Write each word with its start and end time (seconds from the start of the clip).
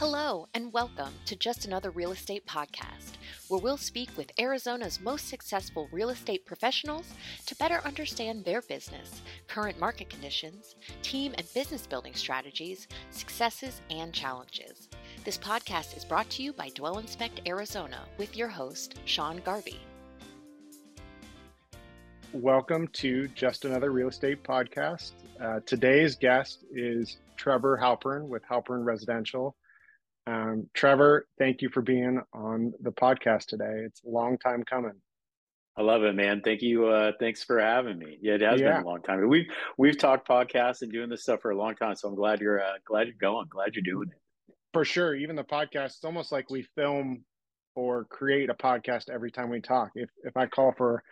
Hello, 0.00 0.48
and 0.54 0.72
welcome 0.72 1.12
to 1.26 1.36
Just 1.36 1.66
Another 1.66 1.90
Real 1.90 2.12
Estate 2.12 2.46
Podcast, 2.46 3.18
where 3.48 3.60
we'll 3.60 3.76
speak 3.76 4.08
with 4.16 4.32
Arizona's 4.38 4.98
most 4.98 5.28
successful 5.28 5.90
real 5.92 6.08
estate 6.08 6.46
professionals 6.46 7.12
to 7.44 7.54
better 7.56 7.82
understand 7.84 8.42
their 8.42 8.62
business, 8.62 9.20
current 9.46 9.78
market 9.78 10.08
conditions, 10.08 10.74
team 11.02 11.34
and 11.36 11.46
business 11.52 11.86
building 11.86 12.14
strategies, 12.14 12.88
successes, 13.10 13.82
and 13.90 14.14
challenges. 14.14 14.88
This 15.26 15.36
podcast 15.36 15.94
is 15.94 16.06
brought 16.06 16.30
to 16.30 16.42
you 16.42 16.54
by 16.54 16.70
Dwell 16.70 16.96
Inspect 16.96 17.42
Arizona 17.46 18.06
with 18.16 18.34
your 18.38 18.48
host, 18.48 18.98
Sean 19.04 19.42
Garvey. 19.44 19.80
Welcome 22.32 22.88
to 22.94 23.28
Just 23.28 23.66
Another 23.66 23.90
Real 23.90 24.08
Estate 24.08 24.42
Podcast. 24.42 25.12
Uh, 25.38 25.60
today's 25.66 26.14
guest 26.14 26.64
is 26.72 27.18
Trevor 27.36 27.78
Halpern 27.78 28.28
with 28.28 28.42
Halpern 28.50 28.86
Residential. 28.86 29.54
Um, 30.30 30.70
Trevor, 30.74 31.26
thank 31.38 31.60
you 31.60 31.70
for 31.70 31.82
being 31.82 32.20
on 32.32 32.72
the 32.80 32.92
podcast 32.92 33.46
today. 33.46 33.82
It's 33.84 34.00
a 34.04 34.08
long 34.08 34.38
time 34.38 34.62
coming. 34.62 34.94
I 35.76 35.82
love 35.82 36.04
it, 36.04 36.14
man. 36.14 36.40
Thank 36.44 36.62
you. 36.62 36.86
Uh, 36.86 37.12
thanks 37.18 37.42
for 37.42 37.58
having 37.58 37.98
me. 37.98 38.18
Yeah, 38.20 38.34
it 38.34 38.42
has 38.42 38.60
yeah. 38.60 38.74
been 38.74 38.82
a 38.82 38.86
long 38.86 39.02
time. 39.02 39.26
We've 39.28 39.46
we've 39.76 39.98
talked 39.98 40.28
podcasts 40.28 40.82
and 40.82 40.92
doing 40.92 41.08
this 41.08 41.22
stuff 41.22 41.40
for 41.40 41.50
a 41.50 41.56
long 41.56 41.74
time. 41.74 41.96
So 41.96 42.08
I'm 42.08 42.14
glad 42.14 42.40
you're 42.40 42.62
uh, 42.62 42.74
glad 42.86 43.08
you're 43.08 43.16
going. 43.20 43.46
Glad 43.48 43.74
you're 43.74 43.82
doing 43.82 44.08
it. 44.08 44.54
For 44.72 44.84
sure. 44.84 45.14
Even 45.16 45.34
the 45.34 45.42
podcast, 45.42 45.96
it's 45.96 46.04
almost 46.04 46.30
like 46.30 46.48
we 46.48 46.62
film 46.76 47.24
or 47.74 48.04
create 48.04 48.50
a 48.50 48.54
podcast 48.54 49.08
every 49.08 49.32
time 49.32 49.50
we 49.50 49.60
talk. 49.60 49.90
If 49.94 50.10
if 50.22 50.36
I 50.36 50.46
call 50.46 50.72
for 50.76 51.02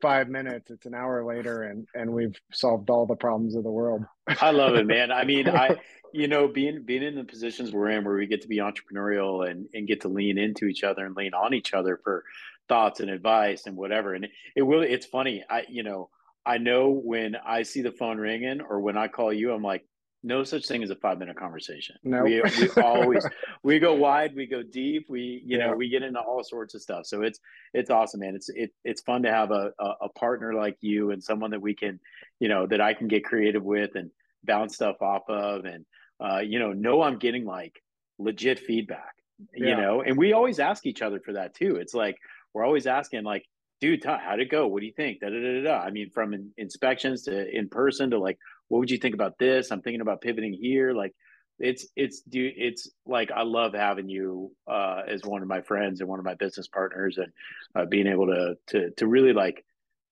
five 0.00 0.28
minutes 0.28 0.70
it's 0.70 0.86
an 0.86 0.94
hour 0.94 1.24
later 1.24 1.62
and 1.62 1.86
and 1.94 2.10
we've 2.12 2.34
solved 2.52 2.90
all 2.90 3.06
the 3.06 3.16
problems 3.16 3.54
of 3.54 3.64
the 3.64 3.70
world. 3.70 4.02
I 4.40 4.50
love 4.50 4.74
it 4.74 4.86
man. 4.86 5.10
I 5.10 5.24
mean 5.24 5.48
i 5.48 5.76
you 6.12 6.28
know 6.28 6.48
being 6.48 6.82
being 6.84 7.02
in 7.02 7.14
the 7.14 7.24
positions 7.24 7.72
we're 7.72 7.90
in 7.90 8.04
where 8.04 8.16
we 8.16 8.26
get 8.26 8.42
to 8.42 8.48
be 8.48 8.58
entrepreneurial 8.58 9.48
and 9.48 9.66
and 9.74 9.88
get 9.88 10.02
to 10.02 10.08
lean 10.08 10.38
into 10.38 10.66
each 10.66 10.84
other 10.84 11.04
and 11.04 11.16
lean 11.16 11.34
on 11.34 11.54
each 11.54 11.72
other 11.74 11.98
for 12.02 12.24
thoughts 12.68 13.00
and 13.00 13.10
advice 13.10 13.66
and 13.66 13.76
whatever. 13.76 14.14
And 14.14 14.24
it, 14.24 14.30
it 14.54 14.62
really 14.62 14.88
it's 14.88 15.06
funny. 15.06 15.44
I 15.48 15.64
you 15.68 15.82
know 15.82 16.10
i 16.46 16.58
know 16.58 16.90
when 16.90 17.36
i 17.44 17.62
see 17.62 17.82
the 17.82 17.90
phone 17.90 18.18
ringing 18.18 18.60
or 18.60 18.80
when 18.80 18.96
i 18.96 19.08
call 19.08 19.32
you 19.32 19.52
i'm 19.52 19.62
like 19.62 19.84
no 20.26 20.42
such 20.42 20.66
thing 20.66 20.82
as 20.82 20.90
a 20.90 20.96
five 20.96 21.18
minute 21.18 21.36
conversation. 21.36 21.96
No, 22.02 22.24
we, 22.24 22.42
we 22.42 22.82
always 22.82 23.24
we 23.62 23.78
go 23.78 23.94
wide, 23.94 24.34
we 24.34 24.46
go 24.46 24.62
deep, 24.62 25.06
we 25.08 25.42
you 25.44 25.56
yeah. 25.56 25.68
know 25.68 25.76
we 25.76 25.88
get 25.88 26.02
into 26.02 26.20
all 26.20 26.42
sorts 26.42 26.74
of 26.74 26.82
stuff. 26.82 27.06
So 27.06 27.22
it's 27.22 27.38
it's 27.72 27.90
awesome, 27.90 28.20
man. 28.20 28.34
It's 28.34 28.48
it, 28.48 28.72
it's 28.84 29.02
fun 29.02 29.22
to 29.22 29.30
have 29.30 29.52
a, 29.52 29.70
a, 29.78 29.92
a 30.02 30.08
partner 30.10 30.52
like 30.52 30.76
you 30.80 31.12
and 31.12 31.22
someone 31.22 31.52
that 31.52 31.62
we 31.62 31.74
can 31.74 32.00
you 32.40 32.48
know 32.48 32.66
that 32.66 32.80
I 32.80 32.92
can 32.92 33.06
get 33.06 33.24
creative 33.24 33.62
with 33.62 33.90
and 33.94 34.10
bounce 34.44 34.74
stuff 34.74 35.00
off 35.00 35.22
of, 35.28 35.64
and 35.64 35.86
uh, 36.20 36.40
you 36.40 36.58
know 36.58 36.72
know 36.72 37.02
I'm 37.02 37.18
getting 37.18 37.44
like 37.44 37.80
legit 38.18 38.58
feedback. 38.58 39.14
Yeah. 39.54 39.68
You 39.68 39.76
know, 39.76 40.02
and 40.02 40.16
we 40.16 40.32
always 40.32 40.58
ask 40.58 40.86
each 40.86 41.02
other 41.02 41.20
for 41.20 41.34
that 41.34 41.54
too. 41.54 41.76
It's 41.76 41.94
like 41.94 42.16
we're 42.52 42.64
always 42.64 42.86
asking 42.86 43.22
like 43.22 43.44
dude, 43.80 44.04
how'd 44.04 44.40
it 44.40 44.50
go? 44.50 44.66
What 44.66 44.80
do 44.80 44.86
you 44.86 44.92
think? 44.92 45.20
Da, 45.20 45.28
da, 45.28 45.38
da, 45.38 45.62
da. 45.62 45.78
I 45.78 45.90
mean, 45.90 46.10
from 46.10 46.34
in, 46.34 46.50
inspections 46.56 47.22
to 47.24 47.48
in 47.56 47.68
person 47.68 48.10
to 48.10 48.18
like, 48.18 48.38
what 48.68 48.78
would 48.78 48.90
you 48.90 48.98
think 48.98 49.14
about 49.14 49.38
this? 49.38 49.70
I'm 49.70 49.82
thinking 49.82 50.00
about 50.00 50.20
pivoting 50.20 50.52
here. 50.52 50.92
Like, 50.92 51.12
it's 51.58 51.86
it's 51.96 52.20
dude, 52.20 52.54
it's 52.56 52.90
like 53.06 53.30
I 53.30 53.42
love 53.42 53.72
having 53.72 54.08
you 54.08 54.52
uh, 54.68 55.02
as 55.08 55.22
one 55.24 55.42
of 55.42 55.48
my 55.48 55.62
friends 55.62 56.00
and 56.00 56.08
one 56.08 56.18
of 56.18 56.24
my 56.24 56.34
business 56.34 56.68
partners, 56.68 57.18
and 57.18 57.32
uh, 57.74 57.86
being 57.86 58.06
able 58.06 58.26
to 58.26 58.56
to 58.68 58.90
to 58.90 59.06
really 59.06 59.32
like 59.32 59.64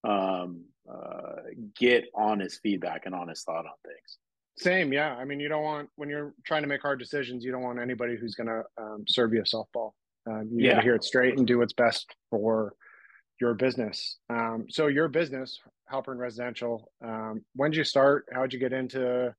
um, 0.05 0.65
uh, 0.91 1.43
get 1.79 2.05
honest 2.15 2.61
feedback 2.63 3.07
and 3.07 3.15
honest 3.15 3.45
thought 3.45 3.67
on 3.67 3.73
things. 3.85 4.19
Same, 4.57 4.93
yeah. 4.93 5.15
I 5.17 5.25
mean, 5.25 5.41
you 5.41 5.49
don't 5.49 5.65
want 5.65 5.91
when 5.97 6.09
you're 6.09 6.33
trying 6.47 6.63
to 6.63 6.69
make 6.69 6.81
hard 6.81 6.99
decisions, 6.99 7.45
you 7.45 7.53
don't 7.53 7.63
want 7.63 7.81
anybody 7.81 8.17
who's 8.17 8.35
going 8.35 8.47
to 8.47 8.63
um, 8.79 9.05
serve 9.09 9.35
you 9.35 9.41
a 9.41 9.45
softball. 9.45 9.93
Um, 10.27 10.49
you 10.53 10.65
yeah. 10.65 10.73
got 10.73 10.77
to 10.77 10.83
hear 10.83 10.95
it 10.95 11.05
straight 11.05 11.37
and 11.37 11.47
do 11.47 11.59
what's 11.59 11.73
best 11.73 12.15
for 12.31 12.75
your 13.41 13.55
business. 13.55 14.19
Um, 14.31 14.67
so 14.69 14.87
your 14.87 15.09
business, 15.09 15.59
Halpern 15.93 16.19
Residential, 16.19 16.91
um, 17.05 17.45
when 17.55 17.71
did 17.71 17.79
you 17.79 17.85
start? 17.85 18.27
How'd 18.33 18.53
you 18.53 18.59
get 18.59 18.73
into 18.73 19.35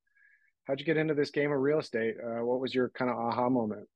how'd 0.65 0.79
you 0.79 0.85
get 0.85 0.97
into 0.97 1.13
this 1.13 1.29
game 1.29 1.51
of 1.51 1.59
real 1.59 1.79
estate? 1.79 2.15
Uh, 2.21 2.43
what 2.43 2.59
was 2.59 2.73
your 2.73 2.89
kind 2.89 3.09
of 3.09 3.17
aha 3.17 3.49
moment? 3.49 3.87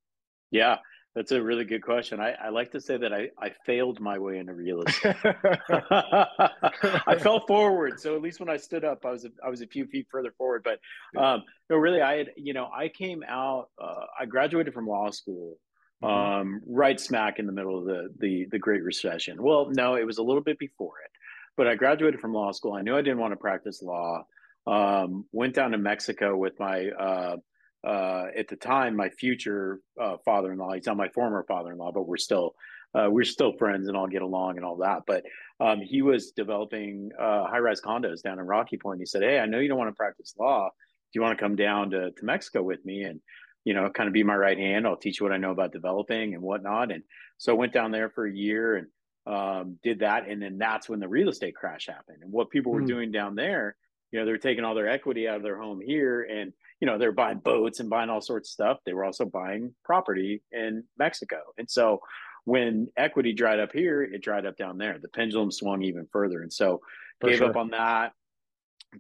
Yeah, 0.51 0.77
that's 1.15 1.31
a 1.31 1.41
really 1.41 1.65
good 1.65 1.81
question. 1.81 2.19
I, 2.19 2.31
I 2.31 2.49
like 2.49 2.71
to 2.71 2.81
say 2.81 2.97
that 2.97 3.11
I, 3.11 3.29
I 3.41 3.51
failed 3.65 3.99
my 3.99 4.19
way 4.19 4.37
into 4.37 4.53
real 4.53 4.83
estate. 4.83 5.15
I 5.23 7.17
fell 7.19 7.45
forward, 7.47 7.99
so 7.99 8.16
at 8.16 8.21
least 8.21 8.39
when 8.39 8.49
I 8.49 8.57
stood 8.57 8.85
up, 8.85 9.05
I 9.05 9.11
was 9.11 9.25
a, 9.25 9.29
I 9.43 9.49
was 9.49 9.61
a 9.61 9.67
few 9.67 9.85
feet 9.87 10.07
further 10.11 10.31
forward. 10.37 10.63
But 10.63 10.79
um, 11.19 11.43
no, 11.69 11.77
really, 11.77 12.01
I 12.01 12.17
had 12.17 12.31
you 12.37 12.53
know 12.53 12.69
I 12.73 12.89
came 12.89 13.23
out. 13.27 13.69
Uh, 13.81 14.05
I 14.19 14.25
graduated 14.25 14.73
from 14.73 14.87
law 14.87 15.09
school. 15.09 15.57
Um, 16.01 16.61
right 16.65 16.99
smack 16.99 17.39
in 17.39 17.45
the 17.45 17.51
middle 17.51 17.77
of 17.77 17.85
the, 17.85 18.09
the 18.19 18.47
the 18.51 18.59
Great 18.59 18.83
Recession. 18.83 19.41
Well, 19.41 19.69
no, 19.71 19.95
it 19.95 20.05
was 20.05 20.17
a 20.17 20.23
little 20.23 20.43
bit 20.43 20.57
before 20.59 20.93
it. 21.03 21.11
But 21.57 21.67
I 21.67 21.75
graduated 21.75 22.21
from 22.21 22.33
law 22.33 22.51
school. 22.51 22.73
I 22.73 22.81
knew 22.81 22.95
I 22.95 23.01
didn't 23.01 23.19
want 23.19 23.33
to 23.33 23.37
practice 23.37 23.81
law. 23.81 24.23
Um, 24.65 25.25
went 25.31 25.55
down 25.55 25.71
to 25.71 25.77
Mexico 25.77 26.37
with 26.37 26.57
my 26.59 26.89
uh, 26.89 27.37
uh, 27.85 28.27
at 28.37 28.47
the 28.47 28.55
time 28.55 28.95
my 28.95 29.09
future 29.09 29.81
uh, 29.99 30.17
father-in-law. 30.23 30.73
He's 30.73 30.85
not 30.85 30.97
my 30.97 31.09
former 31.09 31.43
father-in-law, 31.47 31.91
but 31.91 32.07
we're 32.07 32.17
still 32.17 32.55
uh, 32.93 33.07
we're 33.09 33.23
still 33.23 33.53
friends 33.57 33.87
and 33.87 33.95
all 33.95 34.07
get 34.07 34.21
along 34.21 34.57
and 34.57 34.66
all 34.66 34.77
that. 34.77 35.03
But 35.05 35.23
um, 35.59 35.81
he 35.81 36.01
was 36.01 36.31
developing 36.31 37.11
uh, 37.19 37.45
high-rise 37.45 37.81
condos 37.81 38.21
down 38.21 38.39
in 38.39 38.45
Rocky 38.45 38.77
Point. 38.77 38.99
He 38.99 39.05
said, 39.05 39.21
"Hey, 39.21 39.39
I 39.39 39.45
know 39.45 39.59
you 39.59 39.67
don't 39.67 39.77
want 39.77 39.89
to 39.89 39.95
practice 39.95 40.33
law. 40.39 40.69
Do 40.69 41.19
you 41.19 41.21
want 41.21 41.37
to 41.37 41.43
come 41.43 41.55
down 41.55 41.91
to, 41.91 42.11
to 42.11 42.25
Mexico 42.25 42.63
with 42.63 42.83
me?" 42.85 43.03
And 43.03 43.19
you 43.64 43.74
know, 43.74 43.90
kind 43.90 44.08
of 44.08 44.14
be 44.14 44.24
my 44.24 44.36
right 44.36 44.58
hand. 44.58 44.88
I'll 44.88 44.96
teach 44.96 45.20
you 45.20 45.25
what 45.25 45.34
I 45.34 45.38
know 45.38 45.52
about 45.52 45.72
developing 45.72 46.34
and 46.34 46.42
whatnot. 46.42 46.92
And 46.92 47.03
so 47.38 47.53
I 47.53 47.56
went 47.56 47.74
down 47.74 47.92
there 47.92 48.09
for 48.09 48.25
a 48.25 48.34
year 48.34 48.75
and 48.75 48.88
um, 49.28 49.78
did 49.84 50.00
that. 50.00 50.28
And 50.28 50.42
then 50.42 50.58
that's 50.58 50.90
when 50.90 51.00
the 51.00 51.08
real 51.08 51.30
estate 51.30 51.56
crash 51.56 51.88
happened. 51.88 52.24
And 52.24 52.31
what 52.31 52.50
people 52.50 52.72
were 52.72 52.81
mm. 52.81 52.88
doing 52.88 53.12
down 53.12 53.36
there, 53.36 53.75
you 54.12 54.20
know, 54.20 54.25
they're 54.25 54.38
taking 54.38 54.64
all 54.64 54.75
their 54.75 54.90
equity 54.90 55.28
out 55.28 55.38
of 55.38 55.44
their 55.44 55.59
home 55.59 55.81
here 55.81 56.24
and, 56.24 56.53
you 56.80 56.88
know, 56.88 56.97
they're 56.97 57.12
buying 57.12 57.40
boats 57.40 57.80
and 57.80 57.90
buying 57.90 58.09
all 58.09 58.22
sorts 58.22 58.50
of 58.50 58.53
stuff. 58.53 58.78
They 58.86 58.94
were 58.94 59.06
also 59.06 59.25
buying 59.25 59.76
property 59.84 60.41
in 60.52 60.86
Mexico. 60.97 61.38
And 61.58 61.70
so 61.70 62.00
when 62.46 62.88
equity 62.97 63.34
dried 63.34 63.59
up 63.59 63.72
here, 63.72 64.02
it 64.02 64.24
dried 64.24 64.46
up 64.46 64.58
down 64.58 64.78
there. 64.78 64.97
The 65.00 65.09
pendulum 65.09 65.52
swung 65.52 65.84
even 65.84 66.08
further. 66.12 66.41
And 66.41 66.52
so 66.52 66.81
for 67.20 67.30
gave 67.30 67.40
sure. 67.40 67.50
up 67.50 67.58
on 67.58 67.72
that, 67.72 68.14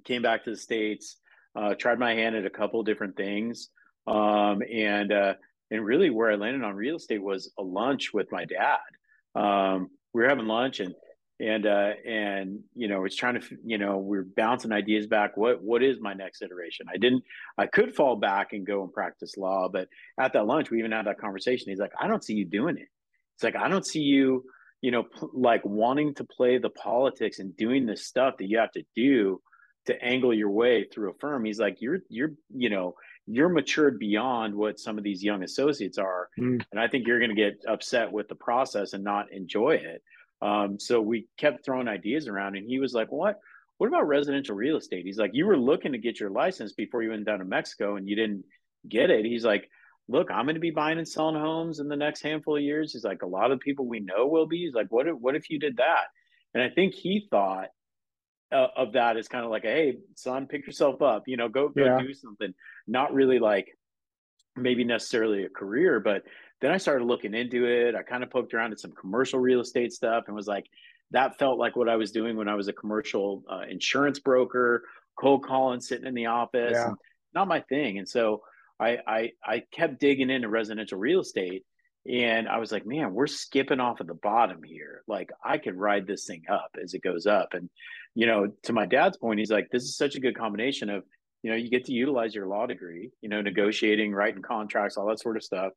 came 0.03 0.21
back 0.21 0.43
to 0.43 0.51
the 0.51 0.57
States, 0.57 1.17
uh, 1.55 1.73
tried 1.73 1.97
my 1.97 2.13
hand 2.13 2.35
at 2.35 2.45
a 2.45 2.49
couple 2.49 2.83
different 2.83 3.15
things. 3.15 3.69
Um, 4.07 4.61
and 4.71 5.11
uh, 5.11 5.33
and 5.71 5.85
really 5.85 6.09
where 6.09 6.31
I 6.31 6.35
landed 6.35 6.63
on 6.63 6.75
real 6.75 6.95
estate 6.95 7.21
was 7.21 7.51
a 7.57 7.63
lunch 7.63 8.13
with 8.13 8.31
my 8.31 8.45
dad. 8.45 8.79
Um, 9.35 9.89
we 10.13 10.21
were 10.21 10.29
having 10.29 10.47
lunch 10.47 10.79
and 10.79 10.95
and 11.39 11.65
uh, 11.65 11.91
and 12.05 12.59
you 12.75 12.87
know 12.87 13.05
it's 13.05 13.15
trying 13.15 13.39
to 13.39 13.57
you 13.63 13.77
know 13.77 13.97
we're 13.97 14.25
bouncing 14.35 14.71
ideas 14.71 15.07
back. 15.07 15.37
What 15.37 15.63
what 15.63 15.83
is 15.83 15.97
my 16.01 16.13
next 16.13 16.41
iteration? 16.41 16.87
I 16.93 16.97
didn't. 16.97 17.23
I 17.57 17.67
could 17.67 17.95
fall 17.95 18.15
back 18.17 18.53
and 18.53 18.65
go 18.65 18.83
and 18.83 18.91
practice 18.91 19.37
law, 19.37 19.69
but 19.71 19.87
at 20.19 20.33
that 20.33 20.47
lunch 20.47 20.69
we 20.69 20.79
even 20.79 20.91
had 20.91 21.05
that 21.05 21.19
conversation. 21.19 21.69
He's 21.69 21.79
like, 21.79 21.93
I 21.99 22.07
don't 22.07 22.23
see 22.23 22.33
you 22.33 22.45
doing 22.45 22.77
it. 22.77 22.87
It's 23.35 23.43
like 23.43 23.55
I 23.55 23.69
don't 23.69 23.85
see 23.85 24.01
you 24.01 24.43
you 24.81 24.91
know 24.91 25.05
like 25.33 25.63
wanting 25.63 26.13
to 26.15 26.23
play 26.25 26.57
the 26.57 26.69
politics 26.69 27.39
and 27.39 27.55
doing 27.55 27.85
the 27.85 27.95
stuff 27.95 28.35
that 28.39 28.47
you 28.47 28.57
have 28.57 28.71
to 28.73 28.83
do 28.95 29.41
to 29.85 30.03
angle 30.03 30.33
your 30.33 30.49
way 30.49 30.85
through 30.85 31.11
a 31.11 31.17
firm. 31.19 31.45
He's 31.45 31.59
like, 31.59 31.77
you're 31.79 31.99
you're 32.09 32.31
you 32.53 32.69
know 32.69 32.95
you're 33.31 33.49
matured 33.49 33.99
beyond 33.99 34.55
what 34.55 34.79
some 34.79 34.97
of 34.97 35.03
these 35.03 35.23
young 35.23 35.43
associates 35.43 35.99
are 35.99 36.29
mm. 36.39 36.59
and 36.71 36.79
i 36.79 36.87
think 36.87 37.05
you're 37.05 37.19
going 37.19 37.29
to 37.29 37.35
get 37.35 37.63
upset 37.67 38.11
with 38.11 38.27
the 38.27 38.35
process 38.35 38.93
and 38.93 39.03
not 39.03 39.31
enjoy 39.31 39.71
it. 39.71 40.01
Um, 40.41 40.79
so 40.79 41.01
we 41.01 41.27
kept 41.37 41.65
throwing 41.65 41.89
ideas 41.89 42.27
around 42.27 42.55
and 42.55 42.65
he 42.65 42.79
was 42.79 42.93
like 42.93 43.11
what? 43.11 43.39
What 43.77 43.87
about 43.87 44.07
residential 44.07 44.55
real 44.55 44.77
estate? 44.77 45.05
He's 45.05 45.17
like 45.17 45.31
you 45.33 45.45
were 45.45 45.57
looking 45.57 45.91
to 45.91 45.97
get 45.97 46.19
your 46.19 46.29
license 46.29 46.73
before 46.73 47.03
you 47.03 47.11
went 47.11 47.25
down 47.25 47.39
to 47.39 47.45
mexico 47.45 47.97
and 47.97 48.07
you 48.07 48.15
didn't 48.15 48.45
get 48.87 49.09
it. 49.09 49.25
He's 49.25 49.45
like 49.45 49.69
look 50.07 50.31
i'm 50.31 50.45
going 50.45 50.55
to 50.55 50.59
be 50.59 50.71
buying 50.71 50.97
and 50.97 51.07
selling 51.07 51.39
homes 51.39 51.79
in 51.79 51.87
the 51.87 51.95
next 51.95 52.21
handful 52.21 52.55
of 52.55 52.63
years. 52.63 52.93
He's 52.93 53.03
like 53.03 53.21
a 53.21 53.27
lot 53.27 53.51
of 53.51 53.59
people 53.59 53.85
we 53.85 53.99
know 53.99 54.25
will 54.25 54.47
be. 54.47 54.65
He's 54.65 54.73
like 54.73 54.87
what 54.89 55.07
if, 55.07 55.15
what 55.15 55.35
if 55.35 55.49
you 55.49 55.59
did 55.59 55.77
that? 55.77 56.05
And 56.53 56.63
i 56.63 56.69
think 56.69 56.93
he 56.95 57.27
thought 57.29 57.67
uh, 58.51 58.67
of 58.75 58.93
that 58.93 59.17
is 59.17 59.27
kind 59.27 59.45
of 59.45 59.51
like, 59.51 59.63
hey, 59.63 59.97
son, 60.15 60.47
pick 60.47 60.65
yourself 60.65 61.01
up, 61.01 61.27
you 61.27 61.37
know, 61.37 61.49
go 61.49 61.69
go 61.69 61.85
yeah. 61.85 62.01
do 62.01 62.13
something. 62.13 62.53
Not 62.87 63.13
really 63.13 63.39
like 63.39 63.77
maybe 64.55 64.83
necessarily 64.83 65.45
a 65.45 65.49
career, 65.49 65.99
but 65.99 66.23
then 66.61 66.71
I 66.71 66.77
started 66.77 67.05
looking 67.05 67.33
into 67.33 67.65
it. 67.65 67.95
I 67.95 68.03
kind 68.03 68.23
of 68.23 68.29
poked 68.29 68.53
around 68.53 68.71
at 68.71 68.79
some 68.79 68.91
commercial 68.91 69.39
real 69.39 69.61
estate 69.61 69.93
stuff 69.93 70.25
and 70.27 70.35
was 70.35 70.47
like, 70.47 70.65
that 71.11 71.39
felt 71.39 71.57
like 71.57 71.75
what 71.75 71.89
I 71.89 71.95
was 71.95 72.11
doing 72.11 72.35
when 72.35 72.49
I 72.49 72.55
was 72.55 72.67
a 72.67 72.73
commercial 72.73 73.43
uh, 73.49 73.61
insurance 73.69 74.19
broker, 74.19 74.83
cold 75.17 75.45
calling, 75.45 75.79
sitting 75.79 76.05
in 76.05 76.13
the 76.13 76.27
office. 76.27 76.73
Yeah. 76.73 76.93
Not 77.33 77.47
my 77.47 77.61
thing. 77.61 77.97
And 77.99 78.07
so 78.07 78.41
I, 78.79 78.97
I 79.07 79.31
I 79.43 79.63
kept 79.71 79.99
digging 79.99 80.29
into 80.29 80.49
residential 80.49 80.97
real 80.97 81.21
estate 81.21 81.65
and 82.09 82.47
I 82.49 82.57
was 82.57 82.71
like, 82.71 82.85
man, 82.85 83.13
we're 83.13 83.27
skipping 83.27 83.79
off 83.79 84.01
at 84.01 84.07
the 84.07 84.15
bottom 84.15 84.63
here. 84.63 85.03
Like 85.07 85.29
I 85.43 85.57
could 85.59 85.75
ride 85.75 86.07
this 86.07 86.25
thing 86.25 86.43
up 86.49 86.71
as 86.81 86.93
it 86.93 87.03
goes 87.03 87.27
up. 87.27 87.49
And, 87.53 87.69
you 88.15 88.25
know, 88.25 88.51
to 88.63 88.73
my 88.73 88.85
dad's 88.85 89.17
point, 89.17 89.39
he's 89.39 89.51
like, 89.51 89.69
this 89.71 89.83
is 89.83 89.95
such 89.95 90.15
a 90.15 90.19
good 90.19 90.37
combination 90.37 90.89
of 90.89 91.03
you 91.41 91.51
know, 91.51 91.55
you 91.55 91.69
get 91.69 91.85
to 91.85 91.93
utilize 91.93 92.35
your 92.35 92.47
law 92.47 92.65
degree, 92.65 93.11
you 93.21 93.29
know, 93.29 93.41
negotiating, 93.41 94.13
writing 94.13 94.41
contracts, 94.41 94.97
all 94.97 95.07
that 95.07 95.19
sort 95.19 95.37
of 95.37 95.43
stuff. 95.43 95.73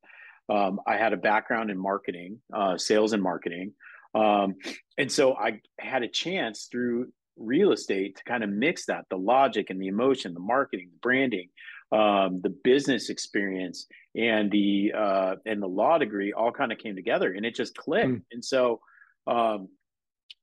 Um, 0.49 0.81
I 0.87 0.97
had 0.97 1.13
a 1.13 1.17
background 1.17 1.71
in 1.71 1.79
marketing, 1.79 2.41
uh, 2.53 2.77
sales 2.79 3.13
and 3.13 3.23
marketing. 3.23 3.75
Um, 4.15 4.57
and 4.99 5.11
so 5.11 5.35
I 5.35 5.61
had 5.79 6.03
a 6.03 6.09
chance 6.09 6.69
through 6.71 7.13
real 7.37 7.73
estate 7.73 8.17
to 8.17 8.25
kind 8.25 8.43
of 8.45 8.51
mix 8.51 8.87
that 8.87 9.05
the 9.09 9.17
logic 9.17 9.71
and 9.71 9.81
the 9.81 9.87
emotion, 9.87 10.35
the 10.35 10.41
marketing, 10.41 10.91
the 10.93 10.99
branding, 10.99 11.49
um, 11.93 12.41
the 12.43 12.55
business 12.65 13.11
experience, 13.11 13.87
and 14.17 14.51
the 14.51 14.93
uh, 14.97 15.35
and 15.47 15.63
the 15.63 15.69
law 15.69 15.99
degree 15.99 16.33
all 16.33 16.51
kind 16.51 16.73
of 16.73 16.79
came 16.79 16.97
together, 16.97 17.33
and 17.33 17.45
it 17.45 17.55
just 17.55 17.77
clicked. 17.77 18.09
Mm. 18.09 18.23
And 18.33 18.45
so, 18.45 18.81
um, 19.27 19.69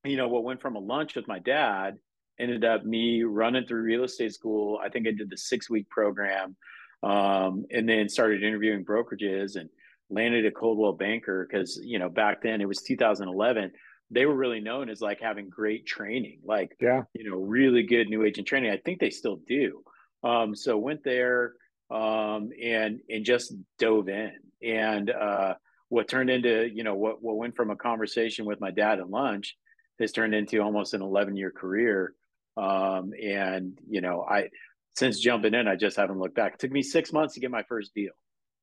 you 0.05 0.15
know, 0.15 0.27
what 0.27 0.43
went 0.43 0.61
from 0.61 0.75
a 0.75 0.79
lunch 0.79 1.15
with 1.15 1.27
my 1.27 1.39
dad 1.39 1.97
ended 2.39 2.63
up 2.63 2.85
me 2.85 3.23
running 3.23 3.65
through 3.65 3.81
real 3.81 4.03
estate 4.03 4.33
school. 4.33 4.79
I 4.81 4.89
think 4.89 5.07
I 5.07 5.11
did 5.11 5.29
the 5.29 5.37
six 5.37 5.69
week 5.69 5.89
program, 5.89 6.55
um, 7.01 7.65
and 7.71 7.89
then 7.89 8.09
started 8.09 8.43
interviewing 8.43 8.85
brokerages 8.85 9.55
and 9.55 9.69
landed 10.11 10.45
at 10.45 10.55
Coldwell 10.55 10.93
Banker 10.93 11.47
because 11.49 11.79
you 11.83 11.97
know 11.97 12.09
back 12.09 12.43
then 12.43 12.61
it 12.61 12.67
was 12.67 12.81
2011 12.83 13.71
they 14.11 14.25
were 14.25 14.35
really 14.35 14.59
known 14.59 14.89
as 14.89 15.01
like 15.01 15.19
having 15.21 15.49
great 15.49 15.85
training 15.85 16.39
like 16.43 16.75
yeah 16.79 17.03
you 17.13 17.29
know 17.29 17.37
really 17.37 17.83
good 17.83 18.09
new 18.09 18.23
agent 18.23 18.47
training 18.47 18.71
i 18.71 18.77
think 18.77 18.99
they 18.99 19.11
still 19.11 19.39
do 19.47 19.83
um, 20.24 20.56
so 20.56 20.77
went 20.77 21.04
there 21.04 21.54
um, 21.92 22.50
and 22.62 23.00
and 23.10 23.25
just 23.25 23.54
dove 23.77 24.10
in 24.10 24.33
and 24.63 25.10
uh, 25.10 25.54
what 25.89 26.07
turned 26.07 26.30
into 26.30 26.69
you 26.74 26.83
know 26.83 26.95
what 26.95 27.21
what 27.21 27.38
went 27.38 27.56
from 27.56 27.71
a 27.71 27.75
conversation 27.75 28.45
with 28.45 28.60
my 28.60 28.71
dad 28.71 29.00
at 29.00 29.10
lunch 29.10 29.56
has 30.00 30.12
turned 30.12 30.33
into 30.33 30.62
almost 30.62 30.94
an 30.94 31.01
11 31.01 31.36
year 31.36 31.51
career 31.51 32.13
um, 32.57 33.12
and 33.21 33.80
you 33.89 34.01
know 34.01 34.25
i 34.27 34.50
since 34.95 35.19
jumping 35.19 35.54
in 35.54 35.68
i 35.68 35.75
just 35.75 35.98
haven't 35.98 36.19
looked 36.19 36.36
back 36.36 36.54
it 36.54 36.60
took 36.60 36.71
me 36.71 36.83
six 36.83 37.12
months 37.12 37.33
to 37.33 37.39
get 37.39 37.51
my 37.51 37.63
first 37.63 37.94
deal 37.94 38.12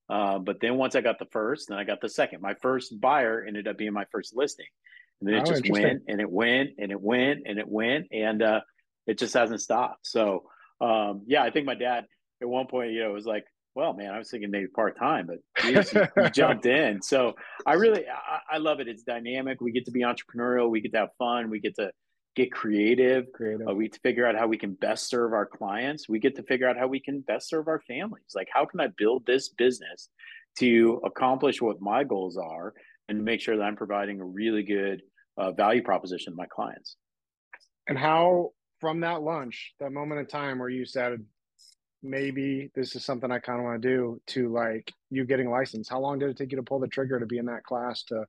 uh, 0.09 0.39
but 0.39 0.61
then 0.61 0.77
once 0.77 0.95
I 0.95 1.01
got 1.01 1.19
the 1.19 1.27
first, 1.27 1.69
then 1.69 1.79
I 1.79 1.85
got 1.85 2.01
the 2.01 2.09
second. 2.09 2.41
My 2.41 2.55
first 2.55 3.01
buyer 3.01 3.45
ended 3.47 3.67
up 3.67 3.77
being 3.77 3.93
my 3.93 4.05
first 4.13 4.37
listing. 4.37 4.67
And 5.21 5.29
then 5.29 5.37
it 5.37 5.49
oh, 5.49 5.51
just 5.51 5.69
went 5.69 6.03
and 6.09 6.21
it 6.21 6.31
went 6.31 6.71
and 6.79 6.93
it 6.93 7.01
went 7.01 7.41
and 7.47 7.59
it 7.59 7.67
went 7.67 8.09
and 8.13 8.43
uh, 8.43 8.61
it 9.07 9.19
just 9.19 9.35
hasn't 9.35 9.61
stopped. 9.61 10.07
So 10.07 10.45
um, 10.81 11.23
yeah, 11.27 11.43
I 11.43 11.51
think 11.51 11.67
my 11.67 11.75
dad 11.75 12.05
at 12.43 12.49
one 12.49 12.67
point, 12.67 12.93
you 12.93 13.03
know, 13.03 13.13
was 13.13 13.27
like, 13.27 13.45
well, 13.75 13.93
man, 13.93 14.13
I 14.13 14.19
was 14.19 14.31
thinking 14.31 14.51
maybe 14.51 14.69
part 14.69 14.99
time, 14.99 15.27
but 15.27 15.39
geez, 15.63 15.93
you, 15.93 16.07
you 16.17 16.31
jumped 16.35 16.65
in. 16.65 17.03
So 17.03 17.35
I 17.67 17.75
really, 17.75 18.05
I, 18.09 18.57
I 18.57 18.59
love 18.59 18.81
it. 18.81 18.89
It's 18.89 19.03
dynamic. 19.03 19.61
We 19.61 19.71
get 19.71 19.85
to 19.85 19.91
be 19.91 20.01
entrepreneurial. 20.01 20.71
We 20.71 20.81
get 20.81 20.93
to 20.93 20.99
have 21.01 21.09
fun. 21.19 21.51
We 21.51 21.61
get 21.61 21.77
to 21.77 21.91
get 22.37 22.53
creative. 22.53 23.27
creative. 23.35 23.69
Uh, 23.69 23.75
we 23.75 23.89
to 23.89 24.01
figure 24.01 24.27
out 24.27 24.37
how 24.37 24.47
we 24.47 24.59
can 24.59 24.75
best 24.75 25.09
serve 25.09 25.33
our 25.33 25.47
clients. 25.47 26.09
We 26.09 26.21
get 26.21 26.37
to 26.37 26.43
figure 26.43 26.69
out 26.69 26.79
how 26.79 26.87
we 26.87 27.01
can 27.01 27.21
best 27.21 27.49
serve 27.49 27.69
our 27.69 27.81
families. 27.81 28.33
Like, 28.35 28.49
how 28.53 28.67
can 28.67 28.81
I 28.81 28.89
build 28.97 29.27
this 29.27 29.49
business 29.49 30.09
to 30.59 31.01
accomplish 31.05 31.61
what 31.61 31.81
my 31.81 32.05
goals 32.05 32.39
are 32.39 32.73
and 33.09 33.25
make 33.25 33.41
sure 33.41 33.57
that 33.57 33.63
I'm 33.63 33.77
providing 33.77 34.21
a 34.21 34.25
really 34.25 34.63
good 34.63 35.03
uh, 35.37 35.53
value 35.53 35.83
proposition 35.83 36.33
to 36.33 36.37
my 36.37 36.47
clients? 36.47 36.97
And 37.89 37.99
how, 37.99 38.53
from 38.81 39.01
that 39.01 39.23
lunch, 39.23 39.75
that 39.81 39.93
moment 39.93 40.21
in 40.21 40.27
time 40.27 40.59
where 40.59 40.69
you 40.69 40.85
said, 40.85 41.25
maybe 42.03 42.71
this 42.75 42.95
is 42.95 43.05
something 43.05 43.31
I 43.31 43.39
kind 43.39 43.59
of 43.59 43.65
want 43.65 43.83
to 43.83 43.89
do, 43.89 44.21
to 44.29 44.53
like 44.53 44.93
you 45.11 45.25
getting 45.25 45.51
licensed, 45.51 45.91
how 45.91 46.01
long 46.01 46.19
did 46.19 46.31
it 46.31 46.37
take 46.37 46.53
you 46.53 46.57
to 46.57 46.63
pull 46.63 46.79
the 46.79 46.89
trigger 46.89 47.19
to 47.19 47.27
be 47.27 47.39
in 47.39 47.47
that 47.47 47.65
class 47.65 48.03
to 48.05 48.25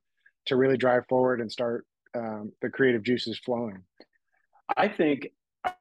to 0.46 0.56
really 0.56 0.76
drive 0.76 1.06
forward 1.08 1.40
and 1.40 1.52
start 1.52 1.86
um, 2.14 2.52
the 2.62 2.70
creative 2.70 3.02
juices 3.02 3.38
flowing? 3.38 3.82
I 4.76 4.88
think 4.88 5.28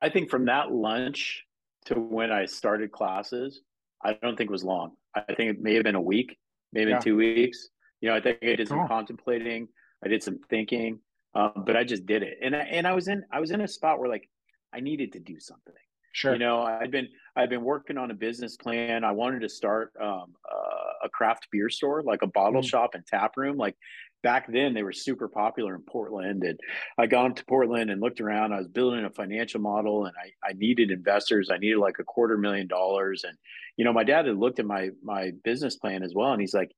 I 0.01 0.09
think 0.09 0.29
from 0.29 0.45
that 0.45 0.71
lunch 0.71 1.45
to 1.85 1.95
when 1.95 2.31
I 2.31 2.45
started 2.45 2.91
classes, 2.91 3.61
I 4.03 4.13
don't 4.13 4.37
think 4.37 4.49
it 4.49 4.53
was 4.53 4.63
long. 4.63 4.91
I 5.15 5.33
think 5.33 5.51
it 5.51 5.61
may 5.61 5.73
have 5.75 5.83
been 5.83 5.95
a 5.95 6.01
week, 6.01 6.37
maybe 6.73 6.91
yeah. 6.91 6.99
two 6.99 7.15
weeks. 7.15 7.69
You 8.01 8.09
know, 8.09 8.15
I 8.15 8.21
think 8.21 8.39
I 8.43 8.55
did 8.55 8.67
some 8.67 8.79
oh. 8.79 8.87
contemplating, 8.87 9.69
I 10.03 10.07
did 10.07 10.21
some 10.21 10.39
thinking, 10.49 10.99
um, 11.33 11.63
but 11.65 11.75
I 11.75 11.83
just 11.83 12.05
did 12.05 12.21
it, 12.21 12.37
and 12.43 12.55
I, 12.55 12.59
and 12.59 12.85
I 12.85 12.93
was 12.93 13.07
in 13.07 13.23
I 13.31 13.39
was 13.39 13.51
in 13.51 13.61
a 13.61 13.67
spot 13.67 13.99
where 13.99 14.09
like 14.09 14.29
I 14.73 14.79
needed 14.79 15.13
to 15.13 15.19
do 15.19 15.39
something. 15.39 15.73
Sure. 16.13 16.33
You 16.33 16.39
know, 16.39 16.61
I'd 16.63 16.89
been 16.89 17.09
I'd 17.35 17.49
been 17.49 17.63
working 17.63 17.97
on 17.97 18.09
a 18.09 18.15
business 18.15 18.57
plan. 18.57 19.03
I 19.03 19.11
wanted 19.11 19.41
to 19.41 19.49
start 19.49 19.93
um, 20.01 20.33
uh, 20.51 21.05
a 21.05 21.09
craft 21.09 21.47
beer 21.51 21.69
store, 21.69 22.01
like 22.01 22.23
a 22.23 22.27
bottle 22.27 22.61
mm. 22.61 22.67
shop 22.67 22.95
and 22.95 23.05
tap 23.05 23.37
room. 23.37 23.55
Like 23.57 23.75
back 24.23 24.51
then 24.51 24.73
they 24.73 24.81
were 24.81 24.93
super 24.93 25.27
popular 25.27 25.75
in 25.75 25.81
Portland. 25.83 26.43
And 26.43 26.59
I 26.97 27.05
got 27.05 27.35
to 27.35 27.45
Portland 27.45 27.91
and 27.91 28.01
looked 28.01 28.19
around. 28.19 28.51
I 28.51 28.57
was 28.57 28.67
building 28.67 29.05
a 29.05 29.11
financial 29.11 29.61
model 29.61 30.05
and 30.05 30.15
I, 30.17 30.49
I 30.49 30.53
needed 30.53 30.89
investors. 30.89 31.49
I 31.51 31.57
needed 31.57 31.77
like 31.77 31.99
a 31.99 32.03
quarter 32.03 32.37
million 32.37 32.67
dollars. 32.67 33.23
And, 33.23 33.37
you 33.77 33.85
know, 33.85 33.93
my 33.93 34.03
dad 34.03 34.25
had 34.25 34.37
looked 34.37 34.59
at 34.59 34.65
my 34.65 34.89
my 35.03 35.31
business 35.43 35.75
plan 35.75 36.01
as 36.01 36.13
well. 36.15 36.31
And 36.31 36.41
he's 36.41 36.53
like, 36.53 36.71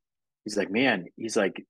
he's 0.43 0.57
like, 0.57 0.69
man, 0.69 1.05
he's 1.15 1.37
like, 1.37 1.65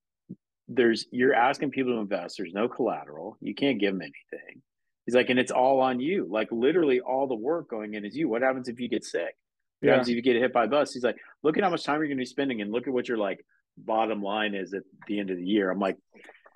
there's 0.68 1.06
you're 1.12 1.34
asking 1.34 1.72
people 1.72 1.94
to 1.94 2.00
invest, 2.00 2.38
there's 2.38 2.54
no 2.54 2.68
collateral, 2.68 3.38
you 3.42 3.56
can't 3.56 3.80
give 3.80 3.94
them 3.94 4.02
anything. 4.02 4.62
He's 5.10 5.16
like, 5.16 5.32
and 5.32 5.40
it's 5.40 5.52
all 5.52 5.82
on 5.82 6.00
you. 6.00 6.28
Like 6.30 6.50
literally 6.52 7.00
all 7.00 7.26
the 7.26 7.34
work 7.34 7.68
going 7.68 7.96
in 7.96 8.06
is 8.06 8.16
you. 8.16 8.30
What 8.30 8.44
happens 8.44 8.68
if 8.68 8.80
you 8.80 8.88
get 8.88 9.04
sick? 9.04 9.36
What 9.80 9.88
yeah. 9.88 9.92
happens 9.94 10.10
if 10.10 10.16
you 10.16 10.22
get 10.22 10.36
hit 10.36 10.54
by 10.54 10.66
a 10.66 10.68
bus? 10.68 10.94
He's 10.94 11.04
like, 11.04 11.18
look 11.42 11.58
at 11.58 11.64
how 11.64 11.72
much 11.72 11.84
time 11.84 11.98
you're 11.98 12.10
gonna 12.10 12.18
be 12.18 12.26
spending 12.26 12.62
and 12.62 12.72
look 12.72 12.86
at 12.86 12.94
what 12.94 13.08
you're 13.08 13.18
like 13.18 13.44
bottom 13.76 14.22
line 14.22 14.54
is 14.54 14.76
at 14.76 14.84
the 15.08 15.20
end 15.20 15.32
of 15.32 15.38
the 15.38 15.44
year. 15.44 15.72
I'm 15.72 15.80
like, 15.80 15.98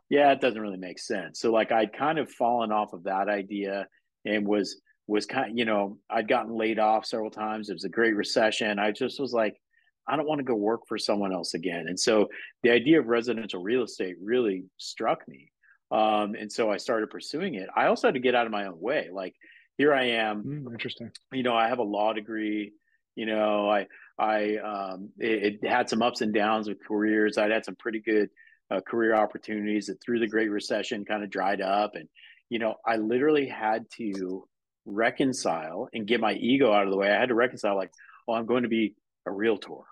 yeah, 0.07 0.31
it 0.33 0.39
doesn't 0.39 0.61
really 0.61 0.77
make 0.77 0.99
sense. 0.99 1.39
So 1.39 1.51
like 1.51 1.71
I'd 1.71 1.93
kind 1.93 2.19
of 2.19 2.29
fallen 2.29 2.71
off 2.71 2.93
of 2.93 3.05
that 3.05 3.27
idea 3.27 3.87
and 4.23 4.45
was 4.45 4.79
was 5.07 5.25
kind 5.25 5.49
of, 5.49 5.57
you 5.57 5.65
know, 5.65 5.97
I'd 6.07 6.27
gotten 6.27 6.55
laid 6.55 6.77
off 6.77 7.07
several 7.07 7.31
times. 7.31 7.71
It 7.71 7.73
was 7.73 7.85
a 7.85 7.89
great 7.89 8.15
recession. 8.15 8.77
I 8.77 8.91
just 8.91 9.19
was 9.19 9.33
like, 9.33 9.59
I 10.07 10.15
don't 10.15 10.27
want 10.27 10.37
to 10.37 10.45
go 10.45 10.53
work 10.53 10.81
for 10.87 10.99
someone 10.99 11.33
else 11.33 11.55
again. 11.55 11.85
And 11.87 11.99
so 11.99 12.29
the 12.61 12.69
idea 12.69 12.99
of 12.99 13.07
residential 13.07 13.63
real 13.63 13.81
estate 13.81 14.17
really 14.23 14.65
struck 14.77 15.27
me. 15.27 15.49
Um, 15.93 16.33
and 16.33 16.51
so 16.51 16.71
I 16.71 16.77
started 16.77 17.11
pursuing 17.11 17.53
it. 17.53 17.69
I 17.75 17.85
also 17.85 18.07
had 18.07 18.15
to 18.15 18.19
get 18.19 18.33
out 18.33 18.47
of 18.47 18.51
my 18.51 18.65
own 18.65 18.81
way. 18.81 19.09
Like 19.13 19.35
here 19.77 19.93
I 19.93 20.05
am. 20.05 20.43
Mm, 20.43 20.71
interesting. 20.71 21.11
You 21.31 21.43
know, 21.43 21.55
I 21.55 21.67
have 21.67 21.77
a 21.79 21.83
law 21.83 22.13
degree. 22.13 22.73
You 23.15 23.27
know, 23.27 23.69
I 23.69 23.87
I 24.17 24.57
um, 24.57 25.09
it, 25.19 25.59
it, 25.61 25.67
had 25.67 25.89
some 25.89 26.01
ups 26.01 26.21
and 26.21 26.33
downs 26.33 26.67
with 26.67 26.83
careers. 26.85 27.37
I'd 27.37 27.51
had 27.51 27.65
some 27.65 27.75
pretty 27.75 27.99
good 27.99 28.29
uh, 28.71 28.81
career 28.81 29.15
opportunities 29.15 29.85
that 29.87 30.01
through 30.03 30.19
the 30.19 30.27
Great 30.27 30.49
Recession 30.49 31.05
kind 31.05 31.23
of 31.23 31.29
dried 31.29 31.61
up, 31.61 31.95
and 31.95 32.09
you 32.49 32.57
know 32.57 32.75
I 32.85 32.97
literally 32.97 33.47
had 33.47 33.85
to 33.97 34.47
reconcile 34.85 35.89
and 35.93 36.07
get 36.07 36.19
my 36.19 36.33
ego 36.33 36.73
out 36.73 36.85
of 36.85 36.89
the 36.89 36.97
way. 36.97 37.11
I 37.11 37.19
had 37.19 37.29
to 37.29 37.35
reconcile 37.35 37.75
like, 37.75 37.91
oh, 38.27 38.33
I'm 38.33 38.47
going 38.47 38.63
to 38.63 38.69
be 38.69 38.95
a 39.27 39.31
realtor. 39.31 39.83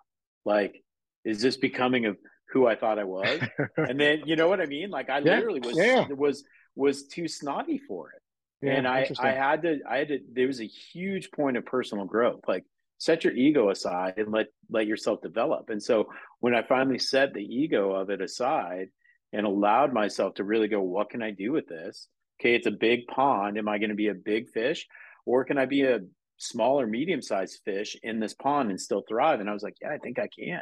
Like, 0.45 0.83
is 1.23 1.41
this 1.41 1.57
becoming 1.57 2.07
of 2.07 2.17
who 2.51 2.67
I 2.67 2.75
thought 2.75 2.99
I 2.99 3.03
was? 3.03 3.39
and 3.77 3.99
then 3.99 4.23
you 4.25 4.35
know 4.35 4.47
what 4.47 4.61
I 4.61 4.65
mean? 4.65 4.89
Like 4.89 5.09
I 5.09 5.19
yeah. 5.19 5.35
literally 5.35 5.61
was 5.61 5.77
yeah. 5.77 6.07
was 6.09 6.43
was 6.75 7.07
too 7.07 7.27
snotty 7.27 7.77
for 7.77 8.11
it. 8.11 8.21
Yeah, 8.63 8.73
and 8.73 8.87
I, 8.87 9.09
I 9.19 9.31
had 9.31 9.63
to, 9.63 9.79
I 9.89 9.97
had 9.97 10.09
to, 10.09 10.19
there 10.31 10.45
was 10.45 10.61
a 10.61 10.67
huge 10.67 11.31
point 11.31 11.57
of 11.57 11.65
personal 11.65 12.05
growth. 12.05 12.41
Like 12.47 12.63
set 13.01 13.23
your 13.23 13.33
ego 13.33 13.71
aside 13.71 14.13
and 14.17 14.31
let 14.31 14.45
let 14.69 14.85
yourself 14.85 15.19
develop 15.23 15.71
and 15.71 15.81
so 15.81 16.07
when 16.39 16.53
i 16.53 16.61
finally 16.61 16.99
set 16.99 17.33
the 17.33 17.43
ego 17.43 17.91
of 17.93 18.11
it 18.11 18.21
aside 18.21 18.89
and 19.33 19.43
allowed 19.43 19.91
myself 19.91 20.35
to 20.35 20.43
really 20.43 20.67
go 20.67 20.81
what 20.81 21.09
can 21.09 21.23
i 21.23 21.31
do 21.31 21.51
with 21.51 21.67
this 21.67 22.07
okay 22.39 22.53
it's 22.53 22.67
a 22.67 22.71
big 22.71 23.07
pond 23.07 23.57
am 23.57 23.67
i 23.67 23.79
going 23.79 23.89
to 23.89 23.95
be 23.95 24.09
a 24.09 24.13
big 24.13 24.47
fish 24.51 24.85
or 25.25 25.43
can 25.43 25.57
i 25.57 25.65
be 25.65 25.81
a 25.81 25.99
smaller 26.37 26.85
medium 26.85 27.23
sized 27.23 27.59
fish 27.65 27.97
in 28.03 28.19
this 28.19 28.35
pond 28.35 28.69
and 28.69 28.79
still 28.79 29.03
thrive 29.09 29.39
and 29.39 29.49
i 29.49 29.53
was 29.53 29.63
like 29.63 29.77
yeah 29.81 29.89
i 29.89 29.97
think 29.97 30.19
i 30.19 30.29
can 30.37 30.61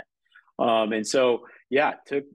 um, 0.59 0.93
and 0.93 1.07
so 1.07 1.41
yeah 1.69 1.93
took 2.05 2.25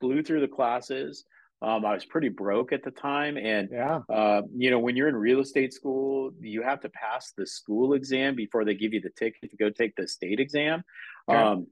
blew 0.00 0.22
through 0.22 0.40
the 0.40 0.48
classes 0.48 1.24
um, 1.62 1.84
I 1.84 1.94
was 1.94 2.04
pretty 2.04 2.28
broke 2.28 2.72
at 2.72 2.82
the 2.82 2.90
time, 2.90 3.36
and 3.36 3.68
yeah, 3.70 4.00
uh, 4.12 4.42
you 4.56 4.70
know, 4.72 4.80
when 4.80 4.96
you're 4.96 5.08
in 5.08 5.14
real 5.14 5.38
estate 5.38 5.72
school, 5.72 6.32
you 6.40 6.62
have 6.62 6.80
to 6.80 6.88
pass 6.88 7.32
the 7.36 7.46
school 7.46 7.92
exam 7.92 8.34
before 8.34 8.64
they 8.64 8.74
give 8.74 8.92
you 8.92 9.00
the 9.00 9.10
ticket 9.10 9.48
to 9.48 9.56
go 9.56 9.70
take 9.70 9.94
the 9.94 10.08
state 10.08 10.40
exam. 10.40 10.82
Um, 11.28 11.68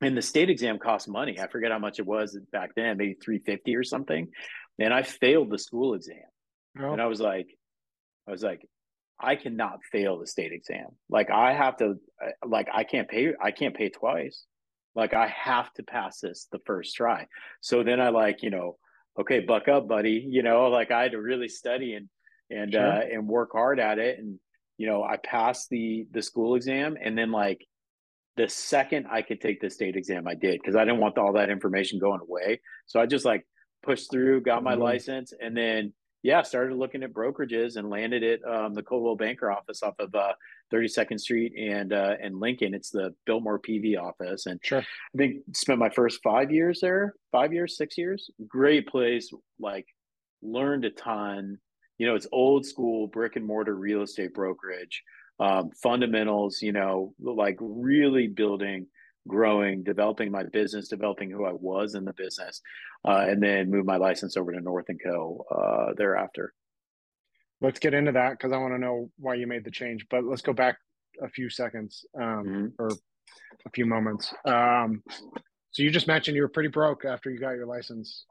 and 0.00 0.16
the 0.16 0.22
state 0.22 0.50
exam 0.50 0.78
costs 0.78 1.08
money. 1.08 1.40
I 1.40 1.48
forget 1.48 1.72
how 1.72 1.80
much 1.80 1.98
it 1.98 2.06
was 2.06 2.38
back 2.52 2.70
then, 2.76 2.96
maybe 2.96 3.16
three 3.20 3.40
fifty 3.40 3.74
or 3.74 3.82
something. 3.82 4.28
And 4.78 4.94
I 4.94 5.02
failed 5.02 5.50
the 5.50 5.58
school 5.58 5.94
exam, 5.94 6.18
oh. 6.80 6.92
and 6.92 7.02
I 7.02 7.06
was 7.06 7.20
like, 7.20 7.48
I 8.28 8.30
was 8.30 8.44
like, 8.44 8.60
I 9.18 9.34
cannot 9.34 9.80
fail 9.90 10.20
the 10.20 10.28
state 10.28 10.52
exam. 10.52 10.86
Like 11.10 11.28
I 11.28 11.54
have 11.54 11.76
to, 11.78 11.96
like 12.46 12.68
I 12.72 12.84
can't 12.84 13.08
pay. 13.08 13.32
I 13.42 13.50
can't 13.50 13.74
pay 13.74 13.88
twice. 13.88 14.44
Like 14.98 15.14
I 15.14 15.28
have 15.28 15.72
to 15.74 15.82
pass 15.82 16.20
this 16.20 16.48
the 16.52 16.58
first 16.66 16.94
try. 16.94 17.26
So 17.60 17.82
then 17.82 18.00
I 18.00 18.10
like, 18.10 18.42
you 18.42 18.50
know 18.50 18.76
okay, 19.18 19.40
buck 19.40 19.68
up, 19.68 19.88
buddy. 19.88 20.24
You 20.28 20.42
know, 20.42 20.68
like 20.68 20.90
I 20.90 21.02
had 21.02 21.12
to 21.12 21.20
really 21.20 21.48
study 21.48 21.94
and 21.94 22.08
and 22.50 22.72
sure. 22.72 22.86
uh, 22.86 23.00
and 23.00 23.26
work 23.26 23.50
hard 23.52 23.80
at 23.80 23.98
it. 23.98 24.18
And 24.18 24.38
you 24.76 24.86
know, 24.86 25.02
I 25.02 25.16
passed 25.16 25.68
the 25.70 26.06
the 26.10 26.22
school 26.22 26.54
exam, 26.54 26.96
and 27.02 27.18
then 27.18 27.32
like 27.32 27.66
the 28.36 28.48
second 28.48 29.06
I 29.10 29.22
could 29.22 29.40
take 29.40 29.60
the 29.60 29.70
state 29.70 29.96
exam, 29.96 30.28
I 30.28 30.34
did 30.34 30.60
because 30.60 30.76
I 30.76 30.84
didn't 30.84 31.00
want 31.00 31.18
all 31.18 31.34
that 31.34 31.50
information 31.50 31.98
going 31.98 32.20
away. 32.20 32.60
So 32.86 33.00
I 33.00 33.06
just 33.06 33.24
like 33.24 33.46
pushed 33.82 34.10
through, 34.10 34.42
got 34.42 34.62
my 34.62 34.72
mm-hmm. 34.72 34.82
license, 34.82 35.32
and 35.38 35.56
then 35.56 35.92
yeah, 36.22 36.42
started 36.42 36.76
looking 36.76 37.02
at 37.02 37.12
brokerages 37.12 37.76
and 37.76 37.88
landed 37.88 38.24
at 38.24 38.44
um, 38.44 38.74
the 38.74 38.82
Coldwell 38.82 39.14
Banker 39.14 39.50
office 39.50 39.82
off 39.82 39.94
of 40.00 40.12
uh, 40.14 40.32
32nd 40.72 41.20
Street 41.20 41.52
and 41.56 41.92
uh, 41.92 42.14
and 42.20 42.40
Lincoln. 42.40 42.74
It's 42.74 42.90
the 42.90 43.14
Biltmore 43.24 43.60
PV 43.60 43.98
office, 44.00 44.46
and 44.46 44.58
sure. 44.62 44.80
I 44.80 45.16
think 45.16 45.36
spent 45.54 45.78
my 45.78 45.90
first 45.90 46.20
five 46.22 46.50
years 46.50 46.80
there, 46.80 47.14
five 47.30 47.52
years, 47.52 47.76
six 47.76 47.96
years. 47.96 48.30
Great 48.48 48.88
place, 48.88 49.32
like 49.60 49.86
learned 50.42 50.84
a 50.84 50.90
ton. 50.90 51.58
You 51.98 52.06
know, 52.06 52.16
it's 52.16 52.26
old 52.32 52.66
school 52.66 53.06
brick 53.06 53.36
and 53.36 53.46
mortar 53.46 53.76
real 53.76 54.02
estate 54.02 54.34
brokerage, 54.34 55.02
um, 55.38 55.70
fundamentals. 55.82 56.60
You 56.62 56.72
know, 56.72 57.14
like 57.20 57.56
really 57.60 58.26
building 58.26 58.88
growing, 59.28 59.84
developing 59.84 60.30
my 60.32 60.42
business, 60.44 60.88
developing 60.88 61.30
who 61.30 61.44
I 61.44 61.52
was 61.52 61.94
in 61.94 62.04
the 62.04 62.12
business, 62.12 62.60
uh, 63.06 63.26
and 63.28 63.42
then 63.42 63.70
move 63.70 63.86
my 63.86 63.96
license 63.96 64.36
over 64.36 64.52
to 64.52 64.60
North 64.60 64.86
and 64.88 65.00
Co. 65.02 65.44
Uh, 65.50 65.94
thereafter. 65.96 66.52
Let's 67.60 67.78
get 67.78 67.94
into 67.94 68.12
that 68.12 68.32
because 68.32 68.52
I 68.52 68.58
want 68.58 68.74
to 68.74 68.78
know 68.78 69.10
why 69.18 69.34
you 69.34 69.46
made 69.46 69.64
the 69.64 69.70
change. 69.70 70.06
But 70.10 70.24
let's 70.24 70.42
go 70.42 70.52
back 70.52 70.78
a 71.22 71.28
few 71.28 71.50
seconds 71.50 72.04
um, 72.16 72.22
mm-hmm. 72.22 72.66
or 72.78 72.88
a 73.66 73.70
few 73.70 73.86
moments. 73.86 74.32
Um, 74.44 75.02
so 75.70 75.82
you 75.82 75.90
just 75.90 76.08
mentioned 76.08 76.36
you 76.36 76.42
were 76.42 76.48
pretty 76.48 76.70
broke 76.70 77.04
after 77.04 77.30
you 77.30 77.38
got 77.38 77.56
your 77.56 77.66
license. 77.66 78.24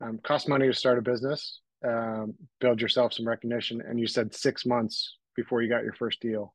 Um, 0.00 0.18
cost 0.22 0.48
money 0.48 0.66
to 0.66 0.74
start 0.74 0.98
a 0.98 1.02
business, 1.02 1.60
um, 1.86 2.34
build 2.60 2.82
yourself 2.82 3.14
some 3.14 3.26
recognition, 3.26 3.80
and 3.80 3.98
you 3.98 4.06
said 4.06 4.34
six 4.34 4.66
months 4.66 5.16
before 5.34 5.62
you 5.62 5.70
got 5.70 5.84
your 5.84 5.94
first 5.94 6.20
deal. 6.20 6.54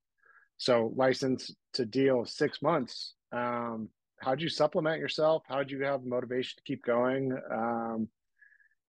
So 0.58 0.94
license 0.96 1.52
to 1.74 1.86
deal 1.86 2.24
six 2.26 2.62
months 2.62 3.16
um, 3.32 3.90
how'd 4.20 4.42
you 4.42 4.50
supplement 4.50 5.00
yourself? 5.00 5.44
How'd 5.48 5.72
you 5.72 5.84
have 5.84 6.06
motivation 6.06 6.58
to 6.58 6.64
keep 6.64 6.84
going? 6.84 7.38
Um, 7.52 8.08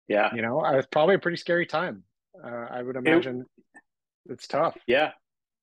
yeah, 0.08 0.34
you 0.34 0.42
know, 0.42 0.64
it's 0.64 0.88
probably 0.90 1.14
a 1.14 1.18
pretty 1.18 1.36
scary 1.36 1.66
time. 1.66 2.02
Uh, 2.42 2.66
I 2.70 2.82
would 2.82 2.96
imagine 2.96 3.44
it, 3.74 3.82
it's 4.32 4.46
tough. 4.46 4.76
Yeah, 4.86 5.12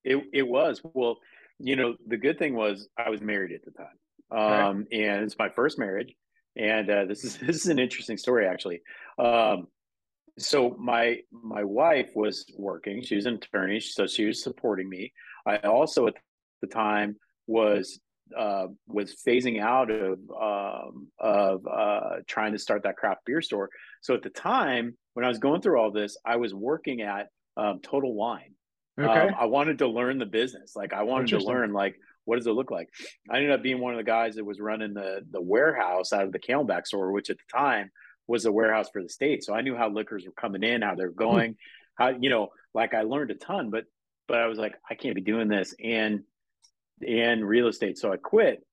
it 0.04 0.22
it 0.32 0.46
was. 0.46 0.80
Well, 0.82 1.18
you 1.58 1.76
know, 1.76 1.96
the 2.06 2.16
good 2.16 2.38
thing 2.38 2.54
was 2.54 2.88
I 2.96 3.10
was 3.10 3.20
married 3.20 3.52
at 3.52 3.64
the 3.64 3.70
time, 3.70 3.98
um, 4.30 4.78
right. 4.78 4.86
and 4.92 5.24
it's 5.24 5.38
my 5.38 5.50
first 5.50 5.78
marriage. 5.78 6.14
And 6.56 6.90
uh, 6.90 7.04
this 7.04 7.24
is 7.24 7.36
this 7.46 7.56
is 7.56 7.66
an 7.66 7.78
interesting 7.78 8.16
story, 8.16 8.46
actually. 8.46 8.80
Um, 9.18 9.68
so 10.38 10.74
my 10.78 11.18
my 11.30 11.64
wife 11.64 12.08
was 12.14 12.46
working; 12.56 13.02
she 13.02 13.16
was 13.16 13.26
an 13.26 13.34
attorney, 13.34 13.80
so 13.80 14.06
she 14.06 14.24
was 14.24 14.42
supporting 14.42 14.88
me. 14.88 15.12
I 15.46 15.58
also 15.58 16.06
at 16.06 16.14
the 16.60 16.66
time 16.66 17.16
was 17.46 18.00
uh, 18.36 18.66
was 18.86 19.16
phasing 19.26 19.60
out 19.60 19.90
of 19.90 20.18
um, 20.30 21.08
of 21.18 21.66
uh, 21.66 22.16
trying 22.26 22.52
to 22.52 22.58
start 22.58 22.82
that 22.84 22.96
craft 22.96 23.24
beer 23.24 23.42
store. 23.42 23.70
So 24.00 24.14
at 24.14 24.22
the 24.22 24.30
time 24.30 24.96
when 25.14 25.24
I 25.24 25.28
was 25.28 25.38
going 25.38 25.60
through 25.60 25.80
all 25.80 25.90
this, 25.90 26.16
I 26.24 26.36
was 26.36 26.54
working 26.54 27.02
at 27.02 27.28
um, 27.56 27.80
Total 27.82 28.12
Wine. 28.12 28.54
Okay. 28.98 29.28
Um, 29.28 29.34
I 29.38 29.46
wanted 29.46 29.78
to 29.78 29.88
learn 29.88 30.18
the 30.18 30.26
business. 30.26 30.74
Like 30.76 30.92
I 30.92 31.02
wanted 31.02 31.28
to 31.28 31.38
learn 31.38 31.72
like 31.72 31.96
what 32.24 32.36
does 32.36 32.46
it 32.46 32.52
look 32.52 32.70
like. 32.70 32.88
I 33.30 33.36
ended 33.36 33.52
up 33.52 33.62
being 33.62 33.80
one 33.80 33.92
of 33.92 33.98
the 33.98 34.04
guys 34.04 34.36
that 34.36 34.44
was 34.44 34.60
running 34.60 34.94
the 34.94 35.24
the 35.30 35.40
warehouse 35.40 36.12
out 36.12 36.24
of 36.24 36.32
the 36.32 36.38
Camelback 36.38 36.86
store, 36.86 37.12
which 37.12 37.30
at 37.30 37.38
the 37.38 37.58
time 37.58 37.90
was 38.26 38.44
a 38.44 38.52
warehouse 38.52 38.88
for 38.92 39.02
the 39.02 39.08
state. 39.08 39.42
So 39.42 39.54
I 39.54 39.62
knew 39.62 39.76
how 39.76 39.88
liquors 39.88 40.24
were 40.24 40.32
coming 40.32 40.62
in, 40.62 40.82
how 40.82 40.94
they're 40.94 41.08
hmm. 41.08 41.18
going, 41.18 41.56
how 41.96 42.08
you 42.08 42.30
know, 42.30 42.50
like 42.74 42.94
I 42.94 43.02
learned 43.02 43.30
a 43.30 43.34
ton. 43.34 43.70
But 43.70 43.84
but 44.28 44.38
I 44.38 44.46
was 44.46 44.58
like, 44.58 44.76
I 44.88 44.94
can't 44.94 45.16
be 45.16 45.22
doing 45.22 45.48
this 45.48 45.74
and 45.82 46.22
and 47.06 47.46
real 47.46 47.68
estate. 47.68 47.98
So 47.98 48.12
I 48.12 48.16
quit. 48.16 48.64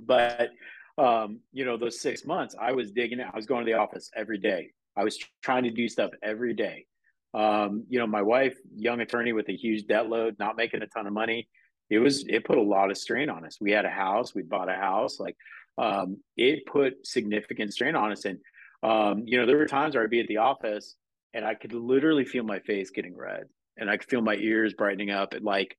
But 0.00 0.50
um, 0.96 1.40
you 1.52 1.64
know, 1.64 1.76
those 1.76 2.00
six 2.00 2.24
months, 2.24 2.56
I 2.60 2.72
was 2.72 2.90
digging 2.90 3.20
it. 3.20 3.26
I 3.32 3.36
was 3.36 3.46
going 3.46 3.64
to 3.64 3.70
the 3.70 3.78
office 3.78 4.10
every 4.16 4.38
day. 4.38 4.70
I 4.96 5.04
was 5.04 5.18
trying 5.42 5.64
to 5.64 5.70
do 5.70 5.88
stuff 5.88 6.10
every 6.22 6.54
day. 6.54 6.86
Um, 7.34 7.84
you 7.88 7.98
know, 7.98 8.06
my 8.06 8.22
wife, 8.22 8.56
young 8.74 9.00
attorney 9.00 9.32
with 9.32 9.48
a 9.48 9.56
huge 9.56 9.86
debt 9.86 10.08
load, 10.08 10.36
not 10.38 10.56
making 10.56 10.82
a 10.82 10.86
ton 10.86 11.06
of 11.06 11.12
money. 11.12 11.48
It 11.90 12.00
was 12.00 12.24
it 12.26 12.44
put 12.44 12.58
a 12.58 12.62
lot 12.62 12.90
of 12.90 12.98
strain 12.98 13.30
on 13.30 13.44
us. 13.44 13.58
We 13.60 13.70
had 13.70 13.84
a 13.84 13.90
house, 13.90 14.34
we 14.34 14.42
bought 14.42 14.68
a 14.68 14.74
house, 14.74 15.20
like 15.20 15.36
um, 15.78 16.18
it 16.36 16.66
put 16.66 17.06
significant 17.06 17.72
strain 17.72 17.94
on 17.94 18.12
us. 18.12 18.24
And 18.24 18.38
um, 18.82 19.22
you 19.24 19.38
know, 19.38 19.46
there 19.46 19.56
were 19.56 19.66
times 19.66 19.94
where 19.94 20.04
I'd 20.04 20.10
be 20.10 20.20
at 20.20 20.26
the 20.26 20.38
office 20.38 20.96
and 21.32 21.44
I 21.44 21.54
could 21.54 21.72
literally 21.72 22.24
feel 22.24 22.44
my 22.44 22.58
face 22.60 22.90
getting 22.90 23.16
red 23.16 23.44
and 23.76 23.88
I 23.88 23.96
could 23.96 24.08
feel 24.08 24.20
my 24.20 24.36
ears 24.36 24.74
brightening 24.74 25.10
up. 25.10 25.32
And 25.32 25.44
like 25.44 25.76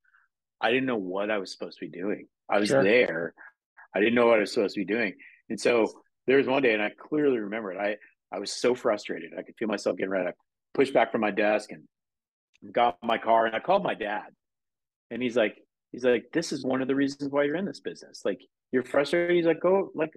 I 0.62 0.72
didn't 0.72 0.86
know 0.86 0.98
what 0.98 1.32
I 1.32 1.38
was 1.38 1.51
supposed 1.51 1.80
to 1.80 1.86
be 1.86 1.98
doing. 1.98 2.28
I 2.50 2.60
was 2.60 2.70
sure. 2.70 2.84
there. 2.84 3.34
I 3.96 4.00
didn't 4.00 4.16
know 4.16 4.28
what 4.28 4.38
I 4.38 4.42
was 4.42 4.54
supposed 4.54 4.75
to 4.75 4.82
be 4.82 4.86
doing. 4.86 5.16
And 5.50 5.60
so 5.60 5.92
there 6.28 6.38
was 6.38 6.48
one 6.48 6.62
day, 6.62 6.74
and 6.74 6.82
I 6.82 6.92
clearly 6.92 7.39
remember 7.39 7.72
it. 7.72 7.80
I, 7.80 7.96
I 8.36 8.39
was 8.39 8.51
so 8.51 8.75
frustrated. 8.75 9.32
I 9.38 9.42
could 9.42 9.56
feel 9.58 9.68
myself 9.68 9.98
getting 9.98 10.12
ready. 10.12 10.28
I 10.28 10.34
pushed 10.74 10.94
back 10.94 11.12
from 11.12 11.22
my 11.22 11.32
desk 11.32 11.72
and 11.72 11.84
got 12.72 12.98
my 13.04 13.18
car 13.18 13.46
and 13.46 13.56
I 13.56 13.60
called 13.60 13.84
my 13.84 13.96
dad. 13.96 14.28
And 15.12 15.22
he's 15.22 15.36
like, 15.36 15.58
he's 15.92 16.04
like, 16.04 16.25
this 16.34 16.51
is 16.51 16.63
one 16.63 16.82
of 16.82 16.88
the 16.88 16.96
reasons 16.96 17.32
why 17.32 17.44
you're 17.44 17.56
in 17.56 17.66
this 17.66 17.80
business. 17.80 18.22
Like 18.24 18.39
you're 18.72 18.84
frustrated. 18.84 19.36
He's 19.36 19.46
like, 19.46 19.60
go 19.60 19.92
like 19.96 20.12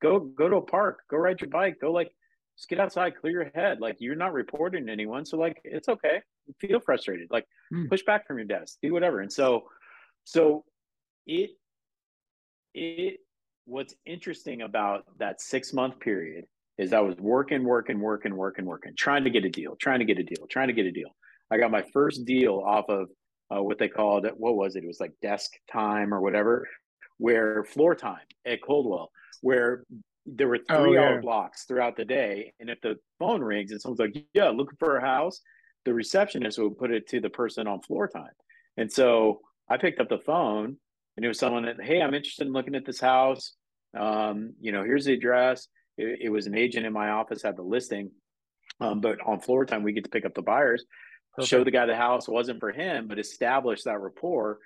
go 0.00 0.20
go 0.20 0.48
to 0.48 0.56
a 0.56 0.62
park, 0.62 1.00
go 1.10 1.16
ride 1.16 1.40
your 1.40 1.50
bike, 1.50 1.76
go 1.80 1.92
like 1.92 2.10
just 2.56 2.68
get 2.68 2.80
outside, 2.80 3.16
clear 3.20 3.42
your 3.42 3.50
head. 3.54 3.80
Like 3.80 3.96
you're 3.98 4.16
not 4.16 4.32
reporting 4.32 4.86
to 4.86 4.92
anyone. 4.92 5.24
So 5.24 5.36
like 5.36 5.60
it's 5.64 5.88
okay. 5.88 6.22
Feel 6.60 6.80
frustrated. 6.80 7.28
Like 7.30 7.46
mm. 7.72 7.88
push 7.88 8.02
back 8.02 8.26
from 8.26 8.38
your 8.38 8.46
desk, 8.46 8.78
do 8.82 8.92
whatever. 8.92 9.20
And 9.20 9.32
so 9.32 9.64
so 10.24 10.64
it 11.26 11.50
it 12.74 13.18
what's 13.64 13.94
interesting 14.06 14.62
about 14.62 15.04
that 15.18 15.40
six 15.40 15.72
month 15.72 16.00
period 16.00 16.44
is 16.78 16.92
I 16.92 17.00
was 17.00 17.16
working, 17.18 17.64
working, 17.64 17.98
working, 18.00 18.36
working, 18.36 18.64
working, 18.64 18.92
trying 18.96 19.24
to 19.24 19.30
get 19.30 19.44
a 19.44 19.50
deal, 19.50 19.76
trying 19.80 19.98
to 19.98 20.04
get 20.04 20.18
a 20.18 20.22
deal, 20.22 20.46
trying 20.48 20.68
to 20.68 20.74
get 20.74 20.86
a 20.86 20.92
deal. 20.92 21.10
I 21.50 21.58
got 21.58 21.70
my 21.70 21.82
first 21.92 22.24
deal 22.24 22.62
off 22.64 22.88
of 22.88 23.08
uh, 23.54 23.62
what 23.62 23.78
they 23.78 23.88
called 23.88 24.26
it. 24.26 24.34
what 24.36 24.54
was 24.54 24.76
it? 24.76 24.84
It 24.84 24.86
was 24.86 25.00
like 25.00 25.12
desk 25.22 25.52
time 25.70 26.14
or 26.14 26.20
whatever, 26.20 26.68
where 27.18 27.64
floor 27.64 27.94
time 27.94 28.26
at 28.46 28.62
Coldwell, 28.62 29.10
where 29.40 29.84
there 30.26 30.48
were 30.48 30.60
oh, 30.70 30.84
three 30.84 30.98
oh, 30.98 31.02
hour 31.02 31.20
blocks 31.20 31.64
throughout 31.64 31.96
the 31.96 32.04
day. 32.04 32.52
And 32.60 32.70
if 32.70 32.80
the 32.80 32.96
phone 33.18 33.40
rings 33.40 33.72
and 33.72 33.80
someone's 33.80 34.00
like, 34.00 34.24
Yeah, 34.34 34.50
looking 34.50 34.76
for 34.78 34.98
a 34.98 35.00
house, 35.00 35.40
the 35.88 35.94
receptionist 35.94 36.58
would 36.58 36.76
put 36.76 36.90
it 36.90 37.08
to 37.08 37.18
the 37.18 37.30
person 37.30 37.66
on 37.66 37.80
floor 37.80 38.06
time. 38.06 38.36
And 38.76 38.92
so 38.92 39.40
I 39.70 39.78
picked 39.78 40.00
up 40.00 40.10
the 40.10 40.18
phone 40.18 40.76
and 41.16 41.24
it 41.24 41.28
was 41.28 41.38
someone 41.38 41.64
that, 41.64 41.82
Hey, 41.82 42.02
I'm 42.02 42.12
interested 42.12 42.46
in 42.46 42.52
looking 42.52 42.74
at 42.74 42.84
this 42.84 43.00
house. 43.00 43.54
Um, 43.98 44.52
you 44.60 44.70
know, 44.70 44.84
here's 44.84 45.06
the 45.06 45.14
address. 45.14 45.66
It, 45.96 46.18
it, 46.24 46.28
was 46.28 46.46
an 46.46 46.54
agent 46.54 46.84
in 46.84 46.92
my 46.92 47.08
office 47.08 47.42
had 47.42 47.56
the 47.56 47.62
listing. 47.62 48.10
Um, 48.82 49.00
but 49.00 49.18
on 49.24 49.40
floor 49.40 49.64
time, 49.64 49.82
we 49.82 49.94
get 49.94 50.04
to 50.04 50.10
pick 50.10 50.26
up 50.26 50.34
the 50.34 50.42
buyers, 50.42 50.84
Perfect. 51.34 51.48
show 51.48 51.64
the 51.64 51.70
guy 51.70 51.86
the 51.86 51.96
house 51.96 52.28
wasn't 52.28 52.60
for 52.60 52.70
him, 52.70 53.08
but 53.08 53.18
establish 53.18 53.84
that 53.84 53.98
rapport 53.98 54.58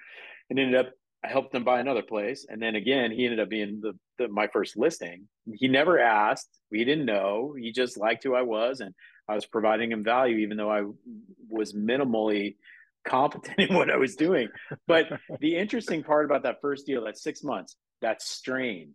and 0.50 0.58
ended 0.58 0.74
up 0.74 0.92
I 1.24 1.28
helped 1.28 1.54
him 1.54 1.62
buy 1.62 1.78
another 1.78 2.02
place, 2.02 2.46
and 2.48 2.60
then 2.60 2.74
again, 2.74 3.12
he 3.12 3.24
ended 3.24 3.38
up 3.38 3.48
being 3.48 3.80
the, 3.80 3.92
the, 4.18 4.26
my 4.26 4.48
first 4.48 4.76
listing. 4.76 5.28
He 5.54 5.68
never 5.68 5.96
asked. 6.00 6.48
We 6.72 6.84
didn't 6.84 7.06
know. 7.06 7.54
He 7.56 7.70
just 7.70 7.96
liked 7.96 8.24
who 8.24 8.34
I 8.34 8.42
was, 8.42 8.80
and 8.80 8.92
I 9.32 9.34
was 9.34 9.46
providing 9.46 9.92
him 9.92 10.04
value, 10.04 10.38
even 10.38 10.56
though 10.56 10.70
I 10.70 10.82
was 11.48 11.72
minimally 11.72 12.56
competent 13.04 13.58
in 13.70 13.74
what 13.74 13.90
I 13.90 13.96
was 13.96 14.16
doing. 14.16 14.48
But 14.86 15.06
the 15.40 15.56
interesting 15.56 16.02
part 16.02 16.24
about 16.24 16.44
that 16.44 16.60
first 16.60 16.86
deal, 16.86 17.04
that 17.04 17.18
six 17.18 17.42
months, 17.42 17.76
that 18.00 18.22
strain. 18.22 18.94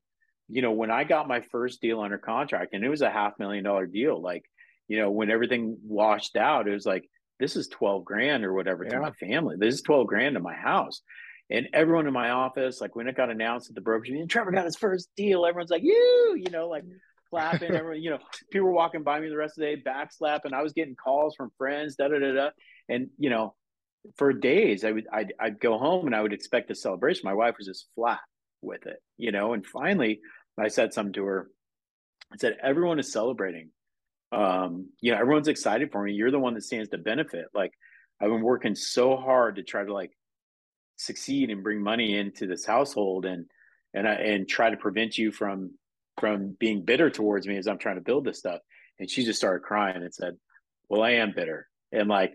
You 0.50 0.62
know, 0.62 0.72
when 0.72 0.92
I 0.92 1.04
got 1.04 1.28
my 1.28 1.42
first 1.42 1.82
deal 1.82 2.00
under 2.00 2.18
contract, 2.18 2.74
and 2.74 2.84
it 2.84 2.90
was 2.90 3.02
a 3.02 3.10
half 3.10 3.38
million 3.38 3.66
dollar 3.66 3.86
deal, 3.86 4.22
like 4.22 4.46
you 4.88 4.98
know, 4.98 5.12
when 5.12 5.30
everything 5.30 5.78
washed 5.84 6.38
out, 6.38 6.68
it 6.70 6.74
was 6.74 6.86
like 6.86 7.10
this 7.40 7.58
is 7.58 7.68
twelve 7.68 8.06
grand 8.06 8.46
or 8.46 8.54
whatever 8.54 8.86
yeah. 8.86 8.92
to 8.92 9.00
my 9.02 9.12
family. 9.12 9.58
This 9.60 9.76
is 9.76 9.82
twelve 9.82 10.08
grand 10.08 10.36
to 10.36 10.42
my 10.42 10.56
house 10.56 11.02
and 11.50 11.68
everyone 11.74 12.08
in 12.08 12.14
my 12.14 12.32
office, 12.32 12.82
like 12.82 12.96
when 12.96 13.08
it 13.08 13.16
got 13.16 13.30
announced 13.30 13.70
at 13.70 13.76
the 13.76 13.82
brokerage, 13.82 14.12
and 14.12 14.30
Trevor 14.30 14.52
got 14.52 14.66
his 14.66 14.76
first 14.76 15.10
deal, 15.16 15.46
everyone's 15.46 15.72
like, 15.72 15.84
you, 15.84 16.36
you 16.38 16.50
know, 16.52 16.68
like 16.68 16.84
clapping. 17.30 17.72
Everyone, 17.74 18.02
you 18.02 18.12
know, 18.12 18.20
people 18.52 18.68
were 18.68 18.74
walking 18.74 19.04
by 19.04 19.20
me 19.20 19.30
the 19.30 19.38
rest 19.38 19.58
of 19.58 19.62
the 19.62 19.76
day, 19.76 19.82
backslapping. 19.82 20.54
I 20.54 20.64
was 20.64 20.74
getting 20.74 20.96
calls 20.96 21.36
from 21.36 21.52
friends, 21.58 21.96
da 21.96 22.08
da 22.08 22.20
da 22.20 22.34
da. 22.34 22.50
And 22.90 23.10
you 23.18 23.30
know, 23.30 23.56
for 24.18 24.34
days, 24.34 24.84
I 24.84 24.92
would 24.92 25.08
I'd, 25.12 25.34
I'd 25.40 25.60
go 25.60 25.78
home 25.78 26.06
and 26.06 26.16
I 26.16 26.22
would 26.22 26.34
expect 26.34 26.72
a 26.72 26.76
celebration. 26.76 27.22
My 27.26 27.34
wife 27.34 27.56
was 27.58 27.68
just 27.68 27.88
flat 27.96 28.20
with 28.62 28.86
it, 28.86 29.02
you 29.18 29.32
know. 29.32 29.54
And 29.54 29.66
finally, 29.66 30.22
I 30.58 30.68
said 30.70 30.94
something 30.94 31.14
to 31.14 31.26
her. 31.26 31.50
I 32.34 32.38
said, 32.38 32.58
everyone 32.62 33.00
is 33.00 33.12
celebrating. 33.12 33.70
Um, 34.32 34.90
you 35.00 35.12
know, 35.12 35.20
everyone's 35.20 35.48
excited 35.48 35.92
for 35.92 36.04
me. 36.04 36.14
You're 36.14 36.32
the 36.32 36.40
one 36.40 36.54
that 36.56 36.64
stands 36.64 36.90
to 36.90 36.98
benefit. 36.98 37.46
Like 37.54 37.72
I've 38.22 38.30
been 38.30 38.42
working 38.42 38.76
so 38.76 39.16
hard 39.16 39.56
to 39.56 39.64
try 39.64 39.86
to 39.86 39.94
like 39.94 40.12
succeed 40.98 41.50
and 41.50 41.64
bring 41.64 41.82
money 41.82 42.18
into 42.18 42.48
this 42.48 42.66
household 42.66 43.26
and 43.26 43.46
and 43.94 44.08
I, 44.08 44.14
and 44.14 44.48
try 44.48 44.70
to 44.70 44.78
prevent 44.78 45.18
you 45.18 45.32
from 45.32 45.72
from 46.20 46.56
being 46.60 46.84
bitter 46.84 47.10
towards 47.10 47.48
me 47.48 47.58
as 47.58 47.68
I'm 47.68 47.78
trying 47.78 47.96
to 47.96 48.02
build 48.02 48.26
this 48.26 48.40
stuff. 48.40 48.62
And 49.00 49.10
she 49.10 49.24
just 49.24 49.40
started 49.40 49.64
crying 49.64 50.04
and 50.04 50.14
said, 50.14 50.36
"Well, 50.90 51.04
I 51.04 51.12
am 51.12 51.34
bitter." 51.36 51.68
And 51.92 52.10
like 52.10 52.34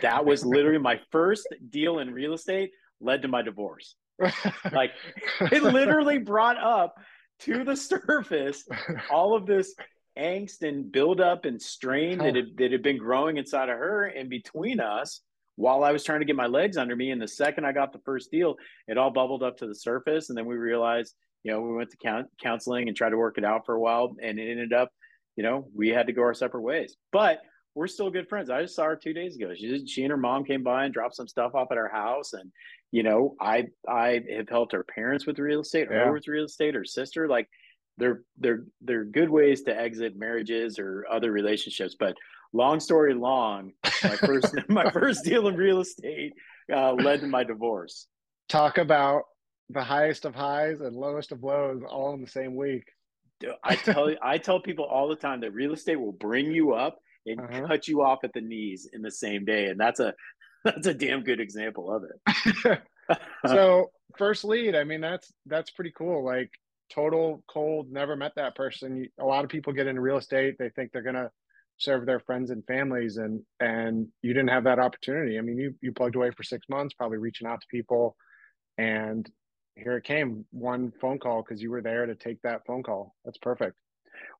that 0.00 0.24
was 0.24 0.44
literally 0.44 0.78
my 0.78 1.00
first 1.10 1.46
deal 1.70 1.98
in 1.98 2.12
real 2.12 2.34
estate 2.34 2.70
led 3.00 3.22
to 3.22 3.28
my 3.28 3.42
divorce. 3.42 3.96
like 4.72 4.92
it 5.40 5.62
literally 5.62 6.18
brought 6.18 6.58
up 6.58 6.94
to 7.40 7.64
the 7.64 7.76
surface 7.76 8.64
all 9.10 9.34
of 9.34 9.46
this 9.46 9.74
angst 10.18 10.62
and 10.62 10.92
buildup 10.92 11.44
and 11.44 11.60
strain 11.60 12.18
that 12.18 12.36
had, 12.36 12.56
that 12.58 12.72
had 12.72 12.82
been 12.82 12.98
growing 12.98 13.38
inside 13.38 13.68
of 13.68 13.78
her 13.78 14.04
and 14.04 14.28
between 14.28 14.78
us 14.78 15.22
while 15.56 15.84
I 15.84 15.92
was 15.92 16.04
trying 16.04 16.20
to 16.20 16.26
get 16.26 16.36
my 16.36 16.46
legs 16.46 16.76
under 16.76 16.94
me. 16.94 17.10
And 17.10 17.20
the 17.20 17.28
second 17.28 17.64
I 17.64 17.72
got 17.72 17.92
the 17.92 18.00
first 18.04 18.30
deal, 18.30 18.56
it 18.86 18.98
all 18.98 19.10
bubbled 19.10 19.42
up 19.42 19.58
to 19.58 19.66
the 19.66 19.74
surface. 19.74 20.28
And 20.28 20.36
then 20.36 20.46
we 20.46 20.56
realized, 20.56 21.14
you 21.42 21.52
know, 21.52 21.60
we 21.60 21.74
went 21.74 21.90
to 21.90 22.24
counseling 22.42 22.88
and 22.88 22.96
tried 22.96 23.10
to 23.10 23.16
work 23.16 23.38
it 23.38 23.44
out 23.44 23.66
for 23.66 23.74
a 23.74 23.80
while. 23.80 24.14
And 24.22 24.38
it 24.38 24.50
ended 24.50 24.72
up, 24.72 24.90
you 25.36 25.42
know, 25.42 25.68
we 25.74 25.88
had 25.88 26.06
to 26.06 26.12
go 26.12 26.22
our 26.22 26.34
separate 26.34 26.62
ways. 26.62 26.96
But 27.10 27.40
we're 27.74 27.86
still 27.86 28.10
good 28.10 28.28
friends. 28.28 28.50
I 28.50 28.62
just 28.62 28.76
saw 28.76 28.84
her 28.84 28.96
two 28.96 29.14
days 29.14 29.36
ago. 29.36 29.54
She 29.54 29.86
she 29.86 30.02
and 30.02 30.10
her 30.10 30.16
mom 30.16 30.44
came 30.44 30.62
by 30.62 30.84
and 30.84 30.92
dropped 30.92 31.16
some 31.16 31.28
stuff 31.28 31.54
off 31.54 31.68
at 31.70 31.78
our 31.78 31.88
house, 31.88 32.34
and 32.34 32.52
you 32.90 33.02
know, 33.02 33.34
I 33.40 33.68
I 33.88 34.20
have 34.36 34.48
helped 34.48 34.72
her 34.72 34.84
parents 34.84 35.26
with 35.26 35.38
real 35.38 35.60
estate, 35.60 35.88
yeah. 35.90 36.04
her 36.04 36.12
with 36.12 36.28
real 36.28 36.44
estate, 36.44 36.74
her 36.74 36.84
sister. 36.84 37.28
Like, 37.28 37.48
they're 37.96 38.22
they're 38.38 38.64
they're 38.82 39.04
good 39.04 39.30
ways 39.30 39.62
to 39.62 39.78
exit 39.78 40.16
marriages 40.16 40.78
or 40.78 41.06
other 41.10 41.32
relationships. 41.32 41.96
But 41.98 42.14
long 42.52 42.78
story 42.78 43.14
long, 43.14 43.72
my 44.04 44.16
first 44.16 44.54
my 44.68 44.90
first 44.90 45.24
deal 45.24 45.48
in 45.48 45.56
real 45.56 45.80
estate 45.80 46.34
uh, 46.72 46.92
led 46.92 47.20
to 47.20 47.26
my 47.26 47.44
divorce. 47.44 48.06
Talk 48.50 48.76
about 48.76 49.22
the 49.70 49.82
highest 49.82 50.24
of 50.24 50.34
highs 50.34 50.80
and 50.80 50.94
lowest 50.96 51.32
of 51.32 51.42
lows 51.42 51.82
all 51.88 52.14
in 52.14 52.20
the 52.20 52.26
same 52.26 52.56
week. 52.56 52.84
I 53.64 53.74
tell 53.76 54.10
I 54.22 54.38
tell 54.38 54.60
people 54.60 54.84
all 54.84 55.08
the 55.08 55.16
time 55.16 55.40
that 55.40 55.52
real 55.52 55.72
estate 55.72 55.96
will 55.96 56.12
bring 56.12 56.52
you 56.52 56.74
up 56.74 56.98
and 57.26 57.40
uh-huh. 57.40 57.66
cut 57.66 57.88
you 57.88 58.02
off 58.02 58.24
at 58.24 58.32
the 58.32 58.40
knees 58.40 58.88
in 58.92 59.02
the 59.02 59.10
same 59.10 59.44
day, 59.44 59.66
and 59.66 59.78
that's 59.78 60.00
a 60.00 60.14
that's 60.64 60.86
a 60.86 60.94
damn 60.94 61.22
good 61.22 61.40
example 61.40 61.92
of 61.92 62.04
it. 62.04 62.82
so 63.46 63.90
first 64.16 64.44
lead, 64.44 64.74
I 64.74 64.84
mean 64.84 65.00
that's 65.00 65.32
that's 65.46 65.70
pretty 65.70 65.92
cool. 65.96 66.24
Like 66.24 66.50
total 66.92 67.42
cold, 67.48 67.90
never 67.90 68.16
met 68.16 68.32
that 68.36 68.54
person. 68.54 69.06
A 69.20 69.24
lot 69.24 69.44
of 69.44 69.50
people 69.50 69.72
get 69.72 69.86
into 69.86 70.00
real 70.00 70.18
estate, 70.18 70.56
they 70.58 70.68
think 70.70 70.92
they're 70.92 71.02
gonna 71.02 71.30
serve 71.78 72.06
their 72.06 72.20
friends 72.20 72.50
and 72.50 72.64
families, 72.66 73.16
and 73.16 73.42
and 73.60 74.08
you 74.22 74.32
didn't 74.32 74.50
have 74.50 74.64
that 74.64 74.78
opportunity. 74.78 75.38
I 75.38 75.42
mean, 75.42 75.58
you 75.58 75.74
you 75.80 75.92
plugged 75.92 76.16
away 76.16 76.30
for 76.30 76.42
six 76.42 76.68
months, 76.68 76.94
probably 76.94 77.18
reaching 77.18 77.46
out 77.46 77.60
to 77.60 77.66
people, 77.70 78.16
and 78.78 79.28
here 79.74 79.96
it 79.96 80.04
came, 80.04 80.44
one 80.50 80.92
phone 81.00 81.18
call 81.18 81.42
because 81.42 81.62
you 81.62 81.70
were 81.70 81.82
there 81.82 82.06
to 82.06 82.14
take 82.14 82.40
that 82.42 82.66
phone 82.66 82.82
call. 82.82 83.14
That's 83.24 83.38
perfect. 83.38 83.76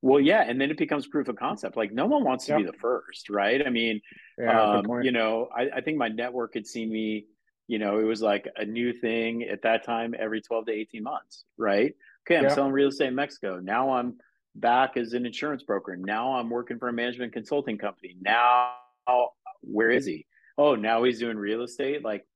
Well, 0.01 0.21
yeah, 0.21 0.43
and 0.43 0.61
then 0.61 0.71
it 0.71 0.77
becomes 0.77 1.07
proof 1.07 1.29
of 1.29 1.37
concept. 1.37 1.77
Like 1.77 1.93
no 1.93 2.07
one 2.07 2.25
wants 2.25 2.47
to 2.47 2.53
yep. 2.53 2.61
be 2.61 2.67
the 2.67 2.79
first, 2.79 3.31
right? 3.31 3.65
I 3.65 3.71
mean, 3.71 4.01
yeah, 4.39 4.79
um, 4.79 5.03
you 5.03 5.13
know, 5.13 5.49
I, 5.57 5.69
I, 5.77 5.81
think 5.81 5.97
my 5.97 6.09
network 6.09 6.55
had 6.55 6.67
seen 6.67 6.91
me. 6.93 7.27
You 7.69 7.79
know, 7.79 7.99
it 7.99 8.05
was 8.05 8.21
like 8.21 8.49
a 8.57 8.65
new 8.65 8.93
thing 8.93 9.45
at 9.45 9.63
that 9.63 9.85
time 9.85 10.15
every 10.19 10.43
twelve 10.43 10.67
to 10.67 10.73
eighteen 10.73 11.05
months, 11.05 11.45
right? 11.57 11.95
Okay, 12.27 12.37
I'm 12.37 12.45
yep. 12.45 12.53
selling 12.53 12.73
real 12.73 12.89
estate 12.89 13.09
in 13.09 13.15
Mexico. 13.15 13.61
Now 13.61 13.93
I'm 13.93 14.17
back 14.55 14.97
as 14.97 15.13
an 15.13 15.27
insurance 15.27 15.63
broker. 15.63 15.97
Now 15.97 16.35
I'm 16.35 16.51
working 16.51 16.79
for 16.79 16.89
a 16.89 16.93
management 16.93 17.33
consulting 17.33 17.79
company. 17.79 18.17
Now, 18.21 18.73
where 19.63 19.91
is 19.91 20.05
he? 20.05 20.27
Oh, 20.59 20.75
now 20.75 21.03
he's 21.05 21.19
doing 21.19 21.37
real 21.37 21.63
estate. 21.63 22.05
Like, 22.05 22.27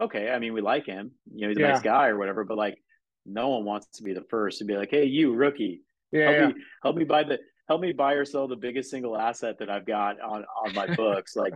okay, 0.00 0.30
I 0.30 0.38
mean, 0.38 0.52
we 0.52 0.60
like 0.60 0.86
him. 0.86 1.12
You 1.32 1.42
know, 1.42 1.48
he's 1.48 1.58
a 1.58 1.60
yeah. 1.60 1.72
nice 1.72 1.82
guy 1.82 2.08
or 2.08 2.18
whatever. 2.18 2.44
But 2.44 2.58
like, 2.58 2.78
no 3.26 3.50
one 3.50 3.64
wants 3.64 3.86
to 3.96 4.02
be 4.02 4.12
the 4.12 4.24
first 4.28 4.58
to 4.58 4.64
be 4.64 4.76
like, 4.76 4.90
hey, 4.90 5.04
you 5.04 5.34
rookie 5.34 5.82
yeah, 6.14 6.30
help 6.30 6.36
yeah. 6.38 6.46
me 6.46 6.54
help 6.82 6.96
me 6.96 7.04
buy 7.04 7.24
the 7.24 7.38
help 7.68 7.80
me 7.80 7.92
buy 7.92 8.12
or 8.12 8.24
sell 8.24 8.46
the 8.46 8.56
biggest 8.56 8.90
single 8.90 9.18
asset 9.18 9.58
that 9.58 9.68
I've 9.68 9.84
got 9.86 10.20
on 10.20 10.44
on 10.64 10.74
my 10.74 10.94
books. 10.94 11.34
like 11.36 11.52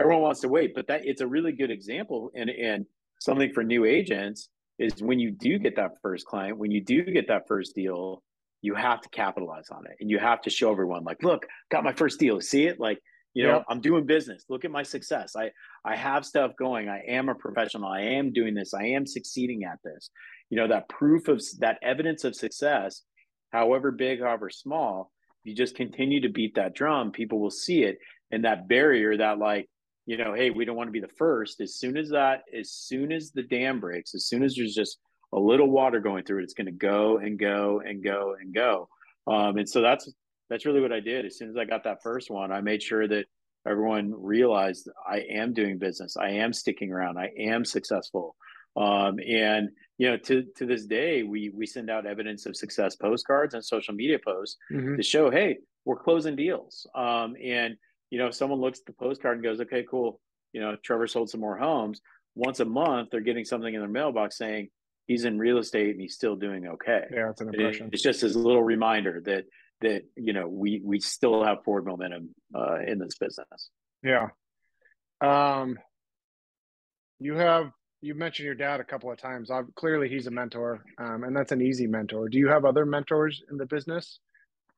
everyone 0.00 0.22
wants 0.22 0.40
to 0.40 0.48
wait, 0.48 0.74
but 0.74 0.86
that 0.88 1.04
it's 1.04 1.20
a 1.20 1.26
really 1.26 1.52
good 1.52 1.70
example 1.70 2.30
and 2.34 2.48
and 2.48 2.86
something 3.20 3.52
for 3.52 3.62
new 3.62 3.84
agents 3.84 4.48
is 4.78 5.02
when 5.02 5.18
you 5.18 5.30
do 5.30 5.58
get 5.58 5.76
that 5.76 6.00
first 6.00 6.24
client, 6.24 6.56
when 6.56 6.70
you 6.70 6.82
do 6.82 7.02
get 7.02 7.28
that 7.28 7.48
first 7.48 7.74
deal, 7.74 8.22
you 8.62 8.74
have 8.74 9.00
to 9.00 9.08
capitalize 9.10 9.68
on 9.70 9.84
it 9.86 9.96
and 10.00 10.08
you 10.08 10.18
have 10.18 10.40
to 10.42 10.50
show 10.50 10.70
everyone 10.70 11.04
like, 11.04 11.22
look, 11.22 11.46
got 11.70 11.84
my 11.84 11.92
first 11.92 12.18
deal. 12.18 12.40
See 12.40 12.66
it? 12.66 12.78
Like, 12.78 13.00
you 13.38 13.46
know, 13.46 13.56
yep. 13.58 13.64
I'm 13.68 13.80
doing 13.80 14.04
business. 14.04 14.44
Look 14.48 14.64
at 14.64 14.70
my 14.70 14.82
success. 14.82 15.36
I 15.36 15.50
I 15.84 15.96
have 15.96 16.26
stuff 16.26 16.52
going. 16.58 16.88
I 16.88 17.02
am 17.08 17.28
a 17.28 17.34
professional. 17.34 17.88
I 17.88 18.00
am 18.00 18.32
doing 18.32 18.54
this. 18.54 18.74
I 18.74 18.86
am 18.86 19.06
succeeding 19.06 19.64
at 19.64 19.78
this. 19.84 20.10
You 20.50 20.56
know, 20.56 20.68
that 20.68 20.88
proof 20.88 21.28
of 21.28 21.42
that 21.60 21.78
evidence 21.82 22.24
of 22.24 22.34
success 22.34 23.02
however 23.50 23.90
big, 23.90 24.20
however 24.20 24.50
small, 24.50 25.10
you 25.44 25.54
just 25.54 25.74
continue 25.74 26.20
to 26.20 26.28
beat 26.28 26.54
that 26.56 26.74
drum, 26.74 27.12
people 27.12 27.40
will 27.40 27.50
see 27.50 27.82
it. 27.82 27.98
And 28.30 28.44
that 28.44 28.68
barrier 28.68 29.16
that 29.16 29.38
like, 29.38 29.68
you 30.06 30.16
know, 30.16 30.34
hey, 30.34 30.50
we 30.50 30.64
don't 30.64 30.76
want 30.76 30.88
to 30.88 30.92
be 30.92 31.00
the 31.00 31.08
first. 31.08 31.60
As 31.60 31.74
soon 31.76 31.96
as 31.96 32.10
that, 32.10 32.42
as 32.56 32.70
soon 32.70 33.12
as 33.12 33.30
the 33.30 33.42
dam 33.42 33.80
breaks, 33.80 34.14
as 34.14 34.26
soon 34.26 34.42
as 34.42 34.54
there's 34.56 34.74
just 34.74 34.98
a 35.32 35.38
little 35.38 35.70
water 35.70 36.00
going 36.00 36.24
through 36.24 36.40
it, 36.40 36.44
it's 36.44 36.54
going 36.54 36.66
to 36.66 36.72
go 36.72 37.18
and 37.18 37.38
go 37.38 37.80
and 37.84 38.02
go 38.02 38.34
and 38.38 38.54
go. 38.54 38.88
Um, 39.26 39.58
and 39.58 39.68
so 39.68 39.80
that's 39.80 40.10
that's 40.50 40.64
really 40.64 40.80
what 40.80 40.92
I 40.92 41.00
did. 41.00 41.26
As 41.26 41.36
soon 41.36 41.50
as 41.50 41.56
I 41.56 41.64
got 41.64 41.84
that 41.84 42.02
first 42.02 42.30
one, 42.30 42.52
I 42.52 42.60
made 42.62 42.82
sure 42.82 43.06
that 43.06 43.26
everyone 43.68 44.12
realized 44.16 44.88
I 45.06 45.18
am 45.30 45.52
doing 45.52 45.78
business. 45.78 46.16
I 46.16 46.30
am 46.30 46.52
sticking 46.52 46.92
around. 46.92 47.18
I 47.18 47.30
am 47.38 47.64
successful. 47.64 48.36
Um, 48.76 49.18
and 49.26 49.70
you 49.98 50.10
know, 50.10 50.16
to 50.16 50.44
to 50.56 50.66
this 50.66 50.86
day, 50.86 51.24
we 51.24 51.50
we 51.50 51.66
send 51.66 51.90
out 51.90 52.06
evidence 52.06 52.46
of 52.46 52.56
success 52.56 52.96
postcards 52.96 53.54
and 53.54 53.64
social 53.64 53.94
media 53.94 54.18
posts 54.24 54.56
mm-hmm. 54.72 54.96
to 54.96 55.02
show, 55.02 55.30
hey, 55.30 55.58
we're 55.84 55.96
closing 55.96 56.36
deals. 56.36 56.86
Um, 56.94 57.34
and 57.42 57.76
you 58.10 58.18
know, 58.18 58.28
if 58.28 58.34
someone 58.34 58.60
looks 58.60 58.78
at 58.80 58.86
the 58.86 58.92
postcard 58.92 59.36
and 59.36 59.44
goes, 59.44 59.60
okay, 59.60 59.84
cool, 59.88 60.20
you 60.52 60.60
know, 60.60 60.76
Trevor 60.84 61.06
sold 61.06 61.30
some 61.30 61.40
more 61.40 61.58
homes. 61.58 62.00
Once 62.34 62.60
a 62.60 62.64
month, 62.64 63.08
they're 63.10 63.20
getting 63.20 63.44
something 63.44 63.74
in 63.74 63.80
their 63.80 63.88
mailbox 63.88 64.38
saying 64.38 64.68
he's 65.06 65.24
in 65.24 65.38
real 65.38 65.58
estate 65.58 65.90
and 65.90 66.00
he's 66.00 66.14
still 66.14 66.36
doing 66.36 66.68
okay. 66.68 67.04
Yeah, 67.12 67.30
it's 67.30 67.40
an 67.40 67.48
impression. 67.48 67.86
It, 67.86 67.94
it's 67.94 68.02
just 68.02 68.22
as 68.22 68.36
a 68.36 68.38
little 68.38 68.62
reminder 68.62 69.20
that 69.24 69.44
that 69.80 70.02
you 70.16 70.32
know 70.32 70.48
we 70.48 70.80
we 70.84 71.00
still 71.00 71.44
have 71.44 71.64
forward 71.64 71.86
momentum 71.86 72.34
uh, 72.54 72.78
in 72.86 72.98
this 72.98 73.16
business. 73.18 73.70
Yeah. 74.02 74.28
Um, 75.20 75.78
you 77.18 77.34
have 77.34 77.72
you 78.00 78.14
mentioned 78.14 78.46
your 78.46 78.54
dad 78.54 78.80
a 78.80 78.84
couple 78.84 79.10
of 79.10 79.18
times. 79.18 79.50
I've, 79.50 79.74
clearly, 79.74 80.08
he's 80.08 80.26
a 80.26 80.30
mentor, 80.30 80.84
um, 80.98 81.24
and 81.24 81.36
that's 81.36 81.52
an 81.52 81.60
easy 81.60 81.86
mentor. 81.86 82.28
Do 82.28 82.38
you 82.38 82.48
have 82.48 82.64
other 82.64 82.86
mentors 82.86 83.42
in 83.50 83.56
the 83.56 83.66
business? 83.66 84.20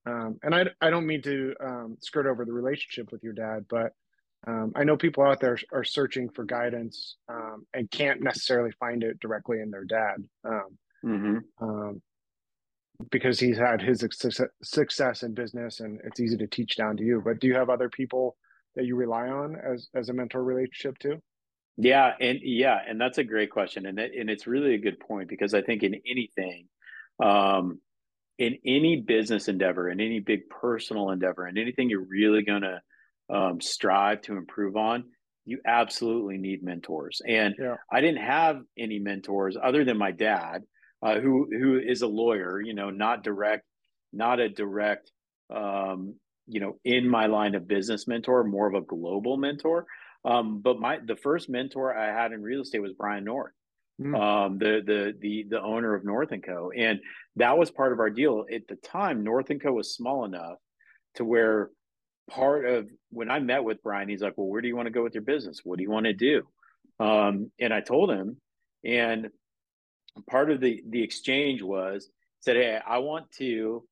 Um, 0.07 0.39
and 0.43 0.55
I, 0.55 0.65
I 0.81 0.89
don't 0.89 1.07
mean 1.07 1.21
to 1.23 1.55
um, 1.63 1.97
skirt 2.01 2.27
over 2.27 2.47
the 2.47 2.53
relationship 2.53 3.13
with 3.13 3.23
your 3.23 3.35
dad, 3.35 3.67
but 3.69 3.93
um, 4.47 4.73
I 4.75 4.85
know 4.85 4.97
people 4.97 5.23
out 5.25 5.41
there 5.41 5.59
are 5.73 5.85
searching 5.85 6.31
for 6.31 6.45
guidance 6.45 7.17
um, 7.29 7.67
and 7.75 7.91
can't 7.91 8.23
necessarily 8.23 8.71
find 8.81 9.03
it 9.03 9.21
directly 9.21 9.61
in 9.61 9.71
their 9.71 9.85
dad 9.85 10.17
um, 10.45 10.79
mm-hmm. 11.05 11.97
Because 13.11 13.41
he's 13.41 13.59
had 13.59 13.81
his 13.81 14.05
success 14.63 15.23
in 15.23 15.35
business, 15.35 15.81
and 15.81 16.01
it's 16.05 16.21
easy 16.21 16.37
to 16.37 16.47
teach 16.47 16.77
down 16.77 16.97
to 16.97 17.05
you. 17.05 17.23
But 17.25 17.41
do 17.41 17.47
you 17.47 17.55
have 17.55 17.71
other 17.71 17.89
people 17.89 18.37
that 18.77 18.85
you 18.85 18.97
rely 18.97 19.29
on 19.29 19.57
as 19.57 19.89
as 19.95 20.09
a 20.09 20.13
mentor 20.13 20.43
relationship 20.43 20.99
too? 20.99 21.21
Yeah, 21.77 22.13
and 22.21 22.39
yeah, 22.43 22.79
and 22.87 23.01
that's 23.01 23.19
a 23.19 23.25
great 23.25 23.51
question, 23.51 23.87
and 23.87 23.99
it, 23.99 24.13
and 24.19 24.29
it's 24.29 24.47
really 24.47 24.75
a 24.75 24.79
good 24.79 25.01
point 25.01 25.29
because 25.29 25.55
I 25.55 25.63
think 25.63 25.83
in 25.83 25.97
anything, 26.07 26.69
um, 27.23 27.81
in 28.39 28.59
any 28.67 29.01
business 29.01 29.49
endeavor, 29.49 29.89
in 29.89 30.01
any 30.01 30.21
big 30.21 30.51
personal 30.51 31.11
endeavor, 31.11 31.47
and 31.47 31.59
anything 31.59 31.89
you're 31.89 32.07
really 32.07 32.43
gonna 32.43 32.83
um, 33.31 33.61
strive 33.61 34.23
to 34.23 34.37
improve 34.37 34.77
on, 34.77 35.05
you 35.45 35.61
absolutely 35.67 36.37
need 36.37 36.63
mentors. 36.63 37.23
And 37.27 37.55
yeah. 37.59 37.77
I 37.91 38.01
didn't 38.01 38.23
have 38.23 38.63
any 38.79 38.99
mentors 38.99 39.57
other 39.61 39.85
than 39.85 39.97
my 39.97 40.11
dad, 40.11 40.65
uh, 41.03 41.21
who 41.21 41.49
who 41.51 41.79
is 41.79 42.03
a 42.03 42.07
lawyer. 42.07 42.61
You 42.61 42.75
know, 42.75 42.91
not 42.91 43.23
direct, 43.23 43.65
not 44.13 44.41
a 44.41 44.49
direct, 44.49 45.11
um, 45.55 46.15
you 46.47 46.61
know, 46.61 46.79
in 46.85 47.09
my 47.09 47.27
line 47.27 47.55
of 47.55 47.69
business 47.69 48.07
mentor, 48.07 48.45
more 48.45 48.67
of 48.67 48.75
a 48.75 48.81
global 48.81 49.37
mentor. 49.37 49.87
Um, 50.25 50.61
but 50.61 50.79
my 50.79 50.99
the 51.05 51.17
first 51.17 51.49
mentor 51.49 51.97
I 51.97 52.07
had 52.07 52.33
in 52.33 52.43
real 52.43 52.63
estate 52.63 52.83
was 52.83 52.93
Brian 52.93 53.25
North, 53.25 53.53
mm. 54.01 54.19
um, 54.19 54.59
the 54.59 54.83
the 54.85 55.15
the 55.19 55.47
the 55.49 55.63
owner 55.63 55.95
of 55.95 56.05
North 56.05 56.33
and 56.33 56.45
Co. 56.45 56.71
And 56.77 57.01
that 57.37 57.57
was 57.57 57.71
part 57.71 57.93
of 57.93 58.01
our 58.01 58.11
deal 58.11 58.45
at 58.53 58.67
the 58.69 58.77
time. 58.77 59.25
North 59.25 59.51
and 59.51 59.63
Co. 59.63 59.73
was 59.73 59.95
small 59.95 60.25
enough 60.25 60.59
to 61.15 61.25
where 61.25 61.71
part 62.29 62.67
of 62.67 62.89
when 63.11 63.31
I 63.31 63.41
met 63.41 63.65
with 63.65 63.83
Brian, 63.83 64.09
he's 64.09 64.23
like, 64.23 64.37
"Well, 64.37 64.47
where 64.49 64.61
do 64.61 64.69
you 64.69 64.77
want 64.77 64.87
to 64.87 64.93
go 64.93 65.03
with 65.03 65.15
your 65.15 65.25
business? 65.25 65.61
What 65.65 65.79
do 65.79 65.83
you 65.83 65.91
want 65.91 66.07
to 66.07 66.13
do?" 66.13 66.43
Um, 66.99 67.51
and 67.59 67.73
I 67.73 67.81
told 67.81 68.11
him, 68.11 68.37
and 68.85 69.31
part 70.29 70.51
of 70.51 70.61
the 70.61 70.83
the 70.89 71.03
exchange 71.03 71.63
was 71.63 72.09
said, 72.41 72.57
"Hey, 72.57 72.79
I 72.87 72.99
want 72.99 73.31
to." 73.39 73.85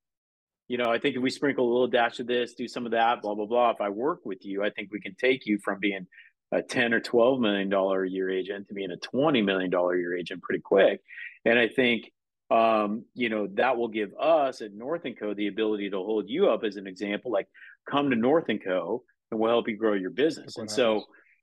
You 0.71 0.77
know, 0.77 0.91
I 0.91 0.99
think 0.99 1.17
if 1.17 1.23
we 1.23 1.31
sprinkle 1.31 1.65
a 1.65 1.73
little 1.73 1.87
dash 1.87 2.21
of 2.21 2.27
this, 2.27 2.53
do 2.53 2.69
some 2.69 2.85
of 2.85 2.93
that, 2.93 3.23
blah 3.23 3.35
blah 3.35 3.47
blah. 3.47 3.71
If 3.71 3.81
I 3.81 3.89
work 3.89 4.27
with 4.27 4.45
you, 4.45 4.63
I 4.63 4.69
think 4.69 4.91
we 4.93 5.01
can 5.01 5.15
take 5.15 5.47
you 5.47 5.59
from 5.65 5.79
being 5.81 6.07
a 6.53 6.63
10 6.63 6.95
or 6.95 7.01
12 7.01 7.41
million 7.41 7.69
dollar 7.69 8.05
a 8.05 8.11
year 8.11 8.31
agent 8.31 8.69
to 8.69 8.75
being 8.75 8.91
a 8.91 8.97
20 8.97 9.43
million 9.43 9.71
dollar 9.71 9.95
a 9.95 9.99
year 9.99 10.17
agent 10.17 10.43
pretty 10.43 10.61
quick 10.61 11.03
and 11.45 11.59
i 11.59 11.69
think 11.69 12.11
um, 12.51 13.05
you 13.13 13.29
know 13.29 13.47
that 13.55 13.77
will 13.77 13.89
give 13.89 14.11
us 14.19 14.63
at 14.63 14.73
north 14.73 15.05
and 15.05 15.19
co 15.19 15.35
the 15.35 15.49
ability 15.49 15.91
to 15.91 15.97
hold 15.97 16.31
you 16.31 16.49
up 16.49 16.65
as 16.65 16.77
an 16.77 16.87
example 16.87 17.31
like 17.31 17.47
come 17.89 18.09
to 18.09 18.17
north 18.17 18.47
and 18.49 18.65
co 18.65 19.03
and 19.31 19.39
we'll 19.39 19.51
help 19.51 19.69
you 19.69 19.77
grow 19.77 19.93
your 19.93 20.11
business 20.11 20.57
and 20.57 20.71
so 20.71 21.03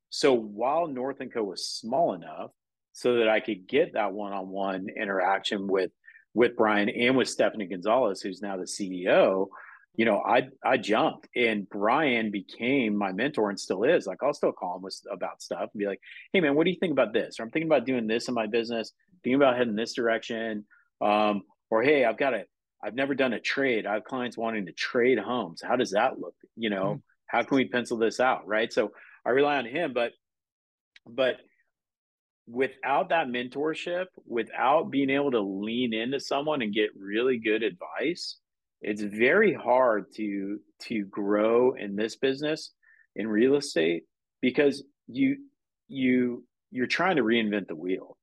so 0.09 0.33
while 0.33 0.87
north 0.87 1.17
and 1.19 1.31
co 1.31 1.43
was 1.43 1.67
small 1.67 2.13
enough 2.13 2.49
so 2.95 3.17
that 3.17 3.29
i 3.29 3.39
could 3.39 3.67
get 3.67 3.93
that 3.93 4.13
one-on-one 4.13 4.87
interaction 4.89 5.67
with 5.67 5.91
with 6.33 6.55
brian 6.55 6.89
and 6.89 7.15
with 7.15 7.29
stephanie 7.29 7.67
gonzalez 7.67 8.21
who's 8.21 8.41
now 8.41 8.57
the 8.57 8.63
ceo 8.63 9.47
you 9.97 10.05
know, 10.05 10.19
I 10.19 10.49
I 10.63 10.77
jumped 10.77 11.27
and 11.35 11.69
Brian 11.69 12.31
became 12.31 12.95
my 12.95 13.11
mentor 13.11 13.49
and 13.49 13.59
still 13.59 13.83
is. 13.83 14.05
Like 14.05 14.21
I'll 14.21 14.33
still 14.33 14.51
call 14.51 14.77
him 14.77 14.81
with 14.81 14.99
about 15.09 15.41
stuff 15.41 15.69
and 15.73 15.79
be 15.79 15.85
like, 15.85 16.01
hey 16.33 16.41
man, 16.41 16.55
what 16.55 16.65
do 16.65 16.71
you 16.71 16.77
think 16.79 16.91
about 16.91 17.13
this? 17.13 17.39
Or 17.39 17.43
I'm 17.43 17.51
thinking 17.51 17.69
about 17.69 17.85
doing 17.85 18.07
this 18.07 18.27
in 18.27 18.33
my 18.33 18.47
business, 18.47 18.91
thinking 19.23 19.35
about 19.35 19.57
heading 19.57 19.75
this 19.75 19.93
direction. 19.93 20.65
Um, 21.01 21.43
or 21.69 21.81
hey, 21.81 22.05
I've 22.05 22.17
got 22.17 22.33
a 22.33 22.43
I've 22.83 22.95
never 22.95 23.15
done 23.15 23.33
a 23.33 23.39
trade. 23.39 23.85
I 23.85 23.93
have 23.93 24.03
clients 24.03 24.37
wanting 24.37 24.65
to 24.65 24.73
trade 24.73 25.17
homes. 25.17 25.61
How 25.61 25.75
does 25.75 25.91
that 25.91 26.19
look? 26.19 26.35
You 26.55 26.69
know, 26.69 26.85
mm-hmm. 26.85 26.99
how 27.27 27.43
can 27.43 27.55
we 27.55 27.65
pencil 27.65 27.97
this 27.97 28.19
out? 28.19 28.47
Right. 28.47 28.71
So 28.71 28.91
I 29.25 29.29
rely 29.29 29.57
on 29.57 29.65
him, 29.65 29.93
but 29.93 30.11
but 31.07 31.37
without 32.47 33.09
that 33.09 33.27
mentorship, 33.27 34.05
without 34.25 34.91
being 34.91 35.09
able 35.09 35.31
to 35.31 35.41
lean 35.41 35.93
into 35.93 36.19
someone 36.19 36.61
and 36.61 36.73
get 36.73 36.89
really 36.95 37.37
good 37.37 37.63
advice, 37.63 38.37
it's 38.81 39.01
very 39.01 39.53
hard 39.53 40.05
to 40.15 40.59
to 40.83 41.05
grow 41.05 41.73
in 41.73 41.95
this 41.95 42.15
business 42.17 42.71
in 43.15 43.27
real 43.27 43.55
estate 43.55 44.03
because 44.41 44.83
you 45.07 45.37
you 45.87 46.45
you're 46.71 46.87
trying 46.87 47.15
to 47.15 47.23
reinvent 47.23 47.67
the 47.67 47.75
wheel. 47.75 48.17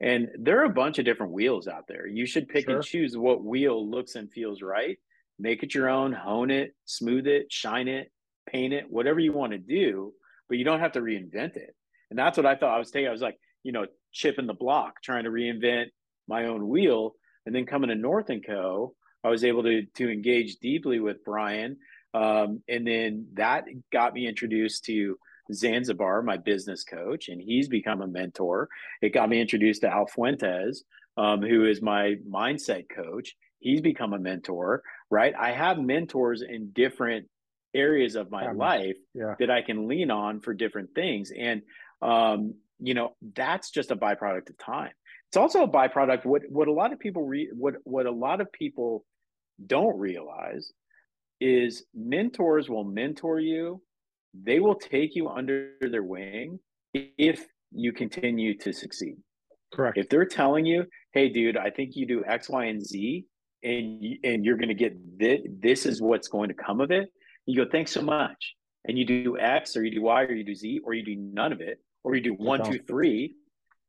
And 0.00 0.28
there 0.38 0.60
are 0.60 0.64
a 0.64 0.70
bunch 0.70 0.98
of 0.98 1.04
different 1.04 1.32
wheels 1.32 1.68
out 1.68 1.84
there. 1.86 2.06
You 2.06 2.24
should 2.24 2.48
pick 2.48 2.64
sure. 2.64 2.76
and 2.76 2.84
choose 2.84 3.16
what 3.16 3.44
wheel 3.44 3.88
looks 3.88 4.14
and 4.14 4.32
feels 4.32 4.62
right. 4.62 4.96
Make 5.38 5.62
it 5.62 5.74
your 5.74 5.88
own 5.88 6.12
hone 6.12 6.50
it 6.50 6.74
smooth 6.86 7.26
it 7.26 7.52
shine 7.52 7.88
it 7.88 8.10
paint 8.48 8.72
it 8.72 8.84
whatever 8.90 9.20
you 9.20 9.32
want 9.32 9.52
to 9.52 9.58
do 9.58 10.12
but 10.48 10.58
you 10.58 10.64
don't 10.64 10.80
have 10.80 10.92
to 10.92 11.00
reinvent 11.00 11.56
it. 11.56 11.76
And 12.10 12.18
that's 12.18 12.36
what 12.36 12.46
i 12.46 12.56
thought. 12.56 12.74
I 12.74 12.78
was 12.78 12.90
taking 12.90 13.08
i 13.08 13.12
was 13.12 13.22
like 13.22 13.38
you 13.62 13.72
know 13.72 13.86
chipping 14.12 14.46
the 14.46 14.54
block 14.54 15.02
trying 15.02 15.24
to 15.24 15.30
reinvent 15.30 15.86
my 16.28 16.46
own 16.46 16.68
wheel 16.68 17.14
and 17.46 17.54
then 17.54 17.66
coming 17.66 17.88
to 17.88 17.94
north 17.94 18.30
and 18.30 18.44
co 18.44 18.94
I 19.22 19.28
was 19.28 19.44
able 19.44 19.62
to 19.64 19.84
to 19.96 20.10
engage 20.10 20.56
deeply 20.56 20.98
with 21.00 21.24
Brian, 21.24 21.76
um, 22.14 22.62
and 22.68 22.86
then 22.86 23.26
that 23.34 23.64
got 23.92 24.14
me 24.14 24.26
introduced 24.26 24.84
to 24.86 25.18
Zanzibar, 25.52 26.22
my 26.22 26.36
business 26.36 26.84
coach, 26.84 27.28
and 27.28 27.40
he's 27.40 27.68
become 27.68 28.02
a 28.02 28.06
mentor. 28.06 28.68
It 29.02 29.10
got 29.10 29.28
me 29.28 29.40
introduced 29.40 29.82
to 29.82 29.88
Al 29.88 30.06
Fuentes, 30.06 30.84
um, 31.16 31.42
who 31.42 31.66
is 31.66 31.82
my 31.82 32.16
mindset 32.28 32.84
coach. 32.88 33.36
He's 33.58 33.80
become 33.80 34.14
a 34.14 34.18
mentor, 34.18 34.82
right? 35.10 35.34
I 35.38 35.52
have 35.52 35.78
mentors 35.78 36.42
in 36.42 36.70
different 36.70 37.26
areas 37.74 38.16
of 38.16 38.30
my 38.30 38.50
life 38.52 38.96
yeah. 39.14 39.34
that 39.38 39.50
I 39.50 39.62
can 39.62 39.86
lean 39.86 40.10
on 40.10 40.40
for 40.40 40.54
different 40.54 40.94
things. 40.94 41.30
And, 41.36 41.62
um, 42.00 42.54
you 42.80 42.94
know, 42.94 43.14
that's 43.34 43.70
just 43.70 43.90
a 43.90 43.96
byproduct 43.96 44.50
of 44.50 44.58
time. 44.58 44.92
It's 45.28 45.36
also 45.36 45.62
a 45.62 45.68
byproduct. 45.68 46.24
What, 46.24 46.42
what 46.48 46.68
a 46.68 46.72
lot 46.72 46.92
of 46.92 46.98
people 46.98 47.24
re, 47.24 47.50
what, 47.52 47.74
what 47.84 48.06
a 48.06 48.10
lot 48.10 48.40
of 48.40 48.50
people 48.52 49.04
don't 49.66 49.98
realize 49.98 50.72
is 51.40 51.84
mentors 51.94 52.68
will 52.68 52.84
mentor 52.84 53.40
you. 53.40 53.82
They 54.34 54.60
will 54.60 54.74
take 54.74 55.14
you 55.14 55.28
under 55.28 55.72
their 55.80 56.02
wing 56.02 56.58
if 56.94 57.46
you 57.72 57.92
continue 57.92 58.56
to 58.58 58.72
succeed. 58.72 59.16
Correct. 59.72 59.98
If 59.98 60.08
they're 60.08 60.24
telling 60.24 60.66
you, 60.66 60.86
"Hey, 61.12 61.28
dude, 61.28 61.56
I 61.56 61.70
think 61.70 61.94
you 61.94 62.06
do 62.06 62.24
X, 62.26 62.48
Y, 62.48 62.64
and 62.64 62.84
Z, 62.84 63.24
and 63.62 64.04
and 64.24 64.44
you're 64.44 64.56
going 64.56 64.68
to 64.68 64.74
get 64.74 64.96
this. 65.18 65.40
This 65.48 65.86
is 65.86 66.02
what's 66.02 66.28
going 66.28 66.48
to 66.48 66.54
come 66.54 66.80
of 66.80 66.90
it." 66.90 67.12
You 67.46 67.64
go, 67.64 67.70
"Thanks 67.70 67.92
so 67.92 68.02
much," 68.02 68.54
and 68.86 68.98
you 68.98 69.04
do 69.04 69.38
X, 69.38 69.76
or 69.76 69.84
you 69.84 69.92
do 69.92 70.02
Y, 70.02 70.22
or 70.22 70.32
you 70.32 70.44
do 70.44 70.54
Z, 70.54 70.80
or 70.84 70.94
you 70.94 71.04
do 71.04 71.16
none 71.16 71.52
of 71.52 71.60
it, 71.60 71.80
or 72.04 72.14
you 72.14 72.20
do 72.20 72.34
one, 72.34 72.62
two, 72.64 72.78
three. 72.86 73.34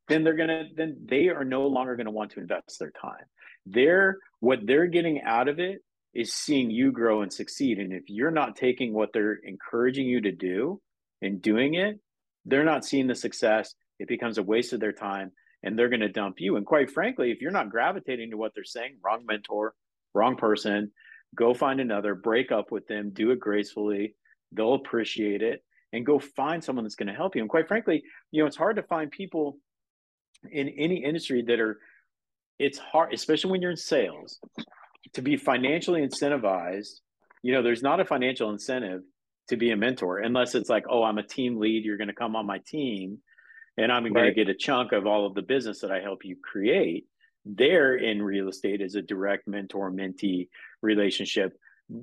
Then 0.07 0.23
they're 0.23 0.35
gonna. 0.35 0.65
Then 0.75 0.97
they 1.05 1.29
are 1.29 1.45
no 1.45 1.67
longer 1.67 1.95
going 1.95 2.05
to 2.05 2.11
want 2.11 2.31
to 2.31 2.39
invest 2.39 2.79
their 2.79 2.91
time. 2.91 3.25
They're 3.65 4.17
what 4.39 4.59
they're 4.65 4.87
getting 4.87 5.21
out 5.21 5.47
of 5.47 5.59
it 5.59 5.81
is 6.13 6.33
seeing 6.33 6.69
you 6.69 6.91
grow 6.91 7.21
and 7.21 7.31
succeed. 7.31 7.79
And 7.79 7.93
if 7.93 8.03
you're 8.07 8.31
not 8.31 8.55
taking 8.55 8.93
what 8.93 9.13
they're 9.13 9.39
encouraging 9.43 10.07
you 10.07 10.21
to 10.21 10.31
do 10.31 10.81
and 11.21 11.41
doing 11.41 11.75
it, 11.75 11.99
they're 12.45 12.65
not 12.65 12.83
seeing 12.83 13.07
the 13.07 13.15
success. 13.15 13.73
It 13.99 14.07
becomes 14.07 14.37
a 14.37 14.43
waste 14.43 14.73
of 14.73 14.79
their 14.79 14.91
time 14.91 15.31
and 15.63 15.77
they're 15.77 15.89
going 15.89 16.01
to 16.01 16.09
dump 16.09 16.35
you. 16.39 16.57
And 16.57 16.65
quite 16.65 16.91
frankly, 16.91 17.31
if 17.31 17.39
you're 17.41 17.51
not 17.51 17.69
gravitating 17.69 18.31
to 18.31 18.37
what 18.37 18.53
they're 18.53 18.63
saying, 18.63 18.97
wrong 19.03 19.25
mentor, 19.25 19.73
wrong 20.13 20.35
person, 20.35 20.91
go 21.35 21.53
find 21.53 21.79
another, 21.79 22.15
break 22.15 22.51
up 22.51 22.71
with 22.71 22.87
them, 22.87 23.11
do 23.13 23.31
it 23.31 23.39
gracefully. 23.39 24.15
They'll 24.51 24.73
appreciate 24.73 25.41
it 25.41 25.63
and 25.93 26.05
go 26.05 26.19
find 26.19 26.63
someone 26.63 26.85
that's 26.85 26.95
going 26.95 27.07
to 27.07 27.13
help 27.13 27.35
you. 27.35 27.41
And 27.41 27.49
quite 27.49 27.67
frankly, 27.67 28.03
you 28.31 28.41
know, 28.41 28.47
it's 28.47 28.57
hard 28.57 28.77
to 28.77 28.83
find 28.83 29.11
people 29.11 29.57
in 30.49 30.69
any 30.69 31.03
industry 31.03 31.43
that 31.43 31.59
are 31.59 31.79
it's 32.59 32.77
hard, 32.77 33.13
especially 33.13 33.51
when 33.51 33.61
you're 33.61 33.71
in 33.71 33.77
sales, 33.77 34.39
to 35.13 35.21
be 35.21 35.35
financially 35.35 36.07
incentivized. 36.07 36.99
You 37.41 37.53
know, 37.53 37.63
there's 37.63 37.81
not 37.81 37.99
a 37.99 38.05
financial 38.05 38.51
incentive 38.51 39.01
to 39.49 39.57
be 39.57 39.71
a 39.71 39.75
mentor 39.75 40.19
unless 40.19 40.53
it's 40.53 40.69
like, 40.69 40.85
oh, 40.89 41.03
I'm 41.03 41.17
a 41.17 41.23
team 41.23 41.59
lead. 41.59 41.83
You're 41.83 41.97
going 41.97 42.07
to 42.07 42.13
come 42.13 42.35
on 42.35 42.45
my 42.45 42.59
team 42.59 43.17
and 43.77 43.91
I'm 43.91 44.03
right. 44.03 44.13
going 44.13 44.25
to 44.27 44.33
get 44.33 44.49
a 44.49 44.53
chunk 44.53 44.91
of 44.91 45.07
all 45.07 45.25
of 45.25 45.33
the 45.33 45.41
business 45.41 45.81
that 45.81 45.91
I 45.91 46.01
help 46.01 46.23
you 46.23 46.37
create. 46.41 47.07
There 47.45 47.95
in 47.95 48.21
real 48.21 48.47
estate 48.47 48.81
is 48.81 48.95
a 48.95 49.01
direct 49.01 49.47
mentor 49.47 49.91
mentee 49.91 50.49
relationship 50.81 51.57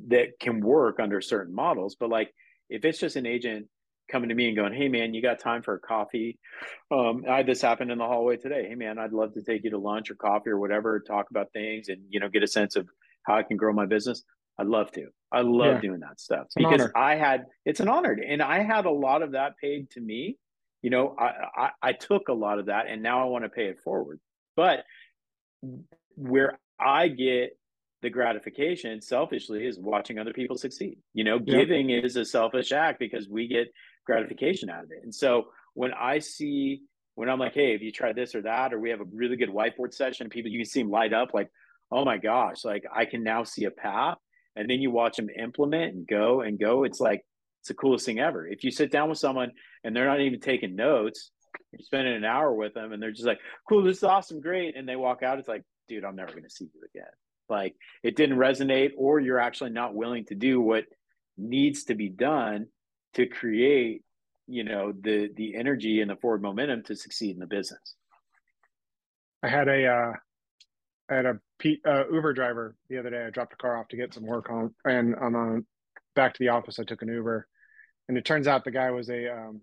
that 0.09 0.41
can 0.41 0.61
work 0.61 0.99
under 0.99 1.21
certain 1.21 1.55
models. 1.55 1.97
But 1.99 2.11
like, 2.11 2.35
if 2.69 2.85
it's 2.85 2.99
just 2.99 3.17
an 3.17 3.27
agent 3.27 3.67
coming 4.11 4.29
to 4.29 4.35
me 4.35 4.49
and 4.49 4.57
going, 4.57 4.73
"Hey, 4.73 4.89
man, 4.89 5.15
you 5.15 5.23
got 5.23 5.39
time 5.39 5.63
for 5.63 5.75
a 5.75 5.81
coffee?" 5.81 6.39
Um, 6.91 7.25
I 7.29 7.39
had 7.39 7.47
this 7.47 7.61
happen 7.61 7.91
in 7.91 7.99
the 7.99 8.07
hallway 8.07 8.37
today. 8.37 8.67
Hey, 8.69 8.75
man, 8.75 8.99
I'd 8.99 9.13
love 9.13 9.35
to 9.35 9.43
take 9.43 9.65
you 9.65 9.71
to 9.71 9.79
lunch 9.79 10.11
or 10.11 10.15
coffee 10.15 10.51
or 10.51 10.59
whatever, 10.59 11.01
talk 11.01 11.31
about 11.31 11.53
things, 11.53 11.89
and 11.89 12.03
you 12.09 12.21
know, 12.21 12.29
get 12.29 12.43
a 12.43 12.47
sense 12.47 12.77
of 12.77 12.89
how 13.25 13.37
I 13.37 13.43
can 13.43 13.57
grow 13.57 13.73
my 13.73 13.87
business. 13.87 14.23
I'd 14.59 14.67
love 14.67 14.91
to. 14.93 15.07
I 15.31 15.43
love 15.43 15.75
yeah. 15.75 15.81
doing 15.81 16.01
that 16.01 16.21
stuff 16.21 16.47
because 16.57 16.81
honor. 16.81 16.93
I 16.97 17.15
had 17.15 17.47
it's 17.65 17.81
an 17.81 17.89
honor, 17.89 18.17
and 18.27 18.43
I 18.43 18.63
had 18.63 18.87
a 18.87 18.91
lot 18.91 19.23
of 19.23 19.33
that 19.33 19.53
paid 19.63 19.91
to 19.91 20.01
me. 20.01 20.37
You 20.83 20.91
know, 20.91 21.15
I, 21.19 21.33
I 21.57 21.71
I 21.83 21.93
took 21.93 22.29
a 22.29 22.33
lot 22.33 22.59
of 22.59 22.67
that, 22.67 22.87
and 22.89 23.03
now 23.03 23.23
I 23.23 23.25
want 23.27 23.45
to 23.45 23.51
pay 23.51 23.67
it 23.67 23.81
forward. 23.81 24.21
But 24.57 24.85
where 26.17 26.59
I 26.81 27.09
get 27.09 27.57
the 28.03 28.11
gratification 28.11 29.01
selfishly 29.01 29.67
is 29.67 29.79
watching 29.79 30.19
other 30.19 30.33
people 30.33 30.57
succeed. 30.57 30.99
You 31.15 31.25
know, 31.25 31.39
giving 31.39 31.91
is 31.91 32.17
a 32.17 32.25
selfish 32.25 32.73
act 32.73 32.99
because 32.99 33.29
we 33.29 33.49
get 33.49 33.69
gratification 34.09 34.71
out 34.71 34.85
of 34.85 34.91
it. 34.91 35.05
And 35.05 35.15
so 35.15 35.49
when 35.75 35.93
I 35.93 36.19
see 36.19 36.81
when 37.15 37.29
I'm 37.29 37.41
like, 37.41 37.55
hey, 37.55 37.73
have 37.73 37.83
you 37.83 37.91
tried 37.91 38.15
this 38.15 38.37
or 38.37 38.43
that, 38.43 38.73
or 38.73 38.79
we 38.79 38.91
have 38.91 39.01
a 39.01 39.07
really 39.13 39.37
good 39.37 39.49
whiteboard 39.51 39.93
session, 39.93 40.29
people 40.29 40.53
you 40.53 40.61
can 40.61 40.71
see 40.71 40.83
them 40.83 40.91
light 40.91 41.13
up 41.13 41.31
like, 41.35 41.51
oh 41.91 42.05
my 42.05 42.17
gosh, 42.17 42.65
like 42.65 42.85
I 42.95 43.07
can 43.07 43.25
now 43.25 43.43
see 43.43 43.65
a 43.65 43.73
path. 43.73 44.19
And 44.55 44.71
then 44.71 44.81
you 44.81 44.91
watch 44.91 45.17
them 45.17 45.29
implement 45.29 45.95
and 45.95 46.07
go 46.07 46.41
and 46.41 46.59
go. 46.59 46.85
It's 46.85 47.01
like 47.01 47.23
it's 47.61 47.69
the 47.69 47.75
coolest 47.75 48.07
thing 48.07 48.21
ever. 48.21 48.47
If 48.47 48.65
you 48.65 48.71
sit 48.71 48.91
down 48.91 49.09
with 49.09 49.19
someone 49.19 49.51
and 49.85 49.95
they're 49.95 50.07
not 50.07 50.21
even 50.21 50.41
taking 50.41 50.77
notes, 50.77 51.33
you're 51.73 51.81
spending 51.81 52.15
an 52.15 52.25
hour 52.25 52.53
with 52.55 52.75
them 52.75 52.93
and 52.93 53.03
they're 53.03 53.11
just 53.11 53.27
like, 53.27 53.41
cool, 53.69 53.83
this 53.83 53.99
is 53.99 54.05
awesome, 54.05 54.41
great. 54.41 54.77
And 54.77 54.89
they 54.89 54.97
walk 54.97 55.23
out, 55.25 55.39
it's 55.39 55.49
like, 55.49 55.65
dude, 55.89 56.05
I'm 56.05 56.17
never 56.17 56.33
gonna 56.33 56.49
see 56.49 56.71
you 56.73 56.83
again. 56.95 57.13
Like 57.49 57.75
it 58.05 58.15
didn't 58.15 58.39
resonate, 58.39 58.93
or 58.97 59.19
you're 59.19 59.41
actually 59.41 59.71
not 59.71 59.95
willing 59.95 60.25
to 60.27 60.37
do 60.37 60.61
what 60.61 60.85
needs 61.37 61.85
to 61.85 61.97
be 61.97 62.09
done 62.09 62.67
to 63.15 63.27
create 63.27 64.03
you 64.49 64.65
know 64.65 64.93
the 64.93 65.31
the 65.37 65.55
energy 65.55 66.01
and 66.01 66.11
the 66.11 66.17
forward 66.17 66.43
momentum 66.43 66.83
to 66.85 66.97
succeed 66.97 67.35
in 67.35 67.41
the 67.41 67.47
business. 67.47 67.95
I 69.43 69.49
had 69.49 69.69
a 69.69 69.87
uh 69.87 70.13
i 71.11 71.15
had 71.15 71.27
a 71.27 71.41
Pete, 71.59 71.81
uh, 71.87 72.05
uber 72.11 72.33
driver 72.33 72.77
the 72.89 72.99
other 72.99 73.11
day. 73.11 73.25
I 73.27 73.31
dropped 73.31 73.53
a 73.53 73.57
car 73.57 73.77
off 73.77 73.89
to 73.89 73.97
get 73.97 74.15
some 74.15 74.25
work 74.25 74.51
on 74.51 74.75
and 74.85 75.15
i'm 75.21 75.37
on 75.37 75.67
back 76.17 76.35
to 76.35 76.39
the 76.39 76.49
office 76.49 76.79
i 76.79 76.85
took 76.85 77.03
an 77.03 77.09
uber. 77.09 77.47
And 78.09 78.17
it 78.17 78.25
turns 78.25 78.47
out 78.49 78.65
the 78.65 78.71
guy 78.71 78.91
was 78.91 79.11
a 79.11 79.33
um 79.33 79.61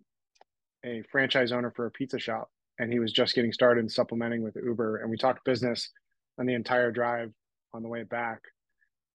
a 0.85 1.03
franchise 1.11 1.51
owner 1.51 1.71
for 1.75 1.87
a 1.87 1.91
pizza 1.91 2.19
shop 2.19 2.49
and 2.77 2.91
he 2.91 2.99
was 2.99 3.11
just 3.11 3.33
getting 3.33 3.51
started 3.51 3.81
and 3.81 3.91
supplementing 3.91 4.43
with 4.43 4.55
uber. 4.55 4.97
And 4.97 5.09
we 5.09 5.17
talked 5.17 5.45
business 5.45 5.89
on 6.37 6.45
the 6.45 6.53
entire 6.53 6.91
drive 6.91 7.31
on 7.73 7.81
the 7.81 7.89
way 7.89 8.03
back. 8.03 8.41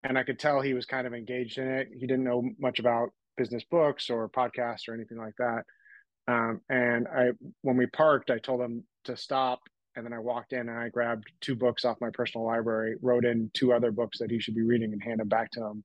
And 0.03 0.19
i 0.19 0.25
could 0.25 0.39
tell 0.39 0.61
he 0.61 0.75
was 0.75 0.87
kind 0.87 1.07
of 1.07 1.15
engaged 1.15 1.59
in 1.59 1.69
it. 1.69 1.89
He 1.93 2.07
didn't 2.07 2.25
know 2.25 2.43
much 2.59 2.81
about 2.81 3.11
business 3.41 3.65
books 3.71 4.11
or 4.11 4.29
podcasts 4.29 4.87
or 4.87 4.93
anything 4.93 5.17
like 5.17 5.35
that. 5.39 5.63
Um, 6.29 6.61
and 6.69 7.09
I, 7.09 7.31
when 7.63 7.79
we 7.79 7.87
parked, 7.87 8.31
I 8.31 8.39
told 8.39 8.61
him 8.61 8.85
to 9.05 9.17
stop. 9.17 9.61
And 9.97 10.05
then 10.05 10.13
I 10.13 10.19
walked 10.19 10.53
in 10.53 10.69
and 10.69 10.79
I 10.79 10.91
grabbed 10.91 11.25
two 11.41 11.57
books 11.57 11.87
off 11.87 12.03
my 12.03 12.11
personal 12.13 12.47
library, 12.47 12.97
wrote 13.01 13.25
in 13.25 13.51
two 13.55 13.73
other 13.73 13.91
books 13.91 14.19
that 14.19 14.31
he 14.31 14.39
should 14.39 14.55
be 14.55 14.63
reading 14.63 14.93
and 14.93 15.03
handed 15.03 15.31
back 15.31 15.51
to 15.53 15.65
him. 15.65 15.83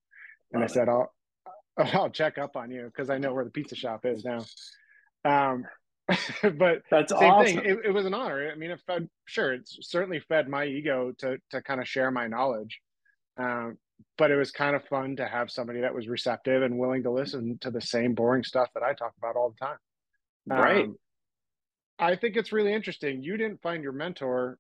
And 0.52 0.63
I 0.63 0.68
said, 0.68 0.89
I'll, 0.89 1.13
I'll 1.78 2.10
check 2.10 2.38
up 2.38 2.58
on 2.58 2.72
you 2.72 2.86
because 2.86 3.10
I 3.10 3.18
know 3.18 3.34
where 3.34 3.46
the 3.46 3.52
pizza 3.52 3.76
shop 3.76 4.06
is 4.06 4.26
now. 4.26 4.46
Um, 5.24 5.65
but 6.58 6.84
that's 6.91 7.13
same 7.13 7.32
awesome. 7.32 7.58
thing. 7.58 7.65
It, 7.65 7.80
it, 7.86 7.94
was 7.94 8.06
an 8.06 8.13
honor. 8.13 8.52
I 8.52 8.56
mean, 8.56 8.70
it 8.70 8.82
fed, 8.86 9.08
sure, 9.26 9.54
it's 9.54 9.78
certainly 9.82 10.20
fed 10.20 10.50
my 10.50 10.65
ego 10.65 11.13
to, 11.20 11.38
to 11.52 11.62
kind 11.62 11.80
of 11.80 11.88
share 11.88 12.12
my 12.12 12.28
knowledge. 12.28 12.80
Um, 13.38 13.78
but 14.17 14.31
it 14.31 14.36
was 14.36 14.51
kind 14.51 14.75
of 14.75 14.84
fun 14.86 15.15
to 15.17 15.27
have 15.27 15.51
somebody 15.51 15.81
that 15.81 15.93
was 15.93 16.08
receptive 16.08 16.63
and 16.63 16.77
willing 16.77 17.03
to 17.03 17.12
listen 17.12 17.58
to 17.62 17.71
the 17.71 17.81
same 17.81 18.13
boring 18.13 18.43
stuff 18.43 18.69
that 18.73 18.84
I 18.84 18.93
talk 18.93 19.13
about 19.17 19.36
all 19.36 19.49
the 19.49 19.65
time. 19.65 19.77
Right. 20.47 20.86
Um, 20.86 20.97
I 21.97 22.15
think 22.15 22.36
it's 22.36 22.51
really 22.51 22.73
interesting. 22.73 23.23
You 23.23 23.38
didn't 23.38 23.62
find 23.62 23.81
your 23.84 23.93
mentor 23.93 24.58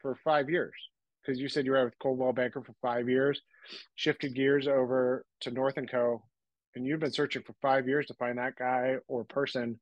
for 0.00 0.16
five 0.24 0.50
years. 0.50 0.74
because 1.22 1.40
you 1.40 1.48
said 1.48 1.64
you 1.64 1.72
were 1.72 1.84
with 1.84 1.98
Coldwell 1.98 2.32
Banker 2.32 2.62
for 2.62 2.74
five 2.82 3.08
years, 3.08 3.40
shifted 3.94 4.34
gears 4.34 4.66
over 4.66 5.24
to 5.40 5.50
North 5.50 5.76
and 5.76 5.90
Co. 5.90 6.22
And 6.74 6.86
you've 6.86 7.00
been 7.00 7.12
searching 7.12 7.42
for 7.42 7.54
five 7.60 7.86
years 7.86 8.06
to 8.06 8.14
find 8.14 8.38
that 8.38 8.56
guy 8.56 8.96
or 9.06 9.24
person 9.24 9.78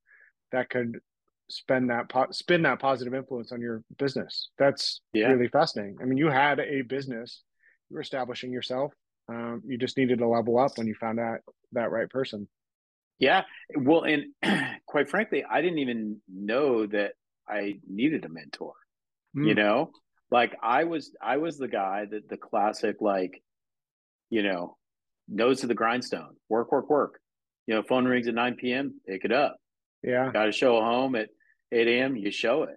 that 0.53 0.69
could 0.71 0.99
spend 1.49 1.91
that 1.91 2.09
po- 2.09 2.31
spin 2.31 2.63
that 2.63 2.81
positive 2.81 3.15
influence 3.15 3.53
on 3.53 3.61
your 3.61 3.83
business. 3.99 4.51
That's 4.59 5.01
yeah. 5.13 5.29
really 5.29 5.49
fascinating. 5.49 5.99
I 6.03 6.05
mean, 6.05 6.19
you 6.19 6.29
had 6.29 6.61
a 6.61 6.83
business, 6.83 7.43
you 7.91 7.97
were 7.97 8.03
establishing 8.03 8.53
yourself. 8.53 8.93
Um, 9.29 9.63
you 9.67 9.79
just 9.79 9.97
needed 9.97 10.19
to 10.19 10.29
level 10.29 10.59
up 10.59 10.77
when 10.77 10.87
you 10.87 10.95
found 10.95 11.19
that 11.19 11.41
that 11.73 11.91
right 11.91 12.09
person. 12.09 12.49
Yeah, 13.19 13.43
well, 13.77 14.05
and 14.05 14.25
quite 14.87 15.11
frankly, 15.11 15.45
I 15.45 15.61
didn't 15.61 15.79
even 15.79 16.21
know 16.29 16.87
that 16.87 17.13
I 17.49 17.81
needed 17.89 18.25
a 18.25 18.29
mentor. 18.29 18.73
Mm. 19.37 19.49
You 19.49 19.55
know, 19.55 19.91
like 20.31 20.57
I 20.63 20.85
was 20.85 21.15
I 21.23 21.37
was 21.37 21.59
the 21.59 21.69
guy 21.69 22.07
that 22.11 22.29
the 22.29 22.37
classic 22.37 22.97
like, 23.01 23.43
you 24.31 24.43
know, 24.43 24.77
nose 25.29 25.61
to 25.61 25.67
the 25.67 25.75
grindstone, 25.75 26.37
work, 26.49 26.73
work, 26.73 26.91
work. 26.91 27.21
You 27.67 27.77
know, 27.77 27.83
phone 27.83 28.07
rings 28.07 28.27
at 28.27 28.35
9 28.35 28.57
p.m., 28.57 29.01
pick 29.07 29.25
it 29.25 29.33
up. 29.33 29.57
Yeah. 30.03 30.31
Got 30.33 30.47
to 30.47 30.53
show 30.53 30.81
home 30.81 31.15
at 31.15 31.29
8 31.71 31.87
a.m., 31.87 32.17
you 32.17 32.33
show 32.33 32.65
it. 32.65 32.77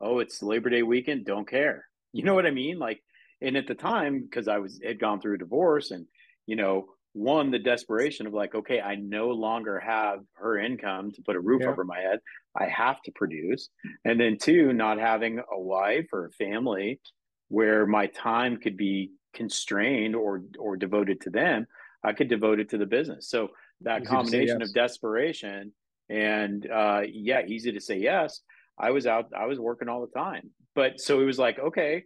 Oh, 0.00 0.20
it's 0.20 0.42
Labor 0.42 0.70
Day 0.70 0.82
weekend, 0.82 1.24
don't 1.24 1.48
care. 1.48 1.86
You 2.12 2.22
know 2.22 2.34
what 2.34 2.46
I 2.46 2.52
mean? 2.52 2.78
Like, 2.78 3.02
and 3.40 3.56
at 3.56 3.66
the 3.66 3.74
time, 3.74 4.22
because 4.22 4.48
I 4.48 4.58
was 4.58 4.80
had 4.84 5.00
gone 5.00 5.20
through 5.20 5.34
a 5.34 5.38
divorce 5.38 5.90
and, 5.90 6.06
you 6.46 6.56
know, 6.56 6.86
one, 7.12 7.50
the 7.50 7.58
desperation 7.58 8.26
of 8.26 8.34
like, 8.34 8.54
okay, 8.54 8.80
I 8.80 8.94
no 8.94 9.30
longer 9.30 9.80
have 9.80 10.20
her 10.34 10.58
income 10.58 11.10
to 11.12 11.22
put 11.22 11.36
a 11.36 11.40
roof 11.40 11.62
yeah. 11.62 11.68
over 11.68 11.84
my 11.84 11.98
head. 11.98 12.20
I 12.56 12.66
have 12.66 13.00
to 13.02 13.12
produce. 13.12 13.70
And 14.04 14.20
then 14.20 14.38
two, 14.38 14.72
not 14.72 14.98
having 14.98 15.38
a 15.38 15.58
wife 15.58 16.06
or 16.12 16.26
a 16.26 16.32
family 16.32 17.00
where 17.48 17.86
my 17.86 18.06
time 18.06 18.58
could 18.58 18.76
be 18.76 19.12
constrained 19.34 20.14
or 20.14 20.42
or 20.58 20.76
devoted 20.76 21.20
to 21.22 21.30
them. 21.30 21.66
I 22.04 22.12
could 22.12 22.28
devote 22.28 22.60
it 22.60 22.70
to 22.70 22.78
the 22.78 22.86
business. 22.86 23.28
So 23.28 23.48
that 23.80 24.02
easy 24.02 24.10
combination 24.10 24.60
yes. 24.60 24.68
of 24.68 24.74
desperation 24.74 25.72
and 26.08 26.68
uh, 26.70 27.02
yeah, 27.10 27.42
easy 27.46 27.72
to 27.72 27.80
say 27.80 27.98
yes. 27.98 28.42
I 28.78 28.90
was 28.90 29.06
out, 29.06 29.32
I 29.36 29.46
was 29.46 29.58
working 29.58 29.88
all 29.88 30.00
the 30.00 30.18
time. 30.18 30.50
But 30.74 31.00
so 31.00 31.20
it 31.20 31.24
was 31.24 31.38
like, 31.38 31.58
okay, 31.58 32.04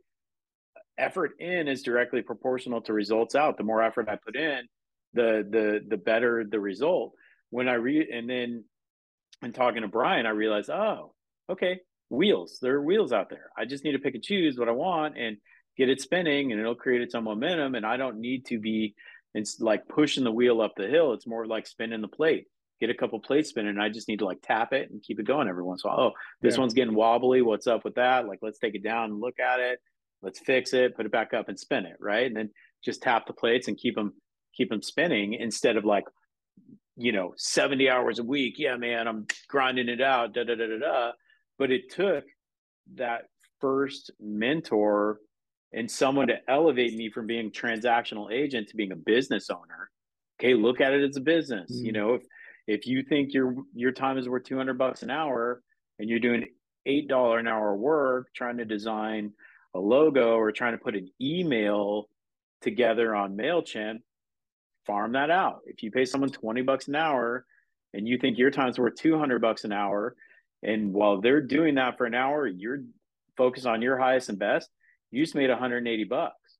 effort 0.99 1.33
in 1.39 1.69
is 1.69 1.83
directly 1.83 2.23
proportional 2.23 2.81
to 2.83 2.93
results 2.93 3.35
out. 3.35 3.57
The 3.57 3.65
more 3.65 3.83
effort 3.83 4.09
I 4.09 4.17
put 4.17 4.37
in, 4.37 4.63
the 5.15 5.47
the 5.49 5.81
the 5.87 5.97
better 5.97 6.45
the 6.49 6.61
result. 6.61 7.13
When 7.51 7.69
I 7.69 7.75
read 7.75 8.09
and 8.09 8.29
then 8.29 8.65
and 9.43 9.55
talking 9.55 9.83
to 9.83 9.89
Brian, 9.89 10.27
I 10.27 10.31
realized, 10.31 10.71
oh, 10.71 11.15
okay, 11.51 11.81
wheels. 12.09 12.59
There 12.63 12.75
are 12.77 12.83
wheels 12.83 13.13
out 13.13 13.29
there. 13.29 13.51
I 13.57 13.65
just 13.65 13.85
need 13.85 13.93
to 13.93 13.99
pick 13.99 14.15
and 14.15 14.23
choose 14.23 14.59
what 14.59 14.69
I 14.69 14.73
want 14.73 15.19
and 15.19 15.37
get 15.77 15.89
it 15.89 16.01
spinning 16.01 16.53
and 16.53 16.61
it'll 16.61 16.75
create 16.75 17.03
its 17.03 17.15
own 17.15 17.25
momentum. 17.25 17.75
And 17.75 17.85
I 17.85 17.97
don't 17.97 18.21
need 18.21 18.47
to 18.47 18.59
be 18.59 18.95
it's 19.35 19.61
like 19.61 19.89
pushing 19.89 20.25
the 20.25 20.33
wheel 20.33 20.61
up 20.61 20.75
the 20.77 20.89
hill. 20.89 21.13
It's 21.13 21.27
more 21.27 21.47
like 21.47 21.67
spinning 21.67 22.03
the 22.03 22.09
plate. 22.09 22.47
Get 22.81 22.91
a 22.91 22.95
couple 22.95 23.19
plates 23.21 23.51
spinning, 23.51 23.71
and 23.71 23.83
I 23.83 23.89
just 23.89 24.09
need 24.09 24.19
to 24.19 24.25
like 24.25 24.43
tap 24.43 24.73
it 24.73 24.91
and 24.91 25.03
keep 25.03 25.21
it 25.21 25.27
going 25.27 25.49
every 25.49 25.63
once 25.63 25.85
in 25.85 25.91
a 25.91 25.95
while. 25.95 26.07
Oh, 26.07 26.13
this 26.41 26.55
yeah. 26.55 26.61
one's 26.61 26.75
getting 26.75 26.95
wobbly. 26.95 27.41
What's 27.41 27.67
up 27.67 27.85
with 27.85 27.95
that? 27.95 28.27
Like, 28.27 28.41
let's 28.43 28.59
take 28.59 28.75
it 28.75 28.83
down 28.83 29.11
and 29.11 29.21
look 29.21 29.39
at 29.39 29.61
it. 29.61 29.79
Let's 30.23 30.41
fix 30.41 30.73
it, 30.73 30.97
put 30.97 31.07
it 31.07 31.13
back 31.13 31.35
up 31.35 31.49
and 31.49 31.59
spin 31.59 31.87
it, 31.87 31.97
right? 32.01 32.27
And 32.27 32.37
then 32.37 32.51
just 32.85 33.03
tap 33.03 33.27
the 33.27 33.33
plates 33.33 33.69
and 33.69 33.77
keep 33.77 33.95
them 33.95 34.15
keep 34.57 34.69
them 34.69 34.83
spinning 34.83 35.35
instead 35.35 35.77
of 35.77 35.85
like, 35.85 36.05
you 36.97 37.11
know, 37.11 37.33
70 37.37 37.89
hours 37.89 38.19
a 38.19 38.25
week. 38.25 38.55
Yeah, 38.59 38.77
man, 38.77 39.09
I'm 39.09 39.27
grinding 39.49 39.89
it 39.89 40.01
out, 40.01 40.35
da 40.35 40.45
da 40.45 40.55
da 40.55 40.67
da 40.67 40.79
da. 40.79 41.13
But 41.59 41.71
it 41.71 41.91
took 41.91 42.25
that 42.95 43.23
first 43.61 44.11
mentor 44.21 45.19
and 45.73 45.91
someone 45.91 46.27
to 46.29 46.37
elevate 46.49 46.95
me 46.95 47.11
from 47.11 47.27
being 47.27 47.51
transactional 47.51 48.31
agent 48.31 48.69
to 48.69 48.77
being 48.77 48.93
a 48.93 48.97
business 48.97 49.49
owner 49.51 49.91
okay 50.39 50.55
look 50.55 50.81
at 50.81 50.93
it 50.93 51.09
as 51.09 51.17
a 51.17 51.21
business 51.21 51.71
mm-hmm. 51.73 51.87
you 51.87 51.93
know 51.93 52.15
if 52.15 52.23
if 52.67 52.87
you 52.87 53.03
think 53.03 53.33
your 53.33 53.55
your 53.75 53.93
time 53.93 54.19
is 54.19 54.29
worth 54.29 54.45
200 54.45 54.77
bucks 54.77 55.03
an 55.03 55.11
hour 55.11 55.63
and 55.99 56.11
you're 56.11 56.19
doing 56.19 56.47
eight 56.87 57.09
dollar 57.09 57.39
an 57.39 57.47
hour 57.47 57.77
work 57.77 58.27
trying 58.35 58.57
to 58.57 58.65
design 58.65 59.33
a 59.75 59.79
logo 59.79 60.37
or 60.37 60.53
trying 60.53 60.73
to 60.73 60.83
put 60.83 60.97
an 60.97 61.09
email 61.21 62.09
together 62.61 63.15
on 63.15 63.37
mailchimp 63.37 63.99
farm 64.87 65.13
that 65.13 65.31
out 65.31 65.61
if 65.67 65.83
you 65.83 65.91
pay 65.91 66.05
someone 66.05 66.31
20 66.31 66.63
bucks 66.63 66.89
an 66.89 66.95
hour 66.95 67.45
and 67.95 68.07
you 68.07 68.19
think 68.19 68.39
your 68.39 68.51
time's 68.51 68.79
worth 68.79 68.95
200 68.97 69.41
bucks 69.41 69.65
an 69.65 69.73
hour 69.73 70.15
and 70.63 70.93
while 70.93 71.21
they're 71.21 71.41
doing 71.41 71.77
that 71.77 71.97
for 71.97 72.05
an 72.07 72.15
hour 72.15 72.47
you're 72.47 72.83
focused 73.37 73.67
on 73.67 73.83
your 73.83 73.99
highest 73.99 74.29
and 74.29 74.39
best 74.39 74.69
you 75.13 75.23
just 75.23 75.37
made 75.37 75.51
180 75.51 76.05
bucks. 76.05 76.59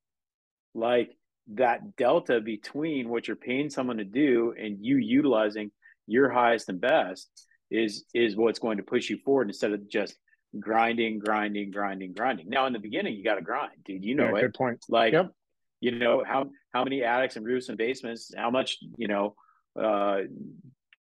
Like 0.75 1.17
that 1.55 1.97
delta 1.97 2.41
between 2.41 3.09
what 3.09 3.27
you're 3.27 3.37
paying 3.37 3.71
someone 3.71 3.97
to 3.97 4.05
do 4.05 4.55
and 4.57 4.77
you 4.81 4.99
utilizing 4.99 5.73
your 6.07 6.31
highest 6.31 6.69
and 6.69 6.81
best 6.81 7.29
is 7.71 8.05
is 8.15 8.37
what's 8.37 8.59
going 8.59 8.77
to 8.77 8.83
push 8.83 9.09
you 9.09 9.19
forward 9.25 9.49
instead 9.49 9.73
of 9.73 9.89
just 9.89 10.15
grinding, 10.59 11.19
grinding, 11.19 11.71
grinding, 11.71 12.13
grinding. 12.13 12.49
Now 12.49 12.67
in 12.67 12.73
the 12.73 12.79
beginning, 12.79 13.17
you 13.17 13.25
got 13.25 13.37
to 13.37 13.43
grind, 13.43 13.73
dude. 13.85 14.05
You 14.05 14.15
know 14.15 14.31
yeah, 14.31 14.37
it. 14.37 14.41
Good 14.41 14.55
point. 14.55 14.85
Like, 14.89 15.13
yep. 15.13 15.33
you 15.81 15.93
know 15.93 16.23
how 16.27 16.51
how 16.73 16.85
many 16.85 17.03
attics 17.03 17.37
and 17.37 17.45
roofs 17.45 17.69
and 17.69 17.79
basements? 17.79 18.33
How 18.37 18.51
much 18.51 18.79
you 18.97 19.09
know? 19.09 19.35
uh 19.75 20.19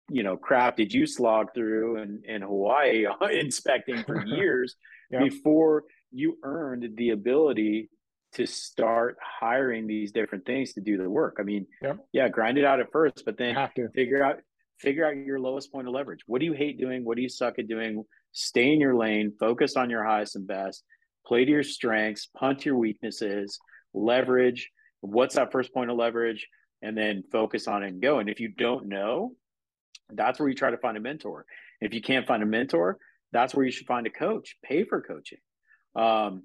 you 0.09 0.23
know 0.23 0.37
crap 0.37 0.77
did 0.77 0.93
you 0.93 1.05
slog 1.05 1.53
through 1.53 1.97
in, 2.01 2.21
in 2.23 2.41
hawaii 2.41 3.05
inspecting 3.33 4.01
for 4.05 4.25
years 4.25 4.77
yep. 5.11 5.23
before 5.23 5.83
you 6.11 6.37
earned 6.43 6.87
the 6.95 7.09
ability 7.09 7.89
to 8.33 8.45
start 8.45 9.17
hiring 9.21 9.87
these 9.87 10.11
different 10.11 10.45
things 10.45 10.73
to 10.73 10.81
do 10.81 10.97
the 10.97 11.09
work. 11.09 11.37
I 11.39 11.43
mean, 11.43 11.67
yeah, 11.81 11.93
yeah 12.13 12.29
grind 12.29 12.57
it 12.57 12.65
out 12.65 12.79
at 12.79 12.91
first, 12.91 13.23
but 13.25 13.37
then 13.37 13.55
have 13.55 13.73
to 13.73 13.89
figure 13.89 14.23
out 14.23 14.37
figure 14.79 15.05
out 15.05 15.15
your 15.15 15.39
lowest 15.39 15.71
point 15.71 15.87
of 15.87 15.93
leverage. 15.93 16.21
What 16.25 16.39
do 16.39 16.45
you 16.45 16.53
hate 16.53 16.79
doing? 16.79 17.03
What 17.03 17.17
do 17.17 17.23
you 17.23 17.29
suck 17.29 17.59
at 17.59 17.67
doing? 17.67 18.03
Stay 18.33 18.71
in 18.71 18.79
your 18.79 18.95
lane, 18.95 19.33
focus 19.39 19.75
on 19.75 19.89
your 19.89 20.03
highest 20.03 20.35
and 20.35 20.47
best, 20.47 20.83
play 21.25 21.45
to 21.45 21.51
your 21.51 21.63
strengths, 21.63 22.27
punt 22.27 22.65
your 22.65 22.77
weaknesses, 22.77 23.59
leverage. 23.93 24.69
What's 25.01 25.35
that 25.35 25.51
first 25.51 25.73
point 25.73 25.91
of 25.91 25.97
leverage? 25.97 26.47
And 26.81 26.97
then 26.97 27.23
focus 27.31 27.67
on 27.67 27.83
it 27.83 27.89
and 27.89 28.01
go. 28.01 28.19
And 28.19 28.29
if 28.29 28.39
you 28.39 28.49
don't 28.49 28.87
know, 28.87 29.33
that's 30.13 30.39
where 30.39 30.49
you 30.49 30.55
try 30.55 30.71
to 30.71 30.77
find 30.77 30.97
a 30.97 31.01
mentor. 31.01 31.45
If 31.79 31.93
you 31.93 32.01
can't 32.01 32.27
find 32.27 32.41
a 32.41 32.45
mentor, 32.45 32.97
that's 33.31 33.53
where 33.53 33.65
you 33.65 33.71
should 33.71 33.87
find 33.87 34.07
a 34.07 34.09
coach. 34.09 34.55
Pay 34.63 34.83
for 34.83 35.01
coaching. 35.01 35.39
Um, 35.95 36.43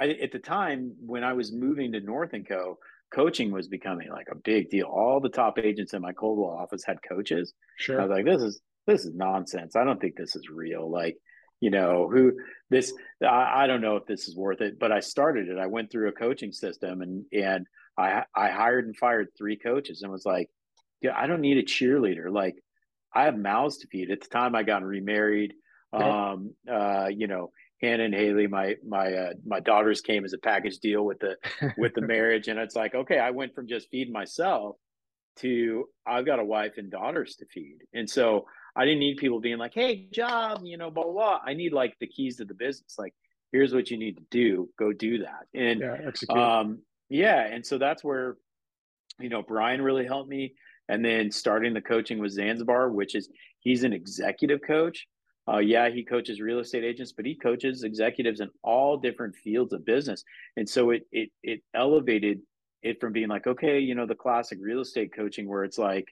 I, 0.00 0.10
at 0.10 0.32
the 0.32 0.38
time 0.38 0.94
when 1.04 1.24
I 1.24 1.32
was 1.32 1.52
moving 1.52 1.92
to 1.92 2.00
North 2.00 2.32
and 2.32 2.46
Co, 2.46 2.78
coaching 3.12 3.50
was 3.50 3.68
becoming 3.68 4.10
like 4.10 4.28
a 4.30 4.36
big 4.36 4.70
deal. 4.70 4.86
All 4.86 5.20
the 5.20 5.28
top 5.28 5.58
agents 5.58 5.94
in 5.94 6.02
my 6.02 6.12
Coldwell 6.12 6.50
office 6.50 6.84
had 6.84 6.98
coaches. 7.06 7.54
Sure. 7.78 8.00
I 8.00 8.04
was 8.04 8.10
like, 8.10 8.24
this 8.24 8.42
is 8.42 8.60
this 8.88 9.04
is 9.04 9.14
nonsense. 9.14 9.76
I 9.76 9.84
don't 9.84 10.00
think 10.00 10.16
this 10.16 10.34
is 10.34 10.48
real. 10.48 10.90
Like, 10.90 11.18
you 11.60 11.70
know, 11.70 12.08
who 12.10 12.32
this 12.70 12.92
I, 13.22 13.64
I 13.64 13.66
don't 13.66 13.82
know 13.82 13.96
if 13.96 14.06
this 14.06 14.28
is 14.28 14.36
worth 14.36 14.60
it, 14.60 14.78
but 14.78 14.90
I 14.90 15.00
started 15.00 15.48
it. 15.48 15.58
I 15.58 15.66
went 15.66 15.90
through 15.90 16.08
a 16.08 16.12
coaching 16.12 16.52
system 16.52 17.02
and 17.02 17.24
and 17.32 17.66
I 17.96 18.24
I 18.34 18.48
hired 18.48 18.86
and 18.86 18.96
fired 18.96 19.28
three 19.36 19.56
coaches 19.56 20.02
and 20.02 20.10
was 20.10 20.24
like, 20.24 20.48
yeah, 21.02 21.16
I 21.16 21.26
don't 21.26 21.42
need 21.42 21.58
a 21.58 21.62
cheerleader. 21.62 22.32
Like 22.32 22.56
I 23.14 23.24
have 23.24 23.38
mouths 23.38 23.78
to 23.78 23.88
feed. 23.88 24.10
At 24.10 24.20
the 24.22 24.28
time 24.28 24.54
I 24.54 24.62
got 24.62 24.82
remarried. 24.82 25.54
Um, 25.90 26.54
uh, 26.70 27.08
you 27.10 27.28
know, 27.28 27.50
Hannah 27.80 28.04
and 28.04 28.14
Haley, 28.14 28.46
my 28.46 28.76
my 28.86 29.12
uh, 29.12 29.32
my 29.46 29.60
daughters 29.60 30.00
came 30.00 30.24
as 30.24 30.32
a 30.32 30.38
package 30.38 30.78
deal 30.78 31.04
with 31.04 31.18
the 31.18 31.36
with 31.76 31.94
the 31.94 32.00
marriage, 32.06 32.48
and 32.48 32.58
it's 32.58 32.76
like 32.76 32.94
okay, 32.94 33.18
I 33.18 33.30
went 33.30 33.54
from 33.54 33.68
just 33.68 33.88
feeding 33.90 34.12
myself 34.12 34.76
to 35.36 35.86
I've 36.06 36.26
got 36.26 36.40
a 36.40 36.44
wife 36.44 36.74
and 36.76 36.90
daughters 36.90 37.36
to 37.36 37.46
feed, 37.46 37.78
and 37.94 38.08
so 38.08 38.46
I 38.78 38.84
didn't 38.84 39.00
need 39.00 39.16
people 39.16 39.40
being 39.40 39.58
like, 39.58 39.74
hey, 39.74 40.06
job, 40.12 40.60
you 40.64 40.76
know, 40.76 40.90
blah 40.90 41.04
blah. 41.04 41.12
blah. 41.12 41.40
I 41.44 41.54
need 41.54 41.72
like 41.72 41.98
the 41.98 42.06
keys 42.06 42.36
to 42.36 42.44
the 42.44 42.54
business, 42.54 42.94
like 42.98 43.14
here's 43.52 43.74
what 43.74 43.90
you 43.90 43.98
need 43.98 44.16
to 44.16 44.24
do, 44.30 44.68
go 44.78 44.92
do 44.92 45.18
that, 45.18 45.46
and 45.54 45.80
yeah, 45.80 46.58
um, 46.58 46.78
yeah, 47.08 47.46
and 47.46 47.64
so 47.64 47.78
that's 47.78 48.04
where 48.04 48.36
you 49.18 49.28
know 49.28 49.42
Brian 49.42 49.82
really 49.82 50.06
helped 50.06 50.30
me, 50.30 50.54
and 50.88 51.04
then 51.04 51.30
starting 51.30 51.74
the 51.74 51.82
coaching 51.82 52.18
with 52.18 52.32
Zanzibar, 52.32 52.90
which 52.90 53.14
is 53.14 53.28
he's 53.60 53.84
an 53.84 53.92
executive 53.92 54.60
coach 54.66 55.06
uh, 55.48 55.58
yeah, 55.58 55.88
he 55.88 56.04
coaches 56.04 56.40
real 56.40 56.58
estate 56.58 56.84
agents, 56.84 57.12
but 57.12 57.24
he 57.24 57.34
coaches 57.34 57.82
executives 57.82 58.40
in 58.40 58.50
all 58.62 58.98
different 58.98 59.34
fields 59.34 59.72
of 59.72 59.84
business. 59.84 60.22
And 60.56 60.68
so 60.68 60.90
it 60.90 61.06
it 61.10 61.30
it 61.42 61.62
elevated 61.74 62.40
it 62.82 63.00
from 63.00 63.12
being 63.12 63.28
like, 63.28 63.46
okay, 63.46 63.78
you 63.78 63.94
know, 63.94 64.06
the 64.06 64.14
classic 64.14 64.58
real 64.60 64.80
estate 64.80 65.14
coaching 65.14 65.48
where 65.48 65.64
it's 65.64 65.78
like, 65.78 66.06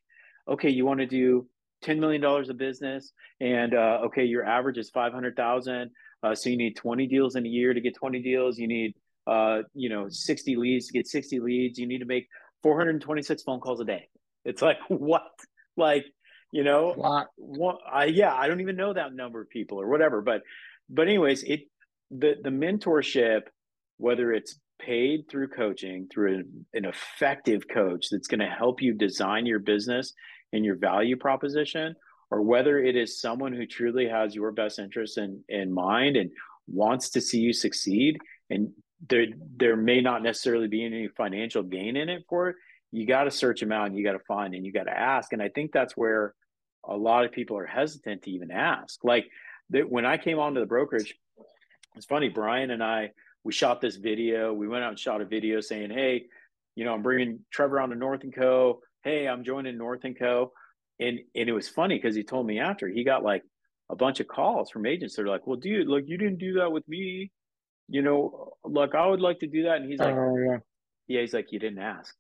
okay, 0.48 0.70
you 0.70 0.86
want 0.86 1.00
to 1.00 1.06
do 1.06 1.46
$10 1.84 1.98
million 1.98 2.24
of 2.24 2.58
business 2.58 3.12
and 3.40 3.74
uh, 3.74 4.00
okay, 4.06 4.24
your 4.24 4.44
average 4.44 4.78
is 4.78 4.90
500,000. 4.90 5.90
Uh, 6.22 6.34
so 6.34 6.48
you 6.48 6.56
need 6.56 6.76
20 6.76 7.06
deals 7.06 7.36
in 7.36 7.44
a 7.44 7.48
year 7.48 7.74
to 7.74 7.80
get 7.80 7.94
20 7.94 8.22
deals. 8.22 8.58
You 8.58 8.66
need, 8.66 8.94
uh, 9.26 9.62
you 9.74 9.88
know, 9.88 10.06
60 10.08 10.56
leads 10.56 10.86
to 10.86 10.92
get 10.92 11.06
60 11.06 11.40
leads. 11.40 11.78
You 11.78 11.86
need 11.86 11.98
to 11.98 12.06
make 12.06 12.26
426 12.62 13.42
phone 13.42 13.60
calls 13.60 13.80
a 13.80 13.84
day. 13.84 14.08
It's 14.44 14.62
like, 14.62 14.78
what? 14.88 15.30
Like, 15.76 16.06
you 16.52 16.64
know 16.64 16.94
one, 17.36 17.76
I, 17.90 18.04
yeah 18.04 18.32
i 18.34 18.46
don't 18.46 18.60
even 18.60 18.76
know 18.76 18.92
that 18.92 19.14
number 19.14 19.40
of 19.40 19.50
people 19.50 19.80
or 19.80 19.88
whatever 19.88 20.22
but 20.22 20.42
but 20.88 21.08
anyways 21.08 21.42
it 21.42 21.62
the 22.10 22.34
the 22.42 22.50
mentorship 22.50 23.42
whether 23.98 24.32
it's 24.32 24.58
paid 24.78 25.24
through 25.30 25.48
coaching 25.48 26.06
through 26.12 26.34
an, 26.34 26.66
an 26.74 26.84
effective 26.84 27.62
coach 27.68 28.06
that's 28.10 28.28
going 28.28 28.40
to 28.40 28.46
help 28.46 28.82
you 28.82 28.92
design 28.92 29.46
your 29.46 29.58
business 29.58 30.12
and 30.52 30.64
your 30.64 30.76
value 30.76 31.16
proposition 31.16 31.94
or 32.30 32.42
whether 32.42 32.78
it 32.78 32.96
is 32.96 33.20
someone 33.20 33.52
who 33.52 33.66
truly 33.66 34.08
has 34.08 34.34
your 34.34 34.50
best 34.50 34.78
interest 34.78 35.18
in, 35.18 35.42
in 35.48 35.72
mind 35.72 36.16
and 36.16 36.30
wants 36.66 37.10
to 37.10 37.20
see 37.20 37.38
you 37.38 37.52
succeed 37.52 38.18
and 38.50 38.70
there 39.08 39.26
there 39.56 39.76
may 39.76 40.00
not 40.00 40.22
necessarily 40.22 40.68
be 40.68 40.84
any 40.84 41.08
financial 41.08 41.62
gain 41.62 41.96
in 41.96 42.08
it 42.08 42.24
for 42.28 42.48
it 42.48 42.56
you 42.92 43.06
got 43.06 43.24
to 43.24 43.30
search 43.30 43.60
them 43.60 43.72
out 43.72 43.86
and 43.86 43.96
you 43.96 44.04
got 44.04 44.12
to 44.12 44.20
find 44.20 44.54
and 44.54 44.64
you 44.64 44.72
got 44.72 44.84
to 44.84 44.98
ask. 44.98 45.32
And 45.32 45.42
i 45.42 45.48
think 45.48 45.72
that's 45.72 45.96
where 45.96 46.34
a 46.84 46.96
lot 46.96 47.24
of 47.24 47.32
people 47.32 47.58
are 47.58 47.66
hesitant 47.66 48.22
to 48.22 48.30
even 48.30 48.50
ask. 48.50 49.04
Like 49.04 49.26
that 49.70 49.90
when 49.90 50.06
i 50.06 50.16
came 50.16 50.38
onto 50.38 50.60
the 50.60 50.66
brokerage 50.66 51.14
it's 51.96 52.06
funny 52.06 52.28
brian 52.28 52.70
and 52.70 52.82
i 52.82 53.10
we 53.42 53.52
shot 53.52 53.80
this 53.80 53.94
video. 53.94 54.52
We 54.52 54.66
went 54.66 54.82
out 54.82 54.90
and 54.90 54.98
shot 54.98 55.20
a 55.20 55.24
video 55.24 55.60
saying 55.60 55.90
hey 55.90 56.24
you 56.74 56.84
know 56.84 56.94
i'm 56.94 57.02
bringing 57.02 57.40
trevor 57.50 57.80
on 57.80 57.90
to 57.90 57.96
north 57.96 58.22
and 58.22 58.34
co 58.34 58.80
hey 59.06 59.28
i'm 59.28 59.44
joining 59.44 59.78
north 59.78 60.04
and 60.04 60.18
co. 60.18 60.52
And 60.98 61.20
and 61.34 61.48
it 61.48 61.52
was 61.52 61.68
funny 61.68 61.96
because 61.96 62.16
he 62.16 62.24
told 62.24 62.46
me 62.46 62.58
after 62.58 62.88
he 62.88 63.04
got 63.04 63.22
like 63.22 63.42
a 63.88 63.94
bunch 63.94 64.18
of 64.18 64.26
calls 64.26 64.70
from 64.70 64.84
agents 64.84 65.14
that 65.14 65.22
are 65.22 65.28
like 65.28 65.46
well 65.46 65.56
dude 65.56 65.86
look 65.86 66.04
you 66.06 66.18
didn't 66.18 66.38
do 66.38 66.54
that 66.54 66.72
with 66.72 66.86
me. 66.88 67.30
You 67.88 68.02
know 68.02 68.54
look 68.64 68.94
i 68.94 69.06
would 69.06 69.20
like 69.20 69.38
to 69.40 69.46
do 69.46 69.62
that. 69.64 69.76
And 69.76 69.90
he's 69.90 70.00
like 70.00 70.14
oh 70.14 70.36
yeah. 70.36 70.58
yeah 71.06 71.20
he's 71.20 71.32
like 71.32 71.52
you 71.52 71.58
didn't 71.58 71.78
ask. 71.78 72.14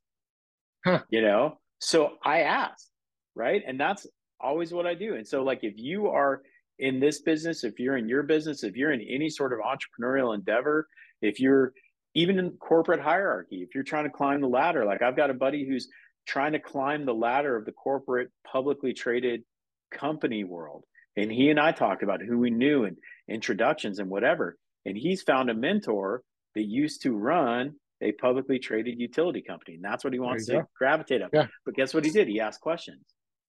Huh. 0.84 1.02
you 1.10 1.20
know? 1.20 1.58
So 1.80 2.12
i 2.24 2.42
asked 2.42 2.90
right? 3.34 3.62
And 3.66 3.78
that's 3.78 4.06
always 4.40 4.72
what 4.72 4.86
i 4.86 4.94
do. 4.94 5.16
And 5.16 5.26
so 5.26 5.42
like 5.42 5.60
if 5.64 5.74
you 5.76 6.06
are 6.06 6.42
in 6.78 7.00
this 7.00 7.22
business 7.22 7.64
if 7.64 7.80
you're 7.80 7.96
in 7.96 8.08
your 8.08 8.22
business 8.22 8.62
if 8.62 8.76
you're 8.76 8.92
in 8.92 9.00
any 9.00 9.30
sort 9.30 9.52
of 9.52 9.58
entrepreneurial 9.60 10.34
endeavor 10.34 10.86
if 11.22 11.40
you're 11.40 11.72
even 12.14 12.38
in 12.38 12.50
corporate 12.58 13.00
hierarchy 13.00 13.62
if 13.62 13.74
you're 13.74 13.82
trying 13.82 14.04
to 14.04 14.10
climb 14.10 14.42
the 14.42 14.46
ladder 14.46 14.84
like 14.84 15.00
i've 15.00 15.16
got 15.16 15.30
a 15.30 15.34
buddy 15.34 15.66
who's 15.66 15.88
trying 16.26 16.52
to 16.52 16.58
climb 16.58 17.04
the 17.04 17.14
ladder 17.14 17.56
of 17.56 17.64
the 17.64 17.72
corporate 17.72 18.30
publicly 18.50 18.92
traded 18.92 19.42
company 19.90 20.44
world. 20.44 20.84
And 21.16 21.30
he 21.30 21.50
and 21.50 21.58
I 21.58 21.72
talked 21.72 22.02
about 22.02 22.20
who 22.20 22.38
we 22.38 22.50
knew 22.50 22.84
and 22.84 22.96
introductions 23.28 23.98
and 23.98 24.10
whatever. 24.10 24.56
And 24.84 24.96
he's 24.96 25.22
found 25.22 25.50
a 25.50 25.54
mentor 25.54 26.22
that 26.54 26.64
used 26.64 27.02
to 27.02 27.16
run 27.16 27.74
a 28.02 28.12
publicly 28.12 28.58
traded 28.58 29.00
utility 29.00 29.40
company. 29.40 29.76
And 29.76 29.84
that's 29.84 30.04
what 30.04 30.12
he 30.12 30.18
wants 30.18 30.46
to 30.46 30.52
go. 30.52 30.64
gravitate 30.76 31.22
up. 31.22 31.30
Yeah. 31.32 31.46
But 31.64 31.74
guess 31.74 31.94
what 31.94 32.04
he 32.04 32.10
did? 32.10 32.28
He 32.28 32.40
asked 32.40 32.60
questions. 32.60 33.02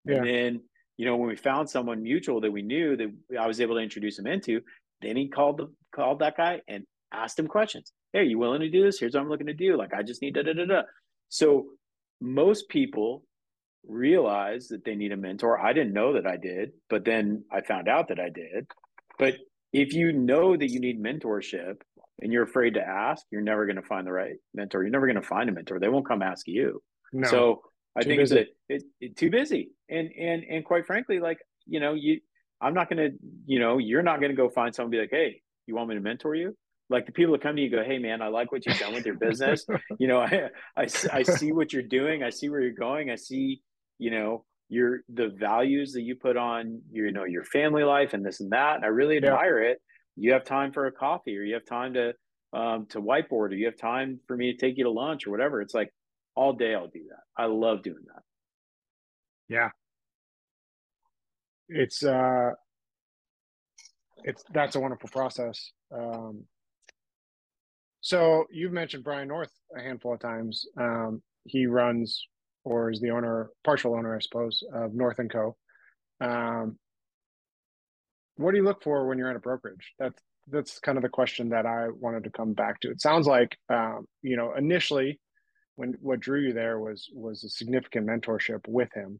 Yeah. 0.05 0.17
And 0.17 0.25
then, 0.25 0.61
you 0.95 1.05
know, 1.05 1.17
when 1.17 1.27
we 1.27 1.35
found 1.35 1.69
someone 1.69 2.01
mutual 2.01 2.39
that 2.41 2.51
we 2.51 2.61
knew 2.61 2.95
that 2.95 3.13
I 3.37 3.47
was 3.47 3.59
able 3.59 3.75
to 3.75 3.81
introduce 3.81 4.17
him 4.17 4.27
into, 4.27 4.61
then 5.01 5.17
he 5.17 5.27
called 5.27 5.57
the 5.57 5.67
called 5.93 6.19
that 6.19 6.37
guy 6.37 6.61
and 6.67 6.85
asked 7.11 7.37
him 7.37 7.47
questions. 7.47 7.91
Hey, 8.13 8.19
are 8.19 8.23
you 8.23 8.39
willing 8.39 8.61
to 8.61 8.69
do 8.69 8.83
this? 8.83 8.99
Here's 8.99 9.13
what 9.13 9.21
I'm 9.21 9.29
looking 9.29 9.47
to 9.47 9.53
do. 9.53 9.77
Like 9.77 9.93
I 9.93 10.01
just 10.03 10.21
need 10.21 10.35
da 10.35 10.43
da 10.43 10.53
da 10.53 10.65
da. 10.65 10.81
So 11.29 11.67
most 12.21 12.69
people 12.69 13.23
realize 13.87 14.67
that 14.69 14.83
they 14.83 14.95
need 14.95 15.11
a 15.11 15.17
mentor. 15.17 15.59
I 15.59 15.73
didn't 15.73 15.93
know 15.93 16.13
that 16.13 16.27
I 16.27 16.37
did, 16.37 16.71
but 16.89 17.05
then 17.05 17.43
I 17.51 17.61
found 17.61 17.87
out 17.87 18.09
that 18.09 18.19
I 18.19 18.29
did. 18.29 18.67
But 19.17 19.35
if 19.73 19.93
you 19.93 20.11
know 20.11 20.55
that 20.55 20.69
you 20.69 20.79
need 20.79 21.01
mentorship 21.01 21.81
and 22.21 22.31
you're 22.31 22.43
afraid 22.43 22.73
to 22.75 22.81
ask, 22.81 23.25
you're 23.31 23.41
never 23.41 23.65
going 23.65 23.77
to 23.77 23.81
find 23.81 24.05
the 24.05 24.11
right 24.11 24.35
mentor. 24.53 24.83
You're 24.83 24.91
never 24.91 25.07
going 25.07 25.21
to 25.21 25.27
find 25.27 25.49
a 25.49 25.53
mentor. 25.53 25.79
They 25.79 25.89
won't 25.89 26.07
come 26.07 26.21
ask 26.21 26.47
you. 26.47 26.81
No, 27.13 27.27
so 27.29 27.61
I 27.95 28.03
think 28.03 28.19
busy. 28.19 28.39
it's 28.39 28.49
a, 28.69 28.73
it, 28.73 28.83
it, 28.99 29.17
too 29.17 29.29
busy. 29.29 29.71
And 29.89 30.09
and 30.19 30.43
and 30.43 30.65
quite 30.65 30.85
frankly, 30.85 31.19
like 31.19 31.39
you 31.65 31.79
know, 31.79 31.93
you 31.93 32.19
I'm 32.61 32.73
not 32.73 32.89
going 32.89 33.11
to, 33.11 33.17
you 33.45 33.59
know, 33.59 33.77
you're 33.77 34.01
not 34.01 34.19
going 34.19 34.31
to 34.31 34.35
go 34.35 34.49
find 34.49 34.73
someone 34.73 34.91
be 34.91 34.99
like, 34.99 35.11
hey, 35.11 35.41
you 35.67 35.75
want 35.75 35.89
me 35.89 35.95
to 35.95 36.01
mentor 36.01 36.35
you? 36.35 36.55
Like 36.89 37.05
the 37.05 37.11
people 37.11 37.33
that 37.33 37.41
come 37.41 37.55
to 37.55 37.61
you 37.61 37.69
go 37.69 37.83
hey 37.83 37.97
man 37.97 38.21
i 38.21 38.27
like 38.27 38.51
what 38.51 38.65
you've 38.65 38.79
done 38.79 38.93
with 38.93 39.05
your 39.05 39.15
business. 39.15 39.65
You 39.99 40.07
know 40.07 40.19
I, 40.19 40.49
I 40.75 40.87
i 41.11 41.23
see 41.23 41.51
what 41.51 41.73
you're 41.73 41.81
doing. 41.81 42.23
I 42.23 42.29
see 42.29 42.49
where 42.49 42.61
you're 42.61 42.71
going. 42.71 43.09
I 43.09 43.15
see 43.15 43.61
you 43.97 44.11
know 44.11 44.45
your 44.69 44.99
the 45.13 45.29
values 45.29 45.93
that 45.93 46.01
you 46.01 46.15
put 46.15 46.37
on 46.37 46.81
you 46.91 47.11
know 47.11 47.23
your 47.23 47.43
family 47.43 47.83
life 47.83 48.13
and 48.13 48.25
this 48.25 48.41
and 48.41 48.51
that 48.51 48.75
and 48.75 48.85
i 48.85 48.89
really 48.89 49.17
admire 49.17 49.63
yeah. 49.63 49.71
it. 49.71 49.81
You 50.15 50.33
have 50.33 50.43
time 50.43 50.71
for 50.71 50.87
a 50.87 50.91
coffee 50.91 51.37
or 51.37 51.41
you 51.41 51.53
have 51.55 51.65
time 51.65 51.93
to 51.93 52.13
um 52.53 52.85
to 52.89 53.01
whiteboard 53.01 53.49
or 53.51 53.55
you 53.55 53.65
have 53.65 53.77
time 53.77 54.19
for 54.27 54.35
me 54.35 54.51
to 54.51 54.57
take 54.57 54.77
you 54.77 54.83
to 54.83 54.91
lunch 54.91 55.25
or 55.25 55.31
whatever. 55.31 55.61
It's 55.61 55.73
like 55.73 55.91
all 56.35 56.53
day 56.53 56.75
i'll 56.75 56.87
do 56.87 57.05
that. 57.09 57.23
I 57.41 57.45
love 57.45 57.81
doing 57.81 58.05
that. 58.13 58.23
Yeah. 59.49 59.69
It's 61.69 62.03
uh 62.03 62.51
it's 64.23 64.43
that's 64.53 64.75
a 64.75 64.79
wonderful 64.79 65.09
process 65.09 65.71
um 65.93 66.43
so 68.07 68.45
you've 68.49 68.71
mentioned 68.71 69.03
Brian 69.03 69.27
North 69.27 69.51
a 69.77 69.81
handful 69.81 70.13
of 70.13 70.21
times. 70.21 70.65
Um, 70.79 71.21
he 71.43 71.65
runs 71.65 72.25
or 72.63 72.89
is 72.89 73.01
the 73.01 73.09
owner, 73.09 73.49
partial 73.65 73.95
owner, 73.95 74.15
I 74.15 74.19
suppose, 74.19 74.63
of 74.73 74.93
North 74.93 75.19
and 75.19 75.29
Co. 75.29 75.57
Um, 76.21 76.79
what 78.37 78.51
do 78.51 78.57
you 78.59 78.63
look 78.63 78.81
for 78.81 79.07
when 79.07 79.17
you're 79.17 79.29
in 79.29 79.35
a 79.35 79.41
brokerage? 79.41 79.91
That's 79.99 80.21
that's 80.47 80.79
kind 80.79 80.97
of 80.97 81.01
the 81.01 81.09
question 81.09 81.49
that 81.49 81.65
I 81.65 81.89
wanted 81.89 82.23
to 82.23 82.29
come 82.29 82.53
back 82.53 82.79
to. 82.79 82.91
It 82.91 83.01
sounds 83.01 83.27
like 83.27 83.57
um, 83.67 84.05
you 84.21 84.37
know 84.37 84.53
initially 84.53 85.19
when 85.75 85.97
what 85.99 86.21
drew 86.21 86.39
you 86.39 86.53
there 86.53 86.79
was 86.79 87.09
was 87.13 87.43
a 87.43 87.49
significant 87.49 88.07
mentorship 88.07 88.61
with 88.69 88.89
him. 88.93 89.19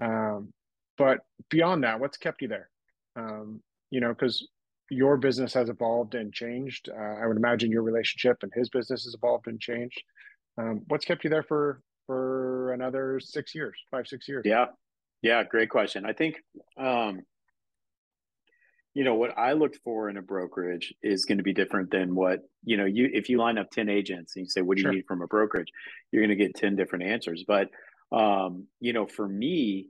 Um, 0.00 0.54
but 0.96 1.18
beyond 1.50 1.84
that, 1.84 2.00
what's 2.00 2.16
kept 2.16 2.40
you 2.40 2.48
there? 2.48 2.70
Um, 3.14 3.60
you 3.90 4.00
know, 4.00 4.08
because 4.08 4.48
your 4.90 5.16
business 5.16 5.52
has 5.54 5.68
evolved 5.68 6.14
and 6.14 6.32
changed. 6.32 6.88
Uh, 6.88 7.22
I 7.22 7.26
would 7.26 7.36
imagine 7.36 7.70
your 7.70 7.82
relationship 7.82 8.38
and 8.42 8.52
his 8.54 8.68
business 8.68 9.04
has 9.04 9.14
evolved 9.14 9.46
and 9.48 9.60
changed. 9.60 10.02
Um, 10.58 10.82
what's 10.88 11.04
kept 11.04 11.24
you 11.24 11.30
there 11.30 11.42
for 11.42 11.80
for 12.06 12.72
another 12.72 13.20
six 13.20 13.54
years, 13.54 13.76
five 13.90 14.06
six 14.06 14.28
years? 14.28 14.42
Yeah, 14.44 14.66
yeah, 15.22 15.42
great 15.44 15.70
question. 15.70 16.06
I 16.06 16.12
think 16.12 16.36
um, 16.78 17.22
you 18.94 19.04
know 19.04 19.14
what 19.14 19.36
I 19.36 19.52
looked 19.52 19.78
for 19.84 20.08
in 20.08 20.16
a 20.16 20.22
brokerage 20.22 20.94
is 21.02 21.24
going 21.24 21.38
to 21.38 21.44
be 21.44 21.52
different 21.52 21.90
than 21.90 22.14
what 22.14 22.40
you 22.64 22.76
know. 22.76 22.86
You 22.86 23.10
if 23.12 23.28
you 23.28 23.38
line 23.38 23.58
up 23.58 23.70
ten 23.70 23.88
agents 23.88 24.36
and 24.36 24.44
you 24.44 24.48
say, 24.48 24.62
"What 24.62 24.76
do 24.76 24.84
you 24.84 24.92
need 24.92 25.06
from 25.06 25.20
a 25.20 25.26
brokerage?" 25.26 25.68
You're 26.10 26.22
going 26.22 26.36
to 26.36 26.42
get 26.42 26.54
ten 26.54 26.76
different 26.76 27.04
answers. 27.04 27.44
But 27.46 27.68
um, 28.12 28.66
you 28.80 28.92
know, 28.92 29.06
for 29.06 29.28
me, 29.28 29.88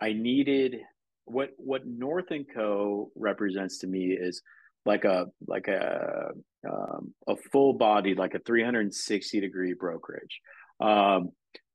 I 0.00 0.14
needed 0.14 0.78
what 1.24 1.50
what 1.56 1.86
North 1.86 2.30
and 2.30 2.46
Co 2.52 3.10
represents 3.14 3.78
to 3.78 3.86
me 3.86 4.12
is 4.12 4.42
like 4.86 5.04
a 5.04 5.26
like 5.46 5.68
a 5.68 6.30
um, 6.68 7.14
a 7.26 7.36
full 7.52 7.74
body 7.74 8.14
like 8.14 8.34
a 8.34 8.40
360 8.40 9.40
degree 9.40 9.74
brokerage. 9.74 10.40
Um, 10.80 11.30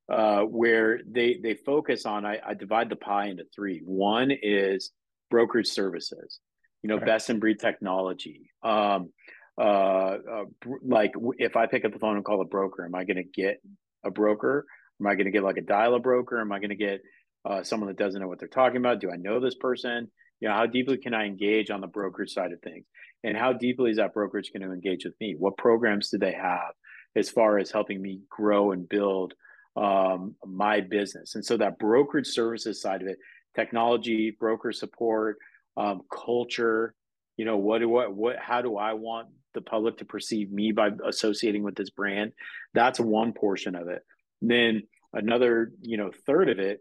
uh, 0.08 0.42
where 0.42 1.00
they 1.10 1.40
they 1.42 1.56
focus 1.56 2.06
on 2.06 2.26
I, 2.26 2.40
I, 2.46 2.54
divide 2.54 2.90
the 2.90 2.96
pie 2.96 3.28
into 3.28 3.44
three. 3.56 3.82
One 3.84 4.32
is 4.32 4.92
brokerage 5.32 5.68
services 5.68 6.40
you 6.86 6.90
know 6.90 6.98
right. 6.98 7.06
best 7.08 7.32
in 7.32 7.40
breed 7.40 7.60
technology. 7.60 8.52
Um, 8.62 9.10
uh, 9.58 10.18
uh, 10.32 10.44
like 10.84 11.14
if 11.40 11.56
i 11.56 11.66
pick 11.66 11.84
up 11.84 11.94
the 11.94 11.98
phone 11.98 12.18
and 12.18 12.26
call 12.26 12.42
a 12.42 12.46
broker 12.46 12.84
am 12.86 12.94
i 12.94 13.06
going 13.06 13.18
to 13.18 13.24
get 13.24 13.60
a 14.04 14.12
broker? 14.12 14.66
Am 15.02 15.08
i 15.08 15.16
going 15.16 15.26
to 15.26 15.32
get 15.32 15.44
like 15.44 15.58
a 15.58 15.62
dial 15.62 15.96
a 15.96 16.00
broker? 16.00 16.40
Am 16.40 16.52
i 16.52 16.60
going 16.60 16.70
to 16.70 16.76
get 16.76 17.02
uh, 17.46 17.64
someone 17.64 17.88
that 17.88 17.98
doesn't 17.98 18.20
know 18.20 18.28
what 18.28 18.40
they're 18.40 18.48
talking 18.48 18.78
about? 18.78 19.00
Do 19.00 19.12
I 19.12 19.18
know 19.18 19.40
this 19.40 19.56
person? 19.56 20.10
You 20.40 20.50
know, 20.50 20.56
how 20.56 20.66
deeply 20.66 20.98
can 20.98 21.14
I 21.14 21.26
engage 21.26 21.70
on 21.70 21.82
the 21.82 21.88
brokerage 21.88 22.32
side 22.32 22.52
of 22.52 22.62
things? 22.62 22.86
And 23.24 23.38
how 23.38 23.54
deeply 23.54 23.92
is 23.92 23.98
that 23.98 24.14
brokerage 24.14 24.52
going 24.52 24.68
to 24.68 24.74
engage 24.74 25.06
with 25.06 25.16
me? 25.20 25.36
What 25.38 25.58
programs 25.58 26.10
do 26.10 26.18
they 26.18 26.34
have 26.34 26.74
as 27.16 27.30
far 27.30 27.58
as 27.58 27.72
helping 27.72 28.02
me 28.02 28.22
grow 28.30 28.72
and 28.72 28.88
build 28.88 29.34
um, 29.76 30.36
my 30.46 30.82
business? 30.82 31.36
And 31.36 31.46
so 31.46 31.58
that 31.58 31.80
brokerage 31.80 32.28
services 32.28 32.82
side 32.82 33.02
of 33.02 33.08
it, 33.08 33.18
technology, 33.56 34.36
broker 34.38 34.72
support, 34.72 35.38
um, 35.78 36.02
culture, 36.12 36.94
you 37.38 37.46
know, 37.46 37.58
what 37.58 37.80
do 37.80 37.90
what 37.90 38.14
what 38.14 38.38
how 38.40 38.62
do 38.62 38.78
I 38.78 38.94
want 38.94 39.28
the 39.54 39.62
public 39.62 39.98
to 39.98 40.06
perceive 40.06 40.52
me 40.52 40.72
by 40.72 40.90
associating 41.06 41.64
with 41.64 41.76
this 41.76 41.90
brand? 41.90 42.32
That's 42.74 43.00
one 43.00 43.34
portion 43.34 43.76
of 43.76 43.88
it. 43.88 44.02
And 44.42 44.52
then 44.52 44.84
another, 45.14 45.72
you 45.82 45.98
know, 45.98 46.12
third 46.26 46.50
of 46.50 46.60
it 46.60 46.80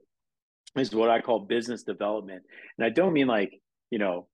is 0.76 0.94
what 0.94 1.10
I 1.10 1.20
call 1.20 1.40
business 1.40 1.82
development. 1.82 2.42
And 2.78 2.84
I 2.84 2.90
don't 2.90 3.12
mean 3.12 3.26
like, 3.26 3.60
you 3.90 3.98
know, 3.98 4.26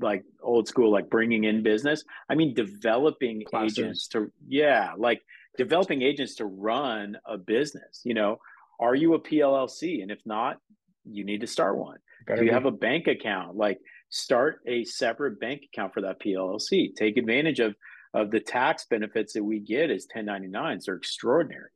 like 0.00 0.24
old 0.42 0.68
school, 0.68 0.92
like 0.92 1.10
bringing 1.10 1.44
in 1.44 1.62
business. 1.62 2.04
I 2.28 2.34
mean, 2.34 2.54
developing 2.54 3.44
Classes. 3.44 3.78
agents 3.78 4.08
to, 4.08 4.30
yeah, 4.46 4.92
like 4.96 5.22
developing 5.56 6.02
agents 6.02 6.36
to 6.36 6.44
run 6.44 7.16
a 7.26 7.36
business. 7.36 8.02
You 8.04 8.14
know, 8.14 8.38
are 8.78 8.94
you 8.94 9.14
a 9.14 9.20
PLLC? 9.20 10.02
And 10.02 10.10
if 10.10 10.20
not, 10.24 10.58
you 11.04 11.24
need 11.24 11.40
to 11.40 11.46
start 11.46 11.76
one. 11.76 11.98
Better 12.26 12.40
Do 12.40 12.44
you 12.44 12.50
be. 12.50 12.54
have 12.54 12.66
a 12.66 12.70
bank 12.70 13.06
account? 13.08 13.56
Like, 13.56 13.78
start 14.10 14.60
a 14.66 14.84
separate 14.84 15.40
bank 15.40 15.62
account 15.72 15.94
for 15.94 16.02
that 16.02 16.20
PLLC. 16.20 16.94
Take 16.94 17.16
advantage 17.16 17.60
of 17.60 17.74
of 18.14 18.30
the 18.30 18.40
tax 18.40 18.86
benefits 18.88 19.34
that 19.34 19.44
we 19.44 19.60
get 19.60 19.90
as 19.90 20.06
1099s. 20.14 20.84
They're 20.86 20.94
extraordinary. 20.94 21.68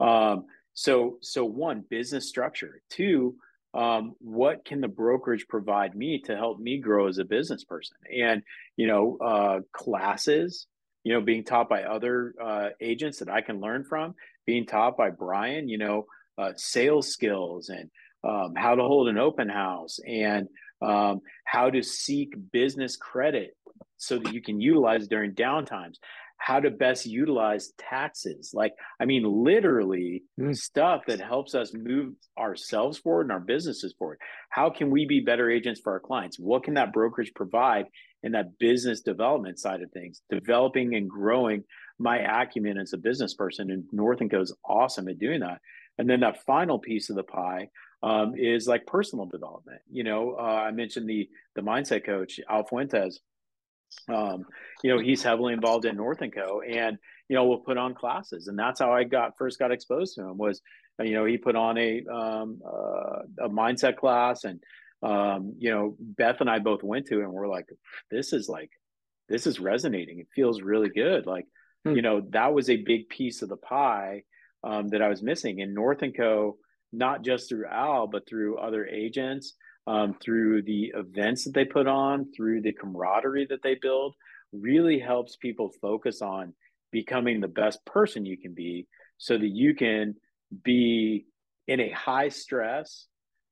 Um, 0.00 0.46
so, 0.74 1.18
so 1.22 1.44
one, 1.44 1.84
business 1.88 2.28
structure. 2.28 2.82
Two, 2.90 3.36
um, 3.76 4.14
what 4.18 4.64
can 4.64 4.80
the 4.80 4.88
brokerage 4.88 5.46
provide 5.48 5.94
me 5.94 6.20
to 6.22 6.36
help 6.36 6.58
me 6.58 6.78
grow 6.78 7.08
as 7.08 7.18
a 7.18 7.24
business 7.24 7.64
person? 7.64 7.96
And 8.12 8.42
you 8.76 8.86
know 8.86 9.18
uh, 9.18 9.60
classes 9.72 10.66
you 11.06 11.12
know, 11.12 11.20
being 11.20 11.44
taught 11.44 11.68
by 11.68 11.84
other 11.84 12.34
uh, 12.42 12.70
agents 12.80 13.20
that 13.20 13.28
I 13.28 13.40
can 13.40 13.60
learn 13.60 13.84
from, 13.84 14.16
being 14.44 14.66
taught 14.66 14.96
by 14.96 15.10
Brian, 15.10 15.68
you 15.68 15.78
know, 15.78 16.06
uh, 16.36 16.50
sales 16.56 17.12
skills 17.12 17.68
and 17.68 17.88
um, 18.24 18.54
how 18.56 18.74
to 18.74 18.82
hold 18.82 19.08
an 19.08 19.16
open 19.16 19.48
house 19.48 20.00
and 20.04 20.48
um, 20.82 21.20
how 21.44 21.70
to 21.70 21.80
seek 21.80 22.34
business 22.50 22.96
credit 22.96 23.55
so 23.98 24.18
that 24.18 24.32
you 24.32 24.42
can 24.42 24.60
utilize 24.60 25.06
during 25.08 25.32
downtimes 25.32 25.96
how 26.38 26.60
to 26.60 26.70
best 26.70 27.06
utilize 27.06 27.72
taxes 27.78 28.50
like 28.52 28.72
i 29.00 29.04
mean 29.04 29.24
literally 29.24 30.22
mm. 30.38 30.54
stuff 30.54 31.02
that 31.06 31.20
helps 31.20 31.54
us 31.54 31.72
move 31.72 32.12
ourselves 32.38 32.98
forward 32.98 33.22
and 33.22 33.32
our 33.32 33.40
businesses 33.40 33.94
forward 33.98 34.18
how 34.50 34.68
can 34.68 34.90
we 34.90 35.06
be 35.06 35.20
better 35.20 35.50
agents 35.50 35.80
for 35.80 35.92
our 35.92 36.00
clients 36.00 36.38
what 36.38 36.62
can 36.62 36.74
that 36.74 36.92
brokerage 36.92 37.32
provide 37.34 37.86
in 38.22 38.32
that 38.32 38.58
business 38.58 39.00
development 39.00 39.58
side 39.58 39.82
of 39.82 39.90
things 39.92 40.20
developing 40.30 40.94
and 40.94 41.08
growing 41.08 41.64
my 41.98 42.18
acumen 42.42 42.76
as 42.76 42.92
a 42.92 42.98
business 42.98 43.32
person 43.34 43.70
and 43.70 43.84
north 43.92 44.20
and 44.20 44.32
is 44.34 44.54
awesome 44.64 45.08
at 45.08 45.18
doing 45.18 45.40
that 45.40 45.60
and 45.98 46.08
then 46.08 46.20
that 46.20 46.44
final 46.44 46.78
piece 46.78 47.08
of 47.08 47.16
the 47.16 47.22
pie 47.22 47.70
um, 48.02 48.34
is 48.36 48.66
like 48.66 48.86
personal 48.86 49.26
development. 49.26 49.80
You 49.90 50.04
know, 50.04 50.36
uh, 50.38 50.42
I 50.42 50.70
mentioned 50.70 51.08
the 51.08 51.28
the 51.54 51.62
mindset 51.62 52.04
coach 52.04 52.40
Al 52.48 52.64
Fuentes. 52.64 53.20
Um, 54.08 54.44
you 54.82 54.94
know, 54.94 55.00
he's 55.00 55.22
heavily 55.22 55.52
involved 55.52 55.84
in 55.84 55.96
North 55.96 56.22
and 56.22 56.34
Co. 56.34 56.60
And 56.60 56.98
you 57.28 57.36
know, 57.36 57.46
we'll 57.46 57.58
put 57.58 57.78
on 57.78 57.94
classes, 57.94 58.46
and 58.46 58.58
that's 58.58 58.80
how 58.80 58.92
I 58.92 59.04
got 59.04 59.36
first 59.38 59.58
got 59.58 59.72
exposed 59.72 60.14
to 60.14 60.22
him. 60.22 60.38
Was 60.38 60.60
you 61.02 61.14
know 61.14 61.24
he 61.24 61.38
put 61.38 61.56
on 61.56 61.76
a 61.78 62.04
um, 62.06 62.60
uh, 62.64 63.46
a 63.46 63.48
mindset 63.48 63.96
class, 63.96 64.44
and 64.44 64.60
um, 65.02 65.54
you 65.58 65.70
know 65.70 65.96
Beth 65.98 66.40
and 66.40 66.50
I 66.50 66.58
both 66.58 66.82
went 66.82 67.06
to, 67.08 67.20
and 67.20 67.32
we're 67.32 67.48
like, 67.48 67.66
this 68.10 68.32
is 68.32 68.48
like 68.48 68.70
this 69.28 69.46
is 69.46 69.58
resonating. 69.58 70.20
It 70.20 70.28
feels 70.34 70.62
really 70.62 70.90
good. 70.90 71.26
Like 71.26 71.46
hmm. 71.84 71.96
you 71.96 72.02
know 72.02 72.22
that 72.30 72.54
was 72.54 72.70
a 72.70 72.76
big 72.76 73.08
piece 73.08 73.42
of 73.42 73.48
the 73.48 73.56
pie 73.56 74.22
um, 74.62 74.88
that 74.88 75.02
I 75.02 75.08
was 75.08 75.22
missing. 75.22 75.58
in 75.58 75.74
North 75.74 76.02
and 76.02 76.16
Co 76.16 76.58
not 76.92 77.22
just 77.22 77.48
through 77.48 77.66
Al, 77.66 78.06
but 78.06 78.26
through 78.28 78.58
other 78.58 78.86
agents, 78.86 79.54
um, 79.86 80.14
through 80.20 80.62
the 80.62 80.92
events 80.94 81.44
that 81.44 81.54
they 81.54 81.64
put 81.64 81.86
on, 81.86 82.32
through 82.36 82.62
the 82.62 82.72
camaraderie 82.72 83.46
that 83.50 83.62
they 83.62 83.76
build, 83.80 84.14
really 84.52 84.98
helps 84.98 85.36
people 85.36 85.70
focus 85.80 86.22
on 86.22 86.54
becoming 86.92 87.40
the 87.40 87.48
best 87.48 87.84
person 87.84 88.24
you 88.24 88.38
can 88.38 88.54
be 88.54 88.86
so 89.18 89.36
that 89.36 89.48
you 89.48 89.74
can 89.74 90.14
be 90.62 91.26
in 91.66 91.80
a 91.80 91.90
high 91.90 92.28
stress, 92.28 93.06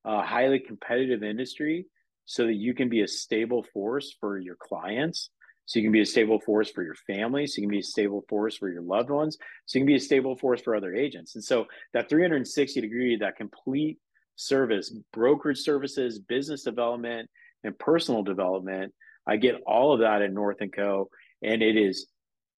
uh, 0.05 0.23
highly 0.23 0.61
competitive 0.61 1.23
industry 1.23 1.87
so 2.27 2.47
that 2.47 2.55
you 2.55 2.75
can 2.75 2.89
be 2.89 3.03
a 3.03 3.09
stable 3.09 3.65
force 3.73 4.15
for 4.21 4.39
your 4.39 4.57
clients 4.57 5.31
so 5.67 5.79
you 5.79 5.85
can 5.85 5.93
be 5.93 6.01
a 6.01 6.07
stable 6.07 6.41
force 6.41 6.71
for 6.71 6.83
your 6.83 6.95
family. 7.07 7.47
So 7.47 7.61
you 7.61 7.67
can 7.67 7.71
be 7.71 7.81
a 7.81 7.83
stable 7.83 8.25
force 8.29 8.57
for 8.57 8.69
your 8.69 8.83
loved 8.83 9.11
ones. 9.11 9.39
So 9.67 9.79
you 9.79 9.83
can 9.83 9.87
be 9.87 9.97
a 9.97 10.01
stable 10.01 10.37
force 10.37 10.61
for 10.61 10.77
other 10.77 10.95
agents. 10.95 11.35
And 11.35 11.45
so 11.45 11.67
that 11.93 12.09
360 12.09 12.81
degree, 12.81 13.17
that 13.17 13.37
complete 13.37 13.99
service, 14.37 14.95
brokerage 15.13 15.59
services, 15.59 16.19
business 16.19 16.63
development, 16.63 17.29
and 17.63 17.79
personal 17.79 18.23
development, 18.23 18.93
I 19.27 19.37
get 19.37 19.63
all 19.67 19.93
of 19.95 20.01
that 20.01 20.23
at 20.23 20.33
North 20.33 20.61
and 20.61 20.73
Co. 20.73 21.09
And 21.43 21.63
it 21.63 21.77
is 21.77 22.07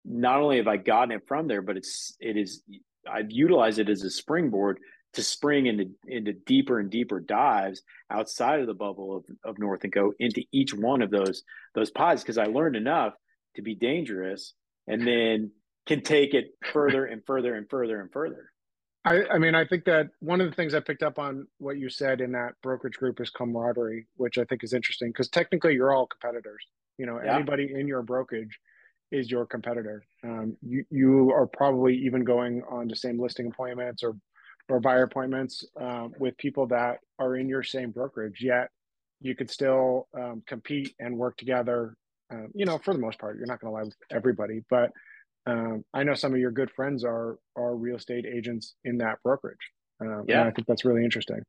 not 0.05 0.41
only 0.41 0.59
have 0.59 0.69
I 0.69 0.77
gotten 0.77 1.13
it 1.13 1.27
from 1.27 1.49
there, 1.49 1.63
but 1.63 1.77
it's 1.77 2.17
it 2.21 2.37
is 2.37 2.63
I've 3.11 3.31
utilized 3.31 3.79
it 3.79 3.89
as 3.89 4.03
a 4.03 4.11
springboard 4.11 4.79
to 5.15 5.23
spring 5.23 5.67
into 5.67 5.91
into 6.07 6.33
deeper 6.33 6.79
and 6.79 6.91
deeper 6.91 7.21
dives 7.21 7.83
outside 8.11 8.61
of 8.61 8.67
the 8.67 8.75
bubble 8.75 9.17
of, 9.17 9.25
of 9.45 9.59
North 9.59 9.85
and 9.85 9.93
Co 9.93 10.13
into 10.19 10.43
each 10.53 10.75
one 10.75 11.03
of 11.03 11.11
those 11.11 11.43
those 11.75 11.91
pods 11.91 12.23
because 12.23 12.39
I 12.39 12.47
learned 12.47 12.77
enough 12.77 13.15
to 13.57 13.63
be 13.63 13.75
dangerous 13.75 14.55
and 14.87 15.07
then 15.07 15.53
can 15.87 16.03
take 16.03 16.35
it 16.35 16.47
further 16.73 17.05
and 17.05 17.23
further 17.27 17.55
and 17.55 17.69
further 17.69 18.01
and 18.01 18.11
further. 18.11 18.51
I, 19.05 19.23
I 19.33 19.39
mean, 19.39 19.55
I 19.55 19.67
think 19.67 19.85
that 19.85 20.09
one 20.21 20.41
of 20.41 20.49
the 20.49 20.57
things 20.57 20.75
I 20.75 20.81
picked 20.81 21.03
up 21.03 21.19
on 21.19 21.47
what 21.59 21.77
you 21.77 21.91
said 21.91 22.21
in 22.21 22.33
that 22.33 22.55
brokerage 22.63 22.95
group 22.95 23.21
is 23.21 23.31
camaraderie, 23.31 24.07
which 24.17 24.39
I 24.39 24.45
think 24.45 24.65
is 24.65 24.73
interesting 24.73 25.11
because 25.11 25.29
technically 25.29 25.75
you're 25.75 25.95
all 25.95 26.07
competitors. 26.07 26.65
You 26.97 27.07
know, 27.07 27.21
yeah. 27.23 27.35
anybody 27.35 27.73
in 27.75 27.87
your 27.87 28.03
brokerage 28.03 28.59
is 29.11 29.31
your 29.31 29.45
competitor. 29.45 30.05
Um, 30.23 30.57
you 30.63 30.85
you 30.91 31.33
are 31.33 31.47
probably 31.47 31.97
even 31.97 32.25
going 32.25 32.63
on 32.71 32.89
the 32.89 32.97
same 32.97 33.21
listing 33.21 33.49
appointments 33.49 34.03
or 34.03 34.17
or 34.69 34.81
buyer 34.81 35.03
appointments 35.03 35.65
um, 35.79 36.15
with 36.19 36.37
people 36.39 36.67
that 36.67 36.99
are 37.19 37.37
in 37.37 37.49
your 37.49 37.63
same 37.63 37.91
brokerage 37.91 38.43
yet 38.43 38.71
you 39.21 39.35
could 39.35 39.51
still 39.51 40.09
um, 40.19 40.43
compete 40.47 40.95
and 40.99 41.17
work 41.17 41.37
together 41.37 41.97
um, 42.31 42.49
you 42.55 42.65
know 42.65 42.79
for 42.79 42.93
the 42.93 43.01
most 43.01 43.19
part 43.19 43.37
you're 43.37 43.47
not 43.47 43.61
going 43.61 43.71
to 43.71 43.75
lie 43.75 43.83
with 43.83 43.97
everybody 44.11 44.63
but 44.71 44.91
um, 45.47 45.85
i 45.93 46.03
know 46.03 46.15
some 46.15 46.33
of 46.33 46.39
your 46.39 46.51
good 46.51 46.71
friends 46.71 47.05
are 47.05 47.39
are 47.57 47.75
real 47.77 47.97
estate 47.97 48.27
agents 48.27 48.75
in 48.85 48.99
that 48.99 49.19
brokerage. 49.23 49.59
Um, 50.01 50.25
yeah. 50.27 50.45
I 50.45 50.51
think 50.51 50.67
that's 50.67 50.85
really 50.85 51.05
interesting. 51.05 51.41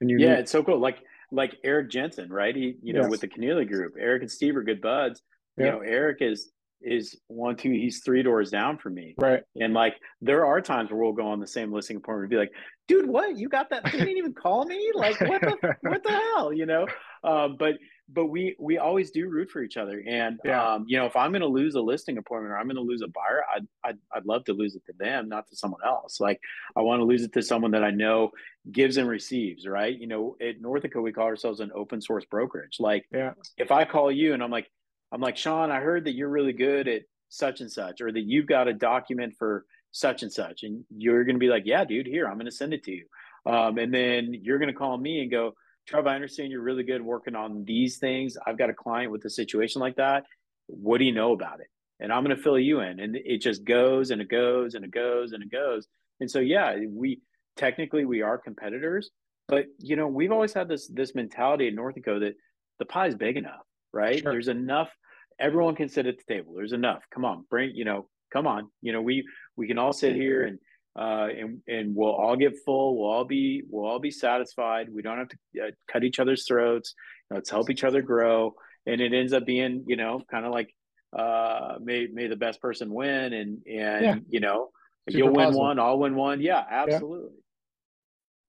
And 0.00 0.08
you 0.10 0.18
yeah 0.18 0.34
it's 0.34 0.52
so 0.52 0.62
cool. 0.62 0.78
Like 0.78 0.98
like 1.30 1.56
eric 1.64 1.90
jensen 1.90 2.30
right? 2.30 2.54
He 2.54 2.76
you 2.82 2.92
know 2.92 3.02
yes. 3.02 3.10
with 3.10 3.20
the 3.20 3.28
Keneally 3.28 3.68
group 3.68 3.94
eric 3.98 4.22
and 4.22 4.30
steve 4.30 4.56
are 4.56 4.62
good 4.62 4.80
buds. 4.80 5.22
You 5.56 5.64
know 5.64 5.80
eric 5.80 6.18
is 6.20 6.52
is 6.80 7.18
one, 7.26 7.56
two, 7.56 7.70
he's 7.70 8.02
three 8.04 8.22
doors 8.22 8.50
down 8.50 8.78
from 8.78 8.94
me. 8.94 9.14
Right. 9.18 9.42
And 9.60 9.74
like 9.74 9.96
there 10.20 10.46
are 10.46 10.60
times 10.60 10.90
where 10.90 11.00
we'll 11.00 11.12
go 11.12 11.28
on 11.28 11.40
the 11.40 11.46
same 11.46 11.72
listing 11.72 11.96
appointment 11.96 12.24
and 12.24 12.30
be 12.30 12.36
like, 12.36 12.52
dude, 12.88 13.06
what? 13.06 13.38
You 13.38 13.48
got 13.48 13.70
that? 13.70 13.84
You 13.92 14.00
didn't 14.00 14.18
even 14.18 14.34
call 14.34 14.64
me? 14.64 14.90
Like 14.94 15.20
what 15.20 15.40
the 15.40 15.76
what 15.82 16.02
the 16.02 16.10
hell? 16.10 16.52
You 16.52 16.66
know? 16.66 16.86
Um, 17.22 17.56
but 17.58 17.76
but 18.08 18.26
we 18.26 18.56
we 18.58 18.78
always 18.78 19.10
do 19.10 19.28
root 19.28 19.50
for 19.50 19.62
each 19.62 19.76
other. 19.76 20.02
And 20.06 20.40
yeah. 20.44 20.74
um, 20.74 20.84
you 20.88 20.98
know, 20.98 21.06
if 21.06 21.14
I'm 21.14 21.32
gonna 21.32 21.46
lose 21.46 21.74
a 21.74 21.80
listing 21.80 22.18
appointment 22.18 22.52
or 22.52 22.58
I'm 22.58 22.66
gonna 22.66 22.80
lose 22.80 23.02
a 23.02 23.08
buyer, 23.08 23.42
I'd, 23.54 23.66
I'd 23.84 23.98
I'd 24.14 24.24
love 24.24 24.44
to 24.44 24.52
lose 24.52 24.74
it 24.74 24.84
to 24.86 24.92
them, 24.98 25.28
not 25.28 25.46
to 25.48 25.56
someone 25.56 25.80
else. 25.84 26.20
Like 26.20 26.40
I 26.76 26.80
want 26.80 27.00
to 27.00 27.04
lose 27.04 27.22
it 27.22 27.32
to 27.34 27.42
someone 27.42 27.70
that 27.72 27.84
I 27.84 27.90
know 27.90 28.30
gives 28.72 28.96
and 28.96 29.08
receives, 29.08 29.66
right? 29.66 29.96
You 29.96 30.06
know, 30.06 30.36
at 30.40 30.60
Northica 30.60 31.02
we 31.02 31.12
call 31.12 31.26
ourselves 31.26 31.60
an 31.60 31.70
open 31.74 32.00
source 32.00 32.24
brokerage. 32.24 32.76
Like 32.80 33.06
yeah. 33.12 33.32
if 33.56 33.70
I 33.70 33.84
call 33.84 34.10
you 34.10 34.34
and 34.34 34.42
I'm 34.42 34.50
like, 34.50 34.70
I'm 35.12 35.20
like, 35.20 35.36
Sean, 35.36 35.70
I 35.70 35.80
heard 35.80 36.04
that 36.04 36.14
you're 36.14 36.28
really 36.28 36.52
good 36.52 36.88
at 36.88 37.02
such 37.28 37.60
and 37.60 37.70
such, 37.70 38.00
or 38.00 38.10
that 38.10 38.24
you've 38.24 38.46
got 38.46 38.68
a 38.68 38.72
document 38.72 39.34
for 39.38 39.66
such 39.92 40.22
and 40.22 40.32
such. 40.32 40.62
And 40.62 40.84
you're 40.90 41.24
going 41.24 41.36
to 41.36 41.40
be 41.40 41.48
like, 41.48 41.64
yeah, 41.66 41.84
dude, 41.84 42.06
here, 42.06 42.26
I'm 42.26 42.34
going 42.34 42.46
to 42.46 42.52
send 42.52 42.74
it 42.74 42.84
to 42.84 42.92
you. 42.92 43.06
Um, 43.46 43.78
and 43.78 43.92
then 43.92 44.34
you're 44.42 44.58
going 44.58 44.72
to 44.72 44.78
call 44.78 44.96
me 44.96 45.20
and 45.20 45.30
go, 45.30 45.52
Trev, 45.86 46.06
I 46.06 46.14
understand 46.14 46.50
you're 46.50 46.62
really 46.62 46.82
good 46.82 47.00
working 47.00 47.34
on 47.34 47.64
these 47.64 47.98
things. 47.98 48.36
I've 48.46 48.58
got 48.58 48.70
a 48.70 48.74
client 48.74 49.10
with 49.10 49.24
a 49.24 49.30
situation 49.30 49.80
like 49.80 49.96
that. 49.96 50.24
What 50.66 50.98
do 50.98 51.04
you 51.04 51.12
know 51.12 51.32
about 51.32 51.60
it? 51.60 51.68
And 52.00 52.12
I'm 52.12 52.24
going 52.24 52.36
to 52.36 52.42
fill 52.42 52.58
you 52.58 52.80
in. 52.80 53.00
And 53.00 53.16
it 53.16 53.38
just 53.38 53.64
goes 53.64 54.10
and 54.10 54.20
it 54.20 54.28
goes 54.28 54.74
and 54.74 54.84
it 54.84 54.90
goes 54.90 55.32
and 55.32 55.42
it 55.42 55.50
goes. 55.50 55.86
And 56.20 56.30
so, 56.30 56.40
yeah, 56.40 56.76
we 56.90 57.20
technically 57.56 58.04
we 58.04 58.22
are 58.22 58.36
competitors, 58.38 59.10
but 59.48 59.66
you 59.78 59.96
know, 59.96 60.06
we've 60.06 60.30
always 60.30 60.52
had 60.52 60.68
this 60.68 60.88
this 60.88 61.14
mentality 61.14 61.68
in 61.68 61.76
Northico 61.76 62.20
that 62.20 62.34
the 62.78 62.84
pie 62.84 63.06
is 63.06 63.14
big 63.14 63.36
enough 63.36 63.64
right? 63.92 64.20
Sure. 64.20 64.32
There's 64.32 64.48
enough. 64.48 64.90
Everyone 65.38 65.74
can 65.74 65.88
sit 65.88 66.06
at 66.06 66.16
the 66.18 66.34
table. 66.34 66.54
There's 66.56 66.72
enough. 66.72 67.02
Come 67.12 67.24
on, 67.24 67.44
bring. 67.48 67.74
You 67.74 67.84
know, 67.84 68.08
come 68.32 68.46
on. 68.46 68.70
You 68.82 68.92
know, 68.92 69.02
we 69.02 69.26
we 69.56 69.66
can 69.66 69.78
all 69.78 69.92
sit 69.92 70.14
here 70.14 70.44
and 70.44 70.58
uh, 70.98 71.28
and 71.28 71.60
and 71.68 71.94
we'll 71.94 72.12
all 72.12 72.36
get 72.36 72.58
full. 72.64 72.98
We'll 72.98 73.10
all 73.10 73.24
be 73.24 73.62
we'll 73.68 73.86
all 73.86 74.00
be 74.00 74.10
satisfied. 74.10 74.88
We 74.92 75.02
don't 75.02 75.18
have 75.18 75.28
to 75.28 75.36
uh, 75.66 75.70
cut 75.90 76.04
each 76.04 76.18
other's 76.18 76.46
throats. 76.46 76.94
Let's 77.30 77.50
help 77.50 77.70
each 77.70 77.84
other 77.84 78.02
grow. 78.02 78.54
And 78.86 79.00
it 79.00 79.12
ends 79.12 79.32
up 79.32 79.44
being, 79.44 79.84
you 79.86 79.96
know, 79.96 80.22
kind 80.30 80.46
of 80.46 80.52
like 80.52 80.74
uh, 81.16 81.74
may 81.80 82.06
may 82.12 82.26
the 82.26 82.36
best 82.36 82.60
person 82.60 82.92
win, 82.92 83.32
and 83.32 83.62
and 83.66 84.04
yeah. 84.04 84.14
you 84.28 84.40
know, 84.40 84.70
Super 85.08 85.18
you'll 85.18 85.34
win 85.34 85.54
one, 85.54 85.78
I'll 85.78 85.98
win 85.98 86.14
one. 86.14 86.40
Yeah, 86.40 86.62
absolutely. 86.68 87.30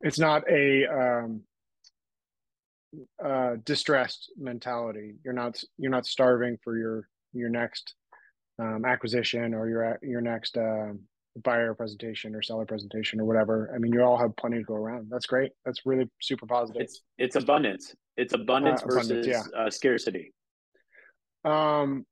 Yeah. 0.01 0.07
It's 0.07 0.19
not 0.19 0.49
a 0.49 0.85
um, 0.87 1.41
uh, 3.23 3.55
distressed 3.63 4.31
mentality. 4.37 5.15
You're 5.23 5.33
not 5.33 5.61
you're 5.77 5.91
not 5.91 6.05
starving 6.05 6.57
for 6.63 6.77
your 6.77 7.07
your 7.33 7.49
next 7.49 7.95
um, 8.59 8.85
acquisition 8.85 9.53
or 9.53 9.69
your 9.69 9.99
your 10.01 10.21
next 10.21 10.57
uh, 10.57 10.93
buyer 11.43 11.73
presentation 11.73 12.35
or 12.35 12.41
seller 12.41 12.65
presentation 12.65 13.19
or 13.19 13.25
whatever. 13.25 13.71
I 13.73 13.77
mean, 13.77 13.93
you 13.93 14.01
all 14.01 14.17
have 14.17 14.35
plenty 14.35 14.57
to 14.57 14.63
go 14.63 14.75
around. 14.75 15.07
That's 15.09 15.25
great. 15.25 15.51
That's 15.65 15.85
really 15.85 16.09
super 16.21 16.45
positive. 16.45 16.81
It's 16.81 17.01
it's 17.17 17.35
abundance. 17.35 17.95
It's 18.17 18.33
abundance 18.33 18.81
uh, 18.83 18.87
versus 18.87 19.11
abundance, 19.11 19.49
yeah. 19.53 19.59
uh, 19.59 19.69
scarcity. 19.69 20.33
Um, 21.45 22.05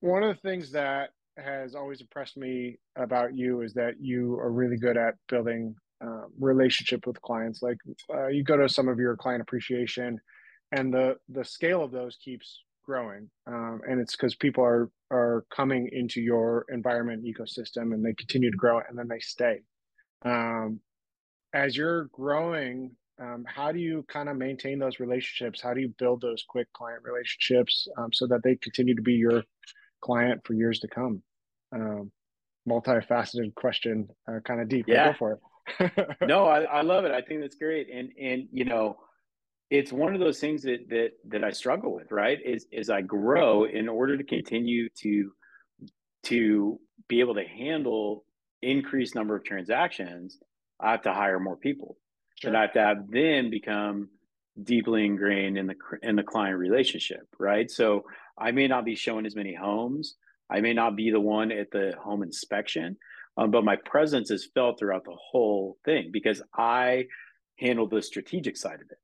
one 0.00 0.22
of 0.22 0.34
the 0.34 0.48
things 0.48 0.72
that 0.72 1.10
has 1.36 1.74
always 1.74 2.00
impressed 2.00 2.36
me 2.36 2.78
about 2.96 3.34
you 3.34 3.62
is 3.62 3.74
that 3.74 3.94
you 4.00 4.38
are 4.38 4.50
really 4.50 4.76
good 4.76 4.96
at 4.96 5.14
building 5.28 5.74
uh, 6.04 6.24
relationship 6.38 7.06
with 7.06 7.20
clients. 7.22 7.62
Like 7.62 7.78
uh, 8.12 8.28
you 8.28 8.44
go 8.44 8.56
to 8.56 8.68
some 8.68 8.88
of 8.88 8.98
your 8.98 9.16
client 9.16 9.42
appreciation, 9.42 10.20
and 10.72 10.92
the 10.92 11.16
the 11.28 11.44
scale 11.44 11.82
of 11.82 11.90
those 11.90 12.16
keeps 12.16 12.62
growing, 12.90 13.30
um, 13.46 13.80
and 13.88 14.00
it's 14.00 14.16
because 14.16 14.34
people 14.34 14.64
are 14.64 14.90
are 15.10 15.44
coming 15.54 15.88
into 15.92 16.20
your 16.20 16.66
environment 16.68 17.24
ecosystem, 17.24 17.94
and 17.94 18.04
they 18.04 18.14
continue 18.14 18.50
to 18.50 18.56
grow, 18.56 18.80
and 18.88 18.98
then 18.98 19.08
they 19.08 19.20
stay. 19.20 19.60
Um, 20.24 20.80
as 21.54 21.76
you're 21.76 22.04
growing, 22.06 22.92
um, 23.20 23.44
how 23.46 23.72
do 23.72 23.78
you 23.78 24.04
kind 24.08 24.28
of 24.28 24.36
maintain 24.36 24.78
those 24.78 25.00
relationships? 25.00 25.60
How 25.60 25.74
do 25.74 25.80
you 25.80 25.94
build 25.98 26.20
those 26.20 26.44
quick 26.48 26.72
client 26.72 27.02
relationships 27.04 27.88
um, 27.96 28.12
so 28.12 28.26
that 28.26 28.42
they 28.42 28.56
continue 28.56 28.94
to 28.94 29.02
be 29.02 29.14
your 29.14 29.42
client 30.00 30.40
for 30.44 30.54
years 30.54 30.78
to 30.80 30.88
come? 30.88 31.22
um, 31.72 32.10
multifaceted 32.68 33.54
question, 33.54 34.08
uh, 34.28 34.40
kind 34.40 34.60
of 34.60 34.68
deep. 34.68 34.86
Yeah, 34.88 35.12
go 35.12 35.18
for 35.18 35.32
it. 35.32 36.18
no, 36.26 36.46
I, 36.46 36.62
I 36.62 36.82
love 36.82 37.04
it. 37.04 37.12
I 37.12 37.20
think 37.20 37.40
that's 37.40 37.56
great, 37.56 37.88
and 37.92 38.10
and 38.20 38.48
you 38.52 38.64
know, 38.64 38.98
it's 39.70 39.92
one 39.92 40.14
of 40.14 40.20
those 40.20 40.40
things 40.40 40.62
that 40.62 40.88
that 40.88 41.10
that 41.28 41.44
I 41.44 41.50
struggle 41.50 41.94
with. 41.94 42.10
Right, 42.10 42.38
is 42.44 42.66
is 42.72 42.90
I 42.90 43.02
grow 43.02 43.64
in 43.64 43.88
order 43.88 44.16
to 44.16 44.24
continue 44.24 44.88
to 45.00 45.32
to 46.24 46.80
be 47.08 47.20
able 47.20 47.34
to 47.34 47.44
handle 47.44 48.24
increased 48.62 49.14
number 49.14 49.36
of 49.36 49.44
transactions. 49.44 50.38
I 50.80 50.92
have 50.92 51.02
to 51.02 51.12
hire 51.12 51.38
more 51.38 51.56
people, 51.56 51.96
sure. 52.40 52.48
and 52.48 52.56
I 52.56 52.62
have 52.62 52.72
to 52.74 52.80
have 52.80 53.10
them 53.10 53.50
become 53.50 54.08
deeply 54.62 55.04
ingrained 55.04 55.56
in 55.56 55.66
the 55.66 55.76
in 56.02 56.16
the 56.16 56.22
client 56.22 56.58
relationship. 56.58 57.26
Right, 57.38 57.70
so 57.70 58.04
I 58.36 58.50
may 58.50 58.66
not 58.66 58.84
be 58.84 58.94
showing 58.94 59.26
as 59.26 59.36
many 59.36 59.54
homes 59.54 60.16
I 60.50 60.60
may 60.60 60.72
not 60.72 60.96
be 60.96 61.10
the 61.10 61.20
one 61.20 61.52
at 61.52 61.70
the 61.70 61.94
home 62.02 62.22
inspection, 62.22 62.96
um, 63.36 63.50
but 63.50 63.64
my 63.64 63.76
presence 63.76 64.30
is 64.30 64.48
felt 64.52 64.78
throughout 64.78 65.04
the 65.04 65.16
whole 65.16 65.78
thing 65.84 66.10
because 66.12 66.42
I 66.54 67.06
handle 67.58 67.88
the 67.88 68.02
strategic 68.02 68.56
side 68.56 68.80
of 68.80 68.90
it. 68.90 68.98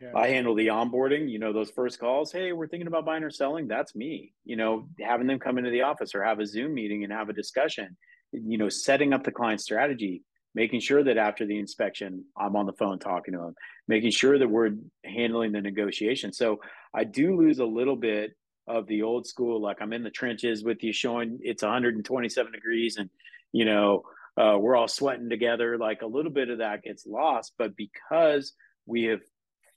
Yeah. 0.00 0.10
I 0.14 0.28
handle 0.28 0.54
the 0.54 0.68
onboarding, 0.68 1.30
you 1.30 1.38
know, 1.38 1.52
those 1.52 1.70
first 1.70 1.98
calls. 1.98 2.30
Hey, 2.30 2.52
we're 2.52 2.68
thinking 2.68 2.86
about 2.86 3.06
buying 3.06 3.24
or 3.24 3.30
selling. 3.30 3.66
That's 3.66 3.94
me, 3.94 4.32
you 4.44 4.56
know, 4.56 4.88
having 5.00 5.26
them 5.26 5.38
come 5.38 5.58
into 5.58 5.70
the 5.70 5.82
office 5.82 6.14
or 6.14 6.22
have 6.22 6.38
a 6.38 6.46
Zoom 6.46 6.74
meeting 6.74 7.04
and 7.04 7.12
have 7.12 7.28
a 7.28 7.32
discussion, 7.32 7.96
you 8.32 8.58
know, 8.58 8.68
setting 8.68 9.12
up 9.12 9.24
the 9.24 9.32
client 9.32 9.60
strategy, 9.60 10.22
making 10.54 10.80
sure 10.80 11.02
that 11.04 11.16
after 11.16 11.46
the 11.46 11.58
inspection, 11.58 12.24
I'm 12.36 12.56
on 12.56 12.66
the 12.66 12.74
phone 12.74 12.98
talking 12.98 13.32
to 13.32 13.40
them, 13.40 13.54
making 13.88 14.10
sure 14.10 14.38
that 14.38 14.48
we're 14.48 14.72
handling 15.04 15.52
the 15.52 15.62
negotiation. 15.62 16.32
So 16.32 16.60
I 16.94 17.04
do 17.04 17.36
lose 17.36 17.58
a 17.58 17.64
little 17.64 17.96
bit 17.96 18.32
of 18.68 18.86
the 18.86 19.02
old 19.02 19.26
school 19.26 19.60
like 19.60 19.76
i'm 19.80 19.92
in 19.92 20.02
the 20.02 20.10
trenches 20.10 20.64
with 20.64 20.82
you 20.82 20.92
showing 20.92 21.38
it's 21.42 21.62
127 21.62 22.52
degrees 22.52 22.96
and 22.96 23.08
you 23.52 23.64
know 23.64 24.02
uh, 24.38 24.58
we're 24.58 24.76
all 24.76 24.88
sweating 24.88 25.30
together 25.30 25.78
like 25.78 26.02
a 26.02 26.06
little 26.06 26.30
bit 26.30 26.50
of 26.50 26.58
that 26.58 26.82
gets 26.82 27.06
lost 27.06 27.54
but 27.58 27.76
because 27.76 28.52
we 28.84 29.04
have 29.04 29.20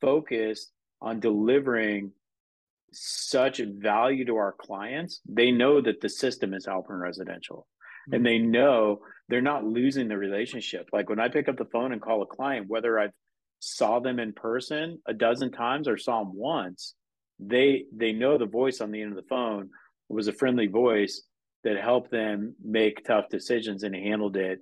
focused 0.02 0.72
on 1.02 1.20
delivering 1.20 2.12
such 2.92 3.60
value 3.60 4.26
to 4.26 4.36
our 4.36 4.54
clients 4.54 5.22
they 5.28 5.52
know 5.52 5.80
that 5.80 6.02
the 6.02 6.10
system 6.10 6.54
is 6.54 6.66
Halpern 6.66 7.00
Residential 7.00 7.68
mm-hmm. 8.08 8.16
and 8.16 8.26
they 8.26 8.40
know 8.40 9.00
they're 9.28 9.42
not 9.42 9.64
losing 9.64 10.08
the 10.08 10.18
relationship 10.18 10.90
like 10.92 11.10
when 11.10 11.20
i 11.20 11.28
pick 11.28 11.48
up 11.48 11.58
the 11.58 11.66
phone 11.66 11.92
and 11.92 12.02
call 12.02 12.24
a 12.24 12.26
client 12.26 12.68
whether 12.68 13.00
i've 13.00 13.14
saw 13.60 14.00
them 14.00 14.20
in 14.20 14.34
person 14.34 14.98
a 15.06 15.14
dozen 15.14 15.52
times 15.52 15.88
or 15.88 15.98
saw 15.98 16.24
them 16.24 16.34
once 16.34 16.96
they 17.40 17.86
they 17.96 18.12
know 18.12 18.38
the 18.38 18.46
voice 18.46 18.82
on 18.82 18.92
the 18.92 19.02
end 19.02 19.12
of 19.12 19.18
the 19.18 19.30
phone 19.30 19.70
was 20.10 20.28
a 20.28 20.34
friendly 20.34 20.68
voice 20.68 21.24
that 21.64 21.78
helped 21.78 22.12
them 22.12 22.56
make 22.64 23.06
tough 23.06 23.26
decisions 23.30 23.84
and 23.84 23.96
handled 23.96 24.36
it 24.36 24.60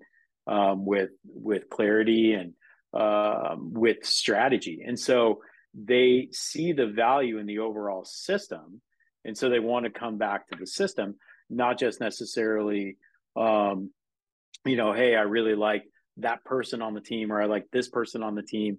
um, 0.47 0.85
with 0.85 1.09
with 1.23 1.69
clarity 1.69 2.33
and 2.33 2.53
um, 2.93 3.73
with 3.73 4.05
strategy. 4.05 4.83
And 4.85 4.99
so 4.99 5.41
they 5.73 6.29
see 6.31 6.73
the 6.73 6.87
value 6.87 7.37
in 7.37 7.45
the 7.45 7.59
overall 7.59 8.05
system, 8.05 8.81
and 9.25 9.37
so 9.37 9.49
they 9.49 9.59
want 9.59 9.85
to 9.85 9.91
come 9.91 10.17
back 10.17 10.47
to 10.47 10.57
the 10.57 10.67
system, 10.67 11.15
not 11.49 11.77
just 11.77 11.99
necessarily, 11.99 12.97
um, 13.35 13.91
you 14.65 14.77
know, 14.77 14.93
hey, 14.93 15.15
I 15.15 15.21
really 15.21 15.55
like 15.55 15.83
that 16.17 16.43
person 16.43 16.81
on 16.81 16.93
the 16.93 17.01
team 17.01 17.31
or 17.31 17.41
I 17.41 17.45
like 17.45 17.67
this 17.71 17.89
person 17.89 18.23
on 18.23 18.35
the 18.35 18.41
team 18.41 18.77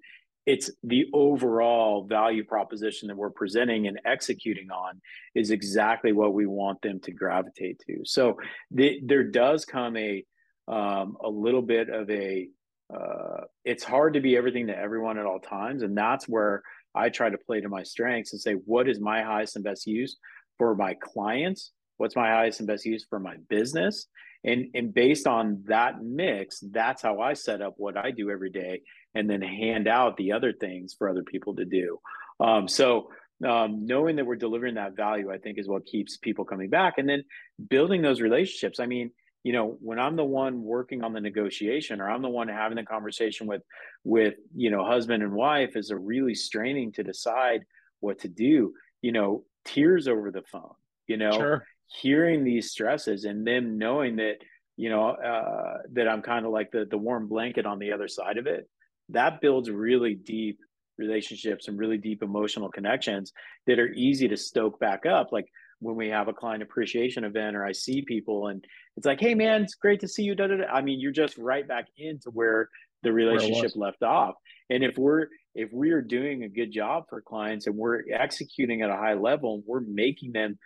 it's 0.49 0.71
the 0.83 1.05
overall 1.13 2.05
value 2.05 2.43
proposition 2.43 3.09
that 3.09 3.17
we're 3.19 3.29
presenting 3.29 3.87
and 3.87 4.01
executing 4.07 4.71
on 4.71 4.99
is 5.35 5.51
exactly 5.51 6.13
what 6.13 6.33
we 6.33 6.47
want 6.47 6.81
them 6.81 6.99
to 7.01 7.13
gravitate 7.13 7.79
to. 7.87 8.01
So 8.05 8.39
the, 8.71 8.99
there 9.05 9.25
does 9.25 9.67
come 9.67 9.95
a 9.99 10.25
um, 10.67 11.19
a 11.23 11.29
little 11.29 11.61
bit 11.61 11.91
of 11.91 12.09
a 12.09 12.49
uh, 12.93 13.43
it's 13.65 13.85
hard 13.85 14.15
to 14.15 14.21
be 14.21 14.37
everything 14.37 14.67
to 14.69 14.79
everyone 14.79 15.19
at 15.19 15.27
all 15.27 15.41
times, 15.41 15.83
and 15.83 15.97
that's 15.97 16.29
where 16.29 16.63
I 16.95 17.11
try 17.11 17.31
to 17.31 17.39
play 17.39 17.61
to 17.61 17.69
my 17.69 17.83
strengths 17.83 18.33
and 18.33 18.41
say 18.41 18.55
what 18.55 18.89
is 18.89 18.99
my 19.01 19.23
highest 19.23 19.57
and 19.57 19.65
best 19.65 19.87
use 19.87 20.17
for 20.57 20.75
my 20.75 20.95
clients, 20.95 21.73
what's 21.99 22.17
my 22.17 22.29
highest 22.29 22.61
and 22.61 22.67
best 22.67 22.87
use 22.87 23.07
for 23.09 23.21
my 23.21 23.37
business, 23.49 24.07
and 24.45 24.67
and 24.75 24.95
based 24.95 25.27
on 25.27 25.63
that 25.67 26.03
mix 26.03 26.61
that's 26.71 27.03
how 27.03 27.21
i 27.21 27.33
set 27.33 27.61
up 27.61 27.75
what 27.77 27.97
i 27.97 28.11
do 28.11 28.31
every 28.31 28.51
day 28.51 28.81
and 29.15 29.29
then 29.29 29.43
hand 29.43 29.89
out 29.89 30.17
the 30.17 30.33
other 30.33 30.53
things 30.53 30.95
for 30.97 31.09
other 31.09 31.23
people 31.23 31.57
to 31.57 31.65
do. 31.65 31.99
Um, 32.41 32.69
so 32.69 33.11
um, 33.47 33.87
knowing 33.87 34.17
that 34.17 34.27
we're 34.27 34.37
delivering 34.37 34.75
that 34.77 34.97
value 34.97 35.33
i 35.33 35.39
think 35.39 35.59
is 35.59 35.69
what 35.69 35.87
keeps 35.87 36.17
people 36.17 36.45
coming 36.45 36.71
back 36.71 36.95
and 36.99 37.09
then 37.09 37.25
building 37.69 38.03
those 38.03 38.21
relationships. 38.21 38.81
I 38.81 38.87
mean 38.87 39.11
you 39.45 39.53
know 39.53 39.77
when 39.81 39.99
i'm 39.99 40.17
the 40.17 40.25
one 40.25 40.63
working 40.63 41.03
on 41.03 41.13
the 41.13 41.21
negotiation 41.21 42.01
or 42.01 42.11
i'm 42.11 42.23
the 42.23 42.29
one 42.29 42.49
having 42.49 42.77
the 42.77 42.83
conversation 42.83 43.47
with 43.47 43.63
with 44.05 44.35
you 44.55 44.71
know 44.71 44.85
husband 44.85 45.23
and 45.23 45.33
wife 45.33 45.77
is 45.77 45.91
a 45.91 45.97
really 45.97 46.35
straining 46.35 46.93
to 46.93 47.03
decide 47.03 47.63
what 48.01 48.19
to 48.19 48.29
do 48.29 48.73
you 49.03 49.13
know 49.13 49.45
tears 49.65 50.09
over 50.09 50.31
the 50.31 50.43
phone 50.51 50.75
you 51.07 51.17
know 51.17 51.33
sure. 51.33 51.65
hearing 51.87 52.45
these 52.45 52.71
stresses 52.71 53.25
and 53.25 53.47
them 53.47 53.79
knowing 53.79 54.17
that 54.17 54.37
you 54.77 54.89
know 54.89 55.11
uh, 55.11 55.79
that 55.93 56.09
i'm 56.09 56.23
kind 56.23 56.47
of 56.47 56.53
like 56.53 56.71
the 56.71 56.87
the 56.91 56.99
warm 56.99 57.29
blanket 57.29 57.67
on 57.67 57.79
the 57.79 57.93
other 57.93 58.09
side 58.09 58.39
of 58.39 58.47
it 58.47 58.69
that 59.11 59.41
builds 59.41 59.71
really 59.71 60.15
deep 60.15 60.59
relationships 60.99 61.69
and 61.69 61.79
really 61.79 61.97
deep 61.97 62.23
emotional 62.23 62.69
connections 62.69 63.33
that 63.67 63.79
are 63.79 63.93
easy 63.93 64.29
to 64.29 64.37
stoke 64.37 64.79
back 64.79 65.07
up. 65.07 65.33
Like 65.33 65.47
when 65.81 65.97
we 65.97 66.09
have 66.09 66.29
a 66.29 66.33
client 66.33 66.63
appreciation 66.63 67.25
event 67.25 67.57
or 67.57 67.65
i 67.65 67.73
see 67.73 68.03
people 68.03 68.49
and 68.49 68.65
it's 68.97 69.07
like 69.07 69.21
hey 69.21 69.35
man 69.35 69.63
it's 69.63 69.75
great 69.75 70.01
to 70.01 70.09
see 70.09 70.23
you 70.23 70.35
da, 70.35 70.47
da, 70.47 70.57
da. 70.57 70.65
i 70.65 70.83
mean 70.83 71.01
you're 71.01 71.13
just 71.13 71.37
right 71.39 71.67
back 71.69 71.87
into 71.97 72.31
where 72.31 72.69
the 73.03 73.13
relationship 73.13 73.71
left 73.77 74.03
off 74.03 74.35
and 74.71 74.83
if 74.83 74.99
we're 74.99 75.29
if 75.55 75.73
we 75.73 75.91
are 75.91 76.03
doing 76.03 76.45
a 76.45 76.49
good 76.49 76.73
job 76.73 77.05
for 77.09 77.21
clients 77.21 77.67
and 77.67 77.77
we're 77.77 78.03
executing 78.13 78.83
at 78.83 78.91
a 78.91 78.97
high 78.97 79.15
level 79.15 79.55
and 79.55 79.65
we're 79.67 79.81
making 79.81 80.33
them 80.33 80.59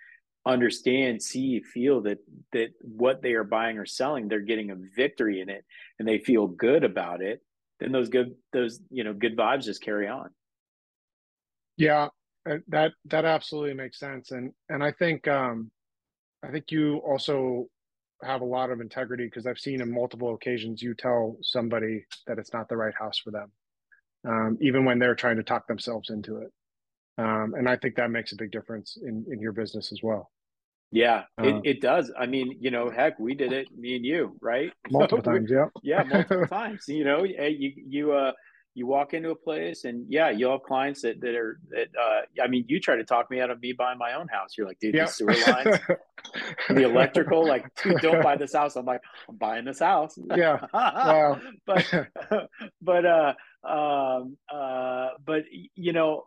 understand, 0.44 1.22
see, 1.22 1.60
feel 1.60 2.02
that 2.02 2.18
that 2.52 2.70
what 2.80 3.22
they 3.22 3.32
are 3.32 3.44
buying 3.44 3.78
or 3.78 3.86
selling, 3.86 4.28
they're 4.28 4.40
getting 4.40 4.70
a 4.70 4.76
victory 4.96 5.40
in 5.40 5.48
it, 5.48 5.64
and 5.98 6.06
they 6.06 6.18
feel 6.18 6.46
good 6.46 6.84
about 6.84 7.22
it. 7.22 7.40
Then 7.80 7.92
those 7.92 8.08
good 8.08 8.34
those 8.52 8.80
you 8.90 9.04
know 9.04 9.12
good 9.12 9.36
vibes 9.36 9.64
just 9.64 9.82
carry 9.82 10.08
on. 10.08 10.30
Yeah, 11.76 12.08
that 12.68 12.92
that 13.06 13.24
absolutely 13.24 13.74
makes 13.74 13.98
sense, 13.98 14.30
and 14.30 14.52
and 14.68 14.82
I 14.82 14.92
think 14.92 15.28
um, 15.28 15.70
I 16.44 16.50
think 16.50 16.70
you 16.70 16.96
also 16.98 17.66
have 18.22 18.40
a 18.40 18.44
lot 18.44 18.70
of 18.70 18.80
integrity 18.80 19.24
because 19.24 19.46
I've 19.46 19.58
seen 19.58 19.80
in 19.80 19.92
multiple 19.92 20.34
occasions 20.34 20.82
you 20.82 20.94
tell 20.94 21.36
somebody 21.42 22.04
that 22.26 22.38
it's 22.38 22.52
not 22.52 22.68
the 22.68 22.76
right 22.76 22.94
house 22.98 23.18
for 23.18 23.30
them, 23.30 23.50
um, 24.26 24.58
even 24.60 24.84
when 24.84 24.98
they're 24.98 25.14
trying 25.14 25.36
to 25.36 25.42
talk 25.42 25.66
themselves 25.66 26.10
into 26.10 26.38
it. 26.38 26.52
Um, 27.18 27.54
and 27.56 27.68
I 27.68 27.76
think 27.76 27.96
that 27.96 28.10
makes 28.10 28.32
a 28.32 28.36
big 28.36 28.50
difference 28.52 28.96
in, 29.00 29.26
in 29.30 29.40
your 29.40 29.52
business 29.52 29.92
as 29.92 30.00
well. 30.02 30.30
Yeah, 30.90 31.24
it, 31.38 31.54
uh, 31.54 31.60
it 31.64 31.80
does. 31.80 32.12
I 32.18 32.26
mean, 32.26 32.58
you 32.60 32.70
know, 32.70 32.90
heck, 32.90 33.18
we 33.18 33.34
did 33.34 33.52
it, 33.52 33.66
me 33.76 33.96
and 33.96 34.04
you, 34.04 34.36
right? 34.40 34.70
Multiple 34.90 35.22
times, 35.22 35.50
yeah. 35.50 35.66
yeah, 35.82 36.02
multiple 36.02 36.46
times. 36.50 36.84
You 36.86 37.04
know, 37.04 37.24
you 37.24 37.72
you 37.88 38.12
uh 38.12 38.32
you 38.74 38.86
walk 38.86 39.12
into 39.12 39.30
a 39.30 39.34
place 39.34 39.84
and 39.84 40.06
yeah, 40.08 40.30
you'll 40.30 40.52
have 40.52 40.62
clients 40.62 41.02
that, 41.02 41.20
that 41.20 41.34
are 41.34 41.60
that 41.70 41.88
uh 42.00 42.42
I 42.42 42.48
mean, 42.48 42.64
you 42.68 42.80
try 42.80 42.96
to 42.96 43.04
talk 43.04 43.30
me 43.30 43.40
out 43.40 43.50
of 43.50 43.60
me 43.60 43.72
buying 43.72 43.98
my 43.98 44.14
own 44.14 44.28
house. 44.28 44.56
You're 44.56 44.66
like, 44.66 44.78
dude, 44.80 44.94
yeah. 44.94 45.04
the 45.04 45.10
sewer 45.10 45.34
lines, 45.46 45.78
the 46.68 46.82
electrical, 46.82 47.46
like, 47.46 47.66
dude, 47.82 48.00
don't 48.00 48.22
buy 48.22 48.36
this 48.36 48.54
house. 48.54 48.76
I'm 48.76 48.86
like, 48.86 49.02
I'm 49.28 49.36
buying 49.36 49.64
this 49.64 49.80
house. 49.80 50.18
Yeah. 50.34 50.66
wow. 50.72 51.40
but 51.66 52.08
but 52.80 53.06
uh 53.06 53.34
um 53.64 54.36
uh 54.52 55.10
but 55.24 55.42
you 55.74 55.92
know 55.92 56.24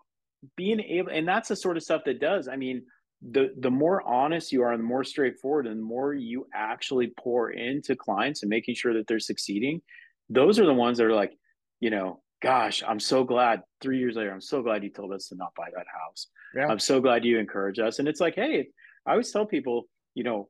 being 0.56 0.80
able 0.80 1.12
and 1.12 1.28
that's 1.28 1.50
the 1.50 1.56
sort 1.56 1.76
of 1.76 1.84
stuff 1.84 2.04
that 2.06 2.20
does 2.20 2.48
i 2.48 2.56
mean 2.56 2.84
the 3.32 3.50
the 3.60 3.72
more 3.72 4.02
honest 4.08 4.52
you 4.52 4.62
are 4.62 4.72
and 4.72 4.80
the 4.80 4.88
more 4.88 5.04
straightforward 5.04 5.66
and 5.66 5.80
the 5.80 5.84
more 5.84 6.14
you 6.14 6.46
actually 6.54 7.12
pour 7.20 7.50
into 7.50 7.96
clients 7.96 8.44
and 8.44 8.50
making 8.50 8.76
sure 8.76 8.94
that 8.94 9.08
they're 9.08 9.20
succeeding 9.20 9.82
those 10.30 10.60
are 10.60 10.66
the 10.66 10.74
ones 10.74 10.98
that 10.98 11.06
are 11.06 11.16
like 11.16 11.34
you 11.80 11.90
know 11.90 12.22
gosh 12.46 12.84
i'm 12.88 13.00
so 13.00 13.24
glad 13.24 13.62
three 13.82 14.00
years 14.00 14.16
later 14.16 14.32
i'm 14.32 14.42
so 14.42 14.62
glad 14.62 14.84
you 14.84 14.90
told 14.90 15.14
us 15.14 15.28
to 15.28 15.36
not 15.36 15.54
buy 15.56 15.68
that 15.76 15.86
house 15.88 16.28
yeah. 16.56 16.68
i'm 16.68 16.80
so 16.80 17.00
glad 17.02 17.26
you 17.26 17.38
encourage 17.40 17.80
us 17.80 18.00
and 18.00 18.08
it's 18.08 18.20
like 18.20 18.36
hey 18.36 18.68
i 19.06 19.12
always 19.12 19.32
tell 19.32 19.46
people 19.46 19.88
you 20.14 20.24
know 20.24 20.50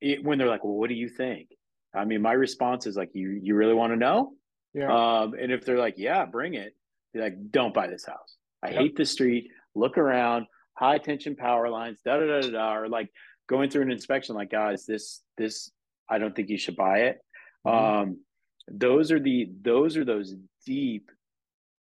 it, 0.00 0.22
when 0.22 0.38
they're 0.38 0.48
like 0.48 0.64
well 0.64 0.74
what 0.74 0.88
do 0.88 0.94
you 0.94 1.08
think 1.08 1.48
i 1.94 2.04
mean 2.04 2.20
my 2.20 2.32
response 2.32 2.86
is 2.86 2.96
like 2.96 3.10
you 3.14 3.38
you 3.42 3.54
really 3.54 3.74
want 3.74 3.92
to 3.92 3.96
know 3.96 4.32
yeah. 4.74 5.22
um 5.22 5.34
and 5.34 5.52
if 5.52 5.64
they're 5.64 5.78
like 5.78 5.94
yeah 5.96 6.24
bring 6.24 6.54
it 6.54 6.74
be 7.14 7.20
like 7.20 7.34
don't 7.50 7.72
buy 7.72 7.86
this 7.86 8.04
house 8.04 8.36
I 8.66 8.72
hate 8.72 8.96
the 8.96 9.04
street. 9.04 9.50
Look 9.74 9.98
around, 9.98 10.46
high 10.74 10.98
tension 10.98 11.36
power 11.36 11.68
lines, 11.68 12.00
da 12.04 12.18
da 12.18 12.40
da 12.40 12.50
da, 12.50 12.74
or 12.74 12.88
like 12.88 13.10
going 13.48 13.70
through 13.70 13.82
an 13.82 13.90
inspection. 13.90 14.34
Like, 14.34 14.50
guys, 14.50 14.86
this 14.86 15.22
this 15.36 15.70
I 16.08 16.18
don't 16.18 16.34
think 16.34 16.48
you 16.48 16.58
should 16.58 16.76
buy 16.76 17.00
it. 17.00 17.18
Mm-hmm. 17.66 18.00
Um, 18.00 18.20
those 18.68 19.12
are 19.12 19.20
the 19.20 19.50
those 19.62 19.96
are 19.96 20.04
those 20.04 20.34
deep 20.64 21.10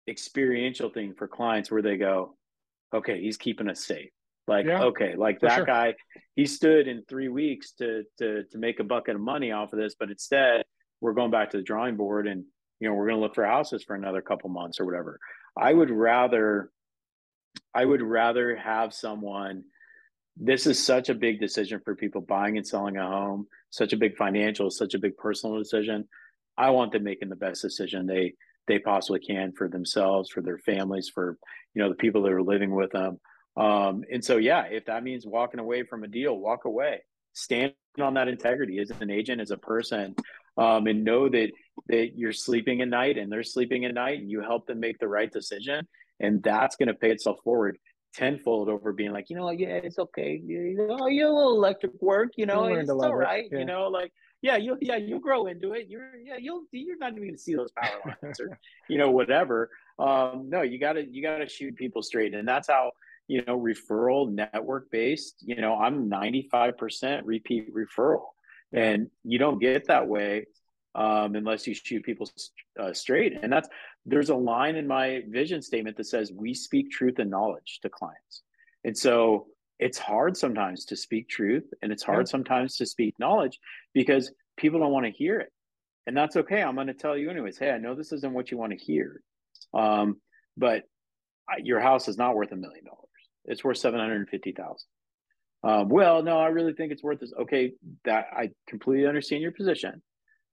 experiential 0.09 0.91
thing 0.91 1.15
for 1.15 1.29
clients 1.29 1.71
where 1.71 1.83
they 1.83 1.97
go, 1.97 2.37
okay, 2.95 3.21
he's 3.21 3.37
keeping 3.37 3.69
us 3.69 3.85
safe. 3.85 4.11
Like, 4.47 4.65
yeah, 4.65 4.85
okay, 4.85 5.15
like 5.15 5.41
that 5.41 5.57
sure. 5.57 5.67
guy, 5.67 5.95
he 6.35 6.47
stood 6.47 6.89
in 6.89 7.03
three 7.03 7.29
weeks 7.29 7.73
to 7.73 8.05
to 8.19 8.45
to 8.45 8.59
make 8.59 8.81
a 8.81 8.85
bucket 8.85 9.15
of 9.15 9.21
money 9.21 9.53
off 9.53 9.73
of 9.75 9.79
this, 9.79 9.95
but 9.99 10.11
instead 10.11 10.65
we're 11.01 11.13
going 11.13 11.31
back 11.31 11.51
to 11.51 11.59
the 11.59 11.63
drawing 11.63 11.97
board 11.97 12.27
and 12.27 12.45
you 12.81 12.89
know 12.89 12.95
we're 12.95 13.07
going 13.07 13.19
to 13.19 13.23
look 13.23 13.35
for 13.35 13.45
houses 13.45 13.85
for 13.85 13.95
another 13.95 14.23
couple 14.23 14.49
months 14.49 14.81
or 14.81 14.87
whatever. 14.87 15.21
I 15.57 15.73
would 15.75 15.91
rather, 15.91 16.71
I 17.75 17.85
would 17.85 18.03
rather 18.03 18.57
have 18.57 18.95
someone. 18.95 19.65
This 20.41 20.67
is 20.67 20.83
such 20.83 21.09
a 21.09 21.15
big 21.15 21.41
decision 21.41 21.81
for 21.85 21.97
people 21.97 22.21
buying 22.21 22.57
and 22.57 22.67
selling 22.67 22.97
a 22.97 23.07
home. 23.07 23.49
Such 23.71 23.93
a 23.93 23.97
big 23.97 24.17
financial, 24.17 24.71
such 24.71 24.95
a 24.95 24.99
big 24.99 25.17
personal 25.19 25.59
decision. 25.59 26.09
I 26.57 26.71
want 26.71 26.93
them 26.93 27.05
making 27.05 27.29
the 27.29 27.37
best 27.37 27.61
decision 27.61 28.07
they 28.07 28.35
they 28.69 28.79
possibly 28.79 29.21
can 29.21 29.53
for 29.53 29.69
themselves, 29.69 30.31
for 30.31 30.41
their 30.41 30.59
families, 30.59 31.11
for 31.13 31.37
you 31.75 31.83
know 31.83 31.89
the 31.89 31.97
people 31.97 32.23
that 32.23 32.33
are 32.33 32.43
living 32.43 32.71
with 32.75 32.93
them. 32.93 33.19
Um, 33.57 34.05
and 34.13 34.25
so, 34.25 34.37
yeah, 34.37 34.65
if 34.71 34.85
that 34.87 35.03
means 35.03 35.27
walking 35.27 35.59
away 35.59 35.83
from 35.83 36.05
a 36.05 36.09
deal, 36.09 36.39
walk 36.39 36.65
away. 36.65 37.01
Stand 37.33 37.73
on 38.01 38.15
that 38.15 38.29
integrity 38.29 38.79
as 38.79 38.93
an 39.01 39.11
agent, 39.11 39.41
as 39.41 39.51
a 39.51 39.57
person, 39.57 40.15
um, 40.57 40.87
and 40.87 41.05
know 41.05 41.29
that 41.29 41.51
that 41.89 42.13
you're 42.17 42.33
sleeping 42.33 42.81
at 42.83 42.89
night 42.89 43.19
and 43.19 43.31
they're 43.33 43.43
sleeping 43.43 43.85
at 43.85 43.95
night, 43.95 44.21
and 44.21 44.31
you 44.31 44.41
help 44.41 44.67
them 44.67 44.79
make 44.79 44.99
the 44.99 45.09
right 45.09 45.33
decision, 45.33 45.89
and 46.21 46.43
that's 46.43 46.77
going 46.77 46.89
to 46.89 46.95
pay 46.95 47.11
itself 47.11 47.39
forward 47.43 47.79
tenfold 48.15 48.69
over 48.69 48.93
being 48.93 49.13
like, 49.13 49.29
you 49.29 49.37
know, 49.37 49.51
yeah, 49.51 49.81
it's 49.83 49.99
okay, 49.99 50.41
you 50.45 50.75
know, 50.75 51.07
you 51.07 51.27
a 51.27 51.31
little 51.33 51.55
electric 51.55 51.93
work, 52.01 52.31
you 52.37 52.47
know, 52.47 52.65
it's 52.65 52.91
all 52.91 53.15
right, 53.15 53.49
yeah. 53.53 53.59
you 53.59 53.65
know, 53.65 53.89
like 53.89 54.13
yeah, 54.41 54.57
you'll 54.57 54.79
yeah 54.81 54.97
you'll 54.97 55.19
grow 55.19 55.47
into 55.47 55.73
it. 55.73 55.87
You're 55.89 56.17
yeah 56.17 56.37
you'll 56.39 56.65
you're 56.71 56.99
not 56.99 57.13
even 57.13 57.29
gonna 57.29 57.39
see 57.39 57.55
those 57.55 57.73
power 57.73 58.17
lines 58.23 58.41
or 58.41 58.59
you 58.89 58.99
know 58.99 59.11
whatever. 59.11 59.71
Um, 59.99 60.49
no, 60.49 60.63
you 60.63 60.79
gotta 60.79 61.05
you 61.05 61.23
gotta 61.23 61.49
shoot 61.49 61.75
people 61.77 62.03
straight, 62.03 62.35
and 62.35 62.47
that's 62.47 62.69
how 62.69 62.93
you 63.27 63.43
know 63.45 63.59
referral 63.59 64.31
network 64.31 64.91
based. 64.91 65.37
You 65.41 65.61
know, 65.61 65.77
I'm 65.77 66.09
95 66.09 66.79
percent 66.79 67.27
repeat 67.27 67.75
referral, 67.75 68.27
and 68.73 69.11
you 69.25 69.39
don't 69.39 69.59
get 69.59 69.89
that 69.89 70.07
way 70.07 70.47
um, 70.95 71.35
unless 71.35 71.67
you 71.67 71.75
shoot 71.75 72.05
people 72.05 72.31
uh, 72.79 72.93
straight. 72.93 73.41
And 73.43 73.53
that's 73.53 73.69
there's 74.07 74.31
a 74.31 74.37
line 74.37 74.77
in 74.77 74.87
my 74.87 75.23
vision 75.29 75.63
statement 75.63 75.97
that 75.97 76.07
says 76.07 76.33
we 76.33 76.55
speak 76.55 76.93
truth 76.93 77.19
and 77.19 77.29
knowledge 77.31 77.81
to 77.83 77.89
clients, 77.89 78.43
and 78.85 78.97
so 78.97 79.47
it's 79.79 79.99
hard 79.99 80.37
sometimes 80.37 80.85
to 80.87 80.97
speak 80.97 81.29
truth 81.29 81.65
and 81.83 81.93
it's 81.93 82.03
hard 82.03 82.27
yeah. 82.27 82.31
sometimes 82.31 82.77
to 82.77 82.87
speak 82.87 83.15
knowledge 83.19 83.59
because 83.95 84.33
people 84.57 84.81
don't 84.81 84.93
want 84.93 85.07
to 85.07 85.13
hear 85.13 85.39
it. 85.39 85.53
And 86.07 86.17
that's 86.17 86.37
okay 86.37 86.63
i'm 86.63 86.75
going 86.75 86.87
to 86.87 86.95
tell 86.95 87.17
you 87.17 87.31
anyways 87.31 87.59
hey 87.59 87.71
i 87.71 87.79
know 87.79 87.95
this 87.95 88.13
isn't 88.13 88.33
what 88.33 88.51
you 88.51 88.59
want 88.59 88.73
to 88.73 88.79
hear. 88.79 89.23
Um, 89.75 90.21
but 90.57 90.85
your 91.63 91.81
house 91.81 92.09
is 92.09 92.19
not 92.19 92.35
worth 92.35 92.53
a 92.53 92.57
million 92.57 92.85
dollars. 92.85 93.05
It's 93.45 93.65
worth 93.65 93.79
750000 93.79 94.77
um, 95.65 95.89
well 95.89 96.23
no 96.23 96.39
i 96.39 96.49
really 96.49 96.73
think 96.73 96.93
it's 96.93 97.03
worth 97.03 97.21
this. 97.21 97.33
Okay 97.39 97.73
that 98.05 98.27
i 98.37 98.51
completely 98.67 99.07
understand 99.07 99.43
your 99.43 99.53
position. 99.53 100.03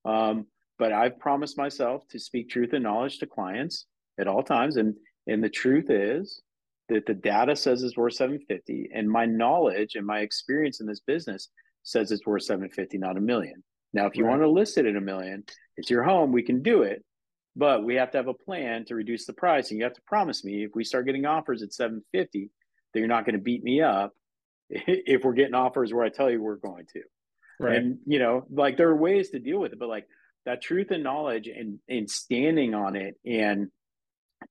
Um, 0.03 0.47
but 0.77 0.91
i've 0.91 1.19
promised 1.19 1.57
myself 1.57 2.05
to 2.09 2.19
speak 2.19 2.49
truth 2.49 2.73
and 2.73 2.83
knowledge 2.83 3.19
to 3.19 3.25
clients 3.25 3.85
at 4.19 4.27
all 4.27 4.43
times 4.43 4.75
and 4.75 4.93
and 5.27 5.43
the 5.43 5.49
truth 5.49 5.89
is 5.89 6.41
that 6.89 7.05
the 7.05 7.13
data 7.13 7.55
says 7.55 7.81
it's 7.81 7.97
worth 7.97 8.13
750 8.13 8.89
and 8.93 9.09
my 9.09 9.25
knowledge 9.25 9.95
and 9.95 10.05
my 10.05 10.19
experience 10.19 10.79
in 10.79 10.87
this 10.87 10.99
business 10.99 11.49
says 11.83 12.11
it's 12.11 12.25
worth 12.25 12.43
750 12.43 12.97
not 12.97 13.17
a 13.17 13.21
million. 13.21 13.63
Now 13.93 14.05
if 14.07 14.15
you 14.15 14.25
right. 14.25 14.31
want 14.31 14.41
to 14.41 14.49
list 14.49 14.77
it 14.77 14.85
at 14.85 14.95
a 14.95 15.01
million 15.01 15.43
it's 15.77 15.89
your 15.89 16.03
home 16.03 16.31
we 16.31 16.43
can 16.43 16.61
do 16.61 16.83
it 16.83 17.03
but 17.55 17.83
we 17.83 17.95
have 17.95 18.11
to 18.11 18.17
have 18.17 18.27
a 18.27 18.33
plan 18.33 18.85
to 18.85 18.95
reduce 18.95 19.25
the 19.25 19.33
price 19.33 19.69
and 19.69 19.77
you 19.77 19.85
have 19.85 19.93
to 19.93 20.01
promise 20.05 20.43
me 20.43 20.63
if 20.63 20.71
we 20.75 20.83
start 20.83 21.05
getting 21.05 21.25
offers 21.25 21.63
at 21.63 21.73
750 21.73 22.51
that 22.93 22.99
you're 22.99 23.07
not 23.07 23.25
going 23.25 23.35
to 23.35 23.41
beat 23.41 23.63
me 23.63 23.81
up 23.81 24.13
if 24.69 25.23
we're 25.23 25.33
getting 25.33 25.55
offers 25.55 25.93
where 25.93 26.05
i 26.05 26.09
tell 26.09 26.29
you 26.29 26.41
we're 26.41 26.55
going 26.55 26.85
to. 26.93 27.01
Right. 27.57 27.77
And 27.77 27.99
you 28.05 28.19
know 28.19 28.45
like 28.51 28.77
there 28.77 28.89
are 28.89 28.95
ways 28.95 29.29
to 29.29 29.39
deal 29.39 29.59
with 29.59 29.73
it 29.73 29.79
but 29.79 29.89
like 29.89 30.07
that 30.45 30.61
truth 30.61 30.91
and 30.91 31.03
knowledge 31.03 31.47
and 31.47 31.79
and 31.89 32.09
standing 32.09 32.73
on 32.73 32.95
it 32.95 33.15
and 33.25 33.69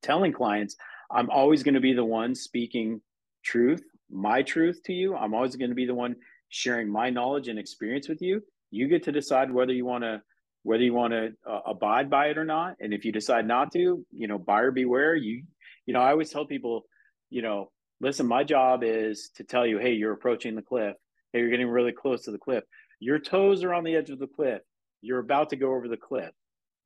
telling 0.03 0.33
clients 0.33 0.77
I'm 1.15 1.31
always 1.31 1.63
going 1.63 1.75
to 1.75 1.81
be 1.81 1.93
the 1.93 2.05
one 2.05 2.35
speaking 2.35 3.01
truth, 3.45 3.85
my 4.11 4.43
truth 4.43 4.83
to 4.87 4.93
you. 4.93 5.15
I'm 5.15 5.33
always 5.33 5.55
going 5.55 5.71
to 5.71 5.77
be 5.77 5.87
the 5.87 5.95
one 5.95 6.17
sharing 6.49 6.91
my 6.91 7.09
knowledge 7.09 7.47
and 7.47 7.57
experience 7.59 8.09
with 8.09 8.21
you. 8.21 8.43
You 8.73 8.89
get 8.89 9.05
to 9.05 9.13
decide 9.13 9.53
whether 9.53 9.73
you 9.73 9.85
want 9.87 10.03
to 10.03 10.21
whether 10.65 10.83
you 10.83 10.95
want 10.95 11.13
to 11.13 11.33
uh, 11.49 11.61
abide 11.67 12.11
by 12.11 12.29
it 12.29 12.39
or 12.39 12.45
not. 12.45 12.77
And 12.81 12.95
if 12.95 13.05
you 13.05 13.13
decide 13.13 13.47
not 13.47 13.71
to, 13.73 14.05
you 14.11 14.27
know, 14.27 14.39
buyer 14.39 14.73
beware. 14.73 15.15
You 15.15 15.45
you 15.87 15.95
know, 15.95 16.01
I 16.01 16.11
always 16.11 16.31
tell 16.31 16.47
people, 16.47 16.85
you 17.31 17.43
know, 17.43 17.71
listen, 18.01 18.27
my 18.27 18.43
job 18.43 18.83
is 18.83 19.31
to 19.37 19.45
tell 19.45 19.67
you, 19.67 19.79
hey, 19.79 19.93
you're 19.93 20.13
approaching 20.13 20.57
the 20.57 20.63
cliff. 20.63 20.97
Hey, 21.33 21.41
you're 21.41 21.51
getting 21.51 21.69
really 21.69 21.93
close 21.93 22.25
to 22.25 22.33
the 22.33 22.39
cliff. 22.39 22.65
Your 22.99 23.21
toes 23.21 23.63
are 23.63 23.75
on 23.75 23.85
the 23.85 23.95
edge 23.95 24.11
of 24.11 24.19
the 24.19 24.27
cliff. 24.27 24.63
You're 25.01 25.21
about 25.21 25.51
to 25.51 25.57
go 25.57 25.75
over 25.75 25.87
the 25.87 25.97
cliff. 25.97 26.31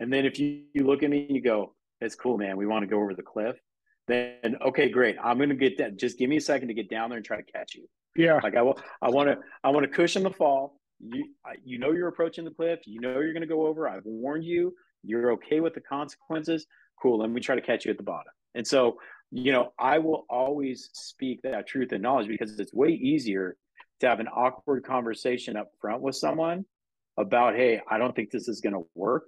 And 0.00 0.12
then 0.12 0.26
if 0.26 0.38
you, 0.38 0.64
you 0.74 0.84
look 0.84 1.02
at 1.02 1.10
me 1.10 1.26
and 1.26 1.36
you 1.36 1.42
go, 1.42 1.74
it's 2.00 2.14
cool, 2.14 2.36
man. 2.36 2.56
We 2.56 2.66
want 2.66 2.82
to 2.82 2.86
go 2.86 3.00
over 3.00 3.14
the 3.14 3.22
cliff 3.22 3.56
then 4.08 4.56
okay, 4.66 4.88
great. 4.88 5.16
I'm 5.22 5.38
gonna 5.38 5.54
get 5.54 5.78
that. 5.78 5.96
Just 5.96 6.18
give 6.18 6.28
me 6.28 6.36
a 6.36 6.40
second 6.40 6.68
to 6.68 6.74
get 6.74 6.90
down 6.90 7.10
there 7.10 7.18
and 7.18 7.26
try 7.26 7.36
to 7.36 7.52
catch 7.52 7.74
you. 7.74 7.86
Yeah. 8.16 8.40
Like 8.42 8.56
I 8.56 8.62
will. 8.62 8.78
I 9.00 9.10
want 9.10 9.28
to. 9.28 9.38
I 9.62 9.70
want 9.70 9.84
to 9.84 9.88
cushion 9.88 10.22
the 10.22 10.30
fall. 10.30 10.80
You 11.00 11.26
you 11.64 11.78
know 11.78 11.92
you're 11.92 12.08
approaching 12.08 12.44
the 12.44 12.50
cliff. 12.50 12.80
You 12.86 13.00
know 13.00 13.20
you're 13.20 13.32
gonna 13.32 13.46
go 13.46 13.66
over. 13.66 13.88
I've 13.88 14.04
warned 14.04 14.44
you. 14.44 14.74
You're 15.04 15.32
okay 15.32 15.60
with 15.60 15.74
the 15.74 15.80
consequences. 15.80 16.66
Cool. 17.00 17.20
Let 17.20 17.30
me 17.30 17.40
try 17.40 17.54
to 17.54 17.60
catch 17.60 17.84
you 17.84 17.90
at 17.90 17.96
the 17.96 18.02
bottom. 18.02 18.32
And 18.54 18.66
so 18.66 18.98
you 19.30 19.52
know 19.52 19.72
I 19.78 19.98
will 19.98 20.24
always 20.30 20.90
speak 20.94 21.42
that 21.42 21.66
truth 21.66 21.92
and 21.92 22.02
knowledge 22.02 22.28
because 22.28 22.58
it's 22.58 22.72
way 22.72 22.88
easier 22.88 23.56
to 24.00 24.08
have 24.08 24.20
an 24.20 24.28
awkward 24.28 24.84
conversation 24.84 25.56
up 25.56 25.68
front 25.80 26.00
with 26.00 26.16
someone 26.16 26.64
about 27.18 27.54
hey 27.54 27.80
I 27.90 27.98
don't 27.98 28.16
think 28.16 28.30
this 28.30 28.48
is 28.48 28.60
gonna 28.60 28.80
work 28.94 29.24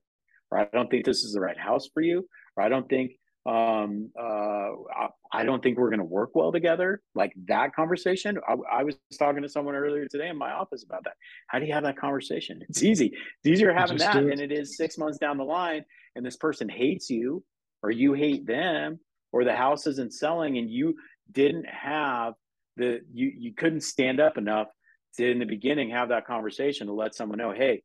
or 0.50 0.58
I 0.58 0.68
don't 0.72 0.90
think 0.90 1.04
this 1.04 1.22
is 1.22 1.32
the 1.32 1.40
right 1.40 1.58
house 1.58 1.88
for 1.92 2.02
you 2.02 2.26
or 2.56 2.62
I 2.62 2.68
don't 2.68 2.88
think 2.88 3.12
um 3.46 4.10
uh 4.20 4.70
I, 4.94 5.08
I 5.32 5.44
don't 5.44 5.62
think 5.62 5.78
we're 5.78 5.88
going 5.88 6.00
to 6.00 6.04
work 6.04 6.30
well 6.34 6.52
together. 6.52 7.00
Like 7.14 7.32
that 7.48 7.74
conversation 7.74 8.38
I, 8.46 8.80
I, 8.80 8.84
was 8.84 8.96
talking 9.18 9.42
to 9.42 9.48
someone 9.48 9.74
earlier 9.74 10.06
today 10.06 10.28
in 10.28 10.36
my 10.36 10.52
office 10.52 10.84
about 10.84 11.04
that. 11.04 11.14
How 11.46 11.58
do 11.58 11.64
you 11.64 11.72
have 11.72 11.84
that 11.84 11.96
conversation? 11.96 12.60
It's 12.68 12.82
easy. 12.82 13.06
It's 13.06 13.46
easier 13.46 13.72
having 13.76 13.96
Just 13.96 14.12
that 14.12 14.26
than 14.26 14.40
it 14.40 14.52
is 14.52 14.76
six 14.76 14.98
months 14.98 15.18
down 15.18 15.38
the 15.38 15.44
line 15.44 15.84
and 16.16 16.26
this 16.26 16.36
person 16.36 16.68
hates 16.68 17.08
you 17.08 17.42
or 17.82 17.90
you 17.90 18.12
hate 18.12 18.46
them 18.46 19.00
or 19.32 19.44
the 19.44 19.54
house 19.54 19.86
isn't 19.86 20.12
selling 20.12 20.58
and 20.58 20.70
you 20.70 20.96
didn't 21.32 21.66
have 21.66 22.34
the 22.76 23.00
you 23.12 23.32
you 23.36 23.54
couldn't 23.54 23.82
stand 23.82 24.20
up 24.20 24.38
enough 24.38 24.68
to 25.16 25.30
in 25.30 25.38
the 25.38 25.44
beginning 25.44 25.90
have 25.90 26.08
that 26.08 26.26
conversation 26.26 26.86
to 26.86 26.92
let 26.92 27.14
someone 27.14 27.38
know 27.38 27.52
hey 27.52 27.82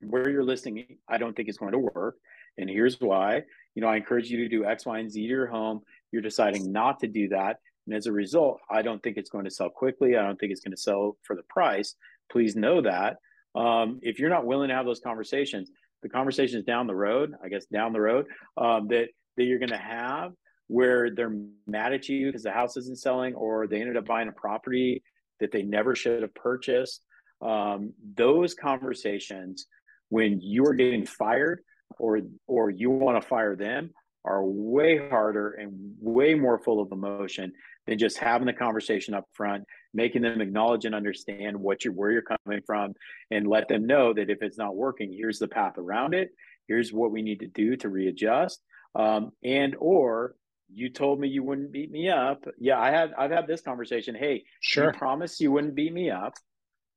where 0.00 0.28
you're 0.28 0.44
listing 0.44 0.84
i 1.08 1.18
don't 1.18 1.34
think 1.34 1.48
it's 1.48 1.58
going 1.58 1.72
to 1.72 1.78
work 1.78 2.16
and 2.58 2.68
here's 2.68 3.00
why 3.00 3.42
you 3.74 3.82
know, 3.82 3.88
I 3.88 3.96
encourage 3.96 4.30
you 4.30 4.38
to 4.38 4.48
do 4.48 4.64
X, 4.64 4.86
Y, 4.86 4.98
and 4.98 5.10
Z 5.10 5.20
to 5.20 5.26
your 5.26 5.46
home. 5.46 5.80
You're 6.12 6.22
deciding 6.22 6.72
not 6.72 7.00
to 7.00 7.08
do 7.08 7.28
that. 7.28 7.58
And 7.86 7.94
as 7.94 8.06
a 8.06 8.12
result, 8.12 8.60
I 8.70 8.82
don't 8.82 9.02
think 9.02 9.16
it's 9.16 9.30
going 9.30 9.44
to 9.44 9.50
sell 9.50 9.68
quickly. 9.68 10.16
I 10.16 10.22
don't 10.22 10.38
think 10.38 10.52
it's 10.52 10.60
going 10.62 10.74
to 10.74 10.80
sell 10.80 11.16
for 11.22 11.36
the 11.36 11.42
price. 11.42 11.94
Please 12.30 12.56
know 12.56 12.80
that. 12.82 13.18
Um, 13.54 14.00
if 14.02 14.18
you're 14.18 14.30
not 14.30 14.46
willing 14.46 14.68
to 14.68 14.74
have 14.74 14.86
those 14.86 15.00
conversations, 15.00 15.70
the 16.02 16.08
conversations 16.08 16.64
down 16.64 16.86
the 16.86 16.94
road, 16.94 17.34
I 17.42 17.48
guess 17.48 17.66
down 17.66 17.92
the 17.92 18.00
road, 18.00 18.26
um, 18.56 18.88
that 18.88 19.08
that 19.36 19.44
you're 19.44 19.58
going 19.58 19.70
to 19.70 19.76
have 19.76 20.32
where 20.68 21.10
they're 21.10 21.36
mad 21.66 21.92
at 21.92 22.08
you 22.08 22.26
because 22.26 22.42
the 22.42 22.50
house 22.50 22.76
isn't 22.76 22.98
selling 22.98 23.34
or 23.34 23.66
they 23.66 23.80
ended 23.80 23.96
up 23.96 24.06
buying 24.06 24.28
a 24.28 24.32
property 24.32 25.02
that 25.40 25.52
they 25.52 25.62
never 25.62 25.94
should 25.94 26.22
have 26.22 26.34
purchased. 26.34 27.04
Um, 27.42 27.92
those 28.14 28.54
conversations, 28.54 29.66
when 30.08 30.40
you 30.40 30.64
are 30.66 30.74
getting 30.74 31.04
fired, 31.04 31.60
or 31.98 32.20
or 32.46 32.70
you 32.70 32.90
want 32.90 33.20
to 33.20 33.28
fire 33.28 33.56
them 33.56 33.90
are 34.24 34.42
way 34.42 35.08
harder 35.08 35.50
and 35.52 35.72
way 36.00 36.34
more 36.34 36.58
full 36.58 36.80
of 36.80 36.90
emotion 36.92 37.52
than 37.86 37.98
just 37.98 38.16
having 38.16 38.46
the 38.46 38.52
conversation 38.52 39.12
up 39.12 39.26
front, 39.34 39.64
making 39.92 40.22
them 40.22 40.40
acknowledge 40.40 40.86
and 40.86 40.94
understand 40.94 41.56
what 41.56 41.84
you're 41.84 41.92
where 41.92 42.10
you're 42.10 42.22
coming 42.22 42.62
from, 42.64 42.94
and 43.30 43.46
let 43.46 43.68
them 43.68 43.86
know 43.86 44.14
that 44.14 44.30
if 44.30 44.38
it's 44.42 44.58
not 44.58 44.74
working, 44.74 45.12
here's 45.12 45.38
the 45.38 45.48
path 45.48 45.74
around 45.76 46.14
it. 46.14 46.30
Here's 46.66 46.92
what 46.92 47.10
we 47.10 47.22
need 47.22 47.40
to 47.40 47.46
do 47.46 47.76
to 47.76 47.88
readjust. 47.88 48.62
Um, 48.94 49.32
and 49.42 49.76
or 49.78 50.34
you 50.72 50.88
told 50.88 51.20
me 51.20 51.28
you 51.28 51.42
wouldn't 51.42 51.72
beat 51.72 51.90
me 51.90 52.08
up. 52.08 52.44
Yeah, 52.58 52.80
I 52.80 52.90
had 52.90 53.12
I've 53.18 53.30
had 53.30 53.46
this 53.46 53.60
conversation. 53.60 54.14
Hey, 54.14 54.44
sure. 54.60 54.86
You 54.86 54.98
promised 54.98 55.40
you 55.40 55.52
wouldn't 55.52 55.74
beat 55.74 55.92
me 55.92 56.10
up. 56.10 56.34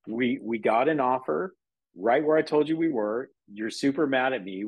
We 0.08 0.40
we 0.42 0.60
got 0.60 0.88
an 0.88 1.02
offer 1.02 1.54
right 1.98 2.24
where 2.24 2.38
I 2.38 2.42
told 2.42 2.70
you 2.70 2.78
we 2.78 2.90
were. 2.90 3.30
You're 3.52 3.70
super 3.70 4.08
mad 4.08 4.34
at 4.34 4.44
me. 4.44 4.66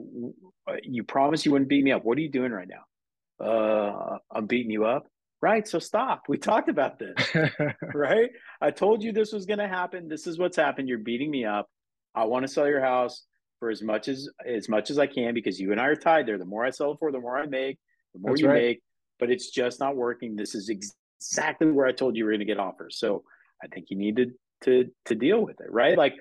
You 0.83 1.03
promised 1.03 1.45
you 1.45 1.51
wouldn't 1.51 1.69
beat 1.69 1.83
me 1.83 1.91
up. 1.91 2.03
What 2.03 2.17
are 2.17 2.21
you 2.21 2.29
doing 2.29 2.51
right 2.51 2.67
now? 2.67 3.45
Uh, 3.45 4.17
I'm 4.31 4.45
beating 4.45 4.71
you 4.71 4.85
up. 4.85 5.07
Right. 5.41 5.65
So 5.65 5.79
stop. 5.79 6.23
We 6.27 6.37
talked 6.37 6.67
about 6.67 6.99
this. 6.99 7.15
right. 7.93 8.29
I 8.59 8.71
told 8.71 9.01
you 9.01 9.13
this 9.13 9.31
was 9.31 9.45
going 9.45 9.59
to 9.59 9.67
happen. 9.69 10.09
This 10.09 10.27
is 10.27 10.37
what's 10.37 10.57
happened. 10.57 10.89
You're 10.89 10.97
beating 10.97 11.31
me 11.31 11.45
up. 11.45 11.69
I 12.13 12.25
want 12.25 12.45
to 12.45 12.51
sell 12.51 12.67
your 12.67 12.81
house 12.81 13.23
for 13.59 13.69
as 13.69 13.81
much 13.81 14.07
as 14.07 14.27
as 14.45 14.67
much 14.67 14.89
as 14.89 14.99
I 14.99 15.07
can 15.07 15.33
because 15.33 15.59
you 15.59 15.71
and 15.71 15.79
I 15.79 15.85
are 15.85 15.95
tied 15.95 16.25
there. 16.25 16.37
The 16.37 16.45
more 16.45 16.65
I 16.65 16.71
sell 16.71 16.91
it 16.91 16.97
for, 16.99 17.11
the 17.11 17.19
more 17.19 17.37
I 17.37 17.45
make, 17.45 17.77
the 18.13 18.19
more 18.19 18.31
That's 18.31 18.41
you 18.41 18.49
right. 18.49 18.61
make. 18.61 18.81
But 19.17 19.29
it's 19.29 19.49
just 19.49 19.79
not 19.79 19.95
working. 19.95 20.35
This 20.35 20.55
is 20.55 20.69
exactly 20.69 21.71
where 21.71 21.85
I 21.85 21.91
told 21.93 22.17
you 22.17 22.25
we're 22.25 22.31
going 22.31 22.39
to 22.39 22.45
get 22.45 22.59
offers. 22.59 22.97
So 22.99 23.23
I 23.63 23.67
think 23.67 23.87
you 23.89 23.97
needed 23.97 24.33
to 24.63 24.89
to 25.05 25.15
deal 25.15 25.41
with 25.41 25.61
it, 25.61 25.71
right? 25.71 25.97
Like 25.97 26.15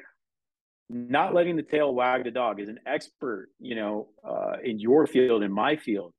not 0.91 1.35
letting 1.35 1.57
the 1.57 1.63
tail 1.63 1.95
wag 1.95 2.25
the 2.25 2.31
dog 2.31 2.61
as 2.61 2.69
an 2.69 2.81
expert, 2.87 3.51
you 3.59 3.75
know, 3.75 4.09
uh, 4.25 4.57
in 4.63 4.79
your 4.79 5.07
field, 5.07 5.43
in 5.43 5.53
my 5.53 5.77
field, 5.77 6.15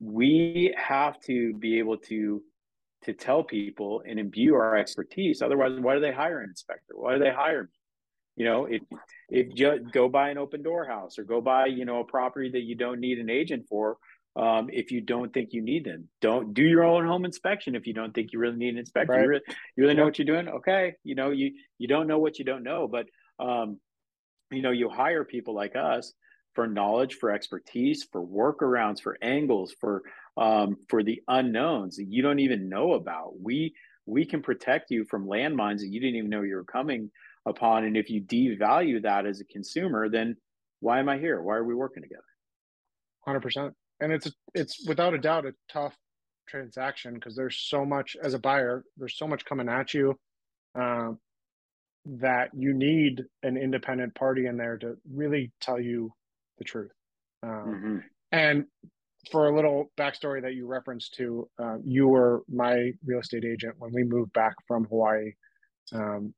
we 0.00 0.74
have 0.76 1.20
to 1.20 1.54
be 1.54 1.78
able 1.78 1.96
to 1.96 2.42
to 3.04 3.12
tell 3.12 3.42
people 3.42 4.02
and 4.06 4.18
imbue 4.18 4.54
our 4.54 4.76
expertise. 4.76 5.42
Otherwise, 5.42 5.72
why 5.80 5.94
do 5.94 6.00
they 6.00 6.12
hire 6.12 6.40
an 6.40 6.50
inspector? 6.50 6.94
Why 6.94 7.14
do 7.14 7.18
they 7.18 7.32
hire 7.32 7.64
me? 7.64 7.68
You 8.36 8.44
know, 8.44 8.64
if 8.66 8.82
if 9.28 9.54
just 9.54 9.92
go 9.92 10.08
buy 10.08 10.30
an 10.30 10.36
Opendoor 10.36 10.86
house 10.86 11.18
or 11.18 11.24
go 11.24 11.40
buy, 11.40 11.66
you 11.66 11.84
know, 11.84 12.00
a 12.00 12.04
property 12.04 12.50
that 12.50 12.62
you 12.62 12.74
don't 12.74 13.00
need 13.00 13.18
an 13.18 13.30
agent 13.30 13.66
for, 13.68 13.98
um, 14.36 14.68
if 14.72 14.90
you 14.90 15.00
don't 15.00 15.32
think 15.32 15.52
you 15.52 15.62
need 15.62 15.84
them. 15.84 16.08
Don't 16.20 16.54
do 16.54 16.62
your 16.62 16.84
own 16.84 17.06
home 17.06 17.24
inspection 17.24 17.74
if 17.74 17.86
you 17.86 17.92
don't 17.92 18.14
think 18.14 18.32
you 18.32 18.38
really 18.38 18.56
need 18.56 18.70
an 18.70 18.78
inspector. 18.78 19.12
Right. 19.12 19.22
You, 19.22 19.28
really, 19.28 19.42
you 19.76 19.82
really 19.84 19.94
know 19.94 20.04
what 20.04 20.18
you're 20.18 20.26
doing. 20.26 20.48
Okay, 20.48 20.94
you 21.04 21.14
know 21.14 21.30
you 21.30 21.52
you 21.78 21.86
don't 21.86 22.06
know 22.06 22.18
what 22.18 22.38
you 22.38 22.44
don't 22.44 22.62
know, 22.62 22.88
but 22.88 23.06
um, 23.38 23.78
you 24.52 24.62
know 24.62 24.70
you 24.70 24.88
hire 24.88 25.24
people 25.24 25.54
like 25.54 25.76
us 25.76 26.12
for 26.54 26.66
knowledge, 26.66 27.14
for 27.14 27.30
expertise, 27.30 28.06
for 28.10 28.24
workarounds, 28.24 29.00
for 29.00 29.16
angles, 29.22 29.74
for 29.80 30.02
um, 30.36 30.76
for 30.88 31.02
the 31.02 31.22
unknowns 31.28 31.96
that 31.96 32.06
you 32.08 32.22
don't 32.22 32.38
even 32.38 32.68
know 32.68 32.92
about. 32.92 33.40
We 33.40 33.74
we 34.06 34.24
can 34.24 34.42
protect 34.42 34.90
you 34.90 35.04
from 35.04 35.26
landmines 35.26 35.78
that 35.78 35.88
you 35.88 36.00
didn't 36.00 36.16
even 36.16 36.30
know 36.30 36.42
you 36.42 36.56
were 36.56 36.64
coming 36.64 37.10
upon. 37.46 37.84
And 37.84 37.96
if 37.96 38.10
you 38.10 38.20
devalue 38.20 39.02
that 39.02 39.26
as 39.26 39.40
a 39.40 39.44
consumer, 39.44 40.08
then 40.08 40.36
why 40.80 40.98
am 40.98 41.08
I 41.08 41.18
here? 41.18 41.40
Why 41.40 41.56
are 41.56 41.64
we 41.64 41.74
working 41.74 42.02
together? 42.02 42.22
Hundred 43.24 43.40
percent. 43.40 43.74
And 44.00 44.12
it's 44.12 44.30
it's 44.54 44.86
without 44.86 45.14
a 45.14 45.18
doubt 45.18 45.46
a 45.46 45.54
tough 45.70 45.96
transaction 46.48 47.14
because 47.14 47.36
there's 47.36 47.56
so 47.56 47.84
much 47.84 48.16
as 48.22 48.34
a 48.34 48.38
buyer. 48.38 48.84
There's 48.96 49.16
so 49.16 49.26
much 49.26 49.44
coming 49.44 49.68
at 49.68 49.94
you. 49.94 50.18
Um, 50.74 51.18
that 52.04 52.50
you 52.56 52.74
need 52.74 53.22
an 53.42 53.56
independent 53.56 54.14
party 54.14 54.46
in 54.46 54.56
there 54.56 54.76
to 54.78 54.96
really 55.12 55.52
tell 55.60 55.80
you 55.80 56.12
the 56.58 56.64
truth. 56.64 56.90
Um, 57.42 57.50
mm-hmm. 57.50 57.96
And 58.32 58.64
for 59.30 59.48
a 59.48 59.54
little 59.54 59.90
backstory 59.96 60.42
that 60.42 60.54
you 60.54 60.66
referenced 60.66 61.14
to, 61.14 61.48
uh, 61.62 61.76
you 61.84 62.08
were 62.08 62.42
my 62.48 62.90
real 63.04 63.20
estate 63.20 63.44
agent 63.44 63.74
when 63.78 63.92
we 63.92 64.02
moved 64.02 64.32
back 64.32 64.54
from 64.66 64.84
Hawaii. 64.86 65.32
Um, 65.92 66.34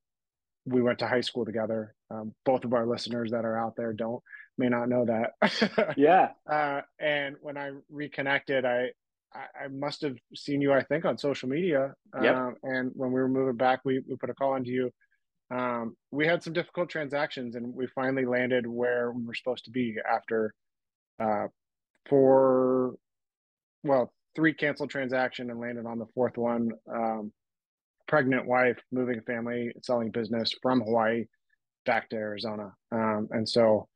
we 0.65 0.81
went 0.81 0.99
to 0.99 1.07
high 1.07 1.21
school 1.21 1.45
together. 1.45 1.95
Um, 2.11 2.33
both 2.43 2.63
of 2.63 2.73
our 2.73 2.85
listeners 2.85 3.31
that 3.31 3.45
are 3.45 3.57
out 3.57 3.75
there 3.75 3.93
don't 3.93 4.21
may 4.57 4.69
not 4.69 4.89
know 4.89 5.05
that. 5.05 5.93
yeah. 5.97 6.29
Uh, 6.49 6.81
and 6.99 7.35
when 7.41 7.57
I 7.57 7.71
reconnected, 7.89 8.65
I, 8.65 8.89
I, 9.33 9.65
I 9.65 9.67
must 9.69 10.01
have 10.01 10.15
seen 10.35 10.61
you, 10.61 10.73
I 10.73 10.83
think, 10.83 11.05
on 11.05 11.17
social 11.17 11.49
media. 11.49 11.93
Yep. 12.21 12.35
Um, 12.35 12.55
and 12.63 12.91
when 12.93 13.11
we 13.11 13.19
were 13.19 13.27
moving 13.27 13.57
back, 13.57 13.81
we, 13.83 14.01
we 14.07 14.15
put 14.15 14.29
a 14.29 14.35
call 14.35 14.55
into 14.55 14.69
you 14.69 14.91
um, 15.51 15.95
we 16.11 16.25
had 16.25 16.43
some 16.43 16.53
difficult 16.53 16.89
transactions 16.89 17.55
and 17.55 17.73
we 17.73 17.87
finally 17.87 18.25
landed 18.25 18.65
where 18.65 19.11
we 19.11 19.23
were 19.23 19.35
supposed 19.35 19.65
to 19.65 19.71
be 19.71 19.95
after 20.09 20.53
uh, 21.19 21.47
four, 22.09 22.95
well, 23.83 24.11
three 24.35 24.53
canceled 24.53 24.89
transaction 24.89 25.49
and 25.49 25.59
landed 25.59 25.85
on 25.85 25.99
the 25.99 26.07
fourth 26.13 26.37
one. 26.37 26.71
Um, 26.91 27.31
pregnant 28.07 28.45
wife, 28.45 28.77
moving 28.91 29.21
family, 29.21 29.71
selling 29.81 30.11
business 30.11 30.53
from 30.61 30.81
Hawaii 30.81 31.25
back 31.85 32.09
to 32.09 32.15
Arizona. 32.15 32.73
Um, 32.91 33.27
and 33.31 33.47
so 33.47 33.87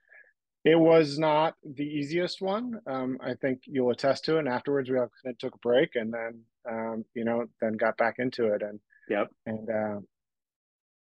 it 0.66 0.80
was 0.80 1.18
not 1.18 1.56
the 1.64 1.84
easiest 1.84 2.42
one. 2.42 2.80
Um, 2.88 3.18
I 3.24 3.34
think 3.36 3.62
you'll 3.66 3.92
attest 3.92 4.26
to 4.26 4.36
it. 4.36 4.40
And 4.40 4.48
afterwards, 4.48 4.90
we 4.90 4.98
all 4.98 5.10
took 5.40 5.56
a 5.56 5.60
break 5.60 5.92
and 5.96 6.14
then, 6.14 6.42
um, 6.70 7.06
you 7.14 7.24
know, 7.24 7.46
then 7.62 7.74
got 7.74 7.98
back 7.98 8.16
into 8.20 8.54
it. 8.54 8.62
And, 8.62 8.80
yep. 9.10 9.30
And, 9.46 9.70
uh, 9.70 10.00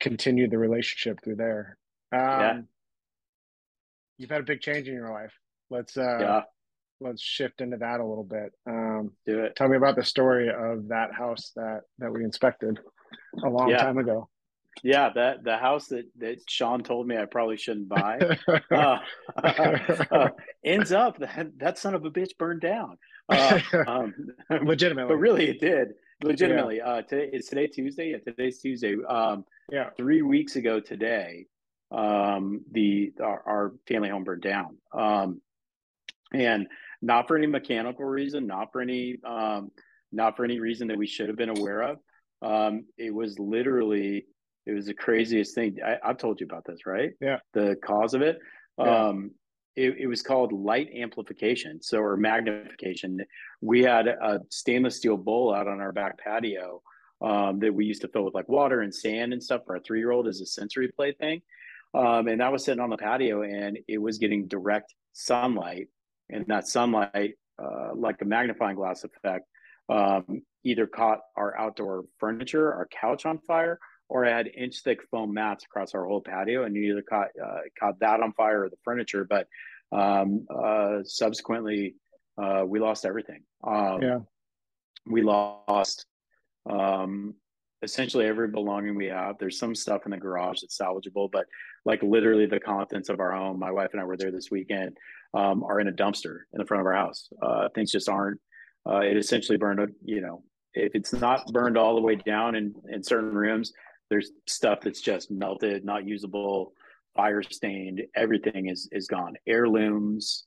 continued 0.03 0.51
the 0.51 0.57
relationship 0.57 1.23
through 1.23 1.37
there. 1.37 1.77
Um, 2.11 2.19
yeah. 2.19 2.59
You've 4.17 4.29
had 4.29 4.41
a 4.41 4.43
big 4.43 4.59
change 4.59 4.87
in 4.87 4.93
your 4.93 5.11
life. 5.11 5.33
Let's 5.69 5.97
uh, 5.97 6.17
yeah. 6.19 6.41
let's 6.99 7.21
shift 7.21 7.61
into 7.61 7.77
that 7.77 7.99
a 7.99 8.05
little 8.05 8.25
bit. 8.25 8.51
Um, 8.67 9.13
Do 9.25 9.39
it. 9.45 9.55
Tell 9.55 9.69
me 9.69 9.77
about 9.77 9.95
the 9.95 10.03
story 10.03 10.49
of 10.49 10.89
that 10.89 11.13
house 11.13 11.51
that 11.55 11.81
that 11.97 12.11
we 12.11 12.23
inspected 12.23 12.79
a 13.43 13.49
long 13.49 13.69
yeah. 13.69 13.77
time 13.77 13.97
ago. 13.97 14.29
Yeah, 14.83 15.09
that 15.15 15.43
the 15.43 15.57
house 15.57 15.87
that 15.87 16.05
that 16.17 16.41
Sean 16.49 16.83
told 16.83 17.07
me 17.07 17.17
I 17.17 17.25
probably 17.25 17.57
shouldn't 17.57 17.87
buy 17.87 18.37
uh, 18.71 18.97
uh, 19.37 20.29
ends 20.65 20.91
up 20.91 21.17
that 21.19 21.57
that 21.59 21.77
son 21.77 21.95
of 21.95 22.03
a 22.05 22.11
bitch 22.11 22.37
burned 22.37 22.61
down. 22.61 22.97
Uh, 23.29 23.59
um, 23.87 24.13
Legitimately, 24.49 25.13
but 25.13 25.19
really 25.19 25.49
it 25.49 25.61
did 25.61 25.93
legitimately 26.23 26.77
yeah. 26.77 26.89
uh 26.89 27.01
today 27.01 27.29
is 27.33 27.47
today 27.47 27.67
tuesday? 27.67 28.11
Yeah 28.11 28.17
today's 28.17 28.59
tuesday. 28.59 28.95
Um 29.07 29.45
yeah. 29.71 29.89
three 29.97 30.21
weeks 30.21 30.55
ago 30.55 30.79
today 30.79 31.45
um 31.91 32.61
the 32.71 33.13
our, 33.21 33.43
our, 33.45 33.71
family 33.87 34.09
home 34.09 34.23
burned 34.23 34.41
down. 34.41 34.77
Um 34.93 35.41
and 36.33 36.67
not 37.01 37.27
for 37.27 37.37
any 37.37 37.47
mechanical 37.47 38.05
reason 38.05 38.47
not 38.47 38.71
for 38.71 38.81
any 38.81 39.17
um 39.25 39.71
not 40.11 40.35
for 40.35 40.45
any 40.45 40.59
reason 40.59 40.87
that 40.87 40.97
we 40.97 41.07
should 41.07 41.27
have 41.27 41.37
been 41.37 41.57
aware 41.57 41.81
of. 41.81 41.97
Um 42.41 42.85
it 42.97 43.13
was 43.13 43.37
literally 43.39 44.25
it 44.65 44.71
was 44.71 44.85
the 44.85 44.93
craziest 44.93 45.55
thing. 45.55 45.77
I, 45.85 45.97
i've 46.03 46.17
told 46.17 46.39
you 46.39 46.45
about 46.45 46.65
this 46.65 46.85
right? 46.85 47.11
Yeah. 47.21 47.37
The 47.53 47.75
cause 47.83 48.13
of 48.13 48.21
it? 48.21 48.39
Yeah. 48.77 49.07
um 49.07 49.31
it, 49.75 49.95
it 49.99 50.07
was 50.07 50.21
called 50.21 50.53
light 50.53 50.89
amplification, 50.95 51.81
so 51.81 51.99
or 51.99 52.17
magnification. 52.17 53.19
We 53.61 53.81
had 53.81 54.07
a 54.07 54.41
stainless 54.49 54.97
steel 54.97 55.17
bowl 55.17 55.53
out 55.53 55.67
on 55.67 55.79
our 55.79 55.91
back 55.91 56.17
patio 56.17 56.81
um, 57.21 57.59
that 57.59 57.73
we 57.73 57.85
used 57.85 58.01
to 58.01 58.07
fill 58.07 58.25
with 58.25 58.33
like 58.33 58.49
water 58.49 58.81
and 58.81 58.93
sand 58.93 59.33
and 59.33 59.41
stuff 59.41 59.61
for 59.65 59.75
our 59.75 59.81
three 59.81 59.99
year 59.99 60.11
old 60.11 60.27
as 60.27 60.41
a 60.41 60.45
sensory 60.45 60.89
play 60.89 61.13
thing. 61.13 61.41
Um, 61.93 62.27
and 62.27 62.41
that 62.41 62.51
was 62.51 62.65
sitting 62.65 62.81
on 62.81 62.89
the 62.89 62.97
patio 62.97 63.43
and 63.43 63.77
it 63.87 63.99
was 63.99 64.17
getting 64.17 64.47
direct 64.47 64.93
sunlight. 65.13 65.87
And 66.29 66.45
that 66.47 66.67
sunlight, 66.67 67.35
uh, 67.61 67.93
like 67.95 68.21
a 68.21 68.25
magnifying 68.25 68.75
glass 68.75 69.03
effect, 69.03 69.45
um, 69.89 70.41
either 70.63 70.87
caught 70.87 71.19
our 71.35 71.57
outdoor 71.57 72.05
furniture, 72.19 72.73
our 72.73 72.87
couch 72.87 73.25
on 73.25 73.37
fire, 73.39 73.79
or 74.13 74.27
I 74.27 74.29
had 74.29 74.47
inch 74.55 74.81
thick 74.83 75.01
foam 75.09 75.33
mats 75.33 75.65
across 75.65 75.95
our 75.95 76.05
whole 76.05 76.21
patio, 76.21 76.65
and 76.65 76.75
you 76.75 76.91
either 76.91 77.01
caught 77.01 77.29
uh, 77.43 77.61
caught 77.77 77.99
that 77.99 78.21
on 78.21 78.31
fire 78.33 78.63
or 78.63 78.69
the 78.69 78.77
furniture. 78.85 79.25
But 79.27 79.47
um, 79.91 80.45
uh, 80.55 80.99
subsequently, 81.03 81.95
uh, 82.41 82.63
we 82.65 82.79
lost 82.79 83.05
everything. 83.05 83.41
Um, 83.63 84.01
yeah, 84.03 84.19
we 85.07 85.23
lost 85.23 86.05
um, 86.69 87.33
essentially 87.81 88.27
every 88.27 88.49
belonging 88.49 88.95
we 88.95 89.07
have. 89.07 89.39
There's 89.39 89.57
some 89.57 89.73
stuff 89.73 90.03
in 90.05 90.11
the 90.11 90.17
garage 90.17 90.61
that's 90.61 90.77
salvageable, 90.77 91.31
but 91.31 91.47
like 91.83 92.03
literally 92.03 92.45
the 92.45 92.59
contents 92.59 93.09
of 93.09 93.19
our 93.19 93.31
home. 93.31 93.57
My 93.57 93.71
wife 93.71 93.89
and 93.93 94.01
I 94.01 94.05
were 94.05 94.15
there 94.15 94.31
this 94.31 94.51
weekend. 94.51 94.95
Um, 95.33 95.63
are 95.63 95.79
in 95.79 95.87
a 95.87 95.91
dumpster 95.91 96.41
in 96.53 96.59
the 96.59 96.65
front 96.65 96.81
of 96.81 96.85
our 96.85 96.93
house. 96.93 97.27
Uh, 97.41 97.67
things 97.73 97.91
just 97.91 98.07
aren't. 98.07 98.39
Uh, 98.87 98.99
it 98.99 99.17
essentially 99.17 99.57
burned. 99.57 99.91
You 100.05 100.21
know, 100.21 100.43
if 100.75 100.93
it's 100.93 101.13
not 101.13 101.51
burned 101.51 101.75
all 101.75 101.95
the 101.95 102.01
way 102.01 102.13
down 102.13 102.53
in 102.53 102.75
in 102.91 103.01
certain 103.01 103.33
rooms, 103.33 103.73
there's 104.13 104.29
stuff 104.45 104.81
that's 104.81 105.01
just 105.01 105.31
melted, 105.31 105.83
not 105.83 106.05
usable, 106.05 106.73
fire 107.15 107.41
stained. 107.41 108.03
Everything 108.15 108.69
is 108.69 108.87
is 108.91 109.07
gone. 109.07 109.33
Heirlooms, 109.47 110.45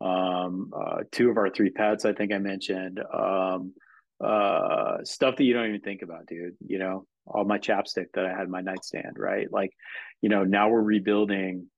um, 0.00 0.72
uh, 0.76 1.04
two 1.12 1.30
of 1.30 1.36
our 1.36 1.48
three 1.48 1.70
pets. 1.70 2.04
I 2.04 2.12
think 2.12 2.32
I 2.32 2.38
mentioned 2.38 2.98
um, 2.98 3.72
uh, 4.20 4.96
stuff 5.04 5.36
that 5.36 5.44
you 5.44 5.54
don't 5.54 5.68
even 5.68 5.80
think 5.80 6.02
about, 6.02 6.26
dude. 6.26 6.56
You 6.66 6.80
know, 6.80 7.06
all 7.24 7.44
my 7.44 7.58
chapstick 7.58 8.06
that 8.14 8.26
I 8.26 8.36
had 8.36 8.48
my 8.48 8.62
nightstand, 8.62 9.16
right? 9.16 9.46
Like, 9.48 9.70
you 10.20 10.28
know, 10.28 10.42
now 10.42 10.70
we're 10.70 10.82
rebuilding 10.82 11.68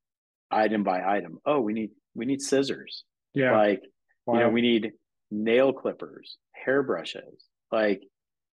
item 0.51 0.85
by 0.85 1.05
item. 1.05 1.39
Oh, 1.45 1.61
we 1.61 1.75
need 1.75 1.91
we 2.15 2.25
need 2.25 2.41
scissors. 2.41 3.05
Yeah. 3.35 3.59
Like, 3.59 3.83
wow. 4.25 4.35
you 4.35 4.41
know, 4.41 4.49
we 4.49 4.63
need 4.63 4.93
nail 5.31 5.75
clippers, 5.75 6.39
hairbrushes, 6.53 7.45
like 7.71 8.05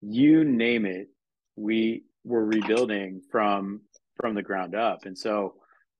you 0.01 0.45
name 0.45 0.87
it. 0.87 1.09
We 1.57 2.05
we're 2.29 2.45
rebuilding 2.45 3.23
from 3.33 3.81
from 4.17 4.35
the 4.35 4.43
ground 4.43 4.75
up. 4.75 5.07
And 5.07 5.17
so 5.17 5.55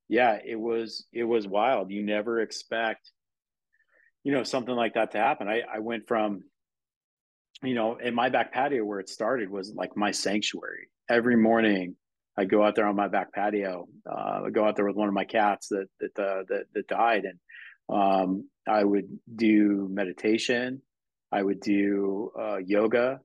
yeah 0.09 0.39
it 0.45 0.59
was 0.59 1.07
it 1.13 1.25
was 1.25 1.47
wild. 1.47 1.91
You 1.91 2.03
never 2.05 2.41
expect 2.41 3.11
you 4.25 4.33
know 4.33 4.43
something 4.43 4.75
like 4.75 4.95
that 4.95 5.13
to 5.13 5.19
happen. 5.19 5.49
I 5.49 5.63
i 5.73 5.79
went 5.79 6.07
from 6.07 6.45
you 7.63 7.75
know 7.75 7.97
in 7.97 8.15
my 8.15 8.29
back 8.29 8.53
patio 8.53 8.85
where 8.85 9.01
it 9.01 9.09
started 9.09 9.51
was 9.51 9.73
like 9.75 9.97
my 9.97 10.11
sanctuary. 10.11 10.89
Every 11.09 11.37
morning 11.37 11.97
i 12.37 12.45
go 12.45 12.63
out 12.63 12.75
there 12.75 12.87
on 12.87 12.95
my 12.95 13.09
back 13.09 13.33
patio 13.33 13.89
uh, 14.09 14.43
i 14.47 14.51
go 14.51 14.65
out 14.65 14.77
there 14.77 14.87
with 14.87 14.95
one 14.97 15.09
of 15.09 15.15
my 15.15 15.25
cats 15.25 15.69
that 15.69 15.87
that 16.01 16.23
uh, 16.23 16.43
that, 16.49 16.65
that 16.75 16.89
died. 16.89 17.25
And 17.25 17.39
um, 17.89 18.49
i 18.67 18.83
would 18.85 19.09
do 19.35 19.89
meditation. 19.91 20.83
I 21.31 21.43
would 21.43 21.61
do 21.61 22.31
uh, 22.41 22.57
yoga 22.57 23.21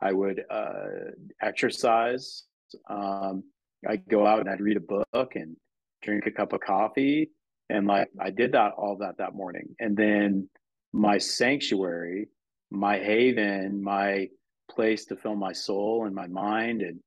I 0.00 0.12
would 0.12 0.44
uh, 0.50 1.12
exercise. 1.40 2.44
Um, 2.88 3.44
I'd 3.88 4.08
go 4.08 4.26
out 4.26 4.40
and 4.40 4.48
I'd 4.48 4.60
read 4.60 4.76
a 4.76 5.04
book 5.12 5.36
and 5.36 5.56
drink 6.02 6.26
a 6.26 6.30
cup 6.30 6.52
of 6.52 6.60
coffee. 6.60 7.30
And 7.70 7.86
like 7.86 8.08
I 8.20 8.30
did 8.30 8.52
that 8.52 8.72
all 8.76 8.96
that 8.98 9.18
that 9.18 9.34
morning. 9.34 9.74
And 9.80 9.96
then 9.96 10.48
my 10.92 11.18
sanctuary, 11.18 12.28
my 12.70 12.98
haven, 12.98 13.82
my 13.82 14.28
place 14.70 15.06
to 15.06 15.16
fill 15.16 15.36
my 15.36 15.52
soul 15.52 16.06
and 16.06 16.14
my 16.14 16.26
mind 16.26 16.82
and 16.82 17.00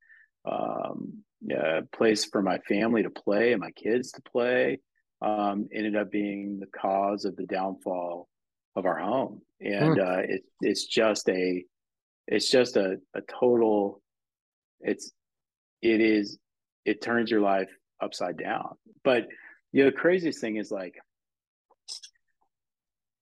um, 0.44 1.22
yeah, 1.42 1.80
place 1.92 2.24
for 2.24 2.42
my 2.42 2.58
family 2.68 3.02
to 3.02 3.10
play 3.10 3.52
and 3.52 3.60
my 3.60 3.70
kids 3.72 4.12
to 4.12 4.22
play 4.22 4.80
um, 5.22 5.68
ended 5.74 5.96
up 5.96 6.10
being 6.10 6.58
the 6.58 6.66
cause 6.66 7.24
of 7.24 7.36
the 7.36 7.46
downfall 7.46 8.28
of 8.76 8.86
our 8.86 8.98
home 8.98 9.42
and 9.60 9.98
mm. 9.98 10.00
uh, 10.00 10.20
it, 10.20 10.42
it's 10.60 10.86
just 10.86 11.28
a 11.28 11.64
it's 12.30 12.50
just 12.50 12.76
a, 12.76 12.96
a 13.14 13.20
total 13.20 14.00
it's 14.80 15.12
it 15.82 16.00
is 16.00 16.38
it 16.84 17.02
turns 17.02 17.30
your 17.30 17.40
life 17.40 17.68
upside 18.00 18.38
down. 18.38 18.76
But 19.04 19.26
you 19.72 19.84
know 19.84 19.90
the 19.90 19.96
craziest 19.96 20.40
thing 20.40 20.56
is 20.56 20.70
like 20.70 20.94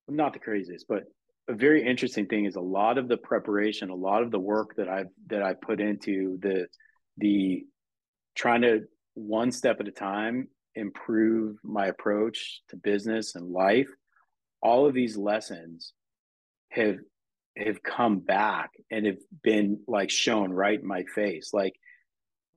not 0.08 0.32
the 0.32 0.38
craziest 0.38 0.86
but 0.88 1.04
a 1.48 1.54
very 1.54 1.86
interesting 1.86 2.26
thing 2.26 2.46
is 2.46 2.56
a 2.56 2.60
lot 2.60 2.96
of 2.96 3.08
the 3.08 3.16
preparation 3.16 3.90
a 3.90 3.94
lot 3.94 4.22
of 4.22 4.30
the 4.30 4.38
work 4.38 4.74
that 4.76 4.88
i've 4.88 5.08
that 5.26 5.42
i 5.42 5.52
put 5.52 5.80
into 5.80 6.38
the 6.40 6.66
the 7.18 7.66
trying 8.34 8.62
to 8.62 8.80
one 9.14 9.52
step 9.52 9.80
at 9.80 9.88
a 9.88 9.92
time 9.92 10.48
improve 10.74 11.58
my 11.62 11.86
approach 11.86 12.62
to 12.70 12.76
business 12.76 13.34
and 13.34 13.50
life 13.50 13.90
all 14.62 14.86
of 14.86 14.94
these 14.94 15.16
lessons 15.16 15.92
have 16.70 16.96
have 17.58 17.82
come 17.82 18.18
back 18.18 18.70
and 18.90 19.06
have 19.06 19.18
been 19.42 19.80
like 19.86 20.10
shown 20.10 20.52
right 20.52 20.80
in 20.80 20.86
my 20.86 21.04
face 21.14 21.50
like 21.52 21.74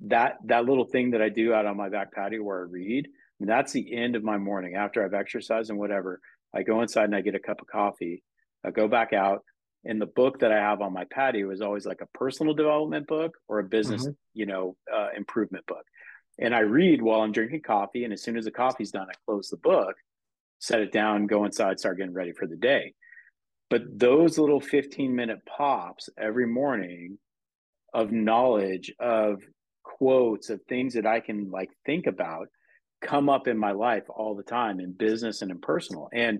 that 0.02 0.38
that 0.46 0.66
little 0.66 0.86
thing 0.86 1.12
that 1.12 1.22
i 1.22 1.30
do 1.30 1.54
out 1.54 1.66
on 1.66 1.78
my 1.78 1.90
back 1.90 2.12
patio 2.14 2.42
where 2.44 2.60
i 2.60 2.70
read 2.70 3.08
I 3.08 3.44
mean, 3.44 3.48
that's 3.48 3.72
the 3.72 3.96
end 3.96 4.16
of 4.16 4.24
my 4.24 4.38
morning 4.38 4.76
after 4.76 5.04
i've 5.04 5.14
exercised 5.14 5.70
and 5.70 5.80
whatever 5.80 6.20
i 6.54 6.64
go 6.64 6.82
inside 6.82 7.06
and 7.06 7.16
i 7.16 7.22
get 7.22 7.36
a 7.36 7.40
cup 7.40 7.62
of 7.62 7.68
coffee 7.68 8.24
i 8.64 8.72
go 8.72 8.88
back 8.88 9.14
out 9.14 9.44
and 9.86 10.02
the 10.02 10.06
book 10.06 10.40
that 10.40 10.52
i 10.52 10.58
have 10.58 10.82
on 10.82 10.94
my 10.94 11.06
patio 11.12 11.52
is 11.52 11.62
always 11.62 11.86
like 11.86 12.02
a 12.02 12.18
personal 12.18 12.54
development 12.54 13.08
book 13.08 13.38
or 13.48 13.60
a 13.60 13.64
business 13.64 14.04
mm-hmm. 14.04 14.12
you 14.34 14.46
know 14.46 14.76
uh, 14.94 15.10
improvement 15.16 15.66
book 15.66 15.86
and 16.40 16.56
i 16.56 16.60
read 16.60 17.02
while 17.02 17.22
i'm 17.22 17.32
drinking 17.32 17.62
coffee 17.62 18.04
and 18.04 18.14
as 18.14 18.24
soon 18.24 18.38
as 18.38 18.46
the 18.46 18.52
coffee's 18.52 18.92
done 18.92 19.08
i 19.10 19.14
close 19.26 19.50
the 19.50 19.58
book 19.58 19.96
set 20.62 20.80
it 20.80 20.92
down, 20.92 21.26
go 21.26 21.44
inside, 21.44 21.80
start 21.80 21.98
getting 21.98 22.14
ready 22.14 22.32
for 22.32 22.48
the 22.48 22.56
day. 22.56 22.94
But 23.72 23.98
those 23.98 24.38
little 24.38 24.60
15 24.60 25.16
minute 25.16 25.40
pops 25.46 26.10
every 26.18 26.46
morning 26.46 27.18
of 27.94 28.12
knowledge, 28.12 28.92
of 29.00 29.42
quotes, 29.82 30.50
of 30.50 30.62
things 30.68 30.94
that 30.96 31.06
I 31.06 31.22
can 31.22 31.50
like 31.50 31.70
think 31.86 32.06
about 32.06 32.50
come 33.02 33.30
up 33.30 33.48
in 33.48 33.58
my 33.58 33.72
life 33.72 34.04
all 34.10 34.36
the 34.36 34.44
time 34.44 34.82
in 34.82 34.92
business 34.92 35.42
and 35.42 35.52
in 35.52 35.60
personal. 35.60 36.10
And 36.14 36.40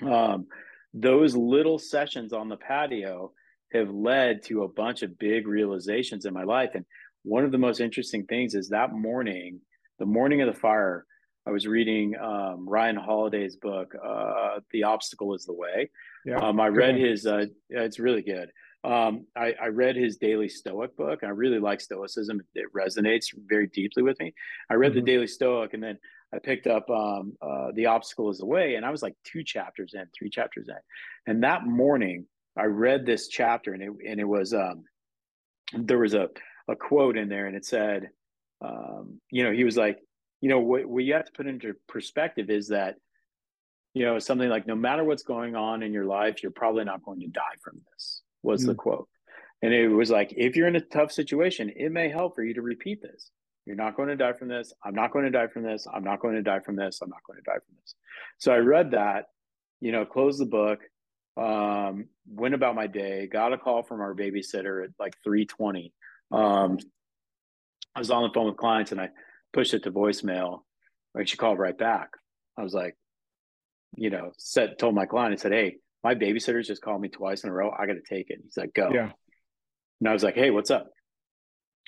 um, 0.00 0.46
those 0.94 1.36
little 1.36 1.78
sessions 1.78 2.32
on 2.32 2.48
the 2.48 2.56
patio 2.56 3.32
have 3.74 3.90
led 3.90 4.42
to 4.44 4.62
a 4.62 4.68
bunch 4.68 5.02
of 5.02 5.18
big 5.18 5.46
realizations 5.46 6.24
in 6.24 6.32
my 6.32 6.44
life. 6.44 6.70
And 6.72 6.86
one 7.24 7.44
of 7.44 7.52
the 7.52 7.58
most 7.58 7.78
interesting 7.78 8.24
things 8.24 8.54
is 8.54 8.70
that 8.70 8.94
morning, 8.94 9.60
the 9.98 10.06
morning 10.06 10.40
of 10.40 10.52
the 10.52 10.58
fire, 10.58 11.04
I 11.48 11.50
was 11.50 11.66
reading 11.66 12.14
um, 12.18 12.68
Ryan 12.68 12.96
Holiday's 12.96 13.56
book, 13.56 13.94
uh, 14.04 14.60
"The 14.70 14.82
Obstacle 14.82 15.34
Is 15.34 15.46
the 15.46 15.54
Way." 15.54 15.90
Yeah, 16.26 16.36
um, 16.36 16.60
I 16.60 16.68
read 16.68 16.96
his. 16.96 17.24
Uh, 17.24 17.46
it's 17.70 17.98
really 17.98 18.20
good. 18.20 18.50
Um, 18.84 19.26
I, 19.34 19.54
I, 19.60 19.68
read 19.68 19.96
his 19.96 20.18
Daily 20.18 20.50
Stoic 20.50 20.94
book. 20.94 21.24
I 21.24 21.28
really 21.28 21.58
like 21.58 21.80
Stoicism. 21.80 22.42
It 22.54 22.66
resonates 22.76 23.28
very 23.48 23.66
deeply 23.66 24.02
with 24.02 24.20
me. 24.20 24.34
I 24.70 24.74
read 24.74 24.92
mm-hmm. 24.92 25.00
the 25.00 25.06
Daily 25.06 25.26
Stoic, 25.26 25.72
and 25.72 25.82
then 25.82 25.98
I 26.34 26.38
picked 26.38 26.66
up 26.66 26.88
um, 26.90 27.32
uh, 27.40 27.68
"The 27.74 27.86
Obstacle 27.86 28.28
Is 28.28 28.38
the 28.38 28.46
Way," 28.46 28.74
and 28.74 28.84
I 28.84 28.90
was 28.90 29.02
like 29.02 29.14
two 29.24 29.42
chapters 29.42 29.94
in, 29.94 30.04
three 30.16 30.28
chapters 30.28 30.68
in. 30.68 31.32
And 31.32 31.42
that 31.44 31.66
morning, 31.66 32.26
I 32.58 32.64
read 32.64 33.06
this 33.06 33.28
chapter, 33.28 33.72
and 33.72 33.82
it 33.82 33.90
and 34.06 34.20
it 34.20 34.28
was 34.28 34.52
um, 34.52 34.84
there 35.72 35.98
was 35.98 36.12
a 36.12 36.28
a 36.68 36.76
quote 36.76 37.16
in 37.16 37.30
there, 37.30 37.46
and 37.46 37.56
it 37.56 37.64
said, 37.64 38.10
um, 38.60 39.18
you 39.30 39.44
know, 39.44 39.52
he 39.52 39.64
was 39.64 39.78
like 39.78 39.98
you 40.40 40.48
know 40.48 40.60
what, 40.60 40.86
what 40.86 41.04
you 41.04 41.14
have 41.14 41.24
to 41.24 41.32
put 41.32 41.46
into 41.46 41.74
perspective 41.88 42.50
is 42.50 42.68
that 42.68 42.96
you 43.94 44.04
know 44.04 44.18
something 44.18 44.48
like 44.48 44.66
no 44.66 44.76
matter 44.76 45.04
what's 45.04 45.22
going 45.22 45.56
on 45.56 45.82
in 45.82 45.92
your 45.92 46.04
life 46.04 46.42
you're 46.42 46.52
probably 46.52 46.84
not 46.84 47.02
going 47.02 47.20
to 47.20 47.28
die 47.28 47.56
from 47.62 47.80
this 47.92 48.22
was 48.42 48.64
mm. 48.64 48.68
the 48.68 48.74
quote. 48.74 49.08
And 49.60 49.74
it 49.74 49.88
was 49.88 50.10
like 50.10 50.32
if 50.36 50.54
you're 50.54 50.68
in 50.68 50.76
a 50.76 50.80
tough 50.80 51.10
situation 51.12 51.72
it 51.74 51.90
may 51.90 52.08
help 52.08 52.34
for 52.34 52.44
you 52.44 52.54
to 52.54 52.62
repeat 52.62 53.02
this. 53.02 53.30
You're 53.66 53.76
not 53.76 53.96
going 53.96 54.08
to 54.08 54.16
die 54.16 54.32
from 54.32 54.48
this. 54.48 54.72
I'm 54.82 54.94
not 54.94 55.12
going 55.12 55.26
to 55.26 55.30
die 55.30 55.48
from 55.48 55.62
this. 55.62 55.86
I'm 55.92 56.02
not 56.02 56.20
going 56.20 56.36
to 56.36 56.42
die 56.42 56.60
from 56.60 56.76
this. 56.76 57.00
I'm 57.02 57.10
not 57.10 57.22
going 57.26 57.38
to 57.38 57.42
die 57.42 57.58
from 57.66 57.76
this. 57.80 57.94
So 58.38 58.52
i 58.52 58.56
read 58.56 58.92
that 58.92 59.26
you 59.80 59.92
know 59.92 60.04
closed 60.04 60.40
the 60.40 60.46
book 60.46 60.80
um, 61.36 62.06
went 62.26 62.54
about 62.54 62.74
my 62.74 62.86
day 62.86 63.26
got 63.26 63.52
a 63.52 63.58
call 63.58 63.82
from 63.82 64.00
our 64.00 64.14
babysitter 64.14 64.84
at 64.84 64.90
like 64.98 65.14
320 65.24 65.92
um, 66.32 66.78
i 67.94 67.98
was 67.98 68.10
on 68.10 68.24
the 68.24 68.30
phone 68.34 68.46
with 68.46 68.56
clients 68.56 68.92
and 68.92 69.00
i 69.00 69.08
pushed 69.52 69.74
it 69.74 69.84
to 69.84 69.90
voicemail 69.90 70.60
and 71.14 71.28
she 71.28 71.36
called 71.36 71.58
right 71.58 71.76
back. 71.76 72.10
I 72.56 72.62
was 72.62 72.74
like, 72.74 72.96
you 73.96 74.10
know, 74.10 74.32
said 74.36 74.78
told 74.78 74.94
my 74.94 75.06
client, 75.06 75.32
I 75.32 75.36
said, 75.36 75.52
Hey, 75.52 75.76
my 76.04 76.14
babysitter's 76.14 76.66
just 76.66 76.82
called 76.82 77.00
me 77.00 77.08
twice 77.08 77.44
in 77.44 77.50
a 77.50 77.52
row. 77.52 77.70
I 77.70 77.86
gotta 77.86 78.00
take 78.08 78.30
it. 78.30 78.40
He's 78.42 78.56
like, 78.56 78.74
Go. 78.74 78.90
Yeah. 78.92 79.10
And 80.00 80.08
I 80.08 80.12
was 80.12 80.22
like, 80.22 80.34
Hey, 80.34 80.50
what's 80.50 80.70
up? 80.70 80.88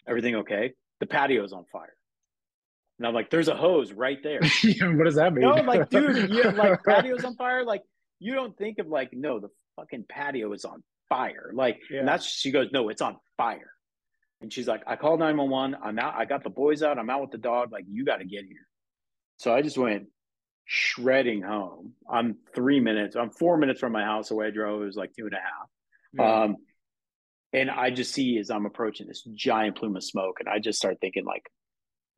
Everything 0.09 0.37
okay? 0.37 0.73
The 1.01 1.07
patio's 1.07 1.53
on 1.53 1.65
fire. 1.73 1.95
And 2.99 3.07
I'm 3.07 3.15
like, 3.15 3.31
there's 3.31 3.49
a 3.49 3.57
hose 3.57 3.93
right 3.93 4.19
there. 4.23 4.41
what 4.63 5.05
does 5.05 5.15
that 5.15 5.33
mean? 5.33 5.43
No, 5.43 5.55
I'm 5.55 5.65
like, 5.65 5.89
dude, 5.89 6.31
yeah, 6.31 6.51
like 6.55 6.85
patio's 6.85 7.25
on 7.25 7.35
fire. 7.35 7.65
Like, 7.65 7.83
you 8.19 8.35
don't 8.35 8.55
think 8.59 8.79
of 8.79 8.89
like, 8.89 9.15
no, 9.15 9.41
the 9.41 9.49
fucking 9.77 10.05
patio 10.07 10.53
is 10.53 10.67
on 10.67 10.83
fire. 11.09 11.51
Like, 11.55 11.81
yeah. 11.91 12.01
and 12.01 12.09
that's 12.09 12.27
she 12.27 12.51
goes, 12.51 12.69
No, 12.73 12.91
it's 12.91 13.03
on 13.03 13.17
fire. 13.37 13.73
And 14.41 14.53
she's 14.53 14.67
like, 14.67 14.83
I 14.87 14.97
called 14.97 15.21
911. 15.21 15.77
I'm 15.83 15.99
out. 15.99 16.15
I 16.17 16.25
got 16.25 16.43
the 16.43 16.51
boys 16.51 16.83
out. 16.83 16.99
I'm 16.99 17.11
out 17.11 17.21
with 17.21 17.31
the 17.31 17.39
dog. 17.39 17.73
Like, 17.73 17.85
you 17.89 18.05
got 18.05 18.19
to 18.19 18.25
get 18.25 18.45
here. 18.45 18.67
So 19.37 19.55
I 19.55 19.63
just 19.63 19.77
went 19.77 20.07
shredding 20.73 21.43
home. 21.43 21.95
I'm 22.09 22.37
three 22.55 22.79
minutes, 22.79 23.17
I'm 23.17 23.31
four 23.31 23.57
minutes 23.57 23.81
from 23.81 23.93
my 23.93 24.05
house 24.05 24.31
away. 24.31 24.47
I 24.47 24.51
drove. 24.51 24.83
It 24.83 24.87
was 24.87 24.97
like 24.97 25.13
two 25.19 25.25
and 25.25 25.35
a 25.35 25.37
half. 25.37 25.69
Yeah. 26.13 26.43
Um, 26.45 26.57
and 27.53 27.69
I 27.69 27.91
just 27.91 28.13
see 28.13 28.39
as 28.39 28.51
I'm 28.51 28.67
approaching 28.67 29.09
this 29.09 29.25
giant 29.35 29.77
plume 29.77 29.97
of 29.97 30.05
smoke, 30.05 30.37
and 30.39 30.49
I 30.49 30.61
just 30.61 30.79
start 30.79 30.99
thinking 31.01 31.25
like, 31.25 31.43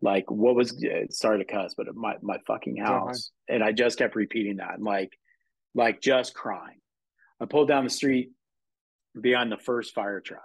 like 0.03 0.31
what 0.31 0.55
was 0.55 0.83
it 0.83 1.15
started 1.15 1.47
to 1.47 1.53
cuss, 1.53 1.75
but 1.75 1.87
my 1.95 2.17
my 2.21 2.37
fucking 2.47 2.77
house, 2.77 3.31
and 3.49 3.65
I 3.65 3.73
just 3.73 3.97
kept 3.97 4.17
repeating 4.17 4.57
that, 4.57 4.75
and 4.75 4.85
like, 4.85 5.13
like 5.75 6.03
just 6.03 6.35
crying. 6.35 6.81
I 7.41 7.47
pulled 7.47 7.69
down 7.69 7.85
the 7.85 7.91
street 7.91 8.33
beyond 9.19 9.51
the 9.51 9.57
first 9.57 9.95
fire 9.95 10.21
truck, 10.21 10.43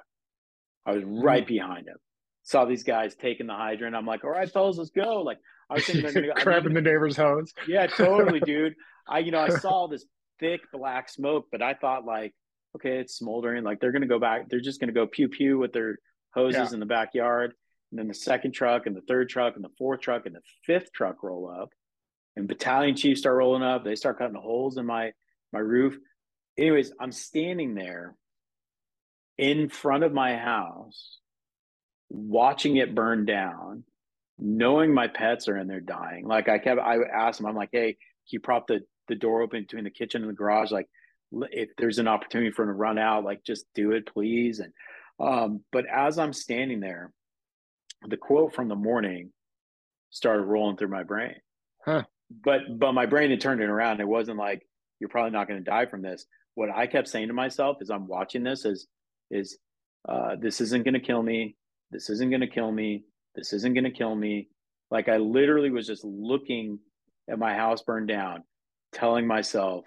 I 0.88 0.92
was 0.92 1.04
right 1.06 1.44
mm-hmm. 1.44 1.54
behind 1.54 1.88
him. 1.88 1.98
Saw 2.44 2.64
these 2.66 2.84
guys 2.84 3.14
taking 3.16 3.46
the 3.46 3.54
hydrant. 3.54 3.96
I'm 3.96 4.06
like, 4.06 4.24
all 4.24 4.30
right, 4.30 4.50
fellas, 4.50 4.78
let's 4.78 4.90
go. 4.90 5.22
Like 5.22 5.38
I 5.70 5.76
was 5.76 5.86
thinking, 5.86 6.14
gonna, 6.14 6.44
grabbing 6.44 6.74
the 6.74 6.82
neighbor's 6.82 7.18
hose. 7.18 7.54
Yeah, 7.68 7.88
totally, 7.88 8.40
dude. 8.46 8.74
I, 9.08 9.20
you 9.20 9.32
know, 9.32 9.40
I 9.40 9.50
saw 9.50 9.88
this 9.88 10.06
thick 10.40 10.62
black 10.72 11.10
smoke, 11.10 11.48
but 11.52 11.62
I 11.62 11.74
thought 11.74 12.06
like, 12.06 12.34
okay, 12.76 13.00
it's 13.00 13.18
smoldering. 13.18 13.66
Like 13.66 13.82
they're 13.82 13.92
gonna 13.92 14.08
go 14.08 14.20
back. 14.20 14.50
They're 14.50 14.62
just 14.62 14.80
gonna 14.80 14.94
go 14.94 15.06
pew 15.06 15.28
pew 15.28 15.58
with 15.58 15.74
their 15.74 15.98
hoses 16.34 16.70
yeah. 16.70 16.74
in 16.74 16.80
the 16.80 16.86
backyard. 16.86 17.54
And 17.92 18.00
then 18.00 18.08
the 18.08 18.14
second 18.14 18.54
truck 18.54 18.86
and 18.86 18.96
the 18.96 19.02
third 19.02 19.30
truck 19.30 19.56
and 19.56 19.64
the 19.64 19.74
fourth 19.78 20.02
truck 20.02 20.26
and 20.26 20.36
the 20.36 20.42
fifth 20.66 20.92
truck 20.94 21.24
roll 21.24 21.50
up. 21.50 21.70
And 22.36 22.48
battalion 22.48 22.96
chiefs 22.96 23.22
start 23.22 23.36
rolling 23.36 23.64
up. 23.64 23.84
They 23.84 23.96
start 23.96 24.20
cutting 24.20 24.36
holes 24.36 24.78
in 24.78 24.86
my 24.86 25.12
my 25.52 25.60
roof. 25.60 25.98
Anyways, 26.58 26.94
I'm 27.00 27.12
standing 27.12 27.76
there 27.76 28.16
in 29.38 29.70
front 29.70 30.04
of 30.04 30.14
my 30.14 30.36
house, 30.36 31.20
watching 32.10 32.78
it 32.78 32.96
burn 32.96 33.26
down, 33.26 33.84
knowing 34.40 34.94
my 34.94 35.08
pets 35.08 35.48
are 35.48 35.58
in 35.58 35.68
there 35.68 35.80
dying. 35.80 36.26
Like 36.28 36.50
I 36.50 36.58
kept, 36.58 36.80
I 36.80 36.98
asked 37.14 37.40
him, 37.40 37.46
I'm 37.46 37.56
like, 37.56 37.70
hey, 37.72 37.94
can 37.94 37.98
you 38.30 38.40
prop 38.40 38.68
the, 38.68 38.82
the 39.08 39.16
door 39.16 39.42
open 39.42 39.62
between 39.62 39.84
the 39.84 39.90
kitchen 39.90 40.22
and 40.22 40.30
the 40.30 40.36
garage? 40.36 40.72
Like, 40.72 40.88
if 41.52 41.70
there's 41.78 42.00
an 42.00 42.08
opportunity 42.08 42.52
for 42.52 42.64
him 42.64 42.70
to 42.70 42.74
run 42.74 42.98
out, 42.98 43.26
like 43.26 43.44
just 43.44 43.66
do 43.76 43.92
it, 43.92 44.12
please. 44.12 44.60
And, 44.60 44.74
um, 45.20 45.62
but 45.72 45.86
as 45.86 46.18
I'm 46.18 46.34
standing 46.34 46.80
there, 46.80 47.12
the 48.08 48.18
quote 48.18 48.56
from 48.56 48.70
the 48.70 48.76
morning 48.76 49.32
started 50.10 50.44
rolling 50.44 50.78
through 50.78 50.88
my 50.88 51.04
brain. 51.04 51.36
Huh. 51.84 52.04
But, 52.44 52.62
but 52.80 52.94
my 52.94 53.06
brain 53.06 53.30
had 53.30 53.42
turned 53.42 53.62
it 53.62 53.70
around. 53.70 54.00
It 54.00 54.08
wasn't 54.08 54.38
like, 54.38 54.66
you're 55.00 55.10
probably 55.10 55.32
not 55.32 55.48
going 55.48 55.64
to 55.64 55.70
die 55.70 55.86
from 55.86 56.02
this. 56.02 56.26
What 56.56 56.70
I 56.74 56.88
kept 56.88 57.08
saying 57.08 57.28
to 57.28 57.34
myself 57.34 57.78
as 57.82 57.90
I'm 57.90 58.08
watching 58.08 58.44
this 58.44 58.66
is, 58.66 58.88
is 59.30 59.58
uh, 60.08 60.36
this 60.40 60.62
isn't 60.62 60.84
going 60.84 60.94
to 60.94 61.00
kill 61.00 61.22
me. 61.22 61.56
This 61.92 62.10
isn't 62.10 62.30
going 62.30 62.42
to 62.42 62.48
kill 62.48 62.72
me. 62.72 63.04
This 63.36 63.54
isn't 63.54 63.74
going 63.74 63.84
to 63.84 63.92
kill 63.92 64.16
me. 64.16 64.50
Like 64.90 65.10
I 65.10 65.18
literally 65.18 65.70
was 65.70 65.88
just 65.88 66.04
looking 66.04 66.80
at 67.30 67.40
my 67.40 67.54
house 67.54 67.82
burned 67.82 68.08
down, 68.08 68.44
telling 68.94 69.28
myself 69.28 69.86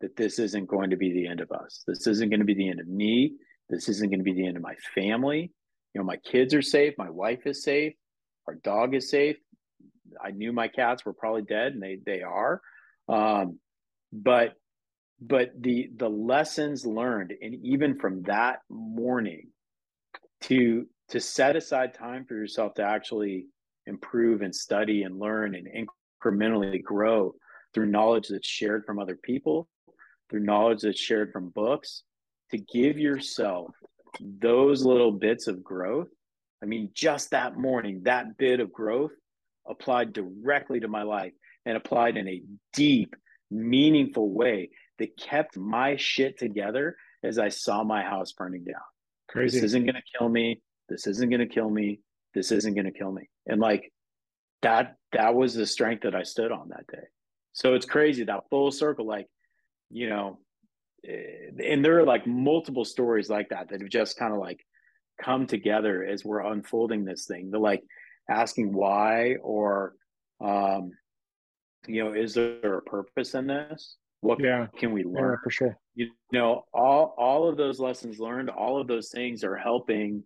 that 0.00 0.16
this 0.16 0.38
isn't 0.38 0.66
going 0.66 0.90
to 0.90 0.96
be 0.96 1.12
the 1.12 1.26
end 1.26 1.40
of 1.40 1.50
us. 1.52 1.82
This 1.86 2.06
isn't 2.06 2.30
going 2.30 2.40
to 2.40 2.46
be 2.46 2.54
the 2.54 2.68
end 2.68 2.80
of 2.80 2.88
me. 2.88 3.34
This 3.68 3.88
isn't 3.88 4.08
going 4.08 4.20
to 4.20 4.24
be 4.24 4.32
the 4.32 4.46
end 4.46 4.56
of 4.56 4.62
my 4.62 4.74
family. 4.94 5.52
You 5.92 6.00
know, 6.00 6.04
my 6.04 6.16
kids 6.16 6.54
are 6.54 6.62
safe. 6.62 6.94
My 6.96 7.10
wife 7.10 7.46
is 7.46 7.62
safe. 7.62 7.94
Our 8.46 8.54
dog 8.54 8.94
is 8.94 9.10
safe. 9.10 9.36
I 10.22 10.30
knew 10.30 10.52
my 10.52 10.68
cats 10.68 11.04
were 11.04 11.12
probably 11.12 11.42
dead, 11.42 11.72
and 11.72 11.82
they 11.82 11.98
they 12.04 12.22
are. 12.22 12.62
Um, 13.08 13.58
but 14.12 14.54
but 15.20 15.50
the 15.60 15.90
the 15.96 16.08
lessons 16.08 16.86
learned 16.86 17.32
and 17.42 17.54
even 17.64 17.98
from 17.98 18.22
that 18.22 18.60
morning 18.68 19.48
to 20.42 20.86
to 21.08 21.20
set 21.20 21.56
aside 21.56 21.94
time 21.94 22.24
for 22.24 22.34
yourself 22.34 22.74
to 22.74 22.82
actually 22.82 23.46
improve 23.86 24.42
and 24.42 24.54
study 24.54 25.02
and 25.02 25.18
learn 25.18 25.54
and 25.54 25.88
incrementally 26.22 26.82
grow 26.82 27.34
through 27.74 27.86
knowledge 27.86 28.28
that's 28.28 28.48
shared 28.48 28.84
from 28.84 28.98
other 28.98 29.16
people, 29.16 29.68
through 30.28 30.40
knowledge 30.40 30.82
that's 30.82 31.00
shared 31.00 31.32
from 31.32 31.48
books, 31.50 32.02
to 32.50 32.58
give 32.58 32.98
yourself 32.98 33.70
those 34.20 34.84
little 34.84 35.12
bits 35.12 35.46
of 35.46 35.64
growth. 35.64 36.08
I 36.62 36.66
mean, 36.66 36.90
just 36.92 37.30
that 37.30 37.56
morning, 37.56 38.02
that 38.04 38.36
bit 38.36 38.60
of 38.60 38.72
growth 38.72 39.12
applied 39.66 40.12
directly 40.12 40.80
to 40.80 40.88
my 40.88 41.02
life 41.02 41.32
and 41.64 41.76
applied 41.76 42.16
in 42.16 42.28
a 42.28 42.42
deep, 42.72 43.14
meaningful 43.50 44.30
way 44.30 44.70
that 44.98 45.16
kept 45.16 45.56
my 45.56 45.96
shit 45.96 46.38
together 46.38 46.96
as 47.22 47.38
I 47.38 47.48
saw 47.48 47.84
my 47.84 48.02
house 48.02 48.32
burning 48.32 48.64
down. 48.64 48.76
Crazy. 49.28 49.58
This 49.58 49.66
isn't 49.66 49.84
going 49.84 49.94
to 49.94 50.18
kill 50.18 50.28
me. 50.28 50.60
This 50.88 51.06
isn't 51.06 51.28
going 51.28 51.40
to 51.40 51.46
kill 51.46 51.68
me. 51.68 52.00
This 52.34 52.52
isn't 52.52 52.74
going 52.74 52.86
to 52.86 52.92
kill 52.92 53.12
me. 53.12 53.28
And 53.46 53.60
like 53.60 53.92
that, 54.62 54.96
that 55.12 55.34
was 55.34 55.54
the 55.54 55.66
strength 55.66 56.02
that 56.02 56.14
I 56.14 56.22
stood 56.22 56.52
on 56.52 56.70
that 56.70 56.86
day. 56.86 57.06
So 57.52 57.74
it's 57.74 57.86
crazy 57.86 58.24
that 58.24 58.48
full 58.50 58.70
circle, 58.70 59.06
like, 59.06 59.26
you 59.90 60.08
know, 60.08 60.38
eh, 61.06 61.50
and 61.64 61.84
there 61.84 61.98
are 61.98 62.04
like 62.04 62.26
multiple 62.26 62.84
stories 62.84 63.28
like 63.28 63.50
that 63.50 63.68
that 63.70 63.80
have 63.80 63.90
just 63.90 64.18
kind 64.18 64.32
of 64.32 64.38
like 64.38 64.64
come 65.20 65.46
together 65.46 66.04
as 66.04 66.24
we're 66.24 66.40
unfolding 66.40 67.04
this 67.04 67.26
thing. 67.26 67.50
They're 67.50 67.60
like 67.60 67.82
asking 68.30 68.72
why 68.72 69.36
or, 69.42 69.94
um, 70.40 70.92
you 71.86 72.04
know, 72.04 72.12
is 72.12 72.34
there 72.34 72.78
a 72.78 72.82
purpose 72.82 73.34
in 73.34 73.46
this? 73.46 73.96
What 74.20 74.40
yeah. 74.40 74.66
can 74.76 74.92
we 74.92 75.04
learn? 75.04 75.32
Yeah, 75.32 75.36
for 75.42 75.50
sure. 75.50 75.78
You 75.94 76.10
know, 76.32 76.64
all 76.72 77.14
all 77.16 77.48
of 77.48 77.56
those 77.56 77.78
lessons 77.78 78.18
learned, 78.18 78.50
all 78.50 78.80
of 78.80 78.88
those 78.88 79.10
things 79.10 79.44
are 79.44 79.56
helping, 79.56 80.24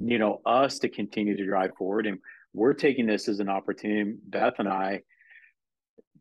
you 0.00 0.18
know, 0.18 0.40
us 0.44 0.78
to 0.80 0.88
continue 0.88 1.36
to 1.36 1.46
drive 1.46 1.70
forward. 1.76 2.06
And 2.06 2.18
we're 2.52 2.74
taking 2.74 3.06
this 3.06 3.28
as 3.28 3.38
an 3.38 3.48
opportunity, 3.48 4.16
Beth 4.28 4.54
and 4.58 4.68
I, 4.68 5.02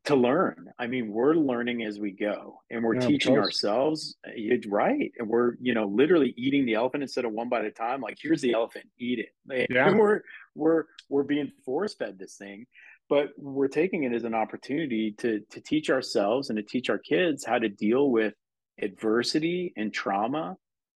to 0.06 0.16
learn. 0.16 0.72
I 0.78 0.88
mean, 0.88 1.12
we're 1.12 1.34
learning 1.34 1.84
as 1.84 2.00
we 2.00 2.12
go 2.12 2.62
and 2.70 2.84
we're 2.84 2.96
yeah, 2.96 3.08
teaching 3.08 3.38
ourselves. 3.38 4.16
It's 4.24 4.68
right. 4.68 5.12
And 5.18 5.28
we're, 5.28 5.56
you 5.62 5.74
know, 5.74 5.86
literally 5.86 6.34
eating 6.38 6.66
the 6.66 6.76
elephant 6.76 7.04
instead 7.04 7.26
of 7.26 7.32
one 7.32 7.50
bite 7.50 7.62
at 7.62 7.66
a 7.66 7.72
time. 7.72 8.02
Like, 8.02 8.18
here's 8.22 8.42
the 8.42 8.54
elephant, 8.54 8.86
eat 8.98 9.20
it. 9.20 9.70
Yeah. 9.70 9.90
And 9.90 10.00
we're 10.00 10.22
we're 10.56 10.86
we're 11.10 11.24
being 11.24 11.52
force 11.66 11.96
fed 11.96 12.18
this 12.18 12.36
thing, 12.36 12.66
but 13.10 13.30
we're 13.38 13.68
taking 13.68 14.04
it 14.04 14.14
as 14.14 14.24
an 14.24 14.36
opportunity 14.36 15.14
to 15.18 15.42
to 15.52 15.62
teach 15.62 15.90
ourselves 15.90 16.50
and 16.50 16.58
to 16.58 16.64
teach 16.64 16.90
our 16.90 17.00
kids 17.00 17.44
how 17.46 17.58
to 17.58 17.70
deal 17.70 18.10
with 18.10 18.34
adversity 18.82 19.74
and 19.76 19.94
trauma 19.94 20.56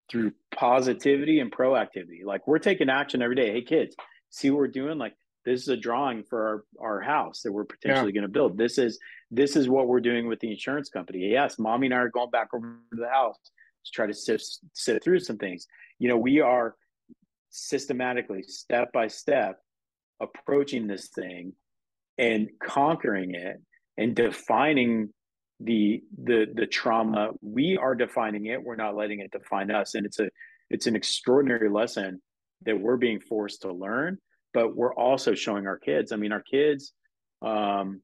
through 0.09 0.32
positivity 0.55 1.39
and 1.39 1.51
proactivity. 1.51 2.24
Like 2.24 2.47
we're 2.47 2.59
taking 2.59 2.89
action 2.89 3.22
every 3.22 3.36
day. 3.36 3.51
Hey 3.51 3.61
kids, 3.61 3.95
see 4.30 4.49
what 4.49 4.57
we're 4.57 4.68
doing? 4.68 4.97
Like 4.97 5.16
this 5.45 5.61
is 5.61 5.68
a 5.68 5.78
drawing 5.78 6.24
for 6.24 6.66
our, 6.80 6.88
our 6.88 7.01
house 7.01 7.41
that 7.41 7.51
we're 7.51 7.66
potentially 7.66 8.07
yeah. 8.07 8.22
going 8.22 8.24
to 8.24 8.28
build 8.28 8.57
this 8.57 8.78
is 8.78 8.99
this 9.32 9.55
is 9.55 9.68
what 9.68 9.88
we're 9.88 9.99
doing 9.99 10.28
with 10.28 10.39
the 10.39 10.49
insurance 10.49 10.89
company 10.89 11.20
yes 11.20 11.59
mommy 11.59 11.88
and 11.88 11.93
i 11.93 11.97
are 11.97 12.09
going 12.09 12.30
back 12.30 12.47
over 12.53 12.80
to 12.93 13.01
the 13.01 13.09
house 13.09 13.38
to 13.86 13.91
try 13.91 14.07
to 14.07 14.14
sift, 14.14 14.59
sift 14.74 15.03
through 15.03 15.20
some 15.20 15.38
things 15.38 15.68
you 15.99 16.07
know 16.07 16.18
we 16.18 16.39
are 16.39 16.76
systematically 17.49 18.41
step 18.43 18.91
by 18.93 19.07
step 19.07 19.59
approaching 20.22 20.88
this 20.88 21.09
thing 21.09 21.53
and 22.18 22.49
conquering 22.61 23.36
it 23.36 23.57
and 23.97 24.16
defining 24.16 25.09
the 25.59 26.01
the 26.24 26.45
the 26.53 26.66
trauma 26.66 27.30
we 27.41 27.78
are 27.78 27.95
defining 27.95 28.47
it 28.47 28.61
we're 28.61 28.76
not 28.76 28.95
letting 28.95 29.20
it 29.20 29.32
define 29.32 29.72
us 29.72 29.93
and 29.93 30.05
it's 30.05 30.20
a 30.20 30.28
it's 30.70 30.88
an 30.88 30.95
extraordinary 30.95 31.70
lesson 31.70 32.22
that 32.66 32.80
we're 32.80 32.97
being 32.97 33.20
forced 33.20 33.61
to 33.61 33.72
learn 33.72 34.18
but 34.53 34.76
we're 34.76 34.93
also 34.93 35.34
showing 35.34 35.68
our 35.68 35.78
kids. 35.78 36.11
I 36.11 36.16
mean, 36.16 36.32
our 36.32 36.41
kids, 36.41 36.93
um, 37.41 38.01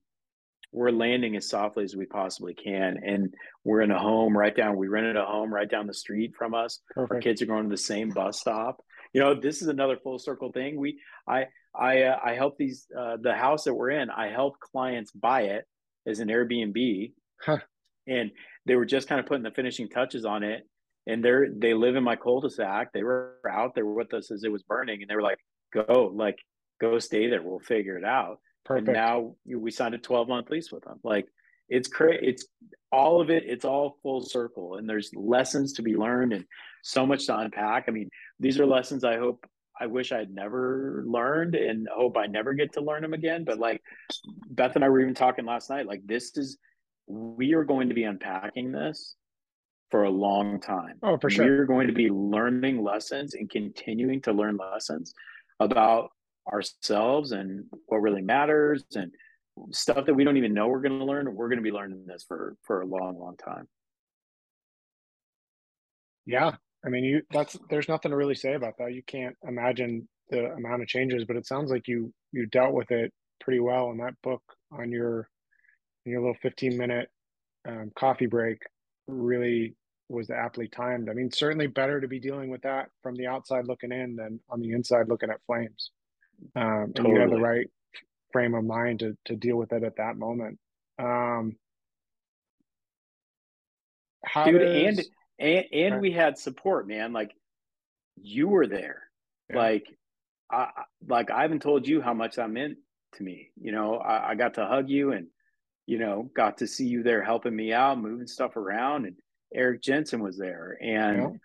we're 0.71 0.91
landing 0.91 1.35
as 1.35 1.49
softly 1.49 1.83
as 1.83 1.95
we 1.95 2.05
possibly 2.05 2.53
can, 2.53 2.97
and 3.03 3.33
we're 3.63 3.81
in 3.81 3.91
a 3.91 3.99
home 3.99 4.37
right 4.37 4.55
down. 4.55 4.77
We 4.77 4.87
rented 4.87 5.15
a 5.15 5.25
home 5.25 5.53
right 5.53 5.69
down 5.69 5.87
the 5.87 5.93
street 5.93 6.33
from 6.37 6.53
us. 6.53 6.79
Perfect. 6.93 7.13
Our 7.13 7.21
kids 7.21 7.41
are 7.41 7.47
going 7.47 7.63
to 7.63 7.69
the 7.69 7.77
same 7.77 8.09
bus 8.09 8.39
stop. 8.39 8.81
You 9.13 9.21
know, 9.21 9.39
this 9.39 9.61
is 9.61 9.67
another 9.67 9.97
full 10.03 10.19
circle 10.19 10.51
thing. 10.51 10.79
We, 10.79 10.99
I, 11.27 11.45
I, 11.75 12.03
uh, 12.03 12.19
I 12.23 12.33
help 12.33 12.57
these 12.57 12.87
uh, 12.97 13.17
the 13.21 13.33
house 13.33 13.63
that 13.65 13.73
we're 13.73 13.91
in. 13.91 14.09
I 14.09 14.29
help 14.29 14.59
clients 14.59 15.11
buy 15.11 15.41
it 15.43 15.65
as 16.07 16.19
an 16.19 16.29
Airbnb, 16.29 17.13
huh. 17.41 17.59
and 18.07 18.31
they 18.65 18.75
were 18.75 18.85
just 18.85 19.07
kind 19.07 19.19
of 19.19 19.25
putting 19.25 19.43
the 19.43 19.51
finishing 19.51 19.89
touches 19.89 20.25
on 20.25 20.43
it. 20.43 20.67
And 21.07 21.23
they're 21.23 21.47
they 21.55 21.73
live 21.73 21.95
in 21.95 22.03
my 22.03 22.15
cul-de-sac. 22.15 22.91
They 22.93 23.03
were 23.03 23.37
out 23.49 23.73
there 23.75 23.85
with 23.85 24.13
us 24.13 24.31
as 24.31 24.43
it 24.43 24.51
was 24.51 24.63
burning, 24.63 25.01
and 25.01 25.09
they 25.09 25.15
were 25.15 25.21
like, 25.21 25.39
go 25.73 26.11
like 26.13 26.39
go 26.79 26.99
stay 26.99 27.27
there 27.27 27.41
we'll 27.41 27.59
figure 27.59 27.97
it 27.97 28.05
out 28.05 28.39
Perfect. 28.65 28.87
and 28.87 28.95
now 28.95 29.35
we 29.45 29.71
signed 29.71 29.95
a 29.95 29.99
12 29.99 30.27
month 30.27 30.49
lease 30.49 30.71
with 30.71 30.83
them 30.83 30.99
like 31.03 31.27
it's 31.67 31.87
crazy 31.87 32.19
it's 32.21 32.45
all 32.91 33.21
of 33.21 33.29
it 33.29 33.43
it's 33.45 33.65
all 33.65 33.97
full 34.01 34.21
circle 34.21 34.75
and 34.77 34.89
there's 34.89 35.11
lessons 35.13 35.73
to 35.73 35.81
be 35.81 35.95
learned 35.95 36.33
and 36.33 36.45
so 36.83 37.05
much 37.05 37.25
to 37.25 37.37
unpack 37.37 37.85
i 37.87 37.91
mean 37.91 38.09
these 38.39 38.59
are 38.59 38.65
lessons 38.65 39.03
i 39.03 39.17
hope 39.17 39.45
i 39.79 39.85
wish 39.85 40.11
i'd 40.11 40.33
never 40.33 41.03
learned 41.07 41.55
and 41.55 41.87
hope 41.93 42.17
i 42.17 42.25
never 42.25 42.53
get 42.53 42.73
to 42.73 42.81
learn 42.81 43.01
them 43.01 43.13
again 43.13 43.43
but 43.43 43.59
like 43.59 43.81
beth 44.51 44.75
and 44.75 44.83
i 44.83 44.89
were 44.89 44.99
even 44.99 45.13
talking 45.13 45.45
last 45.45 45.69
night 45.69 45.85
like 45.85 46.01
this 46.05 46.35
is 46.37 46.57
we 47.07 47.53
are 47.53 47.63
going 47.63 47.89
to 47.89 47.95
be 47.95 48.03
unpacking 48.03 48.71
this 48.71 49.15
for 49.89 50.03
a 50.03 50.09
long 50.09 50.59
time. 50.59 50.99
Oh, 51.01 51.17
for 51.17 51.29
sure. 51.29 51.45
We're 51.45 51.65
going 51.65 51.87
to 51.87 51.93
be 51.93 52.09
learning 52.09 52.83
lessons 52.83 53.33
and 53.33 53.49
continuing 53.49 54.21
to 54.21 54.33
learn 54.33 54.57
lessons 54.57 55.13
about 55.59 56.11
ourselves 56.51 57.31
and 57.31 57.65
what 57.87 57.97
really 57.97 58.21
matters 58.21 58.83
and 58.95 59.11
stuff 59.71 60.05
that 60.05 60.13
we 60.13 60.23
don't 60.23 60.37
even 60.37 60.53
know 60.53 60.67
we're 60.67 60.81
going 60.81 60.97
to 60.97 61.05
learn 61.05 61.35
we're 61.35 61.49
going 61.49 61.57
to 61.57 61.63
be 61.63 61.71
learning 61.71 62.05
this 62.07 62.23
for 62.25 62.55
for 62.63 62.81
a 62.81 62.85
long 62.85 63.19
long 63.19 63.35
time 63.35 63.67
yeah 66.25 66.53
i 66.85 66.89
mean 66.89 67.03
you 67.03 67.21
that's 67.31 67.57
there's 67.69 67.89
nothing 67.89 68.11
to 68.11 68.17
really 68.17 68.35
say 68.35 68.53
about 68.53 68.77
that 68.77 68.93
you 68.93 69.03
can't 69.03 69.35
imagine 69.47 70.07
the 70.29 70.51
amount 70.53 70.81
of 70.81 70.87
changes 70.87 71.25
but 71.25 71.35
it 71.35 71.45
sounds 71.45 71.71
like 71.71 71.87
you 71.87 72.13
you 72.31 72.45
dealt 72.47 72.73
with 72.73 72.91
it 72.91 73.11
pretty 73.39 73.59
well 73.59 73.91
in 73.91 73.97
that 73.97 74.13
book 74.21 74.41
on 74.71 74.91
your 74.91 75.27
your 76.05 76.21
little 76.21 76.37
15 76.41 76.77
minute 76.77 77.09
um, 77.67 77.91
coffee 77.95 78.25
break 78.25 78.61
really 79.07 79.75
was 80.09 80.29
aptly 80.29 80.67
timed. 80.67 81.09
I 81.09 81.13
mean, 81.13 81.31
certainly 81.31 81.67
better 81.67 82.01
to 82.01 82.07
be 82.07 82.19
dealing 82.19 82.49
with 82.49 82.63
that 82.63 82.89
from 83.03 83.15
the 83.15 83.27
outside 83.27 83.67
looking 83.67 83.91
in 83.91 84.15
than 84.15 84.39
on 84.49 84.59
the 84.59 84.71
inside 84.71 85.07
looking 85.07 85.29
at 85.29 85.43
flames. 85.45 85.91
Um, 86.55 86.93
totally. 86.95 87.09
And 87.09 87.15
you 87.15 87.21
have 87.21 87.29
the 87.29 87.39
right 87.39 87.67
frame 88.31 88.55
of 88.55 88.63
mind 88.63 88.99
to 88.99 89.15
to 89.25 89.35
deal 89.35 89.55
with 89.55 89.71
it 89.71 89.83
at 89.83 89.97
that 89.97 90.17
moment. 90.17 90.57
Um, 90.97 91.55
Dude, 94.45 94.59
does, 94.59 94.97
and 94.97 95.05
and, 95.39 95.65
and 95.71 95.93
right. 95.95 96.01
we 96.01 96.11
had 96.11 96.37
support, 96.37 96.87
man. 96.87 97.13
Like 97.13 97.33
you 98.21 98.47
were 98.47 98.67
there. 98.67 99.03
Yeah. 99.49 99.57
Like 99.57 99.87
I 100.51 100.69
like 101.07 101.31
I 101.31 101.41
haven't 101.41 101.61
told 101.61 101.87
you 101.87 102.01
how 102.01 102.13
much 102.13 102.35
that 102.35 102.49
meant 102.49 102.77
to 103.15 103.23
me. 103.23 103.51
You 103.59 103.71
know, 103.71 103.95
I, 103.95 104.31
I 104.31 104.35
got 104.35 104.55
to 104.55 104.65
hug 104.65 104.89
you 104.89 105.11
and 105.11 105.27
you 105.85 105.97
know 105.97 106.29
got 106.35 106.57
to 106.59 106.67
see 106.67 106.85
you 106.85 107.03
there 107.03 107.23
helping 107.23 107.55
me 107.55 107.73
out, 107.73 107.99
moving 107.99 108.27
stuff 108.27 108.55
around 108.57 109.05
and 109.05 109.15
Eric 109.53 109.81
Jensen 109.81 110.21
was 110.21 110.37
there, 110.37 110.77
and 110.81 111.39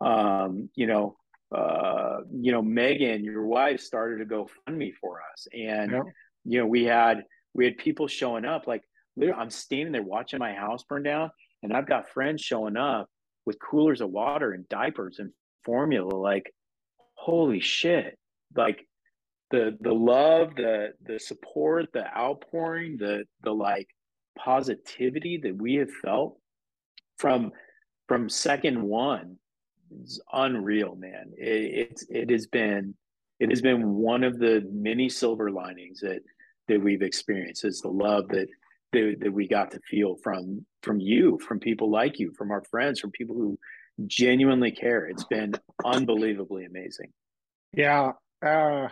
yeah. 0.00 0.34
um, 0.44 0.68
you 0.74 0.86
know, 0.86 1.16
uh, 1.54 2.18
you 2.32 2.52
know, 2.52 2.62
Megan, 2.62 3.24
your 3.24 3.44
wife, 3.44 3.80
started 3.80 4.18
to 4.18 4.24
go 4.24 4.48
fund 4.64 4.78
me 4.78 4.92
for 4.92 5.20
us, 5.32 5.46
and 5.52 5.90
yeah. 5.90 6.02
you 6.44 6.60
know, 6.60 6.66
we 6.66 6.84
had 6.84 7.24
we 7.54 7.64
had 7.64 7.78
people 7.78 8.06
showing 8.06 8.44
up. 8.44 8.66
Like, 8.66 8.82
literally, 9.16 9.40
I'm 9.40 9.50
standing 9.50 9.92
there 9.92 10.02
watching 10.02 10.38
my 10.38 10.54
house 10.54 10.84
burn 10.84 11.02
down, 11.02 11.30
and 11.62 11.72
I've 11.72 11.88
got 11.88 12.10
friends 12.10 12.42
showing 12.42 12.76
up 12.76 13.08
with 13.46 13.58
coolers 13.60 14.00
of 14.00 14.10
water 14.10 14.52
and 14.52 14.68
diapers 14.68 15.18
and 15.18 15.32
formula. 15.64 16.14
Like, 16.14 16.52
holy 17.14 17.60
shit! 17.60 18.18
Like 18.56 18.86
the 19.50 19.76
the 19.80 19.92
love, 19.92 20.54
the 20.56 20.92
the 21.04 21.18
support, 21.18 21.92
the 21.92 22.06
outpouring, 22.16 22.96
the 22.98 23.24
the 23.42 23.52
like 23.52 23.88
positivity 24.38 25.38
that 25.42 25.56
we 25.56 25.74
have 25.74 25.90
felt 25.90 26.38
from 27.18 27.52
from 28.08 28.28
second 28.28 28.82
one 28.82 29.36
it's 30.00 30.20
unreal 30.32 30.96
man 30.96 31.30
it, 31.36 31.88
it's 31.90 32.06
it 32.08 32.30
has 32.30 32.46
been 32.46 32.94
it 33.40 33.50
has 33.50 33.60
been 33.60 33.94
one 33.94 34.24
of 34.24 34.38
the 34.38 34.66
many 34.72 35.08
silver 35.08 35.50
linings 35.50 36.00
that 36.00 36.20
that 36.68 36.80
we've 36.80 37.02
experienced 37.02 37.64
is 37.64 37.80
the 37.80 37.88
love 37.88 38.28
that 38.28 38.48
that, 38.92 39.16
that 39.20 39.32
we 39.32 39.48
got 39.48 39.70
to 39.70 39.80
feel 39.90 40.16
from 40.22 40.64
from 40.82 41.00
you 41.00 41.38
from 41.46 41.58
people 41.58 41.90
like 41.90 42.18
you 42.18 42.32
from 42.36 42.50
our 42.50 42.62
friends 42.70 43.00
from 43.00 43.10
people 43.10 43.36
who 43.36 43.58
genuinely 44.06 44.70
care 44.70 45.06
it's 45.06 45.24
been 45.24 45.52
unbelievably 45.84 46.64
amazing 46.64 47.10
yeah 47.74 48.12
uh 48.44 48.88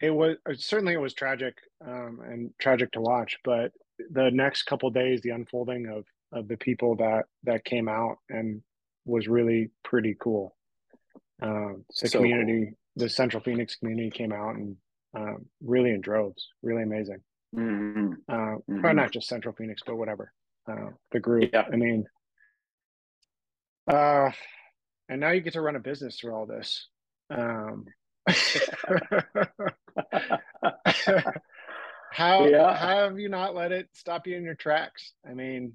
it 0.00 0.10
was 0.10 0.36
certainly 0.56 0.92
it 0.92 1.00
was 1.00 1.14
tragic 1.14 1.54
um 1.86 2.20
and 2.24 2.50
tragic 2.60 2.90
to 2.92 3.00
watch 3.00 3.36
but 3.44 3.72
the 4.10 4.30
next 4.30 4.64
couple 4.64 4.90
days 4.90 5.20
the 5.22 5.30
unfolding 5.30 5.86
of 5.86 6.04
of 6.32 6.48
the 6.48 6.56
people 6.56 6.96
that 6.96 7.24
that 7.44 7.64
came 7.64 7.88
out 7.88 8.18
and 8.28 8.62
was 9.04 9.28
really 9.28 9.70
pretty 9.84 10.16
cool. 10.20 10.54
Um, 11.40 11.84
the 12.00 12.08
so 12.08 12.18
community, 12.18 12.66
cool. 12.66 13.04
the 13.04 13.08
Central 13.08 13.42
Phoenix 13.42 13.76
community 13.76 14.10
came 14.10 14.32
out 14.32 14.56
and 14.56 14.76
um, 15.16 15.46
really 15.62 15.90
in 15.90 16.00
droves, 16.00 16.48
really 16.62 16.82
amazing. 16.82 17.20
Mm-hmm. 17.56 18.12
Uh, 18.28 18.34
mm-hmm. 18.34 18.80
Probably 18.80 19.02
not 19.02 19.12
just 19.12 19.28
Central 19.28 19.54
Phoenix, 19.54 19.82
but 19.86 19.96
whatever. 19.96 20.32
Uh, 20.68 20.90
the 21.12 21.20
group. 21.20 21.50
Yeah. 21.52 21.64
I 21.72 21.76
mean, 21.76 22.06
uh, 23.90 24.30
and 25.08 25.20
now 25.20 25.30
you 25.30 25.40
get 25.40 25.52
to 25.54 25.60
run 25.60 25.76
a 25.76 25.80
business 25.80 26.18
through 26.18 26.34
all 26.34 26.46
this. 26.46 26.88
Um, 27.30 27.86
how 32.10 32.46
yeah. 32.46 32.76
how 32.76 33.04
have 33.04 33.18
you 33.18 33.28
not 33.28 33.54
let 33.54 33.72
it 33.72 33.88
stop 33.92 34.26
you 34.26 34.36
in 34.36 34.42
your 34.42 34.54
tracks? 34.54 35.12
I 35.28 35.34
mean, 35.34 35.74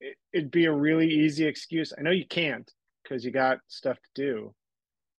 it, 0.00 0.16
it'd 0.32 0.50
be 0.50 0.64
a 0.66 0.72
really 0.72 1.08
easy 1.08 1.46
excuse. 1.46 1.92
I 1.96 2.02
know 2.02 2.10
you 2.10 2.26
can't 2.26 2.68
because 3.02 3.24
you 3.24 3.30
got 3.30 3.58
stuff 3.68 3.96
to 3.96 4.22
do, 4.22 4.54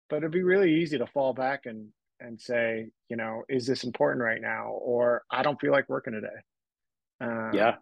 but 0.10 0.18
it'd 0.18 0.32
be 0.32 0.44
really 0.44 0.82
easy 0.82 0.98
to 0.98 1.08
fall 1.08 1.34
back 1.34 1.66
and 1.66 1.88
and 2.20 2.40
say, 2.40 2.88
you 3.10 3.18
know, 3.18 3.44
is 3.50 3.66
this 3.68 3.84
important 3.84 4.24
right 4.24 4.42
now? 4.42 4.70
Or 4.70 5.24
I 5.32 5.44
don't 5.44 5.60
feel 5.60 5.72
like 5.72 5.90
working 5.90 6.14
today. 6.14 6.28
Um, 7.22 7.52
yeah. 7.54 7.76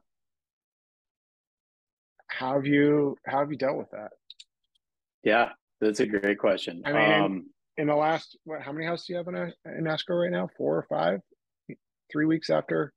How 2.28 2.56
have 2.56 2.66
you 2.66 3.16
how 3.26 3.40
have 3.40 3.52
you 3.52 3.58
dealt 3.58 3.78
with 3.78 3.90
that? 3.92 4.12
Yeah, 5.24 5.50
that's 5.80 6.00
a 6.02 6.06
great 6.06 6.38
question. 6.38 6.82
I 6.86 6.92
mean, 6.92 7.12
um, 7.12 7.46
in, 7.78 7.84
in, 7.84 7.88
the 7.88 7.96
last 7.96 8.38
what? 8.44 8.62
How 8.62 8.72
many 8.72 8.86
houses 8.86 9.06
do 9.08 9.14
you 9.14 9.18
have 9.18 9.28
in, 9.28 9.36
a, 9.36 9.52
in 9.78 9.88
escrow 9.88 10.18
right 10.18 10.32
now? 10.32 10.50
Four 10.58 10.78
or 10.78 10.86
five? 10.90 11.22
Three 12.12 12.26
weeks 12.26 12.50
after? 12.50 12.94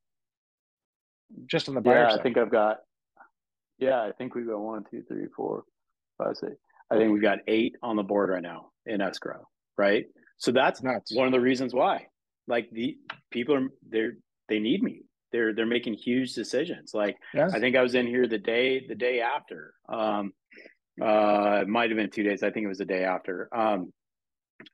Just 1.47 1.69
on 1.69 1.75
the 1.75 1.81
buyer 1.81 2.03
yeah, 2.03 2.11
side. 2.11 2.21
I 2.21 2.23
think 2.23 2.39
I've 2.39 2.51
got. 2.51 2.79
Yeah, 3.79 4.03
I 4.03 4.11
think 4.19 4.35
we've 4.35 4.47
got 4.47 4.59
one, 4.59 4.85
two, 4.91 5.03
three, 5.07 5.27
four, 5.37 5.63
five, 6.19 6.37
six. 6.37 6.53
I 6.91 6.97
think 6.97 7.13
we've 7.13 7.23
got 7.23 7.39
eight 7.47 7.77
on 7.83 7.97
the 7.97 8.03
board 8.03 8.31
right 8.31 8.43
now 8.43 8.71
in 8.87 9.01
escrow. 9.01 9.47
Right. 9.77 10.07
So 10.39 10.53
that's 10.53 10.83
Nuts. 10.83 11.15
one 11.15 11.27
of 11.27 11.33
the 11.33 11.41
reasons 11.41 11.75
why. 11.75 12.07
Like 12.47 12.71
the 12.71 12.97
people 13.31 13.55
are 13.55 13.69
they're 13.89 14.13
they 14.49 14.59
need 14.59 14.83
me. 14.83 15.03
They're 15.33 15.55
they're 15.55 15.67
making 15.67 15.95
huge 15.95 16.35
decisions. 16.35 16.93
Like 16.95 17.17
yes. 17.35 17.53
I 17.53 17.61
think 17.61 17.77
I 17.77 17.83
was 17.83 17.95
in 17.95 18.07
here 18.07 18.27
the 18.27 18.39
day 18.39 18.87
the 18.87 18.95
day 18.95 19.21
after. 19.21 19.75
Um, 19.89 20.33
uh, 21.01 21.61
it 21.63 21.69
might 21.69 21.91
have 21.91 21.97
been 21.97 22.11
two 22.11 22.23
days. 22.23 22.43
I 22.43 22.51
think 22.51 22.65
it 22.65 22.69
was 22.69 22.79
the 22.79 22.85
day 22.85 23.05
after. 23.05 23.49
Um, 23.55 23.93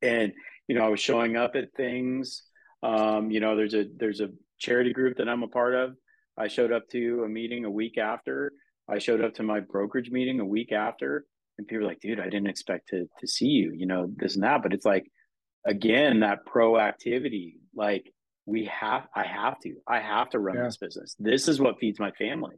and 0.01 0.33
you 0.69 0.75
know, 0.75 0.85
I 0.85 0.89
was 0.89 1.01
showing 1.01 1.37
up 1.37 1.57
at 1.57 1.75
things. 1.77 2.43
Um, 2.83 3.31
you 3.31 3.41
know, 3.41 3.57
there's 3.57 3.75
a 3.75 3.87
there's 3.97 4.21
a 4.21 4.29
charity 4.59 4.93
group 4.93 5.17
that 5.19 5.29
I'm 5.29 5.43
a 5.43 5.49
part 5.49 5.75
of. 5.75 5.95
I 6.37 6.49
showed 6.49 6.73
up 6.73 6.89
to 6.91 7.25
a 7.25 7.29
meeting 7.29 7.65
a 7.65 7.71
week 7.71 7.99
after. 7.99 8.53
I 8.89 8.99
showed 8.99 9.23
up 9.23 9.35
to 9.35 9.43
my 9.43 9.61
brokerage 9.61 10.11
meeting 10.11 10.41
a 10.41 10.45
week 10.45 10.73
after, 10.73 11.25
and 11.59 11.67
people 11.67 11.83
were 11.83 11.89
like, 11.89 12.01
"Dude, 12.01 12.21
I 12.21 12.25
didn't 12.25 12.49
expect 12.49 12.89
to 12.91 13.09
to 13.19 13.27
see 13.27 13.47
you." 13.47 13.73
You 13.75 13.87
know, 13.87 14.09
this 14.17 14.35
and 14.35 14.45
that. 14.45 14.63
But 14.63 14.73
it's 14.73 14.87
like, 14.87 15.11
again, 15.67 16.21
that 16.21 16.47
proactivity. 16.47 17.55
Like, 17.75 18.13
we 18.47 18.67
have, 18.67 19.07
I 19.15 19.25
have 19.25 19.59
to, 19.61 19.75
I 19.89 20.01
have 20.01 20.31
to 20.31 20.39
run 20.39 20.57
yeah. 20.57 20.65
this 20.65 20.77
business. 20.77 21.17
This 21.19 21.49
is 21.49 21.61
what 21.61 21.79
feeds 21.79 21.99
my 21.99 22.11
family. 22.13 22.57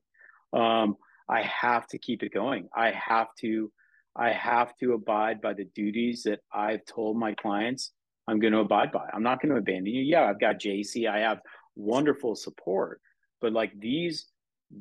Um, 0.53 0.97
I 1.29 1.43
have 1.43 1.87
to 1.89 1.99
keep 1.99 2.23
it 2.23 2.33
going. 2.33 2.69
I 2.75 2.91
have 2.91 3.29
to 3.41 3.71
I 4.19 4.31
have 4.31 4.75
to 4.79 4.95
abide 4.95 5.43
by 5.43 5.53
the 5.53 5.67
duties 5.75 6.23
that 6.23 6.41
I've 6.53 6.85
told 6.87 7.19
my 7.19 7.35
clients 7.35 7.93
I'm 8.27 8.41
going 8.41 8.55
to 8.55 8.61
abide 8.61 8.91
by. 8.91 9.09
I'm 9.13 9.23
not 9.23 9.41
going 9.41 9.53
to 9.53 9.59
abandon 9.59 9.93
you. 9.93 10.03
Yeah, 10.03 10.25
I've 10.25 10.41
got 10.41 10.59
JC. 10.59 11.09
I 11.09 11.21
have 11.21 11.41
wonderful 11.77 12.35
support, 12.35 13.01
but 13.41 13.53
like 13.53 13.73
these 13.79 14.27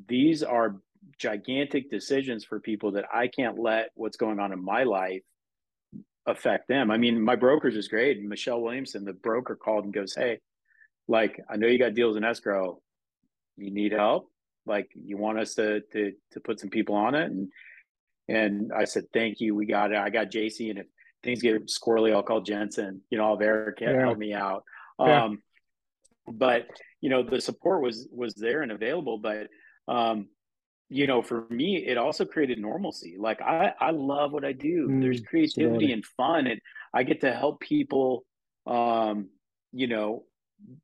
these 0.08 0.42
are 0.42 0.78
gigantic 1.20 1.92
decisions 1.92 2.44
for 2.44 2.60
people 2.60 2.94
that 2.94 3.06
I 3.14 3.28
can't 3.28 3.60
let 3.60 3.90
what's 3.94 4.18
going 4.18 4.40
on 4.40 4.52
in 4.52 4.64
my 4.64 4.84
life 4.84 5.22
affect 6.26 6.68
them. 6.68 6.92
I 6.92 6.98
mean, 6.98 7.22
my 7.22 7.36
broker's 7.36 7.76
is 7.76 7.88
great. 7.88 8.22
Michelle 8.24 8.62
Williamson, 8.62 9.06
the 9.06 9.14
broker, 9.14 9.56
called 9.56 9.86
and 9.86 9.94
goes, 9.94 10.16
"Hey, 10.16 10.40
like 11.08 11.40
I 11.50 11.58
know 11.58 11.68
you 11.68 11.80
got 11.80 11.94
deals 11.94 12.18
in 12.18 12.24
escrow. 12.24 12.82
You 13.58 13.72
need 13.72 13.92
help 13.92 14.30
like 14.66 14.90
you 14.94 15.18
want 15.18 15.40
us 15.40 15.56
to 15.56 15.82
to 15.94 16.14
to 16.32 16.40
put 16.40 16.60
some 16.60 16.70
people 16.70 16.96
on 16.96 17.16
it 17.16 17.32
and 17.32 17.50
and 18.28 18.72
I 18.74 18.86
said 18.86 19.06
thank 19.14 19.40
you 19.40 19.56
we 19.56 19.66
got 19.66 19.92
it 19.92 19.98
I 19.98 20.10
got 20.10 20.32
JC 20.32 20.70
and 20.70 20.80
if 20.80 20.88
things 21.24 21.42
get 21.42 21.68
squirrely 21.68 22.14
I'll 22.14 22.24
call 22.24 22.42
Jensen 22.42 23.02
you 23.10 23.18
know 23.18 23.26
I'll 23.26 23.38
have 23.38 23.42
Eric 23.42 23.80
yeah. 23.82 24.00
help 24.00 24.18
me 24.18 24.34
out 24.34 24.64
yeah. 25.00 25.26
um 25.26 25.42
but 26.28 26.68
you 27.02 27.10
know 27.10 27.24
the 27.24 27.40
support 27.40 27.82
was 27.82 28.08
was 28.12 28.34
there 28.34 28.64
and 28.64 28.72
available 28.72 29.18
but 29.18 29.48
um 29.88 30.28
you 30.90 31.08
know 31.08 31.22
for 31.22 31.46
me 31.50 31.78
it 31.78 31.98
also 31.98 32.26
created 32.26 32.60
normalcy 32.60 33.16
like 33.20 33.42
I 33.42 33.74
I 33.80 33.92
love 33.92 34.32
what 34.32 34.46
I 34.46 34.52
do 34.52 34.88
mm, 34.88 35.02
there's 35.02 35.22
creativity 35.22 35.92
and 35.92 36.06
fun 36.06 36.48
and 36.48 36.62
I 36.94 37.04
get 37.04 37.22
to 37.22 37.34
help 37.34 37.60
people 37.60 38.26
um 38.68 39.30
you 39.72 39.88
know 39.88 40.24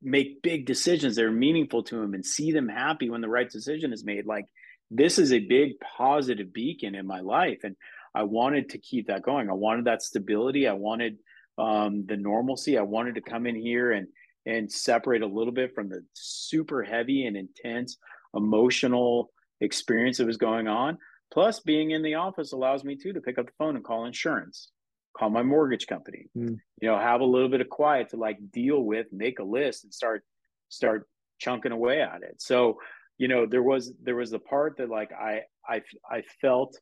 make 0.02 0.42
big 0.42 0.66
decisions 0.66 1.16
that 1.16 1.24
are 1.24 1.32
meaningful 1.32 1.82
to 1.84 1.96
them 1.96 2.14
and 2.14 2.24
see 2.24 2.52
them 2.52 2.68
happy 2.68 3.10
when 3.10 3.20
the 3.20 3.28
right 3.28 3.48
decision 3.48 3.92
is 3.92 4.04
made 4.04 4.26
like 4.26 4.46
this 4.90 5.18
is 5.18 5.32
a 5.32 5.38
big 5.38 5.72
positive 5.80 6.52
beacon 6.52 6.94
in 6.94 7.06
my 7.06 7.20
life 7.20 7.60
and 7.64 7.74
i 8.14 8.22
wanted 8.22 8.68
to 8.68 8.78
keep 8.78 9.06
that 9.06 9.22
going 9.22 9.48
i 9.48 9.54
wanted 9.54 9.86
that 9.86 10.02
stability 10.02 10.68
i 10.68 10.72
wanted 10.72 11.16
um, 11.58 12.04
the 12.06 12.16
normalcy 12.16 12.76
i 12.76 12.82
wanted 12.82 13.14
to 13.14 13.20
come 13.20 13.46
in 13.46 13.54
here 13.54 13.92
and 13.92 14.08
and 14.44 14.70
separate 14.70 15.22
a 15.22 15.26
little 15.26 15.52
bit 15.52 15.74
from 15.74 15.88
the 15.88 16.04
super 16.12 16.82
heavy 16.82 17.26
and 17.26 17.36
intense 17.36 17.96
emotional 18.34 19.30
experience 19.62 20.18
that 20.18 20.26
was 20.26 20.36
going 20.36 20.68
on. 20.68 20.98
Plus 21.32 21.60
being 21.60 21.92
in 21.92 22.02
the 22.02 22.16
office 22.16 22.52
allows 22.52 22.84
me 22.84 22.96
too 22.96 23.14
to 23.14 23.20
pick 23.20 23.38
up 23.38 23.46
the 23.46 23.52
phone 23.58 23.76
and 23.76 23.84
call 23.84 24.04
insurance 24.04 24.70
call 25.14 25.28
my 25.28 25.42
mortgage 25.42 25.86
company 25.86 26.24
mm. 26.34 26.56
you 26.80 26.88
know 26.88 26.98
have 26.98 27.20
a 27.20 27.24
little 27.24 27.50
bit 27.50 27.60
of 27.60 27.68
quiet 27.68 28.08
to 28.08 28.16
like 28.16 28.38
deal 28.50 28.80
with 28.80 29.06
make 29.12 29.40
a 29.40 29.44
list 29.44 29.84
and 29.84 29.92
start 29.92 30.24
start 30.70 31.06
chunking 31.42 31.72
away 31.72 32.00
at 32.00 32.22
it. 32.22 32.40
So 32.40 32.78
you 33.18 33.28
know 33.28 33.46
there 33.46 33.62
was 33.62 33.92
there 34.02 34.16
was 34.16 34.30
the 34.30 34.38
part 34.38 34.78
that 34.78 34.88
like 34.88 35.12
i 35.12 35.42
i 35.68 35.82
i 36.10 36.22
felt 36.40 36.78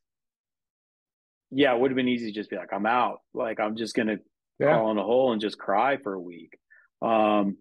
yeah 1.50 1.74
it 1.74 1.80
would 1.80 1.90
have 1.90 1.96
been 1.96 2.08
easy 2.08 2.26
to 2.26 2.32
just 2.32 2.50
be 2.50 2.56
like 2.56 2.72
i'm 2.72 2.86
out. 2.86 3.20
Like 3.34 3.58
i'm 3.58 3.76
just 3.76 3.94
gonna 3.96 4.18
yeah. 4.58 4.66
crawl 4.66 4.90
in 4.92 4.98
a 4.98 5.02
hole 5.02 5.32
and 5.32 5.40
just 5.40 5.58
cry 5.58 5.96
for 5.96 6.12
a 6.14 6.20
week. 6.20 6.56
Um 7.02 7.58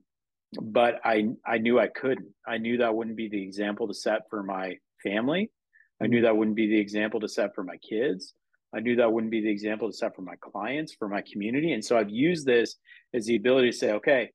but 0.61 0.99
i 1.03 1.29
i 1.45 1.57
knew 1.57 1.79
i 1.79 1.87
couldn't. 1.87 2.33
I 2.47 2.57
knew 2.57 2.77
that 2.77 2.95
wouldn't 2.95 3.17
be 3.17 3.29
the 3.29 3.41
example 3.41 3.87
to 3.87 3.93
set 3.93 4.29
for 4.29 4.43
my 4.43 4.77
family 5.01 5.49
i 6.01 6.07
knew 6.07 6.17
mm-hmm. 6.17 6.25
that 6.25 6.37
wouldn't 6.37 6.55
be 6.55 6.67
the 6.67 6.79
example 6.79 7.19
to 7.19 7.27
set 7.27 7.53
for 7.55 7.63
my 7.63 7.77
kids 7.77 8.33
I 8.73 8.81
knew 8.81 8.97
that 8.97 9.11
wouldn't 9.11 9.31
be 9.31 9.41
the 9.41 9.49
example 9.49 9.89
to 9.89 9.97
set 9.97 10.15
for 10.15 10.21
my 10.21 10.35
clients, 10.39 10.93
for 10.93 11.07
my 11.07 11.21
community. 11.21 11.73
And 11.73 11.83
so 11.83 11.97
I've 11.97 12.09
used 12.09 12.45
this 12.45 12.75
as 13.13 13.25
the 13.25 13.35
ability 13.35 13.71
to 13.71 13.77
say, 13.77 13.91
okay, 13.93 14.31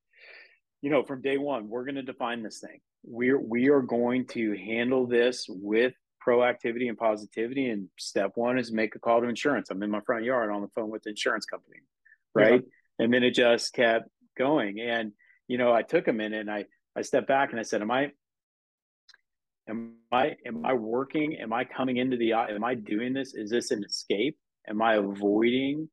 you 0.83 0.91
know, 0.91 1.03
from 1.03 1.23
day 1.23 1.39
one, 1.39 1.69
we're 1.69 1.85
going 1.85 1.95
to 1.95 2.03
define 2.03 2.43
this 2.43 2.59
thing. 2.61 2.81
We're 3.05 3.41
we 3.41 3.69
are 3.69 3.83
going 3.83 4.27
to 4.29 4.57
handle 4.57 5.07
this 5.07 5.47
with 5.49 5.95
proactivity 6.27 6.89
and 6.89 6.99
positivity. 6.99 7.69
And 7.69 7.89
step 7.99 8.33
one 8.35 8.59
is 8.59 8.73
make 8.73 8.95
a 8.97 8.99
call 8.99 9.21
to 9.21 9.29
insurance. 9.29 9.71
I'm 9.71 9.83
in 9.83 9.91
my 9.91 10.01
front 10.01 10.25
yard 10.25 10.51
on 10.51 10.63
the 10.63 10.69
phone 10.69 10.91
with 10.91 11.03
the 11.03 11.11
insurance 11.11 11.47
company. 11.47 11.79
Right. 12.35 12.63
Yeah. 12.63 13.05
And 13.05 13.15
then 13.15 13.23
it 13.23 13.33
just 13.33 13.73
kept 13.73 14.09
going. 14.37 14.81
And, 14.81 15.13
you 15.49 15.59
know, 15.59 15.73
I 15.73 15.83
took 15.83 16.09
a 16.09 16.13
minute 16.13 16.41
and 16.41 16.51
I 16.51 16.65
I 16.97 17.03
stepped 17.03 17.29
back 17.29 17.51
and 17.51 17.61
I 17.61 17.63
said, 17.63 17.83
Am 17.83 17.91
I 17.91 18.13
am 19.69 19.95
i 20.13 20.37
am 20.47 20.65
i 20.65 20.73
working? 20.75 21.37
Am 21.37 21.53
i 21.53 21.65
coming 21.65 21.97
into 21.97 22.17
the 22.17 22.33
am 22.33 22.65
i 22.65 22.75
doing 22.75 23.13
this? 23.13 23.35
Is 23.35 23.51
this 23.51 23.71
an 23.71 23.85
escape? 23.85 24.37
Am 24.69 24.83
i 24.83 24.95
avoiding 24.95 25.89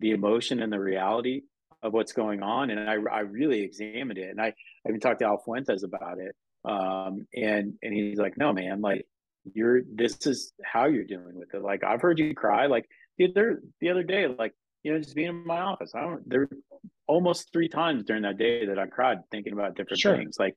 the 0.00 0.10
emotion 0.10 0.60
and 0.60 0.72
the 0.72 0.80
reality 0.80 1.42
of 1.82 1.92
what's 1.92 2.12
going 2.12 2.42
on? 2.42 2.70
And 2.70 2.88
i, 2.88 2.94
I 3.12 3.20
really 3.20 3.60
examined 3.60 4.18
it. 4.18 4.30
And 4.30 4.40
i, 4.40 4.46
I 4.46 4.88
even 4.88 5.00
talked 5.00 5.20
to 5.20 5.26
al 5.26 5.42
fuentes 5.44 5.82
about 5.82 6.18
it. 6.18 6.34
Um, 6.64 7.26
and 7.34 7.74
and 7.82 7.94
he's 7.94 8.18
like 8.18 8.36
no 8.36 8.52
man 8.52 8.80
like 8.80 9.06
you're 9.54 9.82
this 9.94 10.26
is 10.26 10.52
how 10.64 10.86
you're 10.86 11.04
dealing 11.04 11.36
with 11.36 11.54
it. 11.54 11.62
Like 11.62 11.84
i've 11.84 12.02
heard 12.02 12.18
you 12.18 12.34
cry. 12.34 12.66
Like 12.66 12.86
the 13.18 13.30
other 13.30 13.62
the 13.80 13.90
other 13.90 14.02
day 14.02 14.26
like 14.26 14.52
you 14.82 14.92
know 14.92 14.98
just 14.98 15.14
being 15.14 15.28
in 15.28 15.46
my 15.46 15.60
office. 15.60 15.92
I 15.94 16.00
don't 16.00 16.28
there 16.28 16.48
almost 17.08 17.52
three 17.52 17.68
times 17.68 18.02
during 18.04 18.22
that 18.22 18.36
day 18.36 18.66
that 18.66 18.80
i 18.80 18.86
cried 18.86 19.18
thinking 19.30 19.52
about 19.52 19.76
different 19.76 20.00
sure. 20.00 20.16
things. 20.16 20.36
Like 20.38 20.56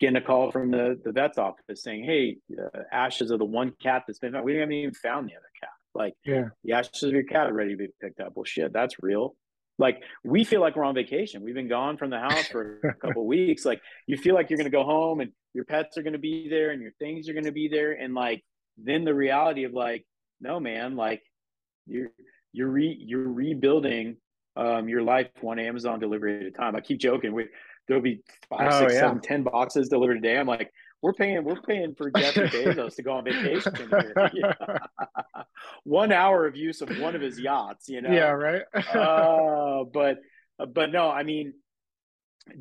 getting 0.00 0.16
a 0.16 0.20
call 0.20 0.50
from 0.50 0.70
the, 0.70 1.00
the 1.04 1.12
vet's 1.12 1.38
office 1.38 1.82
saying, 1.82 2.04
Hey, 2.04 2.36
uh, 2.58 2.80
ashes 2.92 3.30
of 3.30 3.38
the 3.38 3.44
one 3.44 3.72
cat 3.82 4.04
that's 4.06 4.18
been 4.18 4.32
found. 4.32 4.44
We 4.44 4.56
haven't 4.56 4.72
even 4.72 4.94
found 4.94 5.28
the 5.28 5.34
other 5.34 5.50
cat. 5.60 5.70
Like, 5.94 6.14
yeah, 6.24 6.48
the 6.64 6.72
ashes 6.72 7.02
of 7.02 7.12
your 7.12 7.22
cat 7.22 7.48
are 7.48 7.54
ready 7.54 7.70
to 7.70 7.76
be 7.76 7.88
picked 8.00 8.20
up. 8.20 8.32
Well, 8.34 8.44
shit, 8.44 8.72
that's 8.72 8.96
real. 9.02 9.34
Like, 9.78 10.02
we 10.24 10.44
feel 10.44 10.60
like 10.60 10.76
we're 10.76 10.84
on 10.84 10.94
vacation. 10.94 11.42
We've 11.42 11.54
been 11.54 11.68
gone 11.68 11.96
from 11.96 12.10
the 12.10 12.18
house 12.18 12.48
for 12.48 12.80
a 12.82 12.94
couple 13.06 13.26
weeks. 13.26 13.64
Like, 13.64 13.80
you 14.06 14.16
feel 14.16 14.34
like 14.34 14.48
you're 14.48 14.56
going 14.56 14.70
to 14.70 14.76
go 14.76 14.84
home 14.84 15.20
and 15.20 15.32
your 15.52 15.64
pets 15.64 15.98
are 15.98 16.02
going 16.02 16.14
to 16.14 16.18
be 16.18 16.48
there 16.48 16.70
and 16.70 16.82
your 16.82 16.92
things 16.98 17.28
are 17.28 17.34
going 17.34 17.44
to 17.44 17.52
be 17.52 17.68
there. 17.68 17.92
And 17.92 18.14
like, 18.14 18.42
then 18.78 19.04
the 19.04 19.14
reality 19.14 19.64
of 19.64 19.72
like, 19.72 20.06
no, 20.40 20.60
man, 20.60 20.96
like, 20.96 21.22
you're, 21.86 22.10
you're 22.52 22.68
re, 22.68 22.96
you're 22.98 23.28
rebuilding 23.28 24.16
um, 24.56 24.88
your 24.88 25.02
life 25.02 25.28
one 25.40 25.58
Amazon 25.58 26.00
delivery 26.00 26.40
at 26.40 26.46
a 26.46 26.50
time. 26.50 26.74
I 26.74 26.80
keep 26.80 26.98
joking. 26.98 27.32
We 27.32 27.48
there'll 27.86 28.02
be 28.02 28.20
five, 28.48 28.72
oh, 28.72 28.80
six, 28.80 28.94
yeah. 28.94 29.00
seven, 29.00 29.20
ten 29.20 29.42
boxes 29.42 29.88
delivered 29.88 30.18
a 30.18 30.20
day. 30.20 30.38
I'm 30.38 30.46
like, 30.46 30.72
we're 31.02 31.12
paying, 31.12 31.44
we're 31.44 31.60
paying 31.60 31.94
for 31.94 32.10
Jeffrey 32.10 32.48
Bezos 32.48 32.96
to 32.96 33.02
go 33.02 33.12
on 33.12 33.24
vacation. 33.24 33.72
one 35.84 36.12
hour 36.12 36.46
of 36.46 36.56
use 36.56 36.80
of 36.80 36.88
one 36.98 37.14
of 37.14 37.20
his 37.20 37.38
yachts, 37.38 37.88
you 37.88 38.02
know? 38.02 38.10
Yeah, 38.10 38.30
right. 38.30 38.62
uh, 38.74 39.84
but, 39.92 40.18
but 40.72 40.90
no, 40.90 41.10
I 41.10 41.22
mean, 41.22 41.54